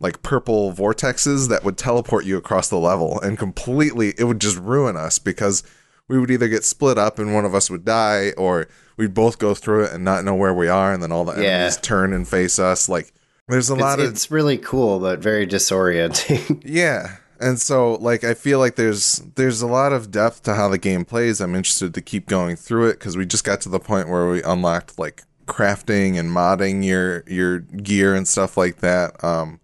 like 0.00 0.22
purple 0.22 0.72
vortexes 0.72 1.48
that 1.48 1.64
would 1.64 1.76
teleport 1.76 2.24
you 2.24 2.36
across 2.36 2.68
the 2.68 2.76
level 2.78 3.20
and 3.20 3.36
completely 3.38 4.14
it 4.16 4.24
would 4.24 4.40
just 4.40 4.56
ruin 4.58 4.96
us 4.96 5.18
because 5.18 5.62
we 6.06 6.18
would 6.18 6.30
either 6.30 6.46
get 6.46 6.62
split 6.62 6.96
up 6.96 7.18
and 7.18 7.34
one 7.34 7.44
of 7.44 7.52
us 7.54 7.68
would 7.68 7.84
die 7.84 8.30
or 8.36 8.68
we'd 8.96 9.12
both 9.12 9.38
go 9.40 9.54
through 9.54 9.84
it 9.84 9.92
and 9.92 10.04
not 10.04 10.24
know 10.24 10.36
where 10.36 10.54
we 10.54 10.68
are 10.68 10.92
and 10.92 11.02
then 11.02 11.10
all 11.10 11.24
the 11.24 11.32
Yeah. 11.42 11.48
enemies 11.48 11.78
turn 11.78 12.12
and 12.12 12.28
face 12.28 12.58
us 12.60 12.88
like 12.88 13.12
there's 13.48 13.70
a 13.70 13.72
It's, 13.74 13.80
lot 13.82 13.98
of 13.98 14.08
it's 14.10 14.30
really 14.30 14.58
cool, 14.58 15.00
but 15.00 15.18
very 15.20 15.46
disorienting. 15.46 16.62
yeah. 16.66 17.16
And 17.40 17.60
so 17.60 17.94
like 17.94 18.24
I 18.24 18.34
feel 18.34 18.58
like 18.58 18.76
there's 18.76 19.22
there's 19.36 19.62
a 19.62 19.66
lot 19.66 19.92
of 19.92 20.10
depth 20.10 20.42
to 20.44 20.54
how 20.54 20.68
the 20.68 20.78
game 20.78 21.04
plays. 21.04 21.40
I'm 21.40 21.54
interested 21.54 21.94
to 21.94 22.00
keep 22.00 22.26
going 22.26 22.56
through 22.56 22.88
it 22.88 23.00
cuz 23.00 23.16
we 23.16 23.26
just 23.26 23.44
got 23.44 23.60
to 23.62 23.68
the 23.68 23.80
point 23.80 24.08
where 24.08 24.28
we 24.28 24.42
unlocked 24.42 24.98
like 24.98 25.22
crafting 25.46 26.18
and 26.18 26.30
modding 26.30 26.84
your 26.84 27.24
your 27.26 27.60
gear 27.60 28.14
and 28.14 28.26
stuff 28.26 28.56
like 28.56 28.78
that. 28.78 29.22
Um 29.22 29.60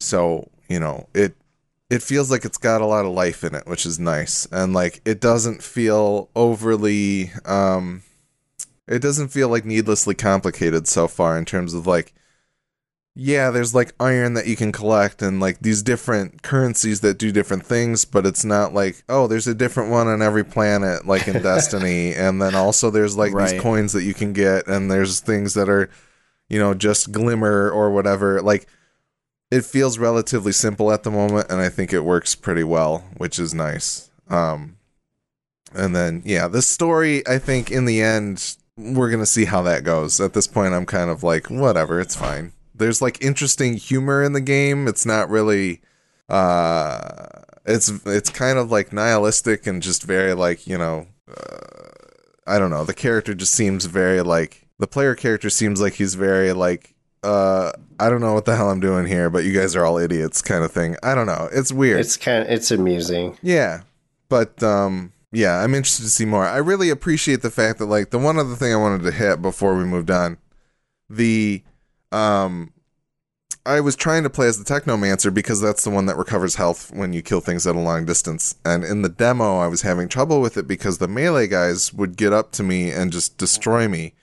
so, 0.00 0.50
you 0.68 0.80
know, 0.80 1.08
it 1.14 1.34
it 1.90 2.02
feels 2.02 2.30
like 2.30 2.44
it's 2.44 2.58
got 2.58 2.80
a 2.80 2.86
lot 2.86 3.04
of 3.04 3.12
life 3.12 3.42
in 3.42 3.54
it, 3.54 3.66
which 3.66 3.84
is 3.84 3.98
nice. 3.98 4.46
And 4.52 4.72
like 4.72 5.00
it 5.04 5.20
doesn't 5.20 5.62
feel 5.62 6.30
overly 6.36 7.32
um 7.44 8.02
it 8.88 9.00
doesn't 9.00 9.28
feel 9.28 9.48
like 9.48 9.64
needlessly 9.64 10.14
complicated 10.14 10.88
so 10.88 11.08
far 11.08 11.38
in 11.38 11.44
terms 11.44 11.74
of 11.74 11.86
like 11.86 12.12
yeah, 13.22 13.50
there's 13.50 13.74
like 13.74 13.92
iron 14.00 14.32
that 14.32 14.46
you 14.46 14.56
can 14.56 14.72
collect 14.72 15.20
and 15.20 15.40
like 15.40 15.60
these 15.60 15.82
different 15.82 16.40
currencies 16.40 17.00
that 17.02 17.18
do 17.18 17.30
different 17.30 17.66
things, 17.66 18.06
but 18.06 18.24
it's 18.24 18.46
not 18.46 18.72
like, 18.72 19.02
oh, 19.10 19.26
there's 19.26 19.46
a 19.46 19.54
different 19.54 19.90
one 19.90 20.08
on 20.08 20.22
every 20.22 20.42
planet, 20.42 21.06
like 21.06 21.28
in 21.28 21.42
Destiny. 21.42 22.14
And 22.14 22.40
then 22.40 22.54
also 22.54 22.88
there's 22.88 23.18
like 23.18 23.34
Right. 23.34 23.50
these 23.52 23.60
coins 23.60 23.92
that 23.92 24.04
you 24.04 24.14
can 24.14 24.32
get, 24.32 24.66
and 24.66 24.90
there's 24.90 25.20
things 25.20 25.52
that 25.52 25.68
are, 25.68 25.90
you 26.48 26.58
know, 26.58 26.72
just 26.72 27.12
glimmer 27.12 27.70
or 27.70 27.90
whatever. 27.90 28.40
Like, 28.40 28.66
it 29.50 29.66
feels 29.66 29.98
relatively 29.98 30.52
simple 30.52 30.90
at 30.90 31.02
the 31.02 31.10
moment, 31.10 31.50
and 31.50 31.60
I 31.60 31.68
think 31.68 31.92
it 31.92 32.00
works 32.06 32.34
pretty 32.34 32.64
well, 32.64 33.04
which 33.18 33.38
is 33.38 33.52
nice. 33.52 34.08
Um, 34.30 34.78
and 35.74 35.94
then, 35.94 36.22
yeah, 36.24 36.48
the 36.48 36.62
story, 36.62 37.22
I 37.28 37.36
think 37.36 37.70
in 37.70 37.84
the 37.84 38.00
end, 38.00 38.56
we're 38.78 39.10
going 39.10 39.20
to 39.20 39.26
see 39.26 39.44
how 39.44 39.60
that 39.64 39.84
goes. 39.84 40.20
At 40.22 40.32
this 40.32 40.46
point, 40.46 40.72
I'm 40.72 40.86
kind 40.86 41.10
of 41.10 41.22
like, 41.22 41.50
whatever, 41.50 42.00
it's 42.00 42.16
fine. 42.16 42.52
There's 42.80 43.00
like 43.00 43.22
interesting 43.22 43.74
humor 43.74 44.24
in 44.24 44.32
the 44.32 44.40
game. 44.40 44.88
It's 44.88 45.06
not 45.06 45.30
really, 45.30 45.80
uh, 46.28 47.26
it's, 47.64 47.92
it's 48.04 48.30
kind 48.30 48.58
of 48.58 48.72
like 48.72 48.92
nihilistic 48.92 49.68
and 49.68 49.80
just 49.80 50.02
very 50.02 50.34
like, 50.34 50.66
you 50.66 50.76
know, 50.76 51.06
uh, 51.28 51.86
I 52.46 52.58
don't 52.58 52.70
know. 52.70 52.84
The 52.84 52.94
character 52.94 53.34
just 53.34 53.54
seems 53.54 53.84
very 53.84 54.22
like, 54.22 54.66
the 54.78 54.88
player 54.88 55.14
character 55.14 55.50
seems 55.50 55.80
like 55.80 55.92
he's 55.94 56.16
very 56.16 56.52
like, 56.52 56.94
uh, 57.22 57.70
I 58.00 58.08
don't 58.08 58.22
know 58.22 58.32
what 58.32 58.46
the 58.46 58.56
hell 58.56 58.70
I'm 58.70 58.80
doing 58.80 59.06
here, 59.06 59.28
but 59.28 59.44
you 59.44 59.52
guys 59.52 59.76
are 59.76 59.84
all 59.84 59.98
idiots 59.98 60.40
kind 60.40 60.64
of 60.64 60.72
thing. 60.72 60.96
I 61.02 61.14
don't 61.14 61.26
know. 61.26 61.48
It's 61.52 61.70
weird. 61.70 62.00
it's 62.00 62.16
kind 62.16 62.42
of 62.42 62.50
it's 62.50 62.70
amusing. 62.70 63.36
Yeah. 63.42 63.82
But 64.30 64.62
um 64.62 65.12
yeah, 65.32 65.62
I'm 65.62 65.74
interested 65.74 66.04
to 66.04 66.10
see 66.10 66.24
more. 66.24 66.44
I 66.44 66.56
really 66.56 66.90
appreciate 66.90 67.42
the 67.42 67.50
fact 67.50 67.78
that 67.78 67.86
like 67.86 68.10
the 68.10 68.18
one 68.18 68.38
other 68.38 68.56
thing 68.56 68.72
I 68.72 68.76
wanted 68.76 69.02
to 69.02 69.12
hit 69.12 69.42
before 69.42 69.76
we 69.76 69.84
moved 69.84 70.10
on. 70.10 70.38
The 71.08 71.62
um 72.12 72.72
I 73.66 73.80
was 73.80 73.94
trying 73.94 74.22
to 74.22 74.30
play 74.30 74.48
as 74.48 74.62
the 74.62 74.64
Technomancer 74.64 75.32
because 75.32 75.60
that's 75.60 75.84
the 75.84 75.90
one 75.90 76.06
that 76.06 76.16
recovers 76.16 76.54
health 76.54 76.90
when 76.94 77.12
you 77.12 77.20
kill 77.20 77.40
things 77.40 77.66
at 77.66 77.76
a 77.76 77.80
long 77.80 78.06
distance. 78.06 78.54
And 78.64 78.82
in 78.82 79.02
the 79.02 79.10
demo, 79.10 79.58
I 79.58 79.66
was 79.66 79.82
having 79.82 80.08
trouble 80.08 80.40
with 80.40 80.56
it 80.56 80.66
because 80.66 80.96
the 80.96 81.08
melee 81.08 81.46
guys 81.46 81.92
would 81.92 82.16
get 82.16 82.32
up 82.32 82.52
to 82.52 82.62
me 82.62 82.90
and 82.90 83.12
just 83.12 83.36
destroy 83.36 83.86
me. 83.86 84.14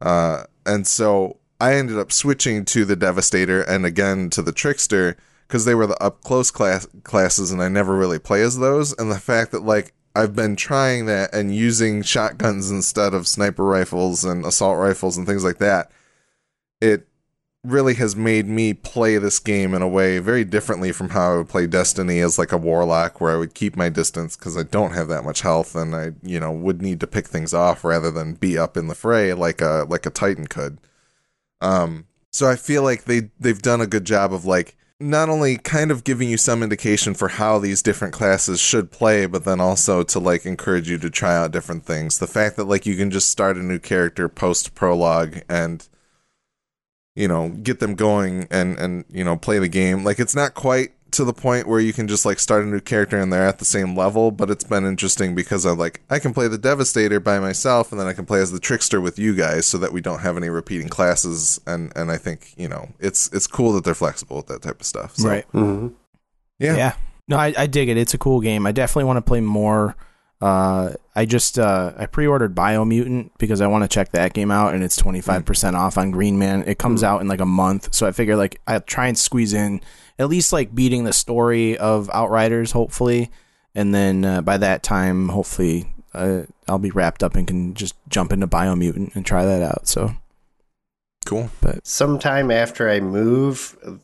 Uh, 0.00 0.44
and 0.64 0.86
so 0.86 1.36
I 1.60 1.74
ended 1.74 1.98
up 1.98 2.10
switching 2.10 2.64
to 2.66 2.84
the 2.86 2.96
Devastator 2.96 3.60
and 3.60 3.84
again 3.84 4.30
to 4.30 4.42
the 4.42 4.52
Trickster 4.52 5.16
because 5.46 5.64
they 5.64 5.74
were 5.74 5.86
the 5.86 6.02
up 6.02 6.22
close 6.22 6.50
class 6.50 6.86
classes, 7.04 7.50
and 7.50 7.62
I 7.62 7.68
never 7.68 7.96
really 7.96 8.18
play 8.18 8.42
as 8.42 8.58
those. 8.58 8.92
And 8.98 9.10
the 9.10 9.18
fact 9.18 9.52
that 9.52 9.62
like 9.62 9.92
I've 10.14 10.34
been 10.34 10.56
trying 10.56 11.06
that 11.06 11.34
and 11.34 11.54
using 11.54 12.02
shotguns 12.02 12.70
instead 12.70 13.14
of 13.14 13.28
sniper 13.28 13.64
rifles 13.64 14.24
and 14.24 14.44
assault 14.44 14.78
rifles 14.78 15.16
and 15.16 15.26
things 15.26 15.44
like 15.44 15.58
that. 15.58 15.90
It 16.80 17.08
really 17.64 17.94
has 17.94 18.14
made 18.14 18.46
me 18.46 18.72
play 18.72 19.18
this 19.18 19.38
game 19.38 19.74
in 19.74 19.82
a 19.82 19.88
way 19.88 20.18
very 20.20 20.44
differently 20.44 20.92
from 20.92 21.10
how 21.10 21.32
I 21.32 21.36
would 21.38 21.48
play 21.48 21.66
Destiny 21.66 22.20
as 22.20 22.38
like 22.38 22.52
a 22.52 22.56
warlock 22.56 23.20
where 23.20 23.32
I 23.32 23.36
would 23.36 23.54
keep 23.54 23.76
my 23.76 23.88
distance 23.88 24.36
because 24.36 24.56
I 24.56 24.62
don't 24.62 24.94
have 24.94 25.08
that 25.08 25.24
much 25.24 25.40
health 25.40 25.74
and 25.74 25.94
I 25.94 26.12
you 26.22 26.38
know 26.38 26.52
would 26.52 26.80
need 26.80 27.00
to 27.00 27.06
pick 27.06 27.26
things 27.26 27.52
off 27.52 27.84
rather 27.84 28.10
than 28.10 28.34
be 28.34 28.56
up 28.56 28.76
in 28.76 28.86
the 28.86 28.94
fray 28.94 29.34
like 29.34 29.60
a 29.60 29.86
like 29.88 30.06
a 30.06 30.10
titan 30.10 30.46
could. 30.46 30.78
Um 31.60 32.06
so 32.30 32.48
I 32.48 32.56
feel 32.56 32.82
like 32.82 33.04
they 33.04 33.30
they've 33.40 33.60
done 33.60 33.80
a 33.80 33.86
good 33.86 34.04
job 34.04 34.32
of 34.32 34.44
like 34.44 34.76
not 35.00 35.28
only 35.28 35.58
kind 35.58 35.90
of 35.90 36.04
giving 36.04 36.28
you 36.28 36.36
some 36.36 36.62
indication 36.62 37.14
for 37.14 37.28
how 37.28 37.58
these 37.58 37.82
different 37.82 38.12
classes 38.12 38.58
should 38.60 38.90
play, 38.90 39.26
but 39.26 39.44
then 39.44 39.60
also 39.60 40.02
to 40.02 40.18
like 40.18 40.44
encourage 40.44 40.90
you 40.90 40.98
to 40.98 41.10
try 41.10 41.36
out 41.36 41.52
different 41.52 41.84
things. 41.84 42.18
The 42.18 42.26
fact 42.26 42.56
that 42.56 42.64
like 42.64 42.86
you 42.86 42.96
can 42.96 43.10
just 43.10 43.30
start 43.30 43.56
a 43.56 43.62
new 43.62 43.78
character 43.78 44.28
post 44.28 44.74
prologue 44.74 45.40
and 45.48 45.88
you 47.18 47.26
know 47.26 47.48
get 47.48 47.80
them 47.80 47.94
going 47.96 48.46
and 48.50 48.78
and 48.78 49.04
you 49.10 49.24
know 49.24 49.36
play 49.36 49.58
the 49.58 49.68
game 49.68 50.04
like 50.04 50.20
it's 50.20 50.36
not 50.36 50.54
quite 50.54 50.92
to 51.10 51.24
the 51.24 51.32
point 51.32 51.66
where 51.66 51.80
you 51.80 51.92
can 51.92 52.06
just 52.06 52.24
like 52.24 52.38
start 52.38 52.62
a 52.62 52.66
new 52.66 52.80
character 52.80 53.18
and 53.18 53.32
they're 53.32 53.46
at 53.46 53.58
the 53.58 53.64
same 53.64 53.96
level 53.96 54.30
but 54.30 54.50
it's 54.50 54.62
been 54.62 54.84
interesting 54.84 55.34
because 55.34 55.66
i 55.66 55.70
like 55.70 56.00
i 56.10 56.18
can 56.18 56.32
play 56.32 56.46
the 56.46 56.58
devastator 56.58 57.18
by 57.18 57.40
myself 57.40 57.90
and 57.90 58.00
then 58.00 58.06
i 58.06 58.12
can 58.12 58.24
play 58.24 58.40
as 58.40 58.52
the 58.52 58.60
trickster 58.60 59.00
with 59.00 59.18
you 59.18 59.34
guys 59.34 59.66
so 59.66 59.78
that 59.78 59.92
we 59.92 60.00
don't 60.00 60.20
have 60.20 60.36
any 60.36 60.48
repeating 60.48 60.88
classes 60.88 61.60
and 61.66 61.92
and 61.96 62.12
i 62.12 62.16
think 62.16 62.54
you 62.56 62.68
know 62.68 62.88
it's 63.00 63.32
it's 63.32 63.48
cool 63.48 63.72
that 63.72 63.84
they're 63.84 63.94
flexible 63.94 64.36
with 64.36 64.46
that 64.46 64.62
type 64.62 64.80
of 64.80 64.86
stuff 64.86 65.16
so, 65.16 65.28
right. 65.28 65.44
hmm 65.46 65.88
yeah 66.58 66.76
Yeah. 66.76 66.92
No, 67.30 67.36
I, 67.36 67.52
I 67.58 67.66
dig 67.66 67.90
it. 67.90 67.98
It's 67.98 68.14
a 68.14 68.18
cool 68.18 68.40
game. 68.40 68.66
I 68.66 68.72
definitely 68.72 69.04
want 69.04 69.18
to 69.18 69.22
play 69.22 69.42
more. 69.42 69.94
Uh, 70.40 70.92
I 71.16 71.24
just 71.24 71.58
uh, 71.58 71.92
I 71.96 72.06
pre-ordered 72.06 72.54
Biomutant 72.54 73.30
because 73.38 73.60
I 73.60 73.66
want 73.66 73.82
to 73.82 73.88
check 73.88 74.12
that 74.12 74.34
game 74.34 74.50
out, 74.50 74.74
and 74.74 74.84
it's 74.84 74.96
twenty 74.96 75.20
five 75.20 75.44
percent 75.44 75.74
off 75.74 75.98
on 75.98 76.12
Green 76.12 76.38
Man. 76.38 76.62
It 76.66 76.78
comes 76.78 77.02
out 77.02 77.20
in 77.20 77.28
like 77.28 77.40
a 77.40 77.46
month, 77.46 77.92
so 77.92 78.06
I 78.06 78.12
figure 78.12 78.36
like 78.36 78.60
I'll 78.66 78.80
try 78.80 79.08
and 79.08 79.18
squeeze 79.18 79.52
in 79.52 79.80
at 80.18 80.28
least 80.28 80.52
like 80.52 80.74
beating 80.74 81.04
the 81.04 81.12
story 81.12 81.76
of 81.78 82.10
Outriders, 82.10 82.72
hopefully, 82.72 83.30
and 83.74 83.94
then 83.94 84.24
uh, 84.24 84.42
by 84.42 84.56
that 84.58 84.82
time, 84.82 85.28
hopefully, 85.28 85.94
uh, 86.12 86.42
I'll 86.66 86.78
be 86.78 86.90
wrapped 86.90 87.22
up 87.22 87.36
and 87.36 87.46
can 87.46 87.74
just 87.74 87.94
jump 88.08 88.32
into 88.32 88.46
Biomutant 88.46 89.14
and 89.14 89.24
try 89.24 89.44
that 89.44 89.62
out. 89.62 89.86
So, 89.86 90.16
cool 91.24 91.50
But 91.60 91.86
Sometime 91.86 92.50
after 92.50 92.90
I 92.90 93.00
move, 93.00 94.00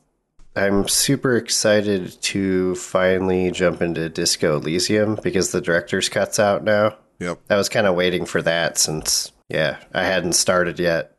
I'm 0.57 0.87
super 0.89 1.37
excited 1.37 2.21
to 2.23 2.75
finally 2.77 3.51
jump 3.51 3.83
into 3.83 4.09
Disco 4.09 4.57
Elysium 4.57 5.19
because 5.23 5.51
the 5.53 5.61
director's 5.61 6.09
cut's 6.09 6.39
out 6.39 6.63
now. 6.65 6.97
yep 7.19 7.41
I 7.51 7.57
was 7.57 7.69
kind 7.69 7.87
of 7.87 7.95
waiting 7.97 8.25
for 8.25 8.41
that 8.43 8.79
since, 8.79 9.33
yeah, 9.49 9.79
I 9.93 10.05
hadn't 10.05 10.35
started 10.35 10.79
yet. 10.79 11.17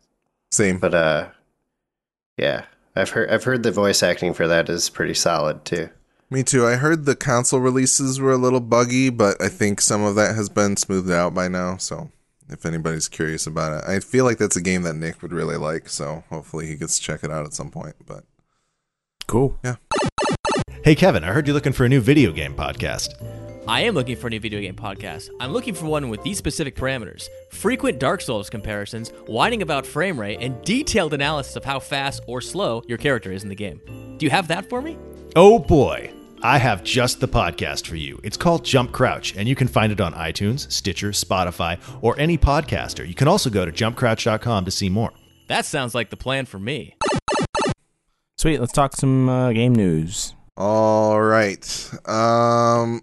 same 0.52 0.80
But 0.80 0.94
uh, 0.94 1.28
yeah, 2.38 2.66
I've 2.96 3.10
heard 3.10 3.30
I've 3.30 3.44
heard 3.44 3.64
the 3.64 3.72
voice 3.72 4.02
acting 4.04 4.34
for 4.34 4.48
that 4.48 4.70
is 4.70 4.90
pretty 4.90 5.14
solid 5.16 5.66
too. 5.66 5.90
me 6.30 6.42
too 6.44 6.66
i 6.66 6.76
heard 6.76 7.06
the 7.06 7.16
console 7.16 7.60
releases 7.60 8.20
were 8.20 8.32
a 8.32 8.38
little 8.38 8.60
buggy 8.60 9.10
but 9.10 9.40
i 9.42 9.48
think 9.48 9.80
some 9.82 10.02
of 10.04 10.16
that 10.16 10.34
has 10.36 10.50
been 10.50 10.76
smoothed 10.76 11.12
out 11.12 11.34
by 11.34 11.48
now 11.48 11.78
so 11.78 12.10
if 12.50 12.66
anybody's 12.66 13.08
curious 13.08 13.46
about 13.46 13.78
it 13.78 13.88
i 13.88 14.00
feel 14.00 14.26
like 14.26 14.38
that's 14.40 14.56
a 14.56 14.62
game 14.62 14.82
that 14.82 14.96
nick 14.96 15.22
would 15.22 15.32
really 15.32 15.56
like 15.56 15.88
so 15.88 16.24
hopefully 16.30 16.66
he 16.68 16.76
gets 16.76 16.98
to 16.98 17.04
check 17.04 17.24
it 17.24 17.30
out 17.32 17.46
at 17.46 17.54
some 17.54 17.70
point 17.70 17.96
but 18.08 18.24
cool. 19.28 19.60
Yeah. 19.64 19.76
Hey, 20.84 20.96
Kevin, 20.96 21.24
I 21.24 21.32
heard 21.32 21.48
you're 21.48 21.54
looking 21.54 21.74
for 21.74 21.86
a 21.86 21.90
new 21.90 22.02
video 22.02 22.32
game 22.32 22.54
podcast. 22.56 23.10
I 23.68 23.82
am 23.82 23.96
looking 23.96 24.16
for 24.16 24.28
a 24.28 24.30
new 24.30 24.40
video 24.40 24.62
game 24.62 24.76
podcast. 24.76 25.30
I'm 25.40 25.52
looking 25.52 25.74
for 25.74 25.86
one 25.86 26.10
with 26.10 26.22
these 26.22 26.38
specific 26.38 26.76
parameters 26.76 27.28
frequent 27.52 28.00
Dark 28.00 28.22
Souls 28.22 28.50
comparisons, 28.50 29.10
whining 29.26 29.64
about 29.64 29.88
frame 29.88 30.20
rate, 30.20 30.38
and 30.40 30.64
detailed 30.64 31.14
analysis 31.14 31.56
of 31.56 31.66
how 31.66 31.80
fast 31.80 32.22
or 32.28 32.42
slow 32.42 32.84
your 32.88 33.00
character 33.00 33.32
is 33.32 33.42
in 33.42 33.50
the 33.50 33.56
game. 33.56 33.82
Do 34.18 34.26
you 34.26 34.30
have 34.30 34.48
that 34.50 34.70
for 34.70 34.82
me? 34.82 34.98
Oh 35.36 35.58
boy, 35.58 36.12
I 36.44 36.60
have 36.60 36.84
just 36.84 37.20
the 37.20 37.28
podcast 37.28 37.88
for 37.88 37.96
you. 37.96 38.20
It's 38.24 38.38
called 38.38 38.64
Jump 38.64 38.92
Crouch, 38.92 39.36
and 39.36 39.50
you 39.50 39.56
can 39.56 39.68
find 39.68 39.92
it 39.92 40.00
on 40.00 40.14
iTunes, 40.14 40.72
Stitcher, 40.72 41.10
Spotify, 41.10 41.80
or 42.04 42.18
any 42.20 42.38
podcaster. 42.38 43.08
You 43.08 43.16
can 43.16 43.28
also 43.28 43.50
go 43.50 43.66
to 43.66 43.72
jumpcrouch.com 43.72 44.66
to 44.66 44.72
see 44.72 44.90
more. 44.90 45.12
That 45.48 45.66
sounds 45.66 45.96
like 45.96 46.12
the 46.12 46.18
plan 46.18 46.46
for 46.46 46.60
me. 46.60 46.96
Sweet. 48.46 48.60
Let's 48.60 48.74
talk 48.74 48.96
some 48.96 49.28
uh, 49.28 49.54
game 49.54 49.74
news. 49.74 50.36
All 50.56 51.20
right. 51.20 51.66
Um 52.08 53.02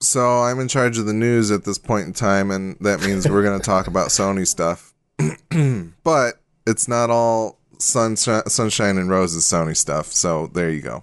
so 0.00 0.42
I'm 0.42 0.60
in 0.60 0.68
charge 0.68 0.96
of 0.96 1.06
the 1.06 1.12
news 1.12 1.50
at 1.50 1.64
this 1.64 1.76
point 1.76 2.06
in 2.06 2.12
time 2.12 2.52
and 2.52 2.76
that 2.82 3.00
means 3.00 3.28
we're 3.28 3.42
going 3.42 3.58
to 3.58 3.66
talk 3.66 3.88
about 3.88 4.10
Sony 4.10 4.46
stuff. 4.46 4.94
but 6.04 6.40
it's 6.68 6.86
not 6.86 7.10
all 7.10 7.58
sunshine, 7.80 8.46
sunshine 8.46 8.96
and 8.96 9.10
roses 9.10 9.42
Sony 9.42 9.76
stuff. 9.76 10.06
So 10.06 10.46
there 10.46 10.70
you 10.70 10.82
go. 10.82 11.02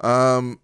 Um 0.00 0.60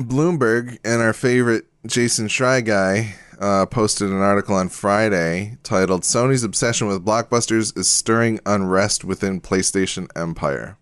Bloomberg 0.00 0.78
and 0.84 1.00
our 1.00 1.12
favorite 1.12 1.66
Jason 1.86 2.26
Schreier 2.26 2.64
guy 2.64 3.14
uh, 3.40 3.66
posted 3.66 4.10
an 4.10 4.20
article 4.20 4.54
on 4.54 4.68
Friday 4.68 5.58
titled 5.62 6.02
"Sony's 6.02 6.44
obsession 6.44 6.86
with 6.86 7.04
blockbusters 7.04 7.76
is 7.76 7.88
stirring 7.88 8.40
unrest 8.46 9.04
within 9.04 9.40
PlayStation 9.40 10.08
Empire." 10.16 10.76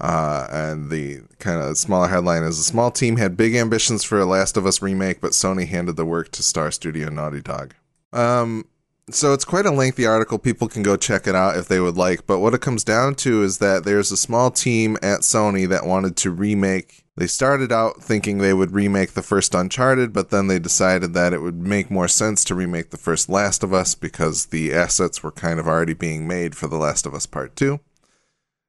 Uh, 0.00 0.46
and 0.50 0.90
the 0.90 1.20
kind 1.38 1.60
of 1.60 1.76
smaller 1.76 2.08
headline 2.08 2.42
is: 2.42 2.58
A 2.58 2.64
small 2.64 2.90
team 2.90 3.16
had 3.16 3.36
big 3.36 3.54
ambitions 3.54 4.02
for 4.02 4.18
a 4.18 4.24
Last 4.24 4.56
of 4.56 4.66
Us 4.66 4.80
remake, 4.80 5.20
but 5.20 5.32
Sony 5.32 5.66
handed 5.66 5.96
the 5.96 6.06
work 6.06 6.30
to 6.32 6.42
Star 6.42 6.70
Studio 6.70 7.08
Naughty 7.10 7.40
Dog. 7.40 7.74
Um, 8.12 8.66
so 9.10 9.32
it's 9.32 9.44
quite 9.44 9.66
a 9.66 9.70
lengthy 9.70 10.06
article. 10.06 10.38
People 10.38 10.68
can 10.68 10.82
go 10.82 10.96
check 10.96 11.26
it 11.26 11.34
out 11.34 11.56
if 11.56 11.68
they 11.68 11.80
would 11.80 11.96
like. 11.96 12.26
But 12.26 12.38
what 12.38 12.54
it 12.54 12.60
comes 12.60 12.84
down 12.84 13.14
to 13.16 13.42
is 13.42 13.58
that 13.58 13.84
there's 13.84 14.12
a 14.12 14.16
small 14.16 14.50
team 14.50 14.96
at 14.96 15.20
Sony 15.20 15.68
that 15.68 15.86
wanted 15.86 16.16
to 16.18 16.30
remake. 16.30 17.04
They 17.16 17.26
started 17.26 17.72
out 17.72 18.02
thinking 18.02 18.38
they 18.38 18.54
would 18.54 18.72
remake 18.72 19.12
the 19.12 19.22
first 19.22 19.54
Uncharted, 19.54 20.12
but 20.12 20.30
then 20.30 20.46
they 20.46 20.58
decided 20.58 21.12
that 21.14 21.32
it 21.32 21.42
would 21.42 21.56
make 21.56 21.90
more 21.90 22.08
sense 22.08 22.44
to 22.44 22.54
remake 22.54 22.90
the 22.90 22.96
first 22.96 23.28
Last 23.28 23.62
of 23.62 23.74
Us 23.74 23.94
because 23.94 24.46
the 24.46 24.72
assets 24.72 25.22
were 25.22 25.32
kind 25.32 25.58
of 25.58 25.66
already 25.66 25.94
being 25.94 26.26
made 26.26 26.56
for 26.56 26.66
The 26.66 26.78
Last 26.78 27.04
of 27.06 27.14
Us 27.14 27.26
Part 27.26 27.56
2. 27.56 27.80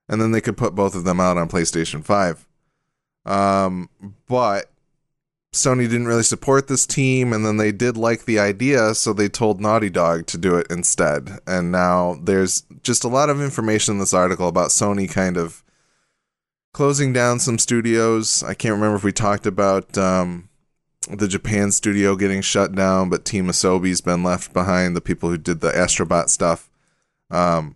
And 0.09 0.21
then 0.21 0.31
they 0.31 0.41
could 0.41 0.57
put 0.57 0.75
both 0.75 0.95
of 0.95 1.03
them 1.03 1.19
out 1.19 1.37
on 1.37 1.47
PlayStation 1.47 2.03
5. 2.03 2.47
Um, 3.25 3.89
but 4.27 4.70
Sony 5.53 5.81
didn't 5.81 6.07
really 6.07 6.23
support 6.23 6.67
this 6.67 6.85
team, 6.85 7.33
and 7.33 7.45
then 7.45 7.57
they 7.57 7.73
did 7.73 7.97
like 7.97 8.23
the 8.23 8.39
idea, 8.39 8.95
so 8.95 9.11
they 9.11 9.27
told 9.27 9.59
Naughty 9.59 9.89
Dog 9.89 10.25
to 10.27 10.37
do 10.37 10.55
it 10.55 10.67
instead. 10.69 11.39
And 11.45 11.71
now 11.71 12.17
there's 12.23 12.61
just 12.83 13.03
a 13.03 13.09
lot 13.09 13.29
of 13.29 13.41
information 13.41 13.95
in 13.95 13.99
this 13.99 14.13
article 14.13 14.47
about 14.47 14.69
Sony 14.69 15.11
kind 15.11 15.35
of 15.35 15.61
closing 16.73 17.11
down 17.11 17.39
some 17.39 17.59
studios. 17.59 18.43
I 18.43 18.53
can't 18.53 18.75
remember 18.75 18.95
if 18.95 19.03
we 19.03 19.11
talked 19.11 19.45
about 19.45 19.97
um, 19.97 20.47
the 21.09 21.27
Japan 21.27 21.73
studio 21.73 22.15
getting 22.15 22.41
shut 22.41 22.73
down, 22.73 23.09
but 23.09 23.25
Team 23.25 23.47
Asobi's 23.47 23.99
been 23.99 24.23
left 24.23 24.53
behind, 24.53 24.95
the 24.95 25.01
people 25.01 25.29
who 25.29 25.37
did 25.37 25.59
the 25.59 25.71
Astrobot 25.71 26.29
stuff. 26.29 26.69
Um, 27.29 27.75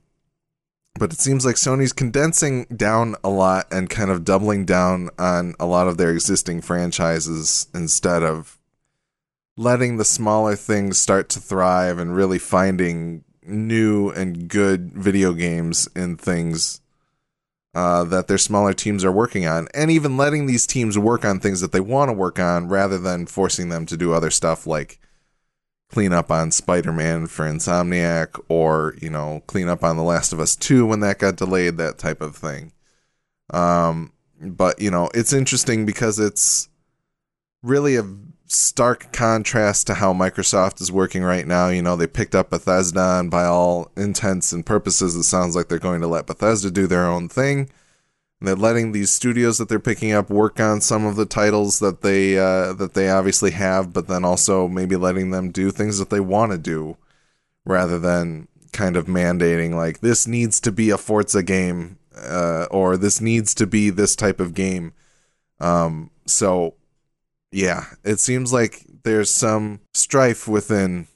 but 0.97 1.11
it 1.11 1.19
seems 1.19 1.45
like 1.45 1.55
Sony's 1.55 1.93
condensing 1.93 2.65
down 2.65 3.15
a 3.23 3.29
lot 3.29 3.67
and 3.71 3.89
kind 3.89 4.09
of 4.09 4.23
doubling 4.23 4.65
down 4.65 5.09
on 5.19 5.53
a 5.59 5.65
lot 5.65 5.87
of 5.87 5.97
their 5.97 6.11
existing 6.11 6.61
franchises 6.61 7.67
instead 7.73 8.23
of 8.23 8.57
letting 9.57 9.97
the 9.97 10.05
smaller 10.05 10.55
things 10.55 10.99
start 10.99 11.29
to 11.29 11.39
thrive 11.39 11.97
and 11.97 12.15
really 12.15 12.39
finding 12.39 13.23
new 13.43 14.09
and 14.09 14.47
good 14.47 14.91
video 14.93 15.33
games 15.33 15.87
in 15.95 16.17
things 16.17 16.81
uh, 17.73 18.05
that 18.05 18.27
their 18.27 18.37
smaller 18.37 18.73
teams 18.73 19.03
are 19.03 19.11
working 19.11 19.45
on, 19.45 19.67
and 19.73 19.91
even 19.91 20.15
letting 20.15 20.45
these 20.45 20.65
teams 20.65 20.97
work 20.97 21.25
on 21.25 21.39
things 21.41 21.59
that 21.59 21.73
they 21.73 21.81
want 21.81 22.07
to 22.07 22.13
work 22.13 22.39
on 22.39 22.69
rather 22.69 22.97
than 22.97 23.25
forcing 23.25 23.67
them 23.67 23.85
to 23.85 23.97
do 23.97 24.13
other 24.13 24.31
stuff 24.31 24.65
like 24.65 24.97
clean 25.89 26.13
up 26.13 26.31
on 26.31 26.51
Spider-Man 26.51 27.27
for 27.27 27.45
Insomniac 27.45 28.39
or, 28.49 28.95
you 29.01 29.09
know, 29.09 29.43
clean 29.47 29.69
up 29.69 29.83
on 29.83 29.97
The 29.97 30.03
Last 30.03 30.33
of 30.33 30.39
Us 30.39 30.55
2 30.55 30.85
when 30.85 30.99
that 31.01 31.19
got 31.19 31.35
delayed, 31.35 31.77
that 31.77 31.97
type 31.97 32.21
of 32.21 32.35
thing. 32.35 32.71
Um 33.51 34.11
but, 34.41 34.81
you 34.81 34.91
know, 34.91 35.09
it's 35.13 35.31
interesting 35.31 35.85
because 35.85 36.19
it's 36.19 36.67
really 37.63 37.95
a 37.95 38.03
stark 38.47 39.11
contrast 39.11 39.87
to 39.87 39.95
how 39.95 40.13
Microsoft 40.13 40.81
is 40.81 40.91
working 40.91 41.23
right 41.23 41.47
now. 41.47 41.69
You 41.69 41.81
know, 41.81 41.95
they 41.95 42.07
picked 42.07 42.35
up 42.35 42.49
Bethesda 42.49 43.19
and 43.19 43.31
by 43.31 43.45
all 43.45 43.91
intents 43.95 44.51
and 44.51 44.65
purposes 44.65 45.15
it 45.15 45.23
sounds 45.23 45.55
like 45.55 45.67
they're 45.67 45.79
going 45.79 46.01
to 46.01 46.07
let 46.07 46.27
Bethesda 46.27 46.69
do 46.69 46.87
their 46.87 47.05
own 47.05 47.29
thing. 47.29 47.69
And 48.45 48.51
they're 48.51 48.63
letting 48.63 48.91
these 48.91 49.09
studios 49.09 49.57
that 49.57 49.69
they're 49.69 49.79
picking 49.79 50.11
up 50.11 50.29
work 50.29 50.59
on 50.59 50.79
some 50.79 51.03
of 51.03 51.15
the 51.15 51.25
titles 51.25 51.79
that 51.79 52.03
they 52.03 52.37
uh, 52.37 52.73
that 52.73 52.93
they 52.93 53.09
obviously 53.09 53.49
have, 53.49 53.91
but 53.91 54.07
then 54.07 54.23
also 54.23 54.67
maybe 54.67 54.95
letting 54.95 55.31
them 55.31 55.49
do 55.49 55.71
things 55.71 55.97
that 55.97 56.11
they 56.11 56.19
want 56.19 56.51
to 56.51 56.59
do, 56.59 56.95
rather 57.65 57.97
than 57.97 58.47
kind 58.71 58.97
of 58.97 59.07
mandating 59.07 59.73
like 59.73 60.01
this 60.01 60.27
needs 60.27 60.59
to 60.59 60.71
be 60.71 60.91
a 60.91 60.97
Forza 60.99 61.41
game 61.41 61.97
uh, 62.15 62.67
or 62.69 62.97
this 62.97 63.19
needs 63.19 63.55
to 63.55 63.65
be 63.65 63.89
this 63.89 64.15
type 64.15 64.39
of 64.39 64.53
game. 64.53 64.93
Um, 65.59 66.11
so 66.27 66.75
yeah, 67.51 67.85
it 68.03 68.19
seems 68.19 68.53
like 68.53 68.85
there's 69.01 69.31
some 69.31 69.79
strife 69.95 70.47
within 70.47 71.07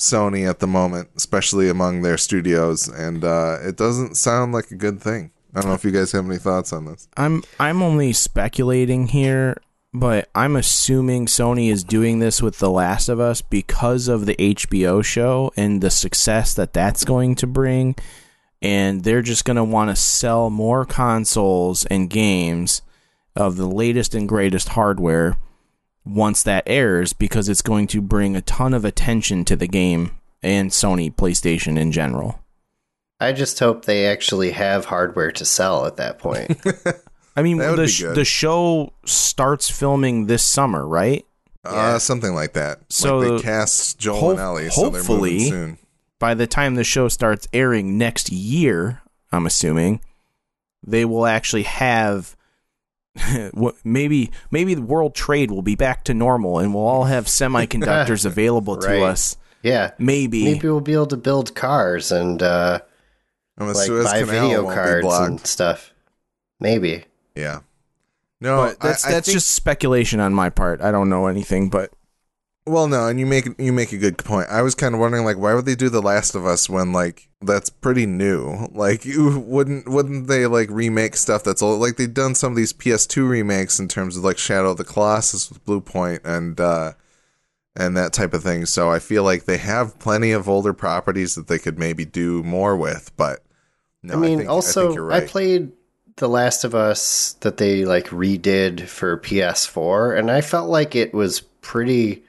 Sony 0.00 0.48
at 0.48 0.60
the 0.60 0.66
moment, 0.66 1.10
especially 1.14 1.68
among 1.68 2.00
their 2.00 2.16
studios, 2.16 2.88
and 2.88 3.22
uh, 3.22 3.58
it 3.60 3.76
doesn't 3.76 4.16
sound 4.16 4.54
like 4.54 4.70
a 4.70 4.76
good 4.76 4.98
thing. 4.98 5.30
I 5.54 5.60
don't 5.60 5.70
know 5.70 5.74
if 5.74 5.84
you 5.84 5.90
guys 5.90 6.12
have 6.12 6.26
any 6.26 6.38
thoughts 6.38 6.72
on 6.72 6.84
this. 6.84 7.08
I'm 7.16 7.42
I'm 7.58 7.82
only 7.82 8.12
speculating 8.12 9.08
here, 9.08 9.56
but 9.94 10.28
I'm 10.34 10.56
assuming 10.56 11.26
Sony 11.26 11.70
is 11.70 11.84
doing 11.84 12.18
this 12.18 12.42
with 12.42 12.58
The 12.58 12.70
Last 12.70 13.08
of 13.08 13.18
Us 13.18 13.40
because 13.40 14.08
of 14.08 14.26
the 14.26 14.36
HBO 14.36 15.04
show 15.04 15.52
and 15.56 15.80
the 15.80 15.90
success 15.90 16.54
that 16.54 16.72
that's 16.72 17.04
going 17.04 17.34
to 17.36 17.46
bring, 17.46 17.96
and 18.60 19.04
they're 19.04 19.22
just 19.22 19.44
going 19.44 19.56
to 19.56 19.64
want 19.64 19.90
to 19.90 19.96
sell 19.96 20.50
more 20.50 20.84
consoles 20.84 21.86
and 21.86 22.10
games 22.10 22.82
of 23.34 23.56
the 23.56 23.68
latest 23.68 24.14
and 24.14 24.28
greatest 24.28 24.70
hardware 24.70 25.36
once 26.04 26.42
that 26.42 26.64
airs 26.66 27.12
because 27.12 27.48
it's 27.48 27.62
going 27.62 27.86
to 27.86 28.02
bring 28.02 28.34
a 28.34 28.42
ton 28.42 28.74
of 28.74 28.84
attention 28.84 29.44
to 29.44 29.56
the 29.56 29.68
game 29.68 30.18
and 30.42 30.70
Sony 30.70 31.14
PlayStation 31.14 31.78
in 31.78 31.92
general. 31.92 32.40
I 33.20 33.32
just 33.32 33.58
hope 33.58 33.84
they 33.84 34.06
actually 34.06 34.52
have 34.52 34.84
hardware 34.84 35.32
to 35.32 35.44
sell 35.44 35.86
at 35.86 35.96
that 35.96 36.18
point. 36.18 36.56
I 37.36 37.42
mean, 37.42 37.58
That 37.58 37.70
would 37.70 37.78
the 37.78 37.82
be 37.84 37.88
sh- 37.88 38.00
good. 38.02 38.14
the 38.16 38.24
show 38.24 38.92
starts 39.04 39.70
filming 39.70 40.26
this 40.26 40.42
summer, 40.42 40.86
right? 40.86 41.24
Uh, 41.64 41.98
something 41.98 42.34
like 42.34 42.52
that. 42.54 42.80
So, 42.88 43.18
like 43.18 43.38
they 43.38 43.42
cast 43.42 43.98
Joel 43.98 44.20
ho- 44.20 44.30
and 44.30 44.40
Ellie, 44.40 44.70
so 44.70 44.88
they're 44.88 45.00
hopefully- 45.00 45.40
soon. 45.50 45.78
By 46.20 46.34
the 46.34 46.46
time 46.48 46.74
the 46.74 46.82
show 46.84 47.06
starts 47.08 47.46
airing 47.52 47.96
next 47.96 48.32
year, 48.32 49.02
I'm 49.30 49.46
assuming 49.46 50.00
they 50.84 51.04
will 51.04 51.26
actually 51.26 51.62
have 51.62 52.36
what 53.52 53.76
maybe 53.84 54.30
maybe 54.50 54.74
the 54.74 54.82
world 54.82 55.14
trade 55.14 55.50
will 55.52 55.62
be 55.62 55.76
back 55.76 56.02
to 56.04 56.14
normal 56.14 56.58
and 56.58 56.74
we'll 56.74 56.86
all 56.86 57.04
have 57.04 57.26
semiconductors 57.26 58.24
available 58.26 58.76
to 58.78 58.86
Right. 58.88 59.02
us. 59.02 59.36
yeah. 59.62 59.92
Maybe. 59.98 60.44
Maybe 60.44 60.66
we'll 60.68 60.80
be 60.80 60.92
able 60.94 61.06
to 61.06 61.16
build 61.16 61.54
cars 61.54 62.10
and 62.10 62.42
uh, 62.42 62.80
And 63.58 63.68
the 63.68 63.74
like 63.74 63.86
Suez 63.86 64.04
buy 64.04 64.20
Canal 64.22 64.48
video 64.48 64.64
cards 64.64 65.06
and 65.06 65.46
stuff. 65.46 65.92
Maybe. 66.60 67.04
Yeah. 67.34 67.60
No, 68.40 68.56
but 68.56 68.80
that's 68.80 69.04
I, 69.04 69.08
I 69.08 69.12
that's 69.12 69.26
think- 69.26 69.34
just 69.36 69.50
speculation 69.50 70.20
on 70.20 70.32
my 70.32 70.48
part. 70.50 70.80
I 70.80 70.90
don't 70.92 71.08
know 71.08 71.26
anything, 71.26 71.68
but 71.70 71.90
Well, 72.66 72.86
no, 72.86 73.08
and 73.08 73.18
you 73.18 73.26
make 73.26 73.48
you 73.58 73.72
make 73.72 73.92
a 73.92 73.98
good 73.98 74.16
point. 74.18 74.48
I 74.48 74.62
was 74.62 74.74
kind 74.76 74.94
of 74.94 75.00
wondering, 75.00 75.24
like, 75.24 75.38
why 75.38 75.54
would 75.54 75.64
they 75.66 75.74
do 75.74 75.88
The 75.88 76.02
Last 76.02 76.34
of 76.36 76.46
Us 76.46 76.68
when, 76.68 76.92
like, 76.92 77.28
that's 77.40 77.68
pretty 77.70 78.06
new? 78.06 78.68
Like, 78.72 79.04
you 79.04 79.40
wouldn't 79.40 79.88
wouldn't 79.88 80.28
they 80.28 80.46
like 80.46 80.68
remake 80.70 81.16
stuff 81.16 81.42
that's 81.42 81.62
old? 81.62 81.80
Like 81.80 81.96
they've 81.96 82.12
done 82.14 82.36
some 82.36 82.52
of 82.52 82.56
these 82.56 82.72
PS2 82.72 83.28
remakes 83.28 83.80
in 83.80 83.88
terms 83.88 84.16
of 84.16 84.22
like 84.22 84.38
Shadow 84.38 84.70
of 84.70 84.76
the 84.76 84.84
Colossus 84.84 85.48
with 85.48 85.64
Bluepoint 85.64 86.20
and 86.24 86.60
uh 86.60 86.92
and 87.76 87.96
that 87.96 88.12
type 88.12 88.34
of 88.34 88.42
thing. 88.42 88.66
So 88.66 88.90
I 88.90 88.98
feel 88.98 89.22
like 89.22 89.44
they 89.44 89.58
have 89.58 89.98
plenty 90.00 90.32
of 90.32 90.48
older 90.48 90.72
properties 90.72 91.36
that 91.36 91.46
they 91.46 91.58
could 91.60 91.78
maybe 91.78 92.04
do 92.04 92.42
more 92.42 92.76
with. 92.76 93.16
But 93.16 93.40
no, 94.02 94.14
I 94.14 94.16
mean, 94.16 94.38
think, 94.38 94.50
also, 94.50 94.80
I, 94.80 94.84
I, 94.84 94.86
think 94.86 94.94
you're 94.96 95.04
right. 95.04 95.28
played 95.28 95.72
The 96.16 96.28
Last 96.28 96.64
of 96.64 96.74
Us 96.74 97.34
that 97.40 97.56
they 97.56 97.84
like 97.84 98.08
redid 98.08 98.86
for 98.88 99.18
PS4, 99.18 100.18
and 100.18 100.30
I 100.30 100.40
felt 100.40 100.68
like 100.70 100.94
it 100.94 101.12
was 101.14 101.40
pretty. 101.60 102.24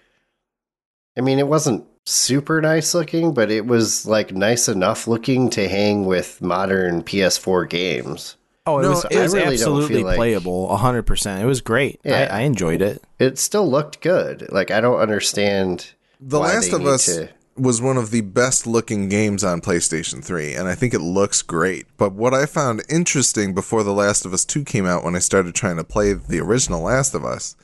I 1.17 1.21
mean, 1.21 1.39
it 1.39 1.47
wasn't 1.47 1.85
super 2.05 2.61
nice 2.61 2.93
looking, 2.93 3.33
but 3.33 3.51
it 3.51 3.65
was 3.65 4.05
like 4.05 4.31
nice 4.33 4.67
enough 4.69 5.07
looking 5.07 5.49
to 5.51 5.67
hang 5.67 6.05
with 6.05 6.41
modern 6.41 7.03
PS4 7.03 7.69
games. 7.69 8.35
oh, 8.65 8.79
it 8.79 8.83
No, 8.83 8.89
was, 8.91 9.05
it 9.05 9.19
was 9.19 9.33
really 9.35 9.53
absolutely 9.53 9.95
feel 9.97 10.05
like- 10.05 10.15
playable, 10.17 10.75
hundred 10.77 11.03
percent. 11.03 11.41
It 11.43 11.45
was 11.45 11.61
great. 11.61 11.99
Yeah. 12.03 12.29
I, 12.31 12.39
I 12.39 12.41
enjoyed 12.41 12.81
it. 12.81 13.03
It 13.19 13.37
still 13.37 13.69
looked 13.69 14.01
good. 14.01 14.51
Like 14.51 14.71
I 14.71 14.81
don't 14.81 14.99
understand. 14.99 15.91
The 16.21 16.39
why 16.39 16.53
Last 16.55 16.69
they 16.69 16.75
of 16.75 16.81
need 16.81 16.87
Us 16.87 17.05
to- 17.05 17.29
was 17.55 17.81
one 17.81 17.97
of 17.97 18.11
the 18.11 18.21
best 18.21 18.65
looking 18.65 19.09
games 19.09 19.43
on 19.43 19.61
PlayStation 19.61 20.23
3, 20.23 20.53
and 20.53 20.67
I 20.67 20.75
think 20.75 20.93
it 20.93 21.01
looks 21.01 21.41
great. 21.41 21.87
But 21.97 22.13
what 22.13 22.33
I 22.33 22.45
found 22.45 22.83
interesting 22.89 23.53
before 23.53 23.83
The 23.83 23.93
Last 23.93 24.25
of 24.25 24.33
Us 24.33 24.45
2 24.45 24.63
came 24.63 24.85
out, 24.85 25.03
when 25.03 25.15
I 25.15 25.19
started 25.19 25.55
trying 25.55 25.77
to 25.77 25.83
play 25.83 26.13
the 26.13 26.39
original 26.39 26.83
Last 26.83 27.13
of 27.13 27.25
Us, 27.25 27.55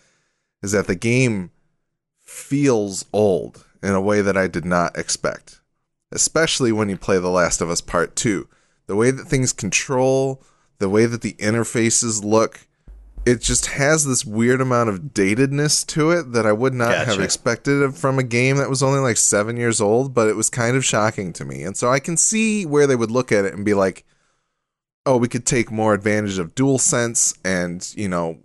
is 0.61 0.73
that 0.73 0.87
the 0.87 0.95
game 0.95 1.51
feels 2.23 3.05
old 3.13 3.65
in 3.81 3.93
a 3.93 4.01
way 4.01 4.21
that 4.21 4.35
I 4.35 4.47
did 4.47 4.65
not 4.65 4.97
expect. 4.97 5.61
Especially 6.11 6.71
when 6.71 6.89
you 6.89 6.97
play 6.97 7.19
The 7.19 7.29
Last 7.29 7.61
of 7.61 7.69
Us 7.69 7.81
Part 7.81 8.15
2. 8.15 8.47
The 8.87 8.95
way 8.95 9.11
that 9.11 9.25
things 9.25 9.53
control, 9.53 10.43
the 10.79 10.89
way 10.89 11.05
that 11.05 11.21
the 11.21 11.33
interfaces 11.33 12.23
look, 12.23 12.67
it 13.25 13.41
just 13.41 13.65
has 13.67 14.05
this 14.05 14.23
weird 14.23 14.61
amount 14.61 14.89
of 14.89 14.99
datedness 15.13 15.85
to 15.87 16.11
it 16.11 16.33
that 16.33 16.45
I 16.45 16.51
would 16.51 16.75
not 16.75 17.07
have 17.07 17.19
expected 17.19 17.95
from 17.95 18.19
a 18.19 18.23
game 18.23 18.57
that 18.57 18.69
was 18.69 18.83
only 18.83 18.99
like 18.99 19.17
seven 19.17 19.57
years 19.57 19.81
old, 19.81 20.13
but 20.13 20.27
it 20.27 20.35
was 20.35 20.49
kind 20.49 20.77
of 20.77 20.85
shocking 20.85 21.33
to 21.33 21.45
me. 21.45 21.63
And 21.63 21.75
so 21.75 21.89
I 21.89 21.99
can 21.99 22.17
see 22.17 22.65
where 22.65 22.85
they 22.85 22.95
would 22.95 23.09
look 23.09 23.31
at 23.31 23.45
it 23.45 23.55
and 23.55 23.65
be 23.65 23.73
like, 23.73 24.05
oh, 25.07 25.17
we 25.17 25.27
could 25.27 25.45
take 25.45 25.71
more 25.71 25.95
advantage 25.95 26.37
of 26.37 26.53
DualSense 26.53 27.35
and, 27.43 27.91
you 27.95 28.07
know, 28.07 28.37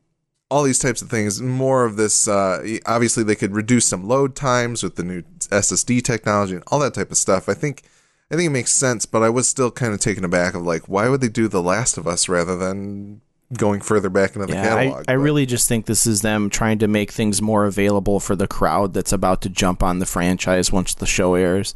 all 0.51 0.62
these 0.62 0.78
types 0.78 1.03
of 1.03 1.11
things. 1.11 1.43
More 1.43 1.85
of 1.85 1.97
this, 1.97 2.26
uh, 2.26 2.78
obviously, 2.87 3.22
they 3.22 3.37
could 3.37 3.53
reduce 3.53 3.87
some 3.87 4.09
load 4.09 4.35
times 4.35 4.83
with 4.83 4.97
the 4.97 5.05
new 5.05 5.22
SSD 5.22 6.03
technology 6.03 6.55
and 6.55 6.64
all 6.68 6.78
that 6.81 6.95
type 6.95 7.11
of 7.11 7.16
stuff. 7.16 7.49
I 7.49 7.55
think. 7.55 7.85
I 8.33 8.37
think 8.37 8.47
it 8.47 8.51
makes 8.51 8.70
sense, 8.70 9.07
but 9.07 9.24
I 9.24 9.28
was 9.28 9.49
still 9.49 9.72
kind 9.72 9.93
of 9.93 9.99
taken 9.99 10.22
aback 10.22 10.55
of 10.55 10.62
like, 10.62 10.89
why 10.89 11.09
would 11.09 11.20
they 11.20 11.28
do 11.28 11.49
The 11.49 11.61
Last 11.61 11.99
of 11.99 12.07
Us 12.07 12.28
rather 12.28 12.57
than 12.57 13.22
going 13.57 13.80
further 13.80 14.09
back 14.11 14.34
into 14.36 14.46
the 14.46 14.53
Yeah, 14.55 14.68
catalog? 14.68 15.05
I, 15.09 15.12
I 15.12 15.14
really 15.14 15.46
just 15.46 15.68
think 15.68 15.86
this 15.86 16.07
is 16.07 16.22
them 16.22 16.51
trying 16.51 16.78
to 16.78 16.88
make 16.88 17.11
things 17.11 17.42
more 17.42 17.64
available 17.64 18.20
for 18.20 18.36
the 18.36 18.46
crowd 18.46 18.94
that's 18.94 19.12
about 19.12 19.42
to 19.42 19.48
jump 19.48 19.82
on 19.82 19.98
the 19.98 20.07
franchise 20.07 20.70
once 20.70 20.94
the 20.94 21.07
show 21.07 21.34
airs. 21.34 21.74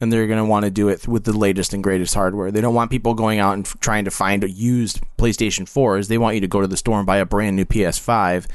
And 0.00 0.12
they're 0.12 0.26
going 0.26 0.38
to 0.38 0.44
want 0.44 0.64
to 0.66 0.70
do 0.70 0.88
it 0.88 1.08
with 1.08 1.24
the 1.24 1.32
latest 1.32 1.72
and 1.72 1.82
greatest 1.82 2.14
hardware. 2.14 2.50
They 2.50 2.60
don't 2.60 2.74
want 2.74 2.90
people 2.90 3.14
going 3.14 3.38
out 3.38 3.54
and 3.54 3.66
f- 3.66 3.80
trying 3.80 4.04
to 4.04 4.10
find 4.10 4.44
a 4.44 4.50
used 4.50 5.00
PlayStation 5.16 5.62
4s. 5.64 6.08
They 6.08 6.18
want 6.18 6.34
you 6.34 6.42
to 6.42 6.48
go 6.48 6.60
to 6.60 6.66
the 6.66 6.76
store 6.76 6.98
and 6.98 7.06
buy 7.06 7.16
a 7.16 7.24
brand 7.24 7.56
new 7.56 7.64
PS5 7.64 8.46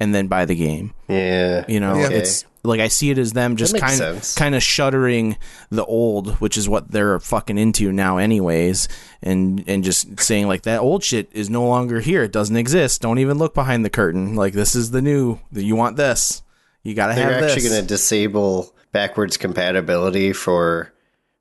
and 0.00 0.14
then 0.14 0.26
buy 0.26 0.44
the 0.44 0.54
game. 0.54 0.92
Yeah, 1.08 1.64
You 1.68 1.80
know, 1.80 1.96
Yeah. 1.98 2.08
it's 2.10 2.44
like 2.62 2.80
I 2.80 2.88
see 2.88 3.10
it 3.10 3.18
as 3.18 3.32
them 3.32 3.54
just 3.56 3.78
kind 3.78 3.96
sense. 3.96 4.32
of 4.34 4.38
kind 4.38 4.54
of 4.56 4.62
shuttering 4.62 5.36
the 5.70 5.84
old, 5.84 6.32
which 6.40 6.56
is 6.58 6.68
what 6.68 6.90
they're 6.90 7.20
fucking 7.20 7.58
into 7.58 7.92
now, 7.92 8.18
anyways, 8.18 8.88
and 9.22 9.62
and 9.68 9.84
just 9.84 10.18
saying 10.20 10.48
like 10.48 10.62
that 10.62 10.80
old 10.80 11.04
shit 11.04 11.28
is 11.32 11.48
no 11.48 11.64
longer 11.66 12.00
here. 12.00 12.24
It 12.24 12.32
doesn't 12.32 12.56
exist. 12.56 13.02
Don't 13.02 13.18
even 13.20 13.38
look 13.38 13.54
behind 13.54 13.84
the 13.84 13.90
curtain. 13.90 14.34
Like 14.34 14.52
this 14.52 14.74
is 14.74 14.90
the 14.90 15.00
new. 15.00 15.38
You 15.52 15.76
want 15.76 15.96
this. 15.96 16.42
You 16.82 16.94
gotta 16.94 17.14
they're 17.14 17.32
have 17.32 17.42
actually 17.44 17.62
this. 17.62 17.70
going 17.72 17.82
to 17.82 17.86
disable 17.88 18.74
backwards 18.92 19.36
compatibility 19.36 20.32
for 20.32 20.92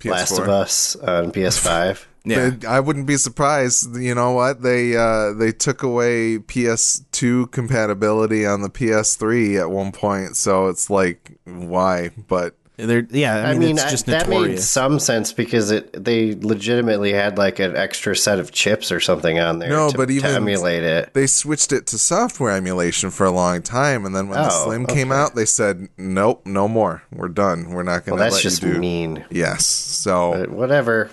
Last 0.04 0.34
PS4. 0.34 0.42
of 0.44 0.50
Us 0.50 0.96
on 0.98 1.32
PS5. 1.32 2.06
Yeah. 2.26 2.50
They- 2.50 2.68
I 2.68 2.80
wouldn't 2.80 3.06
be 3.08 3.18
surprised. 3.18 3.96
You 3.98 4.16
know 4.16 4.32
what? 4.32 4.62
They 4.62 4.96
uh, 4.96 5.34
they 5.34 5.52
took 5.52 5.84
away 5.84 6.38
PS2 6.40 7.52
compatibility 7.52 8.46
on 8.46 8.62
the 8.62 8.70
PS3 8.70 9.60
at 9.60 9.70
one 9.70 9.92
point, 9.92 10.36
so 10.38 10.68
it's 10.68 10.90
like 10.90 11.32
why? 11.46 12.12
But 12.28 12.56
They're, 12.78 13.08
yeah. 13.10 13.36
I 13.36 13.50
I 13.50 13.52
mean, 13.54 13.60
mean, 13.62 13.76
it's 13.78 13.86
I- 13.86 13.90
just 13.90 14.06
that 14.08 14.28
made 14.28 14.60
some 14.60 15.00
sense 15.00 15.32
because 15.32 15.72
it 15.72 16.04
they 16.04 16.36
legitimately 16.36 17.14
had 17.14 17.38
like 17.38 17.60
an 17.60 17.76
extra 17.76 18.16
set 18.16 18.40
of 18.40 18.52
chips 18.52 18.92
or 18.92 19.00
something 19.00 19.40
on 19.40 19.60
there. 19.60 19.70
No, 19.70 19.92
to, 19.92 19.98
but 19.98 20.08
to 20.08 20.14
even- 20.14 20.32
emulate 20.32 20.84
it. 20.84 21.14
they 21.14 21.28
switched 21.28 21.72
it 21.72 21.88
to 21.88 21.98
software 21.98 22.52
emulation 22.56 23.12
for 23.12 23.26
a 23.26 23.32
long 23.32 23.62
time, 23.62 24.06
and 24.06 24.16
then 24.16 24.28
when 24.28 24.40
the 24.42 24.48
Oh, 24.52 24.66
Slim 24.66 24.86
came 24.88 25.12
out, 25.12 25.36
they 25.36 25.46
said, 25.46 25.88
"Nope, 25.98 26.42
no 26.46 26.68
more. 26.68 27.04
We're 27.14 27.30
done. 27.30 27.70
We're 27.70 27.84
not 27.84 28.06
going 28.06 28.18
Well, 28.20 28.28
to 28.30 28.34
that's 28.34 28.44
let 28.44 28.50
just 28.50 28.62
you 28.64 28.74
do." 28.74 28.80
mean. 28.80 29.26
Yes. 29.30 29.66
So 29.66 30.32
But 30.34 30.50
whatever. 30.52 31.10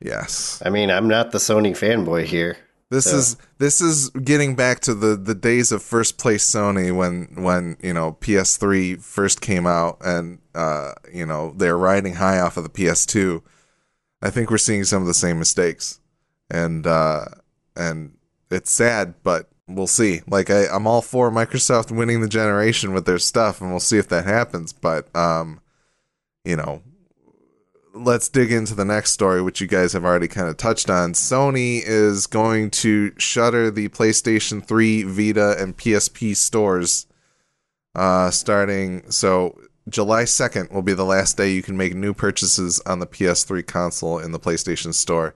Yes. 0.00 0.62
I 0.64 0.70
mean, 0.70 0.90
I'm 0.90 1.08
not 1.08 1.30
the 1.30 1.38
Sony 1.38 1.72
fanboy 1.72 2.24
here. 2.24 2.56
This 2.90 3.06
So- 3.06 3.16
is 3.16 3.36
this 3.58 3.80
is 3.80 4.10
getting 4.10 4.54
back 4.54 4.78
to 4.80 4.94
the 4.94 5.16
the 5.16 5.34
days 5.34 5.72
of 5.72 5.82
first 5.82 6.18
place 6.18 6.48
Sony 6.48 6.94
when 6.94 7.28
when 7.42 7.76
you 7.82 7.92
know 7.92 8.12
PS3 8.20 9.02
first 9.02 9.40
came 9.40 9.66
out 9.66 9.98
and 10.04 10.38
uh 10.54 10.92
you 11.12 11.26
know 11.26 11.52
they're 11.56 11.76
riding 11.76 12.14
high 12.14 12.38
off 12.38 12.56
of 12.56 12.62
the 12.62 12.68
PS2. 12.70 13.42
I 14.22 14.30
think 14.30 14.50
we're 14.50 14.58
seeing 14.58 14.84
some 14.84 15.02
of 15.02 15.08
the 15.08 15.14
same 15.14 15.38
mistakes, 15.40 15.98
and 16.48 16.86
uh 16.86 17.24
and 17.74 18.12
it's 18.52 18.70
sad, 18.70 19.14
but 19.24 19.48
we'll 19.66 19.88
see. 19.88 20.20
Like 20.28 20.48
I, 20.48 20.66
I'm 20.68 20.86
all 20.86 21.02
for 21.02 21.28
Microsoft 21.32 21.90
winning 21.90 22.20
the 22.20 22.28
generation 22.28 22.92
with 22.94 23.04
their 23.04 23.18
stuff, 23.18 23.60
and 23.60 23.70
we'll 23.70 23.80
see 23.80 23.98
if 23.98 24.06
that 24.10 24.26
happens. 24.26 24.72
But 24.72 25.14
um, 25.16 25.60
you 26.44 26.54
know, 26.54 26.82
let's 27.96 28.28
dig 28.28 28.52
into 28.52 28.74
the 28.74 28.84
next 28.84 29.12
story, 29.12 29.42
which 29.42 29.60
you 29.60 29.66
guys 29.66 29.92
have 29.92 30.04
already 30.04 30.28
kind 30.28 30.48
of 30.48 30.56
touched 30.56 30.90
on. 30.90 31.12
Sony 31.12 31.82
is 31.84 32.26
going 32.26 32.70
to 32.70 33.12
shutter 33.18 33.70
the 33.70 33.88
PlayStation 33.88 34.64
3, 34.64 35.02
Vita, 35.04 35.56
and 35.58 35.76
PSP 35.76 36.36
stores 36.36 37.06
uh, 37.94 38.30
starting. 38.30 39.10
So, 39.10 39.58
July 39.88 40.24
2nd 40.24 40.72
will 40.72 40.82
be 40.82 40.94
the 40.94 41.04
last 41.04 41.36
day 41.36 41.52
you 41.52 41.62
can 41.62 41.76
make 41.76 41.94
new 41.94 42.12
purchases 42.12 42.80
on 42.80 42.98
the 42.98 43.06
PS3 43.06 43.64
console 43.66 44.18
in 44.18 44.32
the 44.32 44.40
PlayStation 44.40 44.92
Store. 44.92 45.32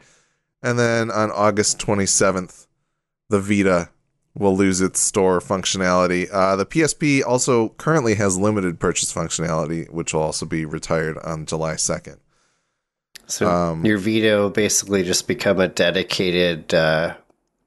And 0.63 0.79
then 0.79 1.11
on 1.11 1.31
August 1.31 1.79
27th, 1.79 2.67
the 3.29 3.41
Vita 3.41 3.91
will 4.35 4.57
lose 4.57 4.81
its 4.81 5.01
store 5.01 5.41
functionality. 5.41 6.29
Uh, 6.33 6.57
the 6.57 6.67
PSP 6.67 7.23
also 7.25 7.71
currently 7.71 8.17
has 8.17 8.37
limited 8.37 8.81
purchase 8.81 9.13
functionality, 9.13 9.89
which 9.91 10.13
will 10.13 10.23
also 10.23 10.47
be 10.47 10.65
retired 10.65 11.17
on 11.19 11.47
July 11.47 11.75
2nd. 11.75 12.19
So 13.31 13.49
Um, 13.49 13.85
your 13.85 13.99
Vita 13.99 14.51
basically 14.53 15.05
just 15.05 15.29
become 15.29 15.61
a 15.61 15.69
dedicated 15.69 16.75
uh, 16.75 17.15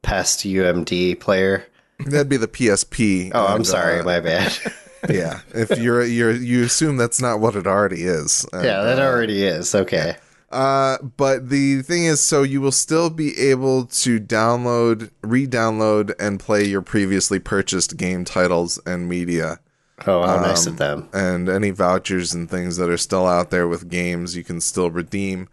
past 0.01 0.39
UMD 0.39 1.19
player. 1.19 1.65
That'd 1.99 2.29
be 2.29 2.37
the 2.37 2.47
PSP. 2.47 3.31
Oh, 3.33 3.45
I'm 3.45 3.63
sorry, 3.63 3.99
uh, 3.99 4.03
my 4.03 4.19
bad. 4.19 4.53
yeah, 5.09 5.41
if 5.53 5.77
you're 5.79 6.03
you're 6.03 6.31
you 6.31 6.63
assume 6.63 6.97
that's 6.97 7.21
not 7.21 7.39
what 7.39 7.55
it 7.55 7.67
already 7.67 8.03
is. 8.03 8.45
And, 8.51 8.63
yeah, 8.63 8.81
that 8.83 8.99
uh, 8.99 9.03
already 9.03 9.45
is 9.45 9.73
okay. 9.73 10.17
Uh, 10.51 10.99
but 11.01 11.49
the 11.49 11.81
thing 11.81 12.05
is, 12.05 12.21
so 12.21 12.43
you 12.43 12.61
will 12.61 12.71
still 12.71 13.09
be 13.09 13.35
able 13.39 13.85
to 13.87 14.19
download, 14.19 15.09
re-download, 15.23 16.13
and 16.19 16.39
play 16.39 16.63
your 16.63 16.83
previously 16.83 17.39
purchased 17.39 17.97
game 17.97 18.23
titles 18.23 18.79
and 18.85 19.09
media. 19.09 19.59
Oh, 20.07 20.23
how 20.25 20.37
nice 20.41 20.65
Um, 20.67 20.73
of 20.73 20.79
them. 20.79 21.09
and 21.13 21.47
any 21.49 21.69
vouchers 21.69 22.33
and 22.33 22.49
things 22.49 22.77
that 22.77 22.89
are 22.89 22.97
still 22.97 23.27
out 23.27 23.51
there 23.51 23.67
with 23.67 23.89
games 23.89 24.35
you 24.35 24.43
can 24.43 24.59
still 24.59 24.89
redeem. 24.89 25.47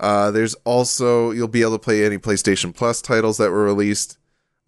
Uh, 0.00 0.30
there's 0.30 0.54
also 0.64 1.30
you'll 1.30 1.48
be 1.48 1.62
able 1.62 1.72
to 1.72 1.78
play 1.78 2.04
any 2.04 2.18
PlayStation 2.18 2.74
Plus 2.74 3.00
titles 3.00 3.36
that 3.38 3.50
were 3.50 3.64
released, 3.64 4.18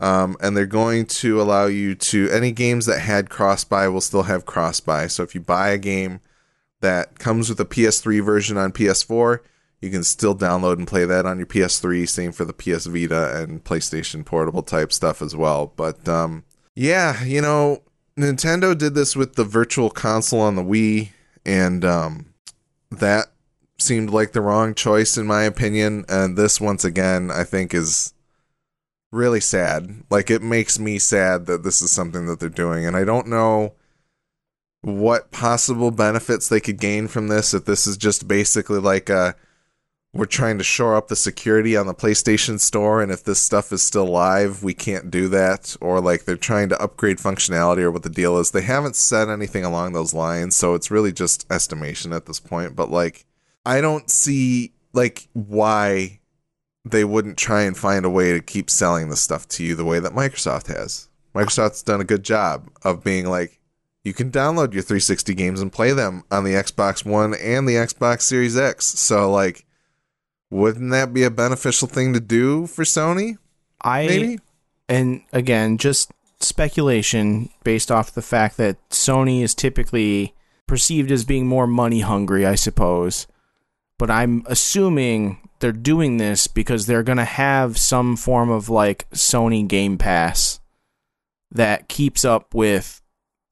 um, 0.00 0.36
and 0.40 0.56
they're 0.56 0.66
going 0.66 1.04
to 1.06 1.40
allow 1.40 1.66
you 1.66 1.94
to 1.94 2.30
any 2.30 2.52
games 2.52 2.86
that 2.86 3.00
had 3.00 3.28
cross 3.30 3.64
buy 3.64 3.88
will 3.88 4.00
still 4.00 4.22
have 4.24 4.46
cross 4.46 4.80
buy. 4.80 5.06
So 5.06 5.22
if 5.22 5.34
you 5.34 5.40
buy 5.40 5.68
a 5.70 5.78
game 5.78 6.20
that 6.80 7.18
comes 7.18 7.48
with 7.48 7.60
a 7.60 7.64
PS3 7.66 8.24
version 8.24 8.56
on 8.56 8.72
PS4, 8.72 9.40
you 9.80 9.90
can 9.90 10.04
still 10.04 10.34
download 10.36 10.78
and 10.78 10.86
play 10.86 11.04
that 11.04 11.26
on 11.26 11.38
your 11.38 11.46
PS3. 11.46 12.08
Same 12.08 12.32
for 12.32 12.44
the 12.44 12.52
PS 12.52 12.86
Vita 12.86 13.42
and 13.42 13.64
PlayStation 13.64 14.24
Portable 14.24 14.62
type 14.62 14.92
stuff 14.92 15.20
as 15.20 15.34
well. 15.36 15.72
But 15.76 16.08
um, 16.08 16.44
yeah, 16.74 17.22
you 17.24 17.40
know, 17.42 17.82
Nintendo 18.18 18.76
did 18.76 18.94
this 18.94 19.14
with 19.14 19.36
the 19.36 19.44
Virtual 19.44 19.90
Console 19.90 20.40
on 20.40 20.56
the 20.56 20.64
Wii, 20.64 21.10
and 21.46 21.84
um, 21.84 22.34
that 22.90 23.28
seemed 23.78 24.10
like 24.10 24.32
the 24.32 24.40
wrong 24.40 24.74
choice 24.74 25.16
in 25.16 25.26
my 25.26 25.44
opinion. 25.44 26.04
And 26.08 26.36
this, 26.36 26.60
once 26.60 26.84
again, 26.84 27.30
I 27.30 27.44
think 27.44 27.72
is 27.72 28.12
really 29.12 29.40
sad. 29.40 30.02
Like 30.10 30.30
it 30.30 30.42
makes 30.42 30.78
me 30.78 30.98
sad 30.98 31.46
that 31.46 31.62
this 31.62 31.80
is 31.80 31.92
something 31.92 32.26
that 32.26 32.40
they're 32.40 32.48
doing, 32.48 32.84
and 32.84 32.96
I 32.96 33.04
don't 33.04 33.28
know 33.28 33.74
what 34.80 35.30
possible 35.30 35.90
benefits 35.90 36.48
they 36.48 36.60
could 36.60 36.78
gain 36.78 37.08
from 37.08 37.28
this 37.28 37.54
if 37.54 37.64
this 37.64 37.86
is 37.86 37.96
just 37.96 38.28
basically 38.28 38.78
like 38.78 39.08
a 39.08 39.34
we're 40.12 40.24
trying 40.24 40.58
to 40.58 40.64
shore 40.64 40.96
up 40.96 41.08
the 41.08 41.16
security 41.16 41.76
on 41.76 41.86
the 41.86 41.94
PlayStation 41.94 42.58
Store, 42.58 43.02
and 43.02 43.12
if 43.12 43.24
this 43.24 43.40
stuff 43.40 43.72
is 43.72 43.82
still 43.82 44.06
live, 44.06 44.62
we 44.62 44.72
can't 44.74 45.10
do 45.10 45.28
that. 45.28 45.76
Or 45.80 46.00
like 46.00 46.24
they're 46.24 46.36
trying 46.36 46.70
to 46.70 46.80
upgrade 46.80 47.18
functionality, 47.18 47.80
or 47.80 47.90
what 47.90 48.02
the 48.02 48.10
deal 48.10 48.38
is. 48.38 48.50
They 48.50 48.62
haven't 48.62 48.96
said 48.96 49.28
anything 49.28 49.64
along 49.64 49.92
those 49.92 50.14
lines, 50.14 50.56
so 50.56 50.74
it's 50.74 50.90
really 50.90 51.12
just 51.12 51.50
estimation 51.52 52.12
at 52.12 52.26
this 52.26 52.40
point. 52.40 52.74
But 52.74 52.90
like, 52.90 53.26
I 53.66 53.80
don't 53.80 54.10
see 54.10 54.72
like 54.94 55.28
why 55.34 56.20
they 56.84 57.04
wouldn't 57.04 57.36
try 57.36 57.62
and 57.62 57.76
find 57.76 58.04
a 58.04 58.10
way 58.10 58.32
to 58.32 58.40
keep 58.40 58.70
selling 58.70 59.10
this 59.10 59.22
stuff 59.22 59.46
to 59.48 59.64
you 59.64 59.74
the 59.74 59.84
way 59.84 60.00
that 60.00 60.12
Microsoft 60.12 60.68
has. 60.68 61.08
Microsoft's 61.34 61.82
done 61.82 62.00
a 62.00 62.04
good 62.04 62.22
job 62.22 62.70
of 62.82 63.04
being 63.04 63.26
like, 63.26 63.60
you 64.04 64.14
can 64.14 64.30
download 64.30 64.72
your 64.72 64.82
360 64.82 65.34
games 65.34 65.60
and 65.60 65.70
play 65.70 65.92
them 65.92 66.24
on 66.30 66.44
the 66.44 66.52
Xbox 66.52 67.04
One 67.04 67.34
and 67.34 67.68
the 67.68 67.74
Xbox 67.74 68.22
Series 68.22 68.56
X. 68.56 68.86
So 68.86 69.30
like 69.30 69.66
wouldn't 70.50 70.90
that 70.90 71.12
be 71.12 71.24
a 71.24 71.30
beneficial 71.30 71.88
thing 71.88 72.12
to 72.14 72.20
do 72.20 72.66
for 72.66 72.84
Sony? 72.84 73.38
I 73.80 74.06
Maybe? 74.06 74.38
and 74.88 75.22
again, 75.32 75.78
just 75.78 76.10
speculation 76.40 77.50
based 77.64 77.90
off 77.90 78.14
the 78.14 78.22
fact 78.22 78.56
that 78.56 78.76
Sony 78.90 79.42
is 79.42 79.54
typically 79.54 80.34
perceived 80.66 81.10
as 81.10 81.24
being 81.24 81.46
more 81.46 81.66
money 81.66 82.00
hungry, 82.00 82.46
I 82.46 82.54
suppose. 82.54 83.26
But 83.98 84.10
I'm 84.10 84.44
assuming 84.46 85.48
they're 85.58 85.72
doing 85.72 86.18
this 86.18 86.46
because 86.46 86.86
they're 86.86 87.02
going 87.02 87.18
to 87.18 87.24
have 87.24 87.76
some 87.76 88.16
form 88.16 88.50
of 88.50 88.68
like 88.68 89.10
Sony 89.10 89.66
Game 89.66 89.98
Pass 89.98 90.60
that 91.50 91.88
keeps 91.88 92.24
up 92.24 92.54
with 92.54 93.02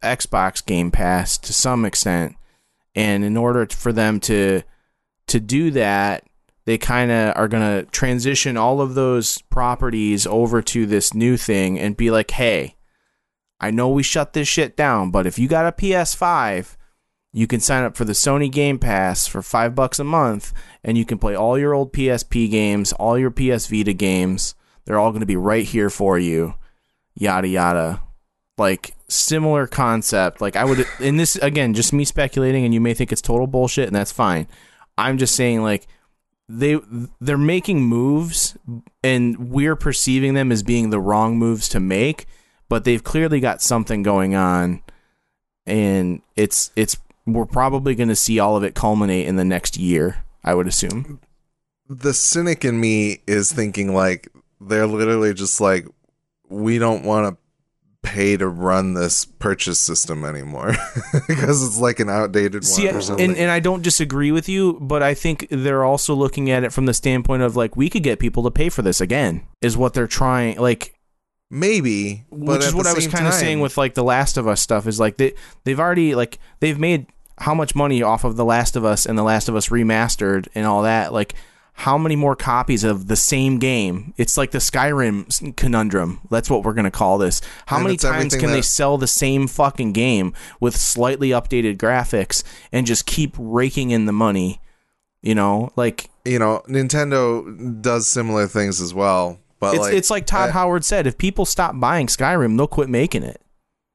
Xbox 0.02 0.64
Game 0.64 0.90
Pass 0.90 1.36
to 1.38 1.52
some 1.52 1.84
extent. 1.84 2.36
And 2.94 3.24
in 3.24 3.36
order 3.36 3.66
for 3.66 3.92
them 3.92 4.20
to 4.20 4.62
to 5.26 5.40
do 5.40 5.72
that, 5.72 6.24
they 6.66 6.76
kind 6.76 7.10
of 7.12 7.34
are 7.36 7.48
going 7.48 7.62
to 7.62 7.90
transition 7.90 8.56
all 8.56 8.80
of 8.80 8.94
those 8.94 9.38
properties 9.42 10.26
over 10.26 10.60
to 10.60 10.84
this 10.84 11.14
new 11.14 11.36
thing 11.36 11.78
and 11.78 11.96
be 11.96 12.10
like, 12.10 12.32
hey, 12.32 12.74
I 13.60 13.70
know 13.70 13.88
we 13.88 14.02
shut 14.02 14.32
this 14.32 14.48
shit 14.48 14.76
down, 14.76 15.10
but 15.10 15.26
if 15.26 15.38
you 15.38 15.48
got 15.48 15.66
a 15.66 15.72
PS5, 15.72 16.76
you 17.32 17.46
can 17.46 17.60
sign 17.60 17.84
up 17.84 17.96
for 17.96 18.04
the 18.04 18.12
Sony 18.12 18.50
Game 18.50 18.78
Pass 18.78 19.28
for 19.28 19.42
five 19.42 19.76
bucks 19.76 20.00
a 20.00 20.04
month 20.04 20.52
and 20.82 20.98
you 20.98 21.04
can 21.04 21.18
play 21.18 21.36
all 21.36 21.56
your 21.56 21.72
old 21.72 21.92
PSP 21.92 22.50
games, 22.50 22.92
all 22.94 23.16
your 23.16 23.30
PS 23.30 23.68
Vita 23.68 23.92
games. 23.92 24.56
They're 24.84 24.98
all 24.98 25.10
going 25.10 25.20
to 25.20 25.26
be 25.26 25.36
right 25.36 25.64
here 25.64 25.90
for 25.90 26.18
you. 26.18 26.54
Yada, 27.14 27.48
yada. 27.48 28.02
Like, 28.58 28.94
similar 29.08 29.66
concept. 29.66 30.40
Like, 30.40 30.56
I 30.56 30.64
would, 30.64 30.84
and 31.00 31.18
this, 31.18 31.36
again, 31.36 31.74
just 31.74 31.92
me 31.92 32.04
speculating, 32.04 32.64
and 32.64 32.72
you 32.72 32.80
may 32.80 32.94
think 32.94 33.12
it's 33.12 33.22
total 33.22 33.46
bullshit, 33.46 33.86
and 33.86 33.94
that's 33.94 34.12
fine. 34.12 34.46
I'm 34.96 35.18
just 35.18 35.34
saying, 35.34 35.62
like, 35.62 35.86
they 36.48 36.78
they're 37.20 37.36
making 37.36 37.82
moves 37.82 38.56
and 39.02 39.50
we're 39.50 39.76
perceiving 39.76 40.34
them 40.34 40.52
as 40.52 40.62
being 40.62 40.90
the 40.90 41.00
wrong 41.00 41.38
moves 41.38 41.68
to 41.70 41.80
make 41.80 42.26
but 42.68 42.84
they've 42.84 43.04
clearly 43.04 43.40
got 43.40 43.62
something 43.62 44.02
going 44.02 44.34
on. 44.34 44.82
And 45.66 46.22
it's 46.36 46.70
it's 46.76 46.96
we're 47.26 47.46
probably 47.46 47.94
going 47.94 48.08
to 48.08 48.16
see 48.16 48.38
all 48.38 48.56
of 48.56 48.62
it 48.62 48.74
culminate 48.74 49.26
in 49.26 49.34
the 49.34 49.44
next 49.44 49.76
year 49.76 50.22
i 50.44 50.54
would 50.54 50.68
assume. 50.68 51.20
The 51.88 52.14
cynic 52.14 52.64
in 52.64 52.80
me 52.80 53.18
is 53.26 53.52
thinking 53.52 53.92
like 53.92 54.28
they're 54.60 54.86
literally 54.86 55.34
just 55.34 55.60
like 55.60 55.86
we 56.48 56.78
don't 56.78 57.04
want 57.04 57.28
to 57.28 57.42
pay 58.06 58.36
to 58.36 58.46
run 58.46 58.94
this 58.94 59.24
purchase 59.24 59.80
system 59.80 60.24
anymore 60.24 60.74
because 61.26 61.66
it's 61.66 61.78
like 61.78 61.98
an 61.98 62.08
outdated 62.08 62.64
See, 62.64 62.86
one 62.86 62.96
or 62.96 63.00
something. 63.00 63.30
and, 63.30 63.36
and 63.36 63.50
I 63.50 63.58
don't 63.58 63.82
disagree 63.82 64.30
with 64.30 64.48
you, 64.48 64.78
but 64.80 65.02
I 65.02 65.12
think 65.12 65.48
they're 65.50 65.84
also 65.84 66.14
looking 66.14 66.48
at 66.48 66.62
it 66.62 66.72
from 66.72 66.86
the 66.86 66.94
standpoint 66.94 67.42
of 67.42 67.56
like 67.56 67.76
we 67.76 67.90
could 67.90 68.04
get 68.04 68.20
people 68.20 68.44
to 68.44 68.50
pay 68.50 68.68
for 68.68 68.82
this 68.82 69.00
again, 69.00 69.42
is 69.60 69.76
what 69.76 69.92
they're 69.92 70.06
trying. 70.06 70.56
Like 70.58 70.94
Maybe, 71.50 72.24
but 72.30 72.58
which 72.58 72.64
is 72.64 72.74
what 72.74 72.86
I 72.86 72.92
was 72.92 73.06
kind 73.08 73.26
of 73.26 73.34
saying 73.34 73.60
with 73.60 73.76
like 73.76 73.94
the 73.94 74.04
Last 74.04 74.36
of 74.36 74.48
Us 74.48 74.60
stuff 74.60 74.86
is 74.86 74.98
like 74.98 75.16
they 75.16 75.34
they've 75.64 75.78
already 75.78 76.14
like 76.14 76.38
they've 76.60 76.78
made 76.78 77.06
how 77.38 77.54
much 77.54 77.74
money 77.74 78.02
off 78.02 78.24
of 78.24 78.36
the 78.36 78.44
Last 78.44 78.76
of 78.76 78.84
Us 78.84 79.06
and 79.06 79.16
the 79.18 79.22
Last 79.22 79.48
of 79.48 79.54
Us 79.54 79.68
remastered 79.68 80.48
and 80.54 80.66
all 80.66 80.82
that 80.82 81.12
like 81.12 81.34
how 81.76 81.96
many 81.98 82.16
more 82.16 82.34
copies 82.34 82.84
of 82.84 83.06
the 83.06 83.16
same 83.16 83.58
game? 83.58 84.14
It's 84.16 84.36
like 84.36 84.50
the 84.50 84.58
Skyrim 84.58 85.56
conundrum. 85.56 86.20
That's 86.30 86.48
what 86.50 86.64
we're 86.64 86.72
going 86.74 86.84
to 86.84 86.90
call 86.90 87.18
this. 87.18 87.40
How 87.66 87.76
And 87.76 87.84
many 87.84 87.96
times 87.96 88.34
can 88.34 88.50
they 88.50 88.62
sell 88.62 88.98
the 88.98 89.06
same 89.06 89.46
fucking 89.46 89.92
game 89.92 90.32
with 90.58 90.76
slightly 90.76 91.30
updated 91.30 91.76
graphics 91.76 92.42
and 92.72 92.86
just 92.86 93.06
keep 93.06 93.34
raking 93.38 93.90
in 93.90 94.06
the 94.06 94.12
money 94.12 94.60
you 95.22 95.34
know? 95.34 95.70
Like 95.76 96.08
you 96.24 96.38
know, 96.38 96.62
Nintendo 96.68 97.82
does 97.82 98.06
similar 98.06 98.46
things 98.46 98.80
as 98.80 98.94
well. 98.94 99.38
But 99.58 99.74
it's 99.74 99.82
like, 99.82 99.94
it's 99.94 100.10
like 100.10 100.26
Todd 100.26 100.50
I- 100.50 100.52
Howard 100.52 100.84
said 100.84 101.06
if 101.06 101.18
people 101.18 101.44
stop 101.44 101.78
buying 101.80 102.06
Skyrim 102.06 102.56
they'll 102.56 102.66
quit 102.68 102.88
making 102.88 103.22
it. 103.24 103.40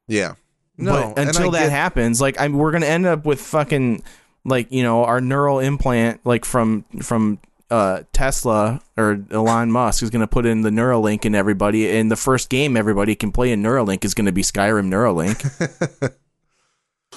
Yeah, 0.07 0.33
no, 0.77 1.13
but 1.13 1.19
until 1.27 1.49
I 1.49 1.59
that 1.59 1.63
get- 1.65 1.71
happens, 1.71 2.19
like 2.19 2.39
I'm, 2.39 2.53
we're 2.53 2.71
gonna 2.71 2.87
end 2.87 3.05
up 3.05 3.25
with 3.25 3.39
fucking 3.39 4.03
like 4.43 4.71
you 4.71 4.83
know 4.83 5.05
our 5.05 5.21
neural 5.21 5.59
implant 5.59 6.19
like 6.25 6.43
from 6.43 6.83
from 7.01 7.39
uh, 7.71 8.03
Tesla 8.13 8.81
or 8.97 9.25
Elon 9.31 9.71
Musk 9.71 10.03
is 10.03 10.11
gonna 10.11 10.27
put 10.27 10.45
in 10.45 10.61
the 10.61 10.69
Neuralink 10.69 11.25
in 11.25 11.33
everybody, 11.33 11.89
and 11.89 12.11
the 12.11 12.15
first 12.15 12.49
game 12.49 12.77
everybody 12.77 13.15
can 13.15 13.31
play 13.31 13.51
in 13.51 13.63
Neuralink 13.63 14.05
is 14.05 14.13
gonna 14.13 14.31
be 14.31 14.43
Skyrim 14.43 14.89
Neuralink. 14.89 16.13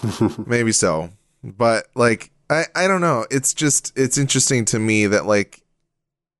maybe 0.46 0.72
so 0.72 1.11
but 1.42 1.86
like 1.94 2.30
i 2.50 2.64
i 2.74 2.86
don't 2.86 3.00
know 3.00 3.26
it's 3.30 3.55
just 3.55 3.92
it's 3.96 4.18
interesting 4.18 4.64
to 4.64 4.78
me 4.78 5.07
that 5.07 5.26
like 5.26 5.62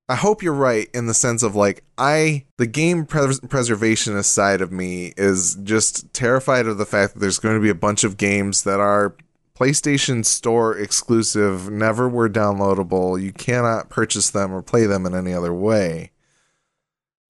i 0.09 0.15
hope 0.15 0.43
you're 0.43 0.53
right 0.53 0.89
in 0.93 1.07
the 1.07 1.15
sense 1.15 1.43
of 1.43 1.55
like 1.55 1.85
i 1.97 2.45
the 2.59 2.67
game 2.67 3.07
pres- 3.07 3.41
preservationist 3.41 4.25
side 4.25 4.61
of 4.61 4.73
me 4.73 5.13
is 5.17 5.57
just 5.63 6.13
terrified 6.13 6.67
of 6.67 6.79
the 6.79 6.87
fact 6.87 7.15
that 7.15 7.21
there's 7.21 7.39
going 7.39 7.55
to 7.55 7.63
be 7.63 7.71
a 7.71 7.75
bunch 7.75 8.05
of 8.05 8.17
games 8.17 8.65
that 8.65 8.81
are 8.81 9.15
PlayStation 9.59 10.25
Store 10.25 10.77
exclusive, 10.77 11.71
never 11.71 12.09
were 12.09 12.29
downloadable. 12.29 13.21
You 13.21 13.33
cannot 13.33 13.89
purchase 13.89 14.31
them 14.31 14.53
or 14.53 14.63
play 14.63 14.87
them 14.87 15.07
in 15.07 15.15
any 15.15 15.33
other 15.33 15.55
way. 15.55 16.11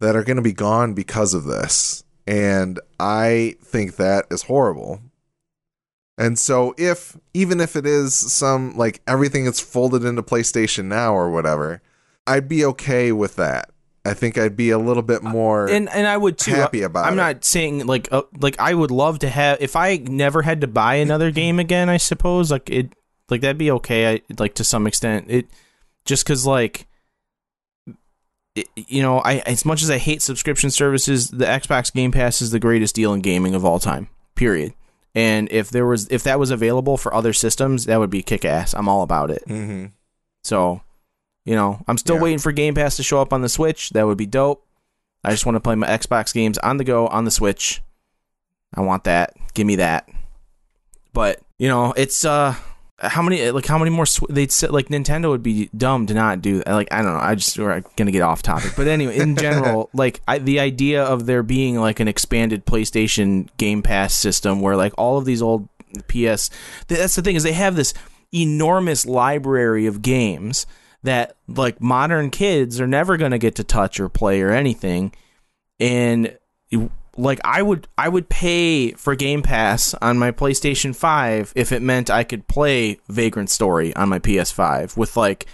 That 0.01 0.17
are 0.17 0.25
going 0.25 0.37
to 0.37 0.43
be 0.43 0.53
gone 0.53 0.95
because 0.95 1.35
of 1.35 1.45
this. 1.45 2.05
And 2.27 2.81
I 2.99 3.57
think 3.63 3.97
that 3.97 4.27
is 4.31 4.43
horrible. 4.43 5.01
And 6.17 6.39
so 6.39 6.75
if 6.79 7.19
even 7.33 7.61
if 7.61 7.77
it 7.77 7.87
is 7.87 8.15
some 8.15 8.77
like 8.77 9.03
everything 9.07 9.45
that's 9.45 9.61
folded 9.61 10.05
into 10.05 10.23
PlayStation 10.23 10.87
Now 10.87 11.15
or 11.15 11.31
whatever, 11.31 11.83
I'd 12.27 12.49
be 12.49 12.65
okay 12.65 13.13
with 13.13 13.37
that. 13.37 13.71
I 14.05 14.13
think 14.15 14.37
I'd 14.37 14.57
be 14.57 14.69
a 14.71 14.79
little 14.79 15.03
bit 15.03 15.23
more. 15.23 15.67
and 15.67 15.89
and 15.89 16.07
I 16.07 16.17
would 16.17 16.37
too. 16.39 16.51
happy 16.53 16.83
about 16.83 17.07
I'm 17.07 17.15
it. 17.15 17.17
not 17.17 17.45
saying 17.45 17.87
like 17.87 18.09
uh, 18.13 18.23
like 18.39 18.59
I 18.61 18.75
would 18.75 18.91
love 18.91 19.21
to 19.21 19.29
have 19.31 19.59
if 19.61 19.77
I 19.77 19.97
never 19.97 20.43
had 20.43 20.61
to 20.61 20.67
buy 20.67 20.97
another 20.97 21.31
game 21.43 21.59
again. 21.59 21.89
I 21.89 21.97
suppose 21.97 22.51
like 22.51 22.69
it 22.71 22.93
like 23.31 23.41
that'd 23.41 23.57
be 23.59 23.71
okay. 23.71 24.13
I 24.15 24.21
like 24.39 24.55
to 24.55 24.65
some 24.65 24.87
extent 24.87 25.27
it 25.31 25.47
just 26.05 26.25
because 26.25 26.45
like 26.45 26.87
it, 28.55 28.69
you 28.77 29.03
know 29.03 29.19
I 29.21 29.39
as 29.47 29.65
much 29.65 29.83
as 29.83 29.91
I 29.91 29.99
hate 29.99 30.23
subscription 30.23 30.71
services, 30.71 31.29
the 31.29 31.47
Xbox 31.47 31.93
Game 31.93 32.13
Pass 32.13 32.41
is 32.43 32.51
the 32.51 32.61
greatest 32.61 32.95
deal 32.95 33.13
in 33.15 33.21
gaming 33.21 33.55
of 33.55 33.65
all 33.65 33.79
time. 33.79 34.09
Period. 34.35 34.75
And 35.15 35.49
if 35.51 35.71
there 35.71 35.87
was 35.87 36.09
if 36.11 36.23
that 36.25 36.39
was 36.39 36.51
available 36.51 36.97
for 36.97 37.15
other 37.15 37.33
systems, 37.33 37.87
that 37.87 37.99
would 37.99 38.11
be 38.11 38.23
kick 38.23 38.45
ass. 38.45 38.75
I'm 38.75 38.89
all 38.89 39.03
about 39.03 39.31
it. 39.31 39.43
hmm 39.47 39.87
So, 40.43 40.83
you 41.45 41.55
know, 41.55 41.83
I'm 41.89 41.99
still 41.99 42.17
Yeah. 42.17 42.23
waiting 42.23 42.39
for 42.39 42.53
Game 42.53 42.75
Pass 42.75 42.97
to 42.97 43.03
show 43.03 43.21
up 43.21 43.33
on 43.33 43.43
the 43.43 43.49
Switch. 43.49 43.91
That 43.91 44.07
would 44.07 44.19
be 44.19 44.27
dope. 44.27 44.65
I 45.23 45.31
just 45.31 45.47
want 45.47 45.57
to 45.57 45.61
play 45.61 45.75
my 45.75 45.87
Xbox 45.87 46.33
games 46.35 46.59
on 46.59 46.77
the 46.77 46.85
go 46.85 47.07
on 47.09 47.25
the 47.25 47.31
Switch. 47.31 47.83
I 48.75 48.81
want 48.81 49.05
that. 49.05 49.35
Give 49.55 49.67
me 49.67 49.77
that. 49.77 50.09
But 51.13 51.41
you 51.59 51.69
know, 51.69 51.93
it's 51.97 52.25
uh, 52.25 52.55
how 52.99 53.23
many 53.23 53.51
like 53.51 53.67
how 53.67 53.79
many 53.79 53.91
more 53.91 54.07
sw- 54.07 54.27
they'd 54.29 54.51
say 54.51 54.67
like 54.69 54.89
Nintendo 54.89 55.31
would 55.31 55.43
be 55.43 55.71
dumb 55.77 56.07
to 56.07 56.15
not 56.15 56.43
do 56.43 56.59
that. 56.59 56.69
Like 56.73 56.89
I 56.93 57.03
don't 57.03 57.15
know. 57.15 57.21
I 57.21 57.35
just 57.37 57.59
we're 57.59 57.83
gonna 57.97 58.11
get 58.11 58.23
off 58.23 58.43
topic. 58.43 58.73
But 58.77 58.89
anyway, 58.89 59.17
in 59.19 59.37
general, 59.37 59.91
like 59.95 60.21
I, 60.27 60.39
the 60.39 60.59
idea 60.61 61.05
of 61.05 61.27
there 61.27 61.43
being 61.43 61.79
like 61.81 62.01
an 62.01 62.09
expanded 62.09 62.67
PlayStation 62.67 63.49
Game 63.57 63.83
Pass 63.83 64.13
system 64.15 64.61
where 64.61 64.77
like 64.77 64.93
all 64.99 65.19
of 65.19 65.25
these 65.25 65.41
old 65.41 65.69
PS. 66.09 66.51
That's 66.89 67.15
the 67.15 67.23
thing 67.23 67.37
is 67.37 67.45
they 67.45 67.53
have 67.53 67.77
this 67.77 67.95
enormous 68.33 69.07
library 69.07 69.87
of 69.87 70.03
games 70.03 70.67
that 71.05 71.37
like 71.47 71.81
modern 71.81 72.31
kids 72.31 72.81
are 72.81 72.87
never 72.87 73.17
going 73.17 73.31
to 73.31 73.39
get 73.39 73.55
to 73.57 73.65
touch 73.65 74.01
or 74.01 74.09
play 74.09 74.41
or 74.41 74.51
anything. 74.51 75.13
And 75.79 76.37
like 77.17 77.41
I 77.45 77.63
would 77.63 77.87
I 77.97 78.09
would 78.09 78.29
pay 78.29 78.93
for 78.93 79.15
Game 79.15 79.43
Pass 79.43 79.95
on 80.03 80.19
my 80.19 80.33
PlayStation 80.33 80.97
5 80.97 81.53
if 81.55 81.73
it 81.73 81.83
meant 81.83 82.11
I 82.11 82.25
could 82.25 82.49
play 82.49 82.99
Vagrant 83.09 83.51
Story 83.51 83.95
on 83.95 84.09
my 84.09 84.19
PS5 84.19 84.97
with 84.97 85.17
like 85.17 85.47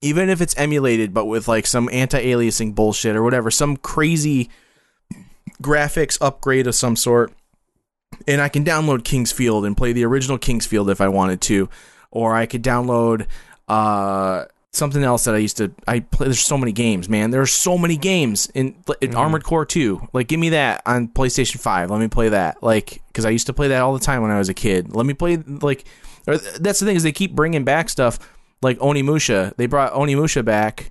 even 0.00 0.30
if 0.30 0.40
it's 0.40 0.56
emulated 0.56 1.12
but 1.12 1.26
with 1.26 1.48
like 1.48 1.66
some 1.66 1.90
anti-aliasing 1.92 2.74
bullshit 2.74 3.16
or 3.16 3.22
whatever 3.22 3.50
some 3.50 3.76
crazy 3.76 4.48
graphics 5.60 6.16
upgrade 6.20 6.66
of 6.66 6.74
some 6.74 6.96
sort. 6.96 7.32
And 8.28 8.40
I 8.40 8.48
can 8.48 8.64
download 8.64 9.02
King's 9.02 9.32
Field 9.32 9.66
and 9.66 9.76
play 9.76 9.92
the 9.92 10.04
original 10.04 10.38
King's 10.38 10.66
Field 10.66 10.88
if 10.88 11.00
I 11.00 11.08
wanted 11.08 11.40
to, 11.42 11.68
or 12.12 12.36
I 12.36 12.46
could 12.46 12.62
download 12.62 13.26
uh, 13.68 14.44
something 14.72 15.02
else 15.02 15.24
that 15.24 15.34
I 15.34 15.38
used 15.38 15.56
to. 15.58 15.72
I 15.86 16.00
play. 16.00 16.26
There's 16.26 16.40
so 16.40 16.58
many 16.58 16.72
games, 16.72 17.08
man. 17.08 17.30
There 17.30 17.40
are 17.40 17.46
so 17.46 17.78
many 17.78 17.96
games 17.96 18.50
in, 18.54 18.76
in 19.00 19.14
Armored 19.14 19.44
Core 19.44 19.64
2. 19.64 20.08
Like, 20.12 20.28
give 20.28 20.40
me 20.40 20.50
that 20.50 20.82
on 20.86 21.08
PlayStation 21.08 21.60
5. 21.60 21.90
Let 21.90 22.00
me 22.00 22.08
play 22.08 22.30
that. 22.30 22.62
Like, 22.62 23.02
because 23.08 23.24
I 23.24 23.30
used 23.30 23.46
to 23.46 23.52
play 23.52 23.68
that 23.68 23.82
all 23.82 23.94
the 23.94 24.04
time 24.04 24.22
when 24.22 24.30
I 24.30 24.38
was 24.38 24.48
a 24.48 24.54
kid. 24.54 24.94
Let 24.94 25.06
me 25.06 25.14
play 25.14 25.36
like. 25.36 25.84
Or 26.26 26.38
that's 26.38 26.80
the 26.80 26.86
thing 26.86 26.96
is 26.96 27.02
they 27.02 27.12
keep 27.12 27.34
bringing 27.34 27.64
back 27.64 27.88
stuff 27.88 28.18
like 28.62 28.78
Onimusha. 28.78 29.54
They 29.56 29.66
brought 29.66 29.92
Onimusha 29.92 30.44
back 30.44 30.90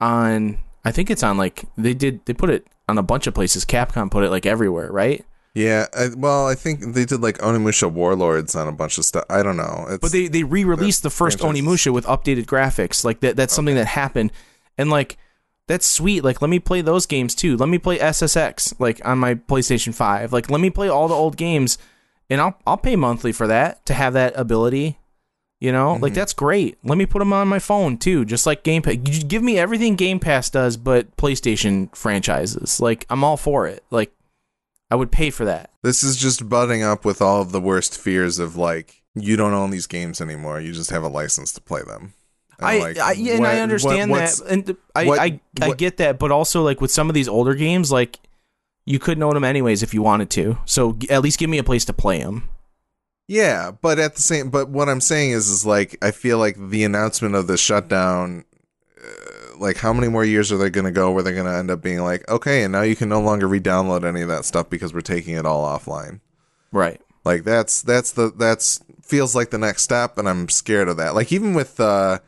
on. 0.00 0.58
I 0.84 0.92
think 0.92 1.10
it's 1.10 1.22
on 1.22 1.36
like 1.36 1.64
they 1.76 1.94
did. 1.94 2.24
They 2.24 2.32
put 2.32 2.50
it 2.50 2.66
on 2.88 2.96
a 2.98 3.02
bunch 3.02 3.26
of 3.26 3.34
places. 3.34 3.64
Capcom 3.64 4.10
put 4.10 4.24
it 4.24 4.30
like 4.30 4.46
everywhere, 4.46 4.90
right? 4.90 5.24
Yeah, 5.56 5.86
I, 5.96 6.10
well, 6.14 6.46
I 6.46 6.54
think 6.54 6.80
they 6.92 7.06
did 7.06 7.22
like 7.22 7.38
Onimusha 7.38 7.90
Warlords 7.90 8.54
on 8.54 8.68
a 8.68 8.72
bunch 8.72 8.98
of 8.98 9.06
stuff. 9.06 9.24
I 9.30 9.42
don't 9.42 9.56
know. 9.56 9.86
It's, 9.88 10.02
But 10.02 10.12
they 10.12 10.28
they 10.28 10.42
re-released 10.42 11.02
the 11.02 11.08
first 11.08 11.40
franchises. 11.40 11.66
Onimusha 11.66 11.94
with 11.94 12.04
updated 12.04 12.44
graphics. 12.44 13.06
Like 13.06 13.20
that 13.20 13.36
that's 13.36 13.54
something 13.54 13.74
that 13.76 13.86
happened, 13.86 14.32
and 14.76 14.90
like 14.90 15.16
that's 15.66 15.86
sweet. 15.86 16.22
Like 16.22 16.42
let 16.42 16.50
me 16.50 16.58
play 16.58 16.82
those 16.82 17.06
games 17.06 17.34
too. 17.34 17.56
Let 17.56 17.70
me 17.70 17.78
play 17.78 17.98
SSX 17.98 18.78
like 18.78 19.00
on 19.02 19.16
my 19.16 19.36
PlayStation 19.36 19.94
Five. 19.94 20.30
Like 20.30 20.50
let 20.50 20.60
me 20.60 20.68
play 20.68 20.90
all 20.90 21.08
the 21.08 21.14
old 21.14 21.38
games, 21.38 21.78
and 22.28 22.38
I'll 22.38 22.58
I'll 22.66 22.76
pay 22.76 22.94
monthly 22.94 23.32
for 23.32 23.46
that 23.46 23.86
to 23.86 23.94
have 23.94 24.12
that 24.12 24.34
ability. 24.36 24.98
You 25.58 25.72
know, 25.72 25.94
like 25.94 26.12
mm-hmm. 26.12 26.16
that's 26.16 26.34
great. 26.34 26.76
Let 26.84 26.98
me 26.98 27.06
put 27.06 27.20
them 27.20 27.32
on 27.32 27.48
my 27.48 27.60
phone 27.60 27.96
too, 27.96 28.26
just 28.26 28.44
like 28.44 28.62
Game 28.62 28.82
Pass. 28.82 28.96
Give 28.96 29.42
me 29.42 29.58
everything 29.58 29.96
Game 29.96 30.20
Pass 30.20 30.50
does, 30.50 30.76
but 30.76 31.16
PlayStation 31.16 31.96
franchises. 31.96 32.78
Like 32.78 33.06
I'm 33.08 33.24
all 33.24 33.38
for 33.38 33.66
it. 33.66 33.82
Like 33.90 34.12
I 34.90 34.94
would 34.94 35.10
pay 35.10 35.30
for 35.30 35.44
that. 35.44 35.70
this 35.82 36.02
is 36.04 36.16
just 36.16 36.48
butting 36.48 36.82
up 36.82 37.04
with 37.04 37.20
all 37.20 37.42
of 37.42 37.52
the 37.52 37.60
worst 37.60 37.98
fears 37.98 38.38
of 38.38 38.56
like 38.56 39.02
you 39.14 39.36
don't 39.36 39.52
own 39.54 39.70
these 39.70 39.86
games 39.86 40.20
anymore. 40.20 40.60
You 40.60 40.72
just 40.72 40.90
have 40.90 41.02
a 41.02 41.08
license 41.08 41.52
to 41.54 41.60
play 41.60 41.82
them. 41.82 42.12
And, 42.58 42.66
I, 42.68 42.78
like, 42.78 42.98
I 42.98 43.12
yeah, 43.12 43.32
and 43.32 43.40
what- 43.40 43.50
I 43.50 43.60
understand 43.60 44.10
what- 44.10 44.20
that, 44.20 44.40
and 44.48 44.76
I, 44.94 45.04
what- 45.06 45.18
I, 45.18 45.40
I 45.60 45.72
get 45.72 45.96
that, 45.98 46.18
but 46.18 46.30
also 46.30 46.62
like 46.62 46.80
with 46.80 46.90
some 46.90 47.08
of 47.10 47.14
these 47.14 47.28
older 47.28 47.54
games, 47.54 47.90
like 47.92 48.18
you 48.84 48.98
couldn't 48.98 49.22
own 49.22 49.34
them 49.34 49.44
anyways 49.44 49.82
if 49.82 49.92
you 49.92 50.02
wanted 50.02 50.30
to. 50.30 50.58
So 50.64 50.92
g- 50.92 51.10
at 51.10 51.22
least 51.22 51.38
give 51.38 51.50
me 51.50 51.58
a 51.58 51.64
place 51.64 51.84
to 51.86 51.92
play 51.92 52.20
them. 52.22 52.48
Yeah, 53.28 53.72
but 53.72 53.98
at 53.98 54.14
the 54.14 54.22
same, 54.22 54.50
but 54.50 54.68
what 54.68 54.88
I'm 54.88 55.00
saying 55.00 55.32
is, 55.32 55.48
is 55.48 55.66
like 55.66 55.98
I 56.00 56.12
feel 56.12 56.38
like 56.38 56.56
the 56.70 56.84
announcement 56.84 57.34
of 57.34 57.48
the 57.48 57.56
shutdown, 57.56 58.44
uh, 59.04 59.08
like 59.58 59.76
how 59.78 59.92
many 59.92 60.08
more 60.08 60.24
years 60.24 60.52
are 60.52 60.56
they 60.56 60.70
going 60.70 60.84
to 60.84 60.90
go 60.90 61.12
where 61.12 61.22
they're 61.22 61.34
going 61.34 61.46
to 61.46 61.52
end 61.56 61.70
up 61.70 61.82
being 61.82 62.02
like, 62.02 62.28
okay, 62.28 62.62
and 62.62 62.72
now 62.72 62.82
you 62.82 62.96
can 62.96 63.08
no 63.08 63.20
longer 63.20 63.46
re-download 63.46 64.04
any 64.04 64.22
of 64.22 64.28
that 64.28 64.44
stuff 64.44 64.70
because 64.70 64.92
we're 64.92 65.00
taking 65.00 65.34
it 65.36 65.46
all 65.46 65.64
offline. 65.64 66.20
Right. 66.72 67.00
Like 67.24 67.44
that's 67.44 67.82
that's 67.82 68.12
the 68.12 68.30
that's 68.30 68.80
feels 69.02 69.34
like 69.34 69.50
the 69.50 69.58
next 69.58 69.82
step, 69.82 70.16
and 70.18 70.28
I'm 70.28 70.48
scared 70.48 70.88
of 70.88 70.96
that. 70.98 71.14
Like 71.14 71.32
even 71.32 71.54
with 71.54 71.80
uh 71.80 72.20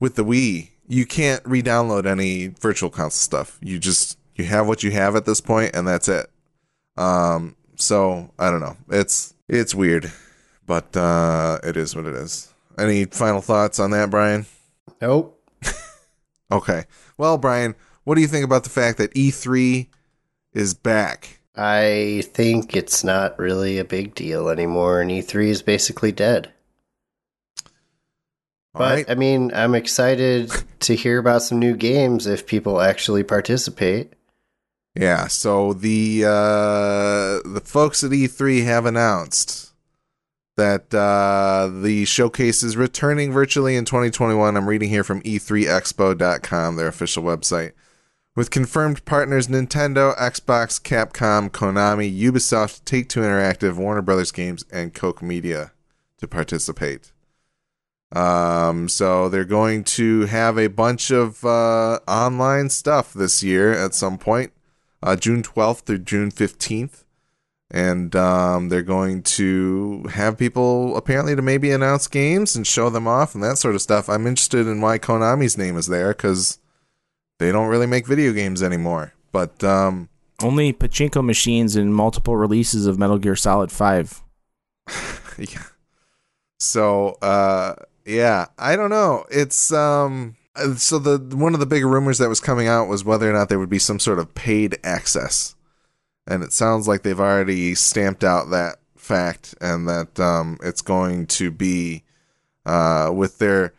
with 0.00 0.16
the 0.16 0.24
Wii, 0.24 0.70
you 0.88 1.06
can't 1.06 1.42
re-download 1.44 2.06
any 2.06 2.48
virtual 2.48 2.90
console 2.90 3.10
stuff. 3.10 3.58
You 3.62 3.78
just 3.78 4.18
you 4.34 4.44
have 4.46 4.66
what 4.66 4.82
you 4.82 4.90
have 4.90 5.14
at 5.14 5.24
this 5.24 5.40
point, 5.40 5.74
and 5.74 5.86
that's 5.86 6.08
it. 6.08 6.28
Um, 6.96 7.54
so 7.76 8.30
I 8.38 8.50
don't 8.50 8.60
know. 8.60 8.76
It's 8.88 9.34
it's 9.48 9.74
weird, 9.74 10.12
but 10.66 10.96
uh, 10.96 11.58
it 11.62 11.76
is 11.76 11.94
what 11.94 12.06
it 12.06 12.14
is. 12.14 12.52
Any 12.78 13.04
final 13.04 13.40
thoughts 13.40 13.78
on 13.78 13.90
that, 13.92 14.10
Brian? 14.10 14.46
Nope. 15.00 15.39
Okay. 16.50 16.84
Well, 17.16 17.38
Brian, 17.38 17.74
what 18.04 18.14
do 18.16 18.20
you 18.20 18.26
think 18.26 18.44
about 18.44 18.64
the 18.64 18.70
fact 18.70 18.98
that 18.98 19.14
E3 19.14 19.88
is 20.52 20.74
back? 20.74 21.40
I 21.56 22.22
think 22.32 22.74
it's 22.76 23.04
not 23.04 23.38
really 23.38 23.78
a 23.78 23.84
big 23.84 24.14
deal 24.14 24.48
anymore, 24.48 25.00
and 25.00 25.10
E3 25.10 25.48
is 25.48 25.62
basically 25.62 26.12
dead. 26.12 26.52
All 28.74 28.80
But 28.80 28.90
right. 28.90 29.10
I 29.10 29.14
mean, 29.14 29.52
I'm 29.54 29.74
excited 29.74 30.50
to 30.80 30.94
hear 30.94 31.18
about 31.18 31.42
some 31.42 31.58
new 31.58 31.76
games 31.76 32.26
if 32.26 32.46
people 32.46 32.80
actually 32.80 33.22
participate. 33.24 34.12
Yeah, 34.94 35.28
so 35.28 35.72
the 35.72 36.24
uh, 36.26 37.48
the 37.48 37.62
folks 37.64 38.02
at 38.02 38.10
E3 38.10 38.64
have 38.64 38.86
announced 38.86 39.69
that 40.60 40.94
uh, 40.94 41.70
the 41.80 42.04
showcase 42.04 42.62
is 42.62 42.76
returning 42.76 43.32
virtually 43.32 43.76
in 43.76 43.86
2021. 43.86 44.58
I'm 44.58 44.68
reading 44.68 44.90
here 44.90 45.02
from 45.02 45.22
E 45.24 45.38
E3Expo.com, 45.38 46.76
their 46.76 46.86
official 46.86 47.22
website, 47.22 47.72
with 48.36 48.50
confirmed 48.50 49.02
partners 49.06 49.48
Nintendo, 49.48 50.14
Xbox, 50.18 50.78
Capcom, 50.78 51.48
Konami, 51.48 52.14
Ubisoft, 52.14 52.84
Take 52.84 53.08
Two 53.08 53.20
Interactive, 53.20 53.76
Warner 53.76 54.02
Brothers 54.02 54.32
Games, 54.32 54.66
and 54.70 54.92
Koch 54.92 55.22
Media 55.22 55.72
to 56.18 56.28
participate. 56.28 57.10
Um, 58.12 58.86
so 58.86 59.30
they're 59.30 59.44
going 59.46 59.84
to 59.84 60.26
have 60.26 60.58
a 60.58 60.66
bunch 60.66 61.10
of 61.10 61.42
uh, 61.42 62.00
online 62.06 62.68
stuff 62.68 63.14
this 63.14 63.42
year 63.42 63.72
at 63.72 63.94
some 63.94 64.18
point 64.18 64.52
uh, 65.02 65.16
June 65.16 65.42
12th 65.42 65.84
through 65.84 66.00
June 66.00 66.30
15th. 66.30 67.04
And 67.70 68.16
um, 68.16 68.68
they're 68.68 68.82
going 68.82 69.22
to 69.22 70.04
have 70.12 70.36
people 70.36 70.96
apparently 70.96 71.36
to 71.36 71.42
maybe 71.42 71.70
announce 71.70 72.08
games 72.08 72.56
and 72.56 72.66
show 72.66 72.90
them 72.90 73.06
off 73.06 73.34
and 73.34 73.44
that 73.44 73.58
sort 73.58 73.76
of 73.76 73.82
stuff. 73.82 74.08
I'm 74.08 74.26
interested 74.26 74.66
in 74.66 74.80
why 74.80 74.98
Konami's 74.98 75.56
name 75.56 75.76
is 75.76 75.86
there 75.86 76.08
because 76.08 76.58
they 77.38 77.52
don't 77.52 77.68
really 77.68 77.86
make 77.86 78.08
video 78.08 78.32
games 78.32 78.60
anymore. 78.62 79.14
But 79.30 79.62
um, 79.62 80.08
Only 80.42 80.72
pachinko 80.72 81.24
machines 81.24 81.76
and 81.76 81.94
multiple 81.94 82.36
releases 82.36 82.86
of 82.86 82.98
Metal 82.98 83.18
Gear 83.18 83.36
Solid 83.36 83.70
Five. 83.70 84.20
yeah. 85.38 85.62
So 86.58 87.10
uh 87.22 87.74
yeah, 88.04 88.46
I 88.58 88.76
don't 88.76 88.90
know. 88.90 89.24
It's 89.30 89.72
um 89.72 90.36
uh, 90.56 90.74
so 90.74 90.98
the 90.98 91.36
one 91.36 91.54
of 91.54 91.60
the 91.60 91.66
big 91.66 91.84
rumors 91.84 92.18
that 92.18 92.28
was 92.28 92.40
coming 92.40 92.66
out 92.66 92.88
was 92.88 93.04
whether 93.04 93.28
or 93.28 93.32
not 93.32 93.48
there 93.48 93.58
would 93.58 93.70
be 93.70 93.78
some 93.78 93.98
sort 93.98 94.18
of 94.18 94.34
paid 94.34 94.78
access. 94.84 95.54
And 96.26 96.42
it 96.42 96.52
sounds 96.52 96.86
like 96.86 97.02
they've 97.02 97.18
already 97.18 97.74
stamped 97.74 98.24
out 98.24 98.50
that 98.50 98.76
fact 98.96 99.54
and 99.60 99.88
that 99.88 100.20
um 100.20 100.58
it's 100.62 100.82
going 100.82 101.26
to 101.26 101.50
be 101.50 102.04
uh 102.66 103.10
with 103.12 103.38
their 103.38 103.72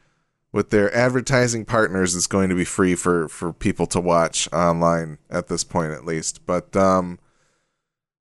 with 0.52 0.72
their 0.72 0.94
advertising 0.96 1.64
partners 1.64 2.16
it's 2.16 2.28
going 2.28 2.50
to 2.50 2.56
be 2.56 2.66
free 2.66 2.96
for 2.96 3.30
for 3.30 3.54
people 3.54 3.86
to 3.86 4.00
watch 4.00 4.52
online 4.52 5.20
at 5.30 5.48
this 5.48 5.64
point 5.64 5.92
at 5.92 6.06
least. 6.06 6.46
But 6.46 6.76
um 6.76 7.20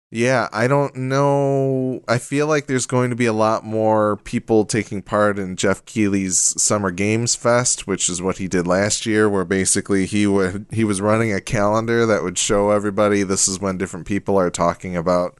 Yeah, 0.10 0.48
I 0.54 0.68
don't 0.68 0.96
know. 0.96 2.02
I 2.08 2.18
feel 2.18 2.48
like 2.48 2.68
there's 2.68 2.86
going 2.86 3.10
to 3.10 3.16
be 3.16 3.26
a 3.26 3.34
lot 3.34 3.66
more 3.66 4.16
people 4.18 4.64
taking 4.64 5.02
part 5.02 5.38
in 5.38 5.58
Geoff 5.58 5.84
Keighley's 5.84 6.40
Summer 6.62 6.92
Games 6.92 7.36
Fest, 7.36 7.88
which 7.88 8.08
is 8.08 8.22
what 8.22 8.38
he 8.38 8.48
did 8.48 8.66
last 8.66 9.06
year, 9.06 9.28
where 9.30 9.44
basically 9.44 10.06
he 10.06 10.26
would 10.26 10.66
he 10.72 10.86
was 10.86 11.02
running 11.02 11.34
a 11.34 11.42
calendar 11.42 12.06
that 12.06 12.24
would 12.24 12.38
show 12.38 12.72
everybody 12.72 13.24
this 13.24 13.50
is 13.50 13.60
when 13.60 13.78
different 13.78 14.08
people 14.08 14.40
are 14.40 14.50
talking 14.50 14.96
about 14.96 15.38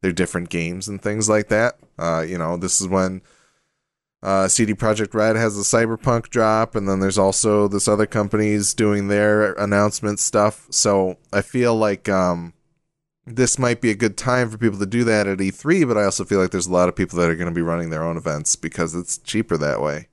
their 0.00 0.12
different 0.12 0.48
games 0.48 0.88
and 0.88 1.02
things 1.02 1.28
like 1.28 1.48
that. 1.48 1.78
Uh, 1.98 2.24
you 2.26 2.38
know, 2.38 2.56
this 2.56 2.80
is 2.80 2.88
when 2.88 3.20
uh, 4.22 4.48
CD 4.48 4.72
Projekt 4.72 5.12
Red 5.12 5.36
has 5.36 5.56
the 5.56 5.62
Cyberpunk 5.62 6.30
drop, 6.30 6.74
and 6.74 6.88
then 6.88 7.00
there's 7.00 7.18
also 7.18 7.68
this 7.68 7.86
other 7.86 8.06
companies 8.06 8.72
doing 8.72 9.08
their 9.08 9.52
announcement 9.54 10.20
stuff. 10.20 10.66
So 10.70 11.18
I 11.34 11.42
feel 11.42 11.76
like 11.76 12.08
um, 12.08 12.54
this 13.26 13.58
might 13.58 13.80
be 13.80 13.90
a 13.90 13.94
good 13.94 14.16
time 14.16 14.48
for 14.50 14.56
people 14.58 14.78
to 14.78 14.86
do 14.86 15.02
that 15.04 15.26
at 15.26 15.38
E3, 15.38 15.86
but 15.86 15.98
I 15.98 16.04
also 16.04 16.24
feel 16.24 16.40
like 16.40 16.50
there's 16.52 16.68
a 16.68 16.72
lot 16.72 16.88
of 16.88 16.96
people 16.96 17.18
that 17.18 17.28
are 17.28 17.34
going 17.36 17.48
to 17.48 17.54
be 17.54 17.62
running 17.62 17.90
their 17.90 18.04
own 18.04 18.16
events 18.16 18.54
because 18.56 18.94
it's 18.94 19.18
cheaper 19.18 19.56
that 19.56 19.80
way. 19.80 20.08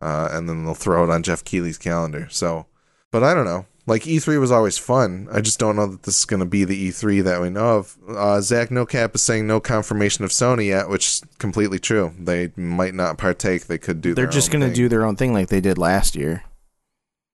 Uh, 0.00 0.28
and 0.32 0.48
then 0.48 0.64
they'll 0.64 0.74
throw 0.74 1.04
it 1.04 1.10
on 1.10 1.22
Geoff 1.22 1.44
Keighley's 1.44 1.78
calendar. 1.78 2.26
So, 2.30 2.66
but 3.10 3.22
I 3.22 3.34
don't 3.34 3.44
know. 3.44 3.66
Like 3.86 4.02
E3 4.02 4.38
was 4.38 4.52
always 4.52 4.78
fun. 4.78 5.28
I 5.32 5.40
just 5.40 5.58
don't 5.58 5.76
know 5.76 5.86
that 5.86 6.02
this 6.04 6.18
is 6.20 6.24
going 6.24 6.40
to 6.40 6.46
be 6.46 6.64
the 6.64 6.90
E3 6.90 7.22
that 7.24 7.40
we 7.40 7.50
know 7.50 7.78
of. 7.78 7.96
Uh, 8.08 8.40
Zach 8.40 8.68
NoCap 8.68 9.14
is 9.14 9.22
saying 9.22 9.46
no 9.46 9.58
confirmation 9.60 10.24
of 10.24 10.30
Sony 10.30 10.68
yet, 10.68 10.88
which 10.88 11.06
is 11.06 11.22
completely 11.38 11.78
true. 11.78 12.12
They 12.18 12.52
might 12.56 12.94
not 12.94 13.18
partake. 13.18 13.66
They 13.66 13.78
could 13.78 14.00
do. 14.00 14.14
They're 14.14 14.26
their 14.26 14.32
just 14.32 14.50
going 14.52 14.66
to 14.68 14.72
do 14.74 14.88
their 14.88 15.04
own 15.04 15.16
thing 15.16 15.32
like 15.32 15.48
they 15.48 15.60
did 15.60 15.76
last 15.78 16.14
year. 16.14 16.44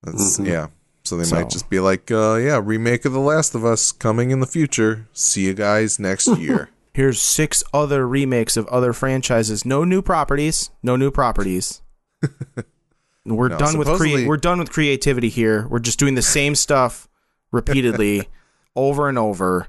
That's, 0.03 0.39
Mhm. 0.39 0.47
Yeah. 0.47 0.67
So 1.07 1.17
they 1.17 1.25
So- 1.25 1.37
might 1.37 1.49
just 1.51 1.71
be 1.71 1.79
like, 1.81 2.11
uh, 2.11 2.35
yeah, 2.35 2.61
remake 2.63 3.05
of 3.05 3.13
The 3.13 3.21
Last 3.21 3.55
of 3.55 3.65
Us 3.65 3.93
coming 3.93 4.31
in 4.31 4.41
the 4.41 4.47
future. 4.47 5.07
See 5.13 5.45
you 5.47 5.55
guys 5.55 5.99
next 5.99 6.27
year. 6.39 6.71
Here's 6.93 7.21
six 7.21 7.63
other 7.75 8.09
remakes 8.09 8.57
of 8.57 8.67
other 8.69 8.93
franchises. 8.93 9.65
No 9.67 9.85
new 9.85 10.01
properties. 10.03 10.71
No 10.83 10.97
new 10.97 11.11
properties. 11.11 11.83
We're 13.25 13.49
No, 13.49 13.59
done 13.59 13.77
with 13.79 13.89
crea- 13.89 14.25
we're 14.27 14.37
done 14.37 14.61
with 14.61 14.71
creativity 14.71 15.29
here. 15.29 15.67
We're 15.69 15.81
just 15.81 15.99
doing 15.99 16.15
the 16.15 16.23
same 16.23 16.55
stuff 16.55 17.09
repeatedly 17.51 18.29
over 18.77 19.09
and 19.09 19.19
over. 19.19 19.67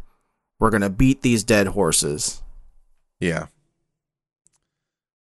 We're 0.59 0.69
going 0.69 0.81
to 0.81 0.89
beat 0.91 1.21
these 1.23 1.43
dead 1.43 1.67
horses. 1.69 2.41
yeah. 3.19 3.47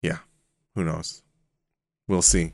Yeah. 0.01 0.18
Who 0.76 0.84
knows? 0.84 1.24
We'll 2.08 2.22
see. 2.22 2.53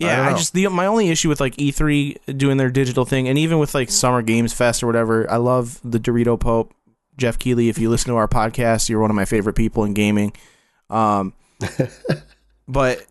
I 0.00 0.04
Yeah, 0.04 0.16
don't 0.24 0.34
I, 0.34 0.38
just 0.38 0.52
the 0.52 0.68
my 0.68 0.86
only 0.86 1.08
issue 1.08 1.28
with 1.28 1.40
like 1.40 1.56
E3 1.56 2.36
doing 2.36 2.56
their 2.56 2.70
digital 2.70 3.04
thing, 3.04 3.28
and 3.28 3.36
even 3.38 3.58
with 3.58 3.74
like 3.74 3.90
Summer 3.90 4.22
Games 4.22 4.52
Fest 4.52 4.82
or 4.82 4.86
whatever, 4.86 5.30
I 5.30 5.36
love 5.36 5.80
the 5.84 5.98
Dorito 5.98 6.38
Pope, 6.38 6.72
Geoff 7.16 7.38
Keighley. 7.38 7.68
If 7.68 7.78
you 7.78 7.90
listen 7.90 8.10
to 8.10 8.16
our 8.16 8.28
podcast, 8.28 8.88
you're 8.88 9.00
one 9.00 9.10
of 9.10 9.16
my 9.16 9.24
favorite 9.24 9.54
people 9.56 9.84
in 9.84 9.94
gaming. 9.94 10.32
Um, 10.90 11.32
but 12.68 13.04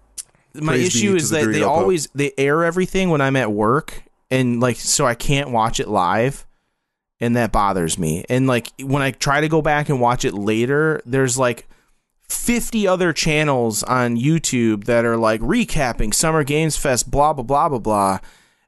my 0.54 0.74
Praise 0.74 0.96
issue 0.96 1.16
is 1.16 1.30
that 1.32 1.46
they 1.52 1.62
Pope. 1.62 1.70
always 1.70 2.08
they 2.16 2.32
air 2.38 2.64
everything 2.64 3.10
when 3.10 3.22
I'm 3.22 3.36
at 3.36 3.52
work, 3.52 4.04
and 4.32 4.60
like 4.60 4.78
so 4.78 5.06
I 5.06 5.16
can't 5.16 5.52
watch 5.52 5.80
it 5.80 5.88
live. 5.88 6.46
And 7.20 7.36
that 7.36 7.52
bothers 7.52 7.98
me. 7.98 8.24
And 8.30 8.46
like 8.46 8.72
when 8.80 9.02
I 9.02 9.10
try 9.10 9.42
to 9.42 9.48
go 9.50 9.60
back 9.64 9.90
and 9.90 10.00
watch 10.00 10.24
it 10.24 10.36
later, 10.36 11.02
there's 11.04 11.36
like 11.36 11.68
50 12.30 12.88
other 12.88 13.14
channels 13.14 13.84
on 13.84 14.18
YouTube 14.18 14.84
that 14.86 15.06
are 15.06 15.18
like 15.18 15.42
recapping 15.42 16.14
Summer 16.14 16.44
Games 16.44 16.76
Fest, 16.78 17.10
blah, 17.10 17.34
blah, 17.34 17.44
blah, 17.44 17.70
blah, 17.70 17.80
blah. 17.80 18.20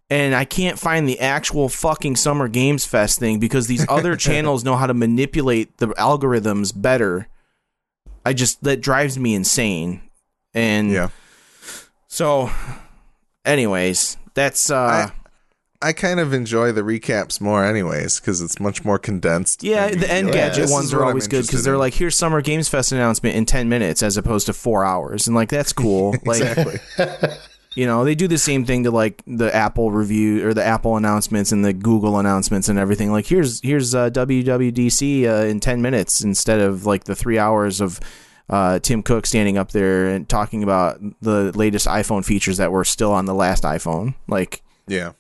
And 0.10 0.34
I 0.34 0.44
can't 0.46 0.80
find 0.80 1.08
the 1.08 1.20
actual 1.20 1.70
fucking 1.70 2.16
Summer 2.16 2.48
Games 2.48 2.86
Fest 2.86 3.20
thing 3.20 3.40
because 3.40 3.68
these 3.68 3.86
other 3.90 4.16
channels 4.18 4.64
know 4.64 4.76
how 4.76 4.88
to 4.88 4.94
manipulate 4.94 5.78
the 5.78 5.88
algorithms 5.90 6.74
better. 6.76 7.28
I 8.26 8.34
just, 8.34 8.64
that 8.64 8.82
drives 8.82 9.20
me 9.20 9.36
insane. 9.36 10.02
And 10.54 10.92
Yeah. 10.92 11.10
so, 12.08 12.50
anyways, 13.46 14.18
that's, 14.34 14.70
uh, 14.72 14.76
I 15.10 15.12
kind 15.94 16.20
of 16.20 16.34
enjoy 16.34 16.74
the 16.74 16.82
recaps 16.82 17.40
more, 17.40 17.64
anyways, 17.64 18.20
because 18.20 18.42
it's 18.42 18.60
much 18.60 18.84
more 18.84 19.00
condensed. 19.00 19.64
Yeah, 19.64 19.88
the 19.90 20.12
end 20.12 20.28
like, 20.28 20.36
gadget 20.36 20.64
this 20.64 20.72
ones 20.72 20.94
are 20.94 21.02
I'm 21.02 21.10
always 21.10 21.28
good 21.30 21.46
because 21.46 21.64
they're 21.64 21.76
in. 21.76 21.80
like, 21.80 21.94
here's 21.94 22.18
Summer 22.18 22.42
Games 22.42 22.68
Fest 22.68 22.92
announcement 22.92 23.38
in 23.38 23.46
10 23.46 23.70
minutes 23.70 24.04
as 24.04 24.18
opposed 24.18 24.48
to 24.48 24.54
four 24.54 24.84
hours. 24.84 25.26
And 25.28 25.36
like, 25.36 25.50
that's 25.50 25.72
cool. 25.72 26.16
Like, 26.26 26.42
exactly. 26.42 26.80
you 27.76 27.86
know, 27.86 28.04
they 28.04 28.14
do 28.14 28.28
the 28.28 28.38
same 28.38 28.66
thing 28.66 28.84
to 28.84 28.92
like 28.92 29.24
the 29.26 29.56
Apple 29.56 29.90
review 29.90 30.46
or 30.46 30.54
the 30.54 30.64
Apple 30.64 30.98
announcements 30.98 31.52
and 31.52 31.64
the 31.64 31.72
Google 31.72 32.20
announcements 32.20 32.68
and 32.68 32.78
everything. 32.78 33.12
Like, 33.12 33.26
here's, 33.26 33.62
here's 33.62 33.96
uh, 33.96 34.10
WWDC 34.10 35.26
uh, 35.26 35.46
in 35.46 35.60
10 35.62 35.82
minutes 35.82 36.22
instead 36.22 36.60
of 36.60 36.86
like 36.86 37.06
the 37.06 37.16
three 37.16 37.40
hours 37.40 37.80
of 37.80 38.02
uh, 38.50 38.80
Tim 38.80 39.02
Cook 39.02 39.26
standing 39.26 39.58
up 39.58 39.72
there 39.72 40.08
and 40.08 40.28
talking 40.28 40.62
about 40.62 41.00
the 41.22 41.58
latest 41.58 41.88
iPhone 41.88 42.26
features 42.26 42.58
that 42.58 42.72
were 42.72 42.84
still 42.84 43.14
on 43.14 43.26
the 43.26 43.36
last 43.36 43.64
iPhone. 43.64 44.16
Like, 44.28 44.62
yeah. 44.88 45.14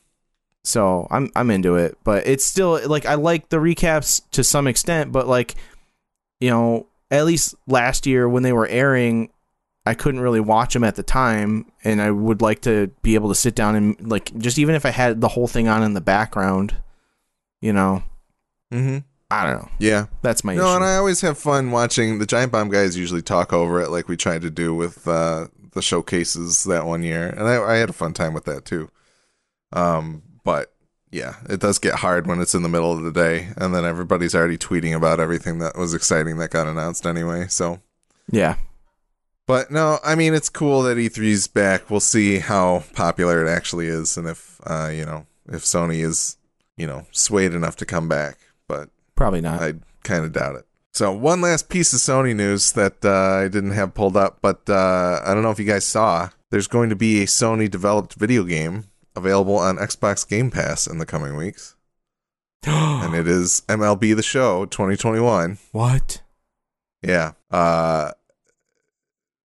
So 0.63 1.07
I'm 1.09 1.31
I'm 1.35 1.51
into 1.51 1.75
it, 1.75 1.97
but 2.03 2.27
it's 2.27 2.45
still 2.45 2.79
like 2.87 3.05
I 3.05 3.15
like 3.15 3.49
the 3.49 3.57
recaps 3.57 4.21
to 4.31 4.43
some 4.43 4.67
extent, 4.67 5.11
but 5.11 5.27
like 5.27 5.55
you 6.39 6.49
know, 6.49 6.87
at 7.11 7.25
least 7.25 7.55
last 7.67 8.05
year 8.05 8.27
when 8.29 8.43
they 8.43 8.53
were 8.53 8.67
airing, 8.67 9.29
I 9.85 9.93
couldn't 9.93 10.21
really 10.21 10.39
watch 10.39 10.73
them 10.73 10.83
at 10.83 10.95
the 10.95 11.03
time, 11.03 11.71
and 11.83 12.01
I 12.01 12.11
would 12.11 12.41
like 12.41 12.61
to 12.61 12.87
be 13.01 13.15
able 13.15 13.29
to 13.29 13.35
sit 13.35 13.55
down 13.55 13.75
and 13.75 14.09
like 14.09 14.37
just 14.37 14.57
even 14.57 14.75
if 14.75 14.85
I 14.85 14.91
had 14.91 15.21
the 15.21 15.29
whole 15.29 15.47
thing 15.47 15.67
on 15.67 15.83
in 15.83 15.93
the 15.93 16.01
background, 16.01 16.75
you 17.61 17.73
know, 17.73 18.03
Mm-hmm. 18.71 18.99
I 19.31 19.45
don't 19.45 19.61
know. 19.61 19.69
Yeah. 19.79 20.05
That's 20.21 20.43
my 20.43 20.55
No, 20.55 20.61
issue. 20.61 20.75
and 20.77 20.83
I 20.85 20.95
always 20.95 21.21
have 21.21 21.37
fun 21.37 21.69
watching 21.71 22.17
the 22.19 22.25
Giant 22.25 22.51
Bomb 22.51 22.69
guys. 22.69 22.97
Usually 22.97 23.21
talk 23.21 23.51
over 23.53 23.79
it, 23.81 23.89
like 23.89 24.07
we 24.07 24.15
tried 24.17 24.41
to 24.43 24.49
do 24.51 24.73
with 24.75 25.07
uh, 25.07 25.47
the 25.73 25.81
showcases 25.81 26.63
that 26.65 26.85
one 26.85 27.03
year, 27.03 27.27
and 27.29 27.47
I, 27.47 27.61
I 27.61 27.75
had 27.77 27.89
a 27.89 27.93
fun 27.93 28.13
time 28.13 28.33
with 28.33 28.45
that 28.45 28.65
too. 28.65 28.89
Um, 29.73 30.21
but 30.49 30.73
yeah, 31.11 31.35
it 31.47 31.59
does 31.59 31.77
get 31.77 31.93
hard 31.93 32.25
when 32.25 32.41
it's 32.41 32.55
in 32.55 32.63
the 32.63 32.69
middle 32.69 32.91
of 32.91 33.03
the 33.03 33.11
day, 33.11 33.49
and 33.55 33.71
then 33.71 33.85
everybody's 33.85 34.33
already 34.33 34.57
tweeting 34.57 34.95
about 34.95 35.19
everything 35.19 35.59
that 35.59 35.77
was 35.77 35.93
exciting 35.93 36.37
that 36.37 36.49
got 36.49 36.65
announced 36.65 37.05
anyway. 37.05 37.45
So, 37.49 37.81
yeah, 38.31 38.55
but 39.45 39.69
no, 39.69 39.99
I 40.03 40.15
mean 40.15 40.33
it's 40.33 40.49
cool 40.49 40.81
that 40.83 40.97
E3's 40.97 41.45
back. 41.45 41.91
We'll 41.91 41.99
see 41.99 42.39
how 42.39 42.83
popular 42.95 43.45
it 43.45 43.47
actually 43.47 43.85
is, 43.85 44.17
and 44.17 44.27
if 44.27 44.59
uh, 44.65 44.89
you 44.91 45.05
know 45.05 45.27
if 45.49 45.61
Sony 45.61 46.03
is 46.03 46.37
you 46.77 46.87
know 46.87 47.05
swayed 47.11 47.53
enough 47.53 47.75
to 47.75 47.85
come 47.85 48.07
back. 48.09 48.39
But 48.67 48.89
probably 49.15 49.41
not. 49.41 49.61
I 49.61 49.75
kind 50.01 50.25
of 50.25 50.31
doubt 50.31 50.55
it. 50.55 50.65
So 50.93 51.11
one 51.11 51.41
last 51.41 51.69
piece 51.69 51.93
of 51.93 51.99
Sony 51.99 52.35
news 52.35 52.71
that 52.71 53.05
uh, 53.05 53.45
I 53.45 53.49
didn't 53.49 53.73
have 53.73 53.93
pulled 53.93 54.17
up, 54.17 54.39
but 54.41 54.67
uh, 54.67 55.21
I 55.23 55.35
don't 55.35 55.43
know 55.43 55.51
if 55.51 55.59
you 55.59 55.65
guys 55.65 55.85
saw. 55.85 56.29
There's 56.49 56.67
going 56.67 56.89
to 56.89 56.95
be 56.95 57.21
a 57.21 57.27
Sony 57.27 57.69
developed 57.69 58.15
video 58.15 58.43
game 58.43 58.88
available 59.19 59.57
on 59.57 59.77
Xbox 59.77 60.27
Game 60.27 60.49
Pass 60.49 60.87
in 60.87 60.97
the 60.97 61.05
coming 61.05 61.35
weeks, 61.35 61.75
and 62.65 63.13
it 63.13 63.27
is 63.27 63.61
MLB 63.67 64.15
The 64.15 64.23
Show 64.23 64.65
2021. 64.65 65.57
what? 65.71 66.21
Yeah, 67.01 67.33
uh, 67.51 68.11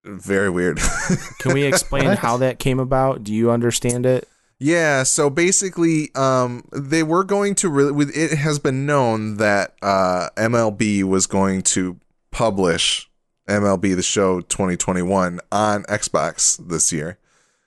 very 0.04 0.50
weird. 0.50 0.78
Can 1.38 1.52
we 1.54 1.64
explain 1.64 2.16
how 2.16 2.36
that 2.38 2.58
came 2.58 2.80
about? 2.80 3.22
Do 3.24 3.32
you 3.32 3.50
understand 3.50 4.06
it? 4.06 4.28
Yeah, 4.58 5.02
so 5.02 5.30
basically, 5.30 6.14
um, 6.14 6.64
they 6.72 7.02
were 7.02 7.24
going 7.24 7.54
to 7.56 7.68
really. 7.68 7.92
With 7.92 8.16
it 8.16 8.36
has 8.38 8.58
been 8.58 8.86
known 8.86 9.36
that 9.36 9.74
uh, 9.82 10.28
MLB 10.36 11.02
was 11.04 11.26
going 11.26 11.62
to 11.62 11.98
publish 12.30 13.10
MLB 13.48 13.94
The 13.94 14.02
Show 14.02 14.40
2021 14.40 15.40
on 15.52 15.82
Xbox 15.84 16.68
this 16.68 16.92
year 16.92 17.18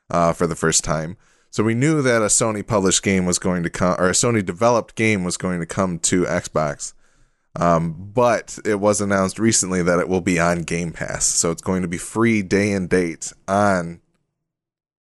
uh, 0.10 0.34
for 0.34 0.48
the 0.48 0.56
first 0.56 0.84
time. 0.84 1.18
So 1.50 1.64
we 1.64 1.74
knew 1.74 2.02
that 2.02 2.22
a 2.22 2.26
Sony 2.26 2.66
published 2.66 3.04
game 3.04 3.26
was 3.26 3.40
going 3.40 3.64
to 3.64 3.70
come, 3.70 3.96
or 4.00 4.08
a 4.08 4.14
Sony 4.14 4.46
developed 4.46 4.96
game 4.96 5.24
was 5.24 5.38
going 5.38 5.60
to 5.60 5.66
come 5.66 6.00
to 6.00 6.24
Xbox. 6.24 6.94
Um, 7.56 8.12
but 8.14 8.60
it 8.66 8.80
was 8.80 9.02
announced 9.02 9.40
recently 9.40 9.82
that 9.82 10.00
it 10.00 10.08
will 10.08 10.22
be 10.22 10.40
on 10.40 10.62
Game 10.62 10.92
Pass, 10.92 11.26
so 11.26 11.50
it's 11.50 11.62
going 11.62 11.82
to 11.82 11.88
be 11.88 11.98
free 11.98 12.44
day 12.44 12.72
and 12.72 12.88
date 12.88 13.34
on 13.48 14.02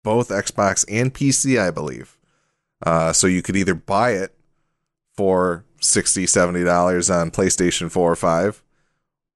both 0.03 0.31
Xbox 0.31 0.85
and 0.89 1.13
PC, 1.13 1.61
I 1.61 1.71
believe. 1.71 2.17
Uh, 2.83 3.13
so 3.13 3.27
you 3.27 3.43
could 3.43 3.57
either 3.57 3.75
buy 3.75 4.13
it 4.13 4.35
for 5.15 5.65
60 5.81 6.25
$70 6.25 7.21
on 7.21 7.31
PlayStation 7.31 7.91
4 7.91 8.13
or 8.13 8.17
5, 8.17 8.63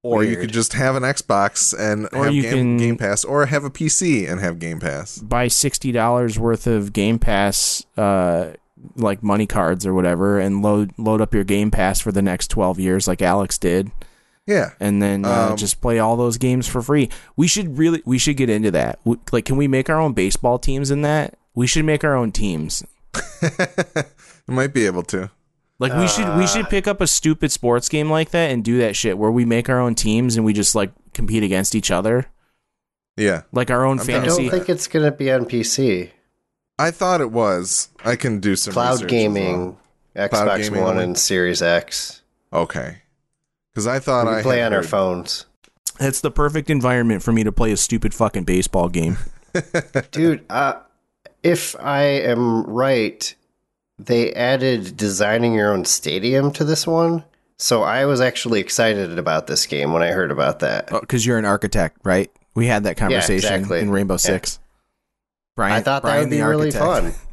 or 0.03 0.23
you 0.23 0.35
could 0.37 0.51
just 0.51 0.73
have 0.73 0.95
an 0.95 1.03
Xbox 1.03 1.77
and 1.77 2.07
Or 2.13 2.25
have 2.25 2.33
you 2.33 2.41
game, 2.43 2.51
can- 2.53 2.77
game 2.77 2.97
Pass, 2.97 3.23
or 3.23 3.45
have 3.45 3.63
a 3.63 3.69
PC 3.69 4.27
and 4.29 4.39
have 4.41 4.57
Game 4.59 4.79
Pass. 4.79 5.17
buy 5.19 5.47
sixty 5.47 5.91
dollars 5.91 6.39
worth 6.39 6.65
of 6.67 6.91
Game 6.93 7.19
Pass, 7.19 7.85
uh, 7.97 8.51
like 8.95 9.21
money 9.21 9.45
cards 9.45 9.85
or 9.85 9.93
whatever, 9.93 10.39
and 10.39 10.61
load 10.63 10.91
load 10.97 11.21
up 11.21 11.33
your 11.33 11.43
Game 11.43 11.69
Pass 11.71 11.99
for 11.99 12.11
the 12.11 12.21
next 12.21 12.47
twelve 12.49 12.79
years, 12.79 13.07
like 13.07 13.21
Alex 13.21 13.57
did, 13.59 13.91
Yeah. 14.47 14.71
and 14.79 15.01
then 15.03 15.23
uh, 15.23 15.49
Um, 15.51 15.57
just 15.57 15.81
play 15.81 15.99
all 15.99 16.17
those 16.17 16.37
games 16.37 16.65
for 16.67 16.81
free. 16.81 17.09
We 17.35 17.47
should 17.47 17.77
really 17.77 18.01
we 18.05 18.17
should 18.17 18.37
get 18.37 18.49
into 18.49 18.71
that. 18.71 18.97
W- 19.05 19.21
Like, 19.31 19.45
can 19.45 19.55
we 19.57 19.67
make 19.67 19.87
our 19.89 19.99
own 19.99 20.13
baseball 20.13 20.57
teams 20.57 20.89
in 20.89 21.03
that? 21.03 21.35
We 21.53 21.67
should 21.67 21.85
make 21.85 22.03
our 22.03 22.15
own 22.15 22.31
teams. 22.31 22.83
Might 24.47 24.73
be 24.73 24.85
able 24.85 25.03
to. 25.03 25.29
Like 25.81 25.95
we 25.95 26.07
should 26.07 26.37
we 26.37 26.45
should 26.45 26.69
pick 26.69 26.87
up 26.87 27.01
a 27.01 27.07
stupid 27.07 27.51
sports 27.51 27.89
game 27.89 28.07
like 28.07 28.29
that 28.29 28.51
and 28.51 28.63
do 28.63 28.77
that 28.77 28.95
shit 28.95 29.17
where 29.17 29.31
we 29.31 29.45
make 29.45 29.67
our 29.67 29.79
own 29.79 29.95
teams 29.95 30.35
and 30.35 30.45
we 30.45 30.53
just 30.53 30.75
like 30.75 30.91
compete 31.15 31.41
against 31.41 31.73
each 31.73 31.89
other. 31.89 32.27
Yeah, 33.17 33.41
Like 33.51 33.71
our 33.71 33.83
own 33.83 33.99
I'm 33.99 34.05
down 34.05 34.21
I 34.21 34.25
don't 34.27 34.49
think 34.49 34.69
it's 34.69 34.87
going 34.87 35.05
to 35.05 35.11
be 35.11 35.31
on 35.31 35.45
PC. 35.45 36.11
I 36.77 36.91
thought 36.91 37.19
it 37.19 37.31
was. 37.31 37.89
I 38.05 38.15
can 38.15 38.39
do 38.39 38.55
some 38.55 38.73
Cloud 38.73 38.93
research 38.93 39.05
as 39.05 39.09
gaming, 39.09 39.77
Xbox 40.15 40.29
Cloud 40.29 40.61
gaming 40.61 40.81
One, 40.83 40.99
and 40.99 41.17
Series 41.17 41.63
X. 41.63 42.21
Okay, 42.53 42.99
because 43.73 43.87
I 43.87 43.97
thought 43.97 44.27
We 44.27 44.33
I 44.33 44.35
can 44.35 44.43
play 44.43 44.59
had 44.59 44.67
on 44.67 44.73
our 44.73 44.83
phones. 44.83 45.47
That's 45.99 46.21
the 46.21 46.31
perfect 46.31 46.69
environment 46.69 47.23
for 47.23 47.31
me 47.31 47.43
to 47.43 47.51
play 47.51 47.71
a 47.71 47.77
stupid 47.77 48.13
fucking 48.13 48.43
baseball 48.43 48.87
game. 48.87 49.17
Dude, 50.11 50.45
uh, 50.47 50.75
if 51.41 51.75
I 51.79 52.03
am 52.03 52.65
right, 52.65 53.35
they 54.05 54.33
added 54.33 54.97
designing 54.97 55.53
your 55.53 55.71
own 55.73 55.85
stadium 55.85 56.51
to 56.53 56.63
this 56.63 56.85
one. 56.87 57.23
So 57.57 57.83
I 57.83 58.05
was 58.05 58.21
actually 58.21 58.59
excited 58.59 59.19
about 59.19 59.47
this 59.47 59.65
game 59.65 59.93
when 59.93 60.01
I 60.01 60.07
heard 60.07 60.31
about 60.31 60.59
that. 60.59 60.91
Oh, 60.91 60.99
because 60.99 61.25
you're 61.25 61.37
an 61.37 61.45
architect, 61.45 61.97
right? 62.03 62.31
We 62.55 62.67
had 62.67 62.83
that 62.85 62.97
conversation 62.97 63.53
exactly. 63.53 63.79
in 63.79 63.91
Rainbow 63.91 64.15
Yeah. 64.15 64.17
Six. 64.17 64.59
Brian, 65.55 65.73
I 65.73 65.81
thought 65.81 66.01
that 66.01 66.07
Brian 66.09 66.21
would 66.21 66.29
be 66.31 66.37
the 66.37 66.47
really 66.47 66.73
architect. 66.75 66.85
fun. 66.85 67.13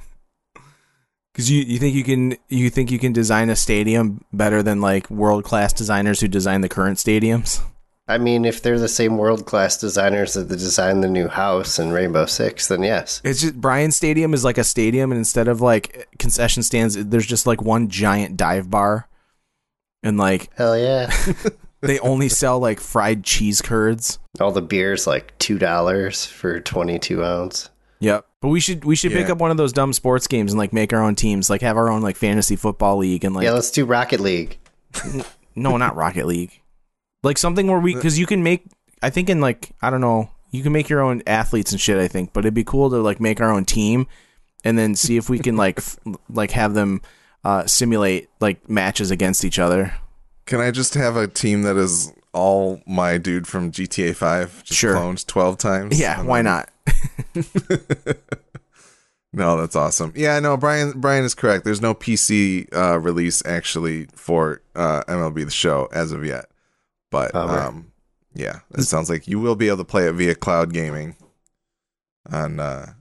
Because 1.32 1.52
you, 1.52 1.62
you 1.62 1.78
think 1.78 1.94
you 1.94 2.02
can 2.02 2.36
you 2.48 2.68
think 2.68 2.90
you 2.90 2.98
can 2.98 3.12
design 3.12 3.48
a 3.48 3.54
stadium 3.54 4.24
better 4.32 4.60
than 4.60 4.80
like 4.80 5.08
world 5.08 5.44
class 5.44 5.72
designers 5.72 6.18
who 6.18 6.26
design 6.26 6.62
the 6.62 6.68
current 6.68 6.98
stadiums? 6.98 7.60
I 8.08 8.18
mean, 8.18 8.44
if 8.44 8.62
they're 8.62 8.78
the 8.78 8.88
same 8.88 9.18
world 9.18 9.44
class 9.44 9.76
designers 9.76 10.34
that 10.34 10.48
designed 10.48 11.04
the 11.04 11.08
new 11.08 11.28
house 11.28 11.78
in 11.78 11.92
Rainbow 11.92 12.26
Six, 12.26 12.68
then 12.68 12.82
yes. 12.82 13.20
It's 13.22 13.42
just 13.42 13.60
Brian 13.60 13.92
Stadium 13.92 14.32
is 14.32 14.44
like 14.44 14.58
a 14.58 14.64
stadium, 14.64 15.12
and 15.12 15.18
instead 15.18 15.46
of 15.46 15.60
like 15.60 16.08
concession 16.18 16.62
stands, 16.62 16.94
there's 16.96 17.26
just 17.26 17.46
like 17.46 17.60
one 17.60 17.88
giant 17.88 18.36
dive 18.36 18.70
bar, 18.70 19.08
and 20.02 20.16
like 20.16 20.50
Hell 20.56 20.78
yeah. 20.78 21.12
they 21.80 21.98
only 22.00 22.28
sell 22.28 22.58
like 22.58 22.80
fried 22.80 23.24
cheese 23.24 23.60
curds. 23.60 24.18
All 24.40 24.52
the 24.52 24.62
beers 24.62 25.06
like 25.06 25.38
$2 25.38 26.26
for 26.26 26.60
22 26.60 27.24
ounce. 27.24 27.68
Yep. 28.00 28.26
But 28.40 28.48
we 28.48 28.60
should 28.60 28.84
we 28.84 28.94
should 28.94 29.12
pick 29.12 29.28
up 29.28 29.38
one 29.38 29.50
of 29.50 29.56
those 29.56 29.72
dumb 29.72 29.92
sports 29.92 30.28
games 30.28 30.52
and 30.52 30.58
like 30.58 30.72
make 30.72 30.92
our 30.92 31.02
own 31.02 31.16
teams, 31.16 31.50
like 31.50 31.60
have 31.62 31.76
our 31.76 31.90
own 31.90 32.02
like 32.02 32.16
fantasy 32.16 32.54
football 32.54 32.96
league 32.96 33.24
and 33.24 33.34
like 33.34 33.44
yeah, 33.44 33.52
let's 33.52 33.72
do 33.72 33.84
Rocket 33.84 34.20
League. 34.20 34.58
no, 35.56 35.76
not 35.76 35.96
Rocket 35.96 36.26
League, 36.26 36.62
like 37.22 37.38
something 37.38 37.66
where 37.66 37.78
we 37.80 37.94
because 37.94 38.18
you 38.18 38.26
can 38.26 38.42
make 38.42 38.64
I 39.02 39.10
think 39.10 39.28
in 39.28 39.40
like 39.40 39.72
I 39.82 39.90
don't 39.90 40.00
know 40.00 40.30
you 40.50 40.62
can 40.62 40.72
make 40.72 40.88
your 40.88 41.00
own 41.00 41.22
athletes 41.26 41.72
and 41.72 41.80
shit. 41.80 41.98
I 41.98 42.08
think, 42.08 42.32
but 42.32 42.40
it'd 42.40 42.54
be 42.54 42.64
cool 42.64 42.90
to 42.90 42.96
like 42.98 43.20
make 43.20 43.40
our 43.40 43.52
own 43.52 43.64
team 43.64 44.06
and 44.64 44.78
then 44.78 44.94
see 44.94 45.16
if 45.16 45.28
we 45.28 45.38
can 45.38 45.56
like 45.56 45.78
f- 45.78 45.98
like 46.30 46.52
have 46.52 46.74
them 46.74 47.02
uh, 47.44 47.66
simulate 47.66 48.28
like 48.40 48.68
matches 48.68 49.10
against 49.10 49.44
each 49.44 49.58
other. 49.58 49.94
Can 50.46 50.60
I 50.60 50.70
just 50.70 50.94
have 50.94 51.16
a 51.16 51.28
team 51.28 51.62
that 51.62 51.76
is 51.76 52.12
all 52.32 52.80
my 52.86 53.18
dude 53.18 53.46
from 53.46 53.70
GTA 53.72 54.14
Five, 54.16 54.62
just 54.64 54.78
Sure. 54.80 54.94
cloned 54.94 55.26
twelve 55.26 55.58
times? 55.58 55.98
Yeah, 56.00 56.22
why 56.22 56.42
not? 56.42 56.70
No, 59.30 59.58
that's 59.58 59.76
awesome. 59.76 60.12
Yeah, 60.16 60.40
no, 60.40 60.56
Brian 60.56 60.92
Brian 60.98 61.22
is 61.22 61.34
correct. 61.34 61.64
There's 61.64 61.82
no 61.82 61.94
PC 61.94 62.74
uh, 62.74 62.98
release 62.98 63.42
actually 63.44 64.06
for 64.14 64.62
uh, 64.74 65.02
MLB 65.06 65.44
the 65.44 65.50
Show 65.50 65.88
as 65.92 66.12
of 66.12 66.24
yet. 66.24 66.46
But 67.10 67.32
Bummer. 67.32 67.58
um, 67.58 67.92
yeah, 68.34 68.60
it 68.74 68.82
sounds 68.82 69.08
like 69.08 69.26
you 69.26 69.40
will 69.40 69.56
be 69.56 69.68
able 69.68 69.78
to 69.78 69.84
play 69.84 70.06
it 70.08 70.12
via 70.12 70.34
cloud 70.34 70.72
gaming 70.72 71.16
on 72.30 72.60
uh, 72.60 72.92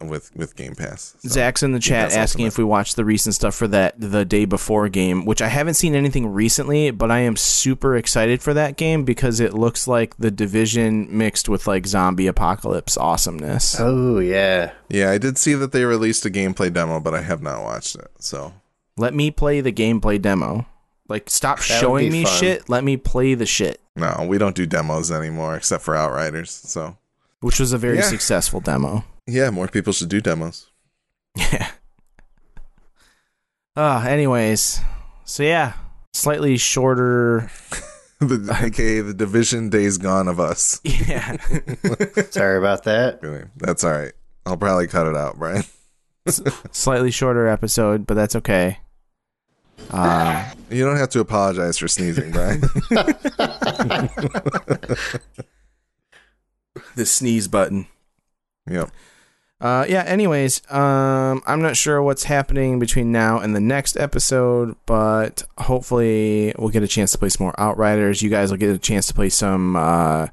with 0.00 0.34
with 0.34 0.56
Game 0.56 0.74
Pass. 0.74 1.14
So, 1.20 1.28
Zach's 1.28 1.62
in 1.62 1.72
the 1.72 1.78
chat 1.78 2.08
Pass 2.08 2.16
asking 2.16 2.46
Ultimate. 2.46 2.54
if 2.54 2.58
we 2.58 2.64
watched 2.64 2.96
the 2.96 3.04
recent 3.04 3.34
stuff 3.34 3.54
for 3.54 3.68
that 3.68 3.94
the 4.00 4.24
day 4.24 4.44
before 4.44 4.88
game, 4.88 5.24
which 5.24 5.42
I 5.42 5.48
haven't 5.48 5.74
seen 5.74 5.94
anything 5.94 6.26
recently, 6.32 6.90
but 6.90 7.10
I 7.10 7.20
am 7.20 7.36
super 7.36 7.96
excited 7.96 8.42
for 8.42 8.54
that 8.54 8.76
game 8.76 9.04
because 9.04 9.38
it 9.40 9.54
looks 9.54 9.86
like 9.86 10.16
the 10.16 10.30
division 10.30 11.06
mixed 11.16 11.48
with 11.48 11.66
like 11.66 11.86
zombie 11.86 12.26
apocalypse 12.26 12.96
awesomeness. 12.96 13.76
Oh, 13.78 14.18
yeah. 14.18 14.72
Yeah, 14.88 15.10
I 15.10 15.18
did 15.18 15.38
see 15.38 15.54
that 15.54 15.72
they 15.72 15.84
released 15.84 16.24
a 16.26 16.30
gameplay 16.30 16.72
demo, 16.72 16.98
but 17.00 17.14
I 17.14 17.20
have 17.22 17.42
not 17.42 17.62
watched 17.62 17.96
it. 17.96 18.10
So 18.18 18.54
Let 18.96 19.14
me 19.14 19.30
play 19.30 19.60
the 19.60 19.72
gameplay 19.72 20.20
demo. 20.20 20.66
Like 21.12 21.28
stop 21.30 21.58
would 21.58 21.64
showing 21.64 22.10
me 22.10 22.24
fun. 22.24 22.32
shit. 22.40 22.68
Let 22.68 22.82
me 22.84 22.96
play 22.96 23.34
the 23.34 23.46
shit, 23.46 23.80
no, 23.94 24.24
we 24.28 24.38
don't 24.38 24.56
do 24.56 24.66
demos 24.66 25.12
anymore 25.12 25.54
except 25.56 25.84
for 25.84 25.94
Outriders. 25.94 26.50
So 26.50 26.96
which 27.40 27.60
was 27.60 27.72
a 27.72 27.78
very 27.78 27.96
Yeah. 27.98 28.02
successful 28.08 28.60
demo. 28.60 29.04
yeah, 29.26 29.50
more 29.50 29.68
people 29.68 29.92
should 29.92 30.08
do 30.08 30.20
demos. 30.20 30.66
Yeah. 31.36 31.70
Uh, 33.76 34.04
anyways, 34.08 34.80
so 35.24 35.42
yeah, 35.42 35.74
slightly 36.12 36.56
shorter. 36.56 37.50
the, 38.20 38.56
AKA 38.62 39.00
the 39.00 39.14
Division 39.14 39.68
Days 39.68 39.98
Gone 39.98 40.28
of 40.28 40.38
us. 40.40 40.80
Yeah. 41.08 41.36
Sorry 42.30 42.58
about 42.58 42.84
that. 42.84 43.20
Anyway, 43.22 43.44
That's 43.56 43.82
all 43.84 43.92
right. 43.92 44.12
I'll 44.46 44.56
probably 44.56 44.86
cut 44.86 45.06
it 45.06 45.16
out, 45.16 45.38
Brian. 45.38 45.64
slightly 46.72 47.10
shorter 47.10 47.46
episode, 47.48 48.06
but 48.06 48.14
that's 48.14 48.36
okay. 48.36 48.78
Uh, 49.90 50.50
You 50.70 50.84
don't 50.84 50.96
have 50.96 51.10
to 51.10 51.20
apologize 51.20 51.78
for 51.78 51.88
sneezing, 51.88 52.30
Brian. 52.32 52.60
the 56.96 57.04
sneeze 57.04 57.48
button. 57.48 57.86
yep. 58.68 58.90
Uh, 59.60 59.84
yeah. 59.88 60.02
Anyways, 60.02 60.60
um, 60.72 61.40
I'm 61.46 61.62
not 61.62 61.76
sure 61.76 62.02
what's 62.02 62.24
happening 62.24 62.78
between 62.80 63.12
now 63.12 63.38
and 63.38 63.54
the 63.54 63.60
next 63.60 63.96
episode, 63.96 64.74
but 64.86 65.44
hopefully 65.58 66.52
we'll 66.58 66.70
get 66.70 66.82
a 66.82 66.88
chance 66.88 67.12
to 67.12 67.18
play 67.18 67.28
some 67.28 67.44
more 67.44 67.54
Outriders. 67.60 68.22
You 68.22 68.30
guys 68.30 68.50
will 68.50 68.58
get 68.58 68.74
a 68.74 68.78
chance 68.78 69.06
to 69.06 69.14
play 69.14 69.28
some 69.28 69.76
uh, 69.76 70.26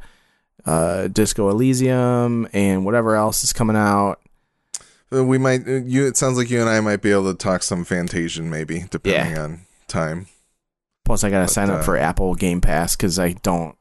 uh, 0.66 1.10
Disco 1.10 1.50
Elysium 1.50 2.48
and 2.54 2.86
whatever 2.86 3.16
else 3.16 3.44
is 3.44 3.54
coming 3.54 3.76
out. 3.76 4.20
Uh, 5.14 5.24
We 5.24 5.38
might. 5.38 5.68
uh, 5.68 5.72
You. 5.86 6.06
It 6.08 6.18
sounds 6.18 6.38
like 6.38 6.50
you 6.50 6.60
and 6.62 6.70
I 6.70 6.80
might 6.82 7.02
be 7.02 7.12
able 7.12 7.32
to 7.32 7.38
talk 7.38 7.64
some 7.64 7.86
Fantasian, 7.86 8.46
maybe, 8.46 8.86
depending 8.90 9.38
on 9.38 9.62
time. 9.88 10.28
Plus, 11.06 11.24
I 11.24 11.30
gotta 11.30 11.46
But, 11.46 11.52
sign 11.52 11.70
up 11.70 11.80
uh, 11.80 11.84
for 11.84 11.98
Apple 11.98 12.36
Game 12.36 12.62
Pass 12.62 12.96
because 12.96 13.18
I 13.18 13.34
don't, 13.34 13.76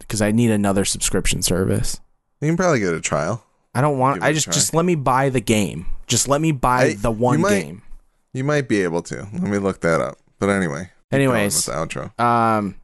because 0.00 0.20
I 0.20 0.32
need 0.32 0.50
another 0.50 0.84
subscription 0.84 1.42
service. 1.42 2.00
You 2.40 2.48
can 2.48 2.56
probably 2.56 2.80
get 2.80 2.92
a 2.94 3.00
trial. 3.00 3.44
I 3.74 3.80
don't 3.80 3.98
want. 3.98 4.22
I 4.22 4.32
just 4.32 4.50
just 4.50 4.74
let 4.74 4.84
me 4.84 4.96
buy 4.96 5.28
the 5.28 5.40
game. 5.40 5.86
Just 6.08 6.26
let 6.26 6.40
me 6.40 6.50
buy 6.52 6.82
I- 6.82 6.94
the 6.94 7.12
you 7.12 7.16
one 7.18 7.40
might- 7.42 7.60
game. 7.62 7.82
You 8.32 8.44
might 8.44 8.68
be 8.68 8.82
able 8.82 9.02
to. 9.02 9.28
Let 9.32 9.42
me 9.42 9.58
look 9.58 9.80
that 9.82 10.00
up. 10.00 10.18
But 10.38 10.50
anyway. 10.50 10.90
Anyways. 11.12 11.66
the 11.66 11.72
outro. 11.72 12.18
Um, 12.20 12.76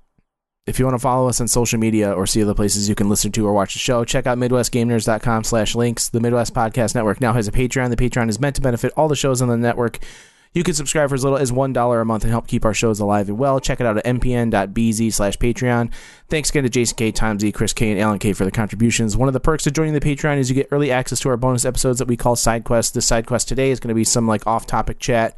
if 0.67 0.81
you 0.81 0.85
want 0.85 0.95
to 0.95 1.03
follow 1.03 1.29
us 1.29 1.41
on 1.41 1.47
social 1.47 1.79
media 1.79 2.12
or 2.12 2.27
see 2.27 2.43
other 2.43 2.55
places 2.55 2.89
you 2.89 2.97
can 2.97 3.09
listen 3.09 3.31
to 3.33 3.47
or 3.47 3.53
watch 3.53 3.75
the 3.75 3.79
show, 3.79 4.05
check 4.05 4.27
out 4.27 4.37
MidwestGameNerds.com 4.37 5.45
slash 5.45 5.77
links. 5.77 6.09
The 6.09 6.21
Midwest 6.21 6.55
Podcast 6.55 6.95
Network 6.95 7.21
now 7.21 7.33
has 7.35 7.47
a 7.47 7.53
Patreon. 7.53 7.91
The 7.91 7.97
Patreon 7.97 8.29
is 8.29 8.41
meant 8.41 8.57
to 8.57 8.63
benefit 8.63 8.93
all 8.97 9.07
the 9.07 9.14
shows 9.14 9.41
on 9.41 9.49
the 9.49 9.57
network. 9.57 10.01
You 10.55 10.64
can 10.64 10.75
subscribe 10.75 11.11
for 11.11 11.14
as 11.14 11.22
little 11.22 11.38
as 11.38 11.53
$1 11.53 12.01
a 12.01 12.05
month 12.05 12.25
and 12.25 12.30
help 12.30 12.49
keep 12.49 12.64
our 12.64 12.72
shows 12.72 12.99
alive 12.99 13.29
and 13.29 13.38
well. 13.38 13.61
Check 13.61 13.79
it 13.79 13.87
out 13.87 13.99
at 13.99 14.05
mpn.bz 14.07 15.13
slash 15.13 15.37
Patreon. 15.37 15.93
Thanks 16.29 16.51
again 16.51 16.63
to 16.64 16.71
Jason 16.71 16.97
K, 16.97 17.13
Tom 17.13 17.38
Z, 17.38 17.53
Chris 17.53 17.72
K, 17.75 17.91
and 17.91 18.01
Alan 18.01 18.18
K 18.18 18.33
for 18.33 18.45
the 18.47 18.51
contributions. 18.51 19.17
One 19.17 19.29
of 19.29 19.34
the 19.34 19.41
perks 19.41 19.67
of 19.67 19.75
joining 19.75 19.93
the 19.93 20.01
Patreon 20.01 20.38
is 20.38 20.49
you 20.49 20.55
get 20.55 20.68
early 20.71 20.91
access 20.91 21.21
to 21.21 21.29
our 21.29 21.37
bonus 21.37 21.64
episodes 21.67 21.99
that 21.99 22.09
we 22.09 22.17
call 22.17 22.37
side 22.37 22.64
quests. 22.64 22.93
This 22.93 23.07
side 23.07 23.26
quest 23.26 23.49
today 23.49 23.71
is 23.71 23.79
going 23.80 23.91
to 23.91 23.95
be 23.95 24.03
some 24.03 24.26
like 24.26 24.47
off-topic 24.47 24.99
chat 24.99 25.37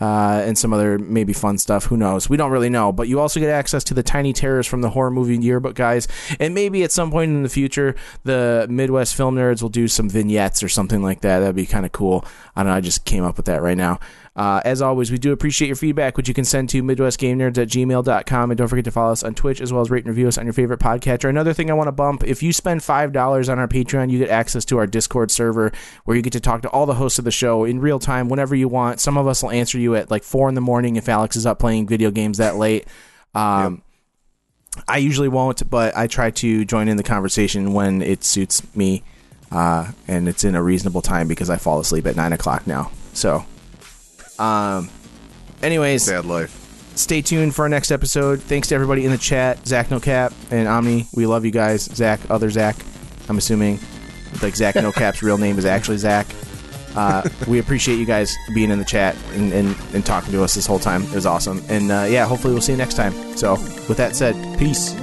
uh, 0.00 0.42
and 0.44 0.56
some 0.58 0.72
other 0.72 0.98
maybe 0.98 1.32
fun 1.32 1.58
stuff. 1.58 1.86
Who 1.86 1.96
knows? 1.96 2.28
We 2.28 2.36
don't 2.36 2.50
really 2.50 2.70
know. 2.70 2.92
But 2.92 3.08
you 3.08 3.20
also 3.20 3.40
get 3.40 3.50
access 3.50 3.84
to 3.84 3.94
the 3.94 4.02
tiny 4.02 4.32
terrors 4.32 4.66
from 4.66 4.80
the 4.80 4.90
horror 4.90 5.10
movie 5.10 5.36
yearbook 5.36 5.74
guys, 5.74 6.08
and 6.40 6.54
maybe 6.54 6.82
at 6.82 6.92
some 6.92 7.10
point 7.10 7.30
in 7.30 7.42
the 7.42 7.48
future, 7.48 7.94
the 8.24 8.66
Midwest 8.68 9.14
film 9.14 9.36
nerds 9.36 9.62
will 9.62 9.68
do 9.68 9.88
some 9.88 10.08
vignettes 10.08 10.62
or 10.62 10.68
something 10.68 11.02
like 11.02 11.20
that. 11.20 11.40
That'd 11.40 11.56
be 11.56 11.66
kind 11.66 11.86
of 11.86 11.92
cool. 11.92 12.24
I 12.54 12.62
don't 12.62 12.72
know. 12.72 12.76
I 12.76 12.80
just 12.80 13.04
came 13.04 13.24
up 13.24 13.36
with 13.36 13.46
that 13.46 13.62
right 13.62 13.76
now. 13.76 14.00
Uh, 14.36 14.60
as 14.66 14.82
always, 14.82 15.10
we 15.10 15.16
do 15.16 15.32
appreciate 15.32 15.66
your 15.66 15.76
feedback, 15.76 16.16
which 16.16 16.28
you 16.28 16.34
can 16.34 16.44
send 16.44 16.68
to 16.68 16.82
MidwestGameNerds 16.82 17.56
at 17.56 17.68
gmail.com. 17.68 18.50
And 18.50 18.58
don't 18.58 18.68
forget 18.68 18.84
to 18.84 18.90
follow 18.90 19.12
us 19.12 19.22
on 19.22 19.34
Twitch 19.34 19.62
as 19.62 19.72
well 19.72 19.80
as 19.80 19.90
rate 19.90 20.04
and 20.04 20.08
review 20.08 20.28
us 20.28 20.36
on 20.36 20.44
your 20.44 20.52
favorite 20.52 20.78
podcatcher. 20.78 21.28
Another 21.30 21.54
thing 21.54 21.70
I 21.70 21.74
want 21.74 21.88
to 21.88 21.92
bump 21.92 22.22
if 22.22 22.42
you 22.42 22.52
spend 22.52 22.82
$5 22.82 23.48
on 23.50 23.58
our 23.58 23.66
Patreon, 23.66 24.10
you 24.10 24.18
get 24.18 24.28
access 24.28 24.66
to 24.66 24.76
our 24.76 24.86
Discord 24.86 25.30
server 25.30 25.72
where 26.04 26.16
you 26.16 26.22
get 26.22 26.34
to 26.34 26.40
talk 26.40 26.60
to 26.62 26.68
all 26.68 26.84
the 26.84 26.94
hosts 26.94 27.18
of 27.18 27.24
the 27.24 27.30
show 27.30 27.64
in 27.64 27.80
real 27.80 27.98
time 27.98 28.28
whenever 28.28 28.54
you 28.54 28.68
want. 28.68 29.00
Some 29.00 29.16
of 29.16 29.26
us 29.26 29.42
will 29.42 29.50
answer 29.50 29.75
you 29.78 29.94
at 29.96 30.10
like 30.10 30.22
4 30.24 30.48
in 30.48 30.54
the 30.54 30.60
morning 30.60 30.96
if 30.96 31.08
Alex 31.08 31.36
is 31.36 31.46
up 31.46 31.58
playing 31.58 31.86
video 31.86 32.10
games 32.10 32.38
that 32.38 32.56
late. 32.56 32.86
Um, 33.34 33.82
I 34.88 34.98
usually 34.98 35.28
won't, 35.28 35.68
but 35.70 35.96
I 35.96 36.06
try 36.06 36.30
to 36.30 36.64
join 36.64 36.88
in 36.88 36.96
the 36.96 37.02
conversation 37.02 37.72
when 37.72 38.02
it 38.02 38.24
suits 38.24 38.62
me. 38.76 39.02
Uh, 39.50 39.90
and 40.08 40.28
it's 40.28 40.42
in 40.44 40.54
a 40.54 40.62
reasonable 40.62 41.02
time 41.02 41.28
because 41.28 41.48
I 41.50 41.56
fall 41.56 41.78
asleep 41.80 42.06
at 42.06 42.16
9 42.16 42.32
o'clock 42.32 42.66
now. 42.66 42.90
So. 43.12 43.44
Um. 44.38 44.90
Anyways, 45.62 46.02
Sad 46.04 46.26
life. 46.26 46.92
stay 46.96 47.22
tuned 47.22 47.54
for 47.54 47.62
our 47.62 47.68
next 47.68 47.90
episode. 47.90 48.42
Thanks 48.42 48.68
to 48.68 48.74
everybody 48.74 49.06
in 49.06 49.10
the 49.10 49.16
chat, 49.18 49.66
Zach 49.66 49.90
No 49.90 49.98
Cap 49.98 50.34
and 50.50 50.68
Omni. 50.68 51.06
We 51.14 51.24
love 51.26 51.44
you 51.46 51.50
guys. 51.50 51.84
Zach, 51.84 52.20
other 52.28 52.50
Zach. 52.50 52.76
I'm 53.30 53.38
assuming, 53.38 53.78
like 54.42 54.54
Zach 54.54 54.74
No 54.74 54.92
Cap's 54.92 55.22
real 55.22 55.38
name 55.38 55.58
is 55.58 55.64
actually 55.64 55.96
Zach. 55.96 56.26
Uh, 56.96 57.28
we 57.46 57.58
appreciate 57.58 57.96
you 57.96 58.06
guys 58.06 58.36
being 58.54 58.70
in 58.70 58.78
the 58.78 58.84
chat 58.84 59.16
and, 59.32 59.52
and, 59.52 59.76
and 59.92 60.04
talking 60.04 60.32
to 60.32 60.42
us 60.42 60.54
this 60.54 60.66
whole 60.66 60.78
time. 60.78 61.02
It 61.02 61.14
was 61.14 61.26
awesome. 61.26 61.62
And 61.68 61.90
uh, 61.90 62.06
yeah, 62.08 62.26
hopefully 62.26 62.52
we'll 62.54 62.62
see 62.62 62.72
you 62.72 62.78
next 62.78 62.94
time. 62.94 63.12
So, 63.36 63.52
with 63.88 63.96
that 63.98 64.16
said, 64.16 64.34
peace. 64.58 64.94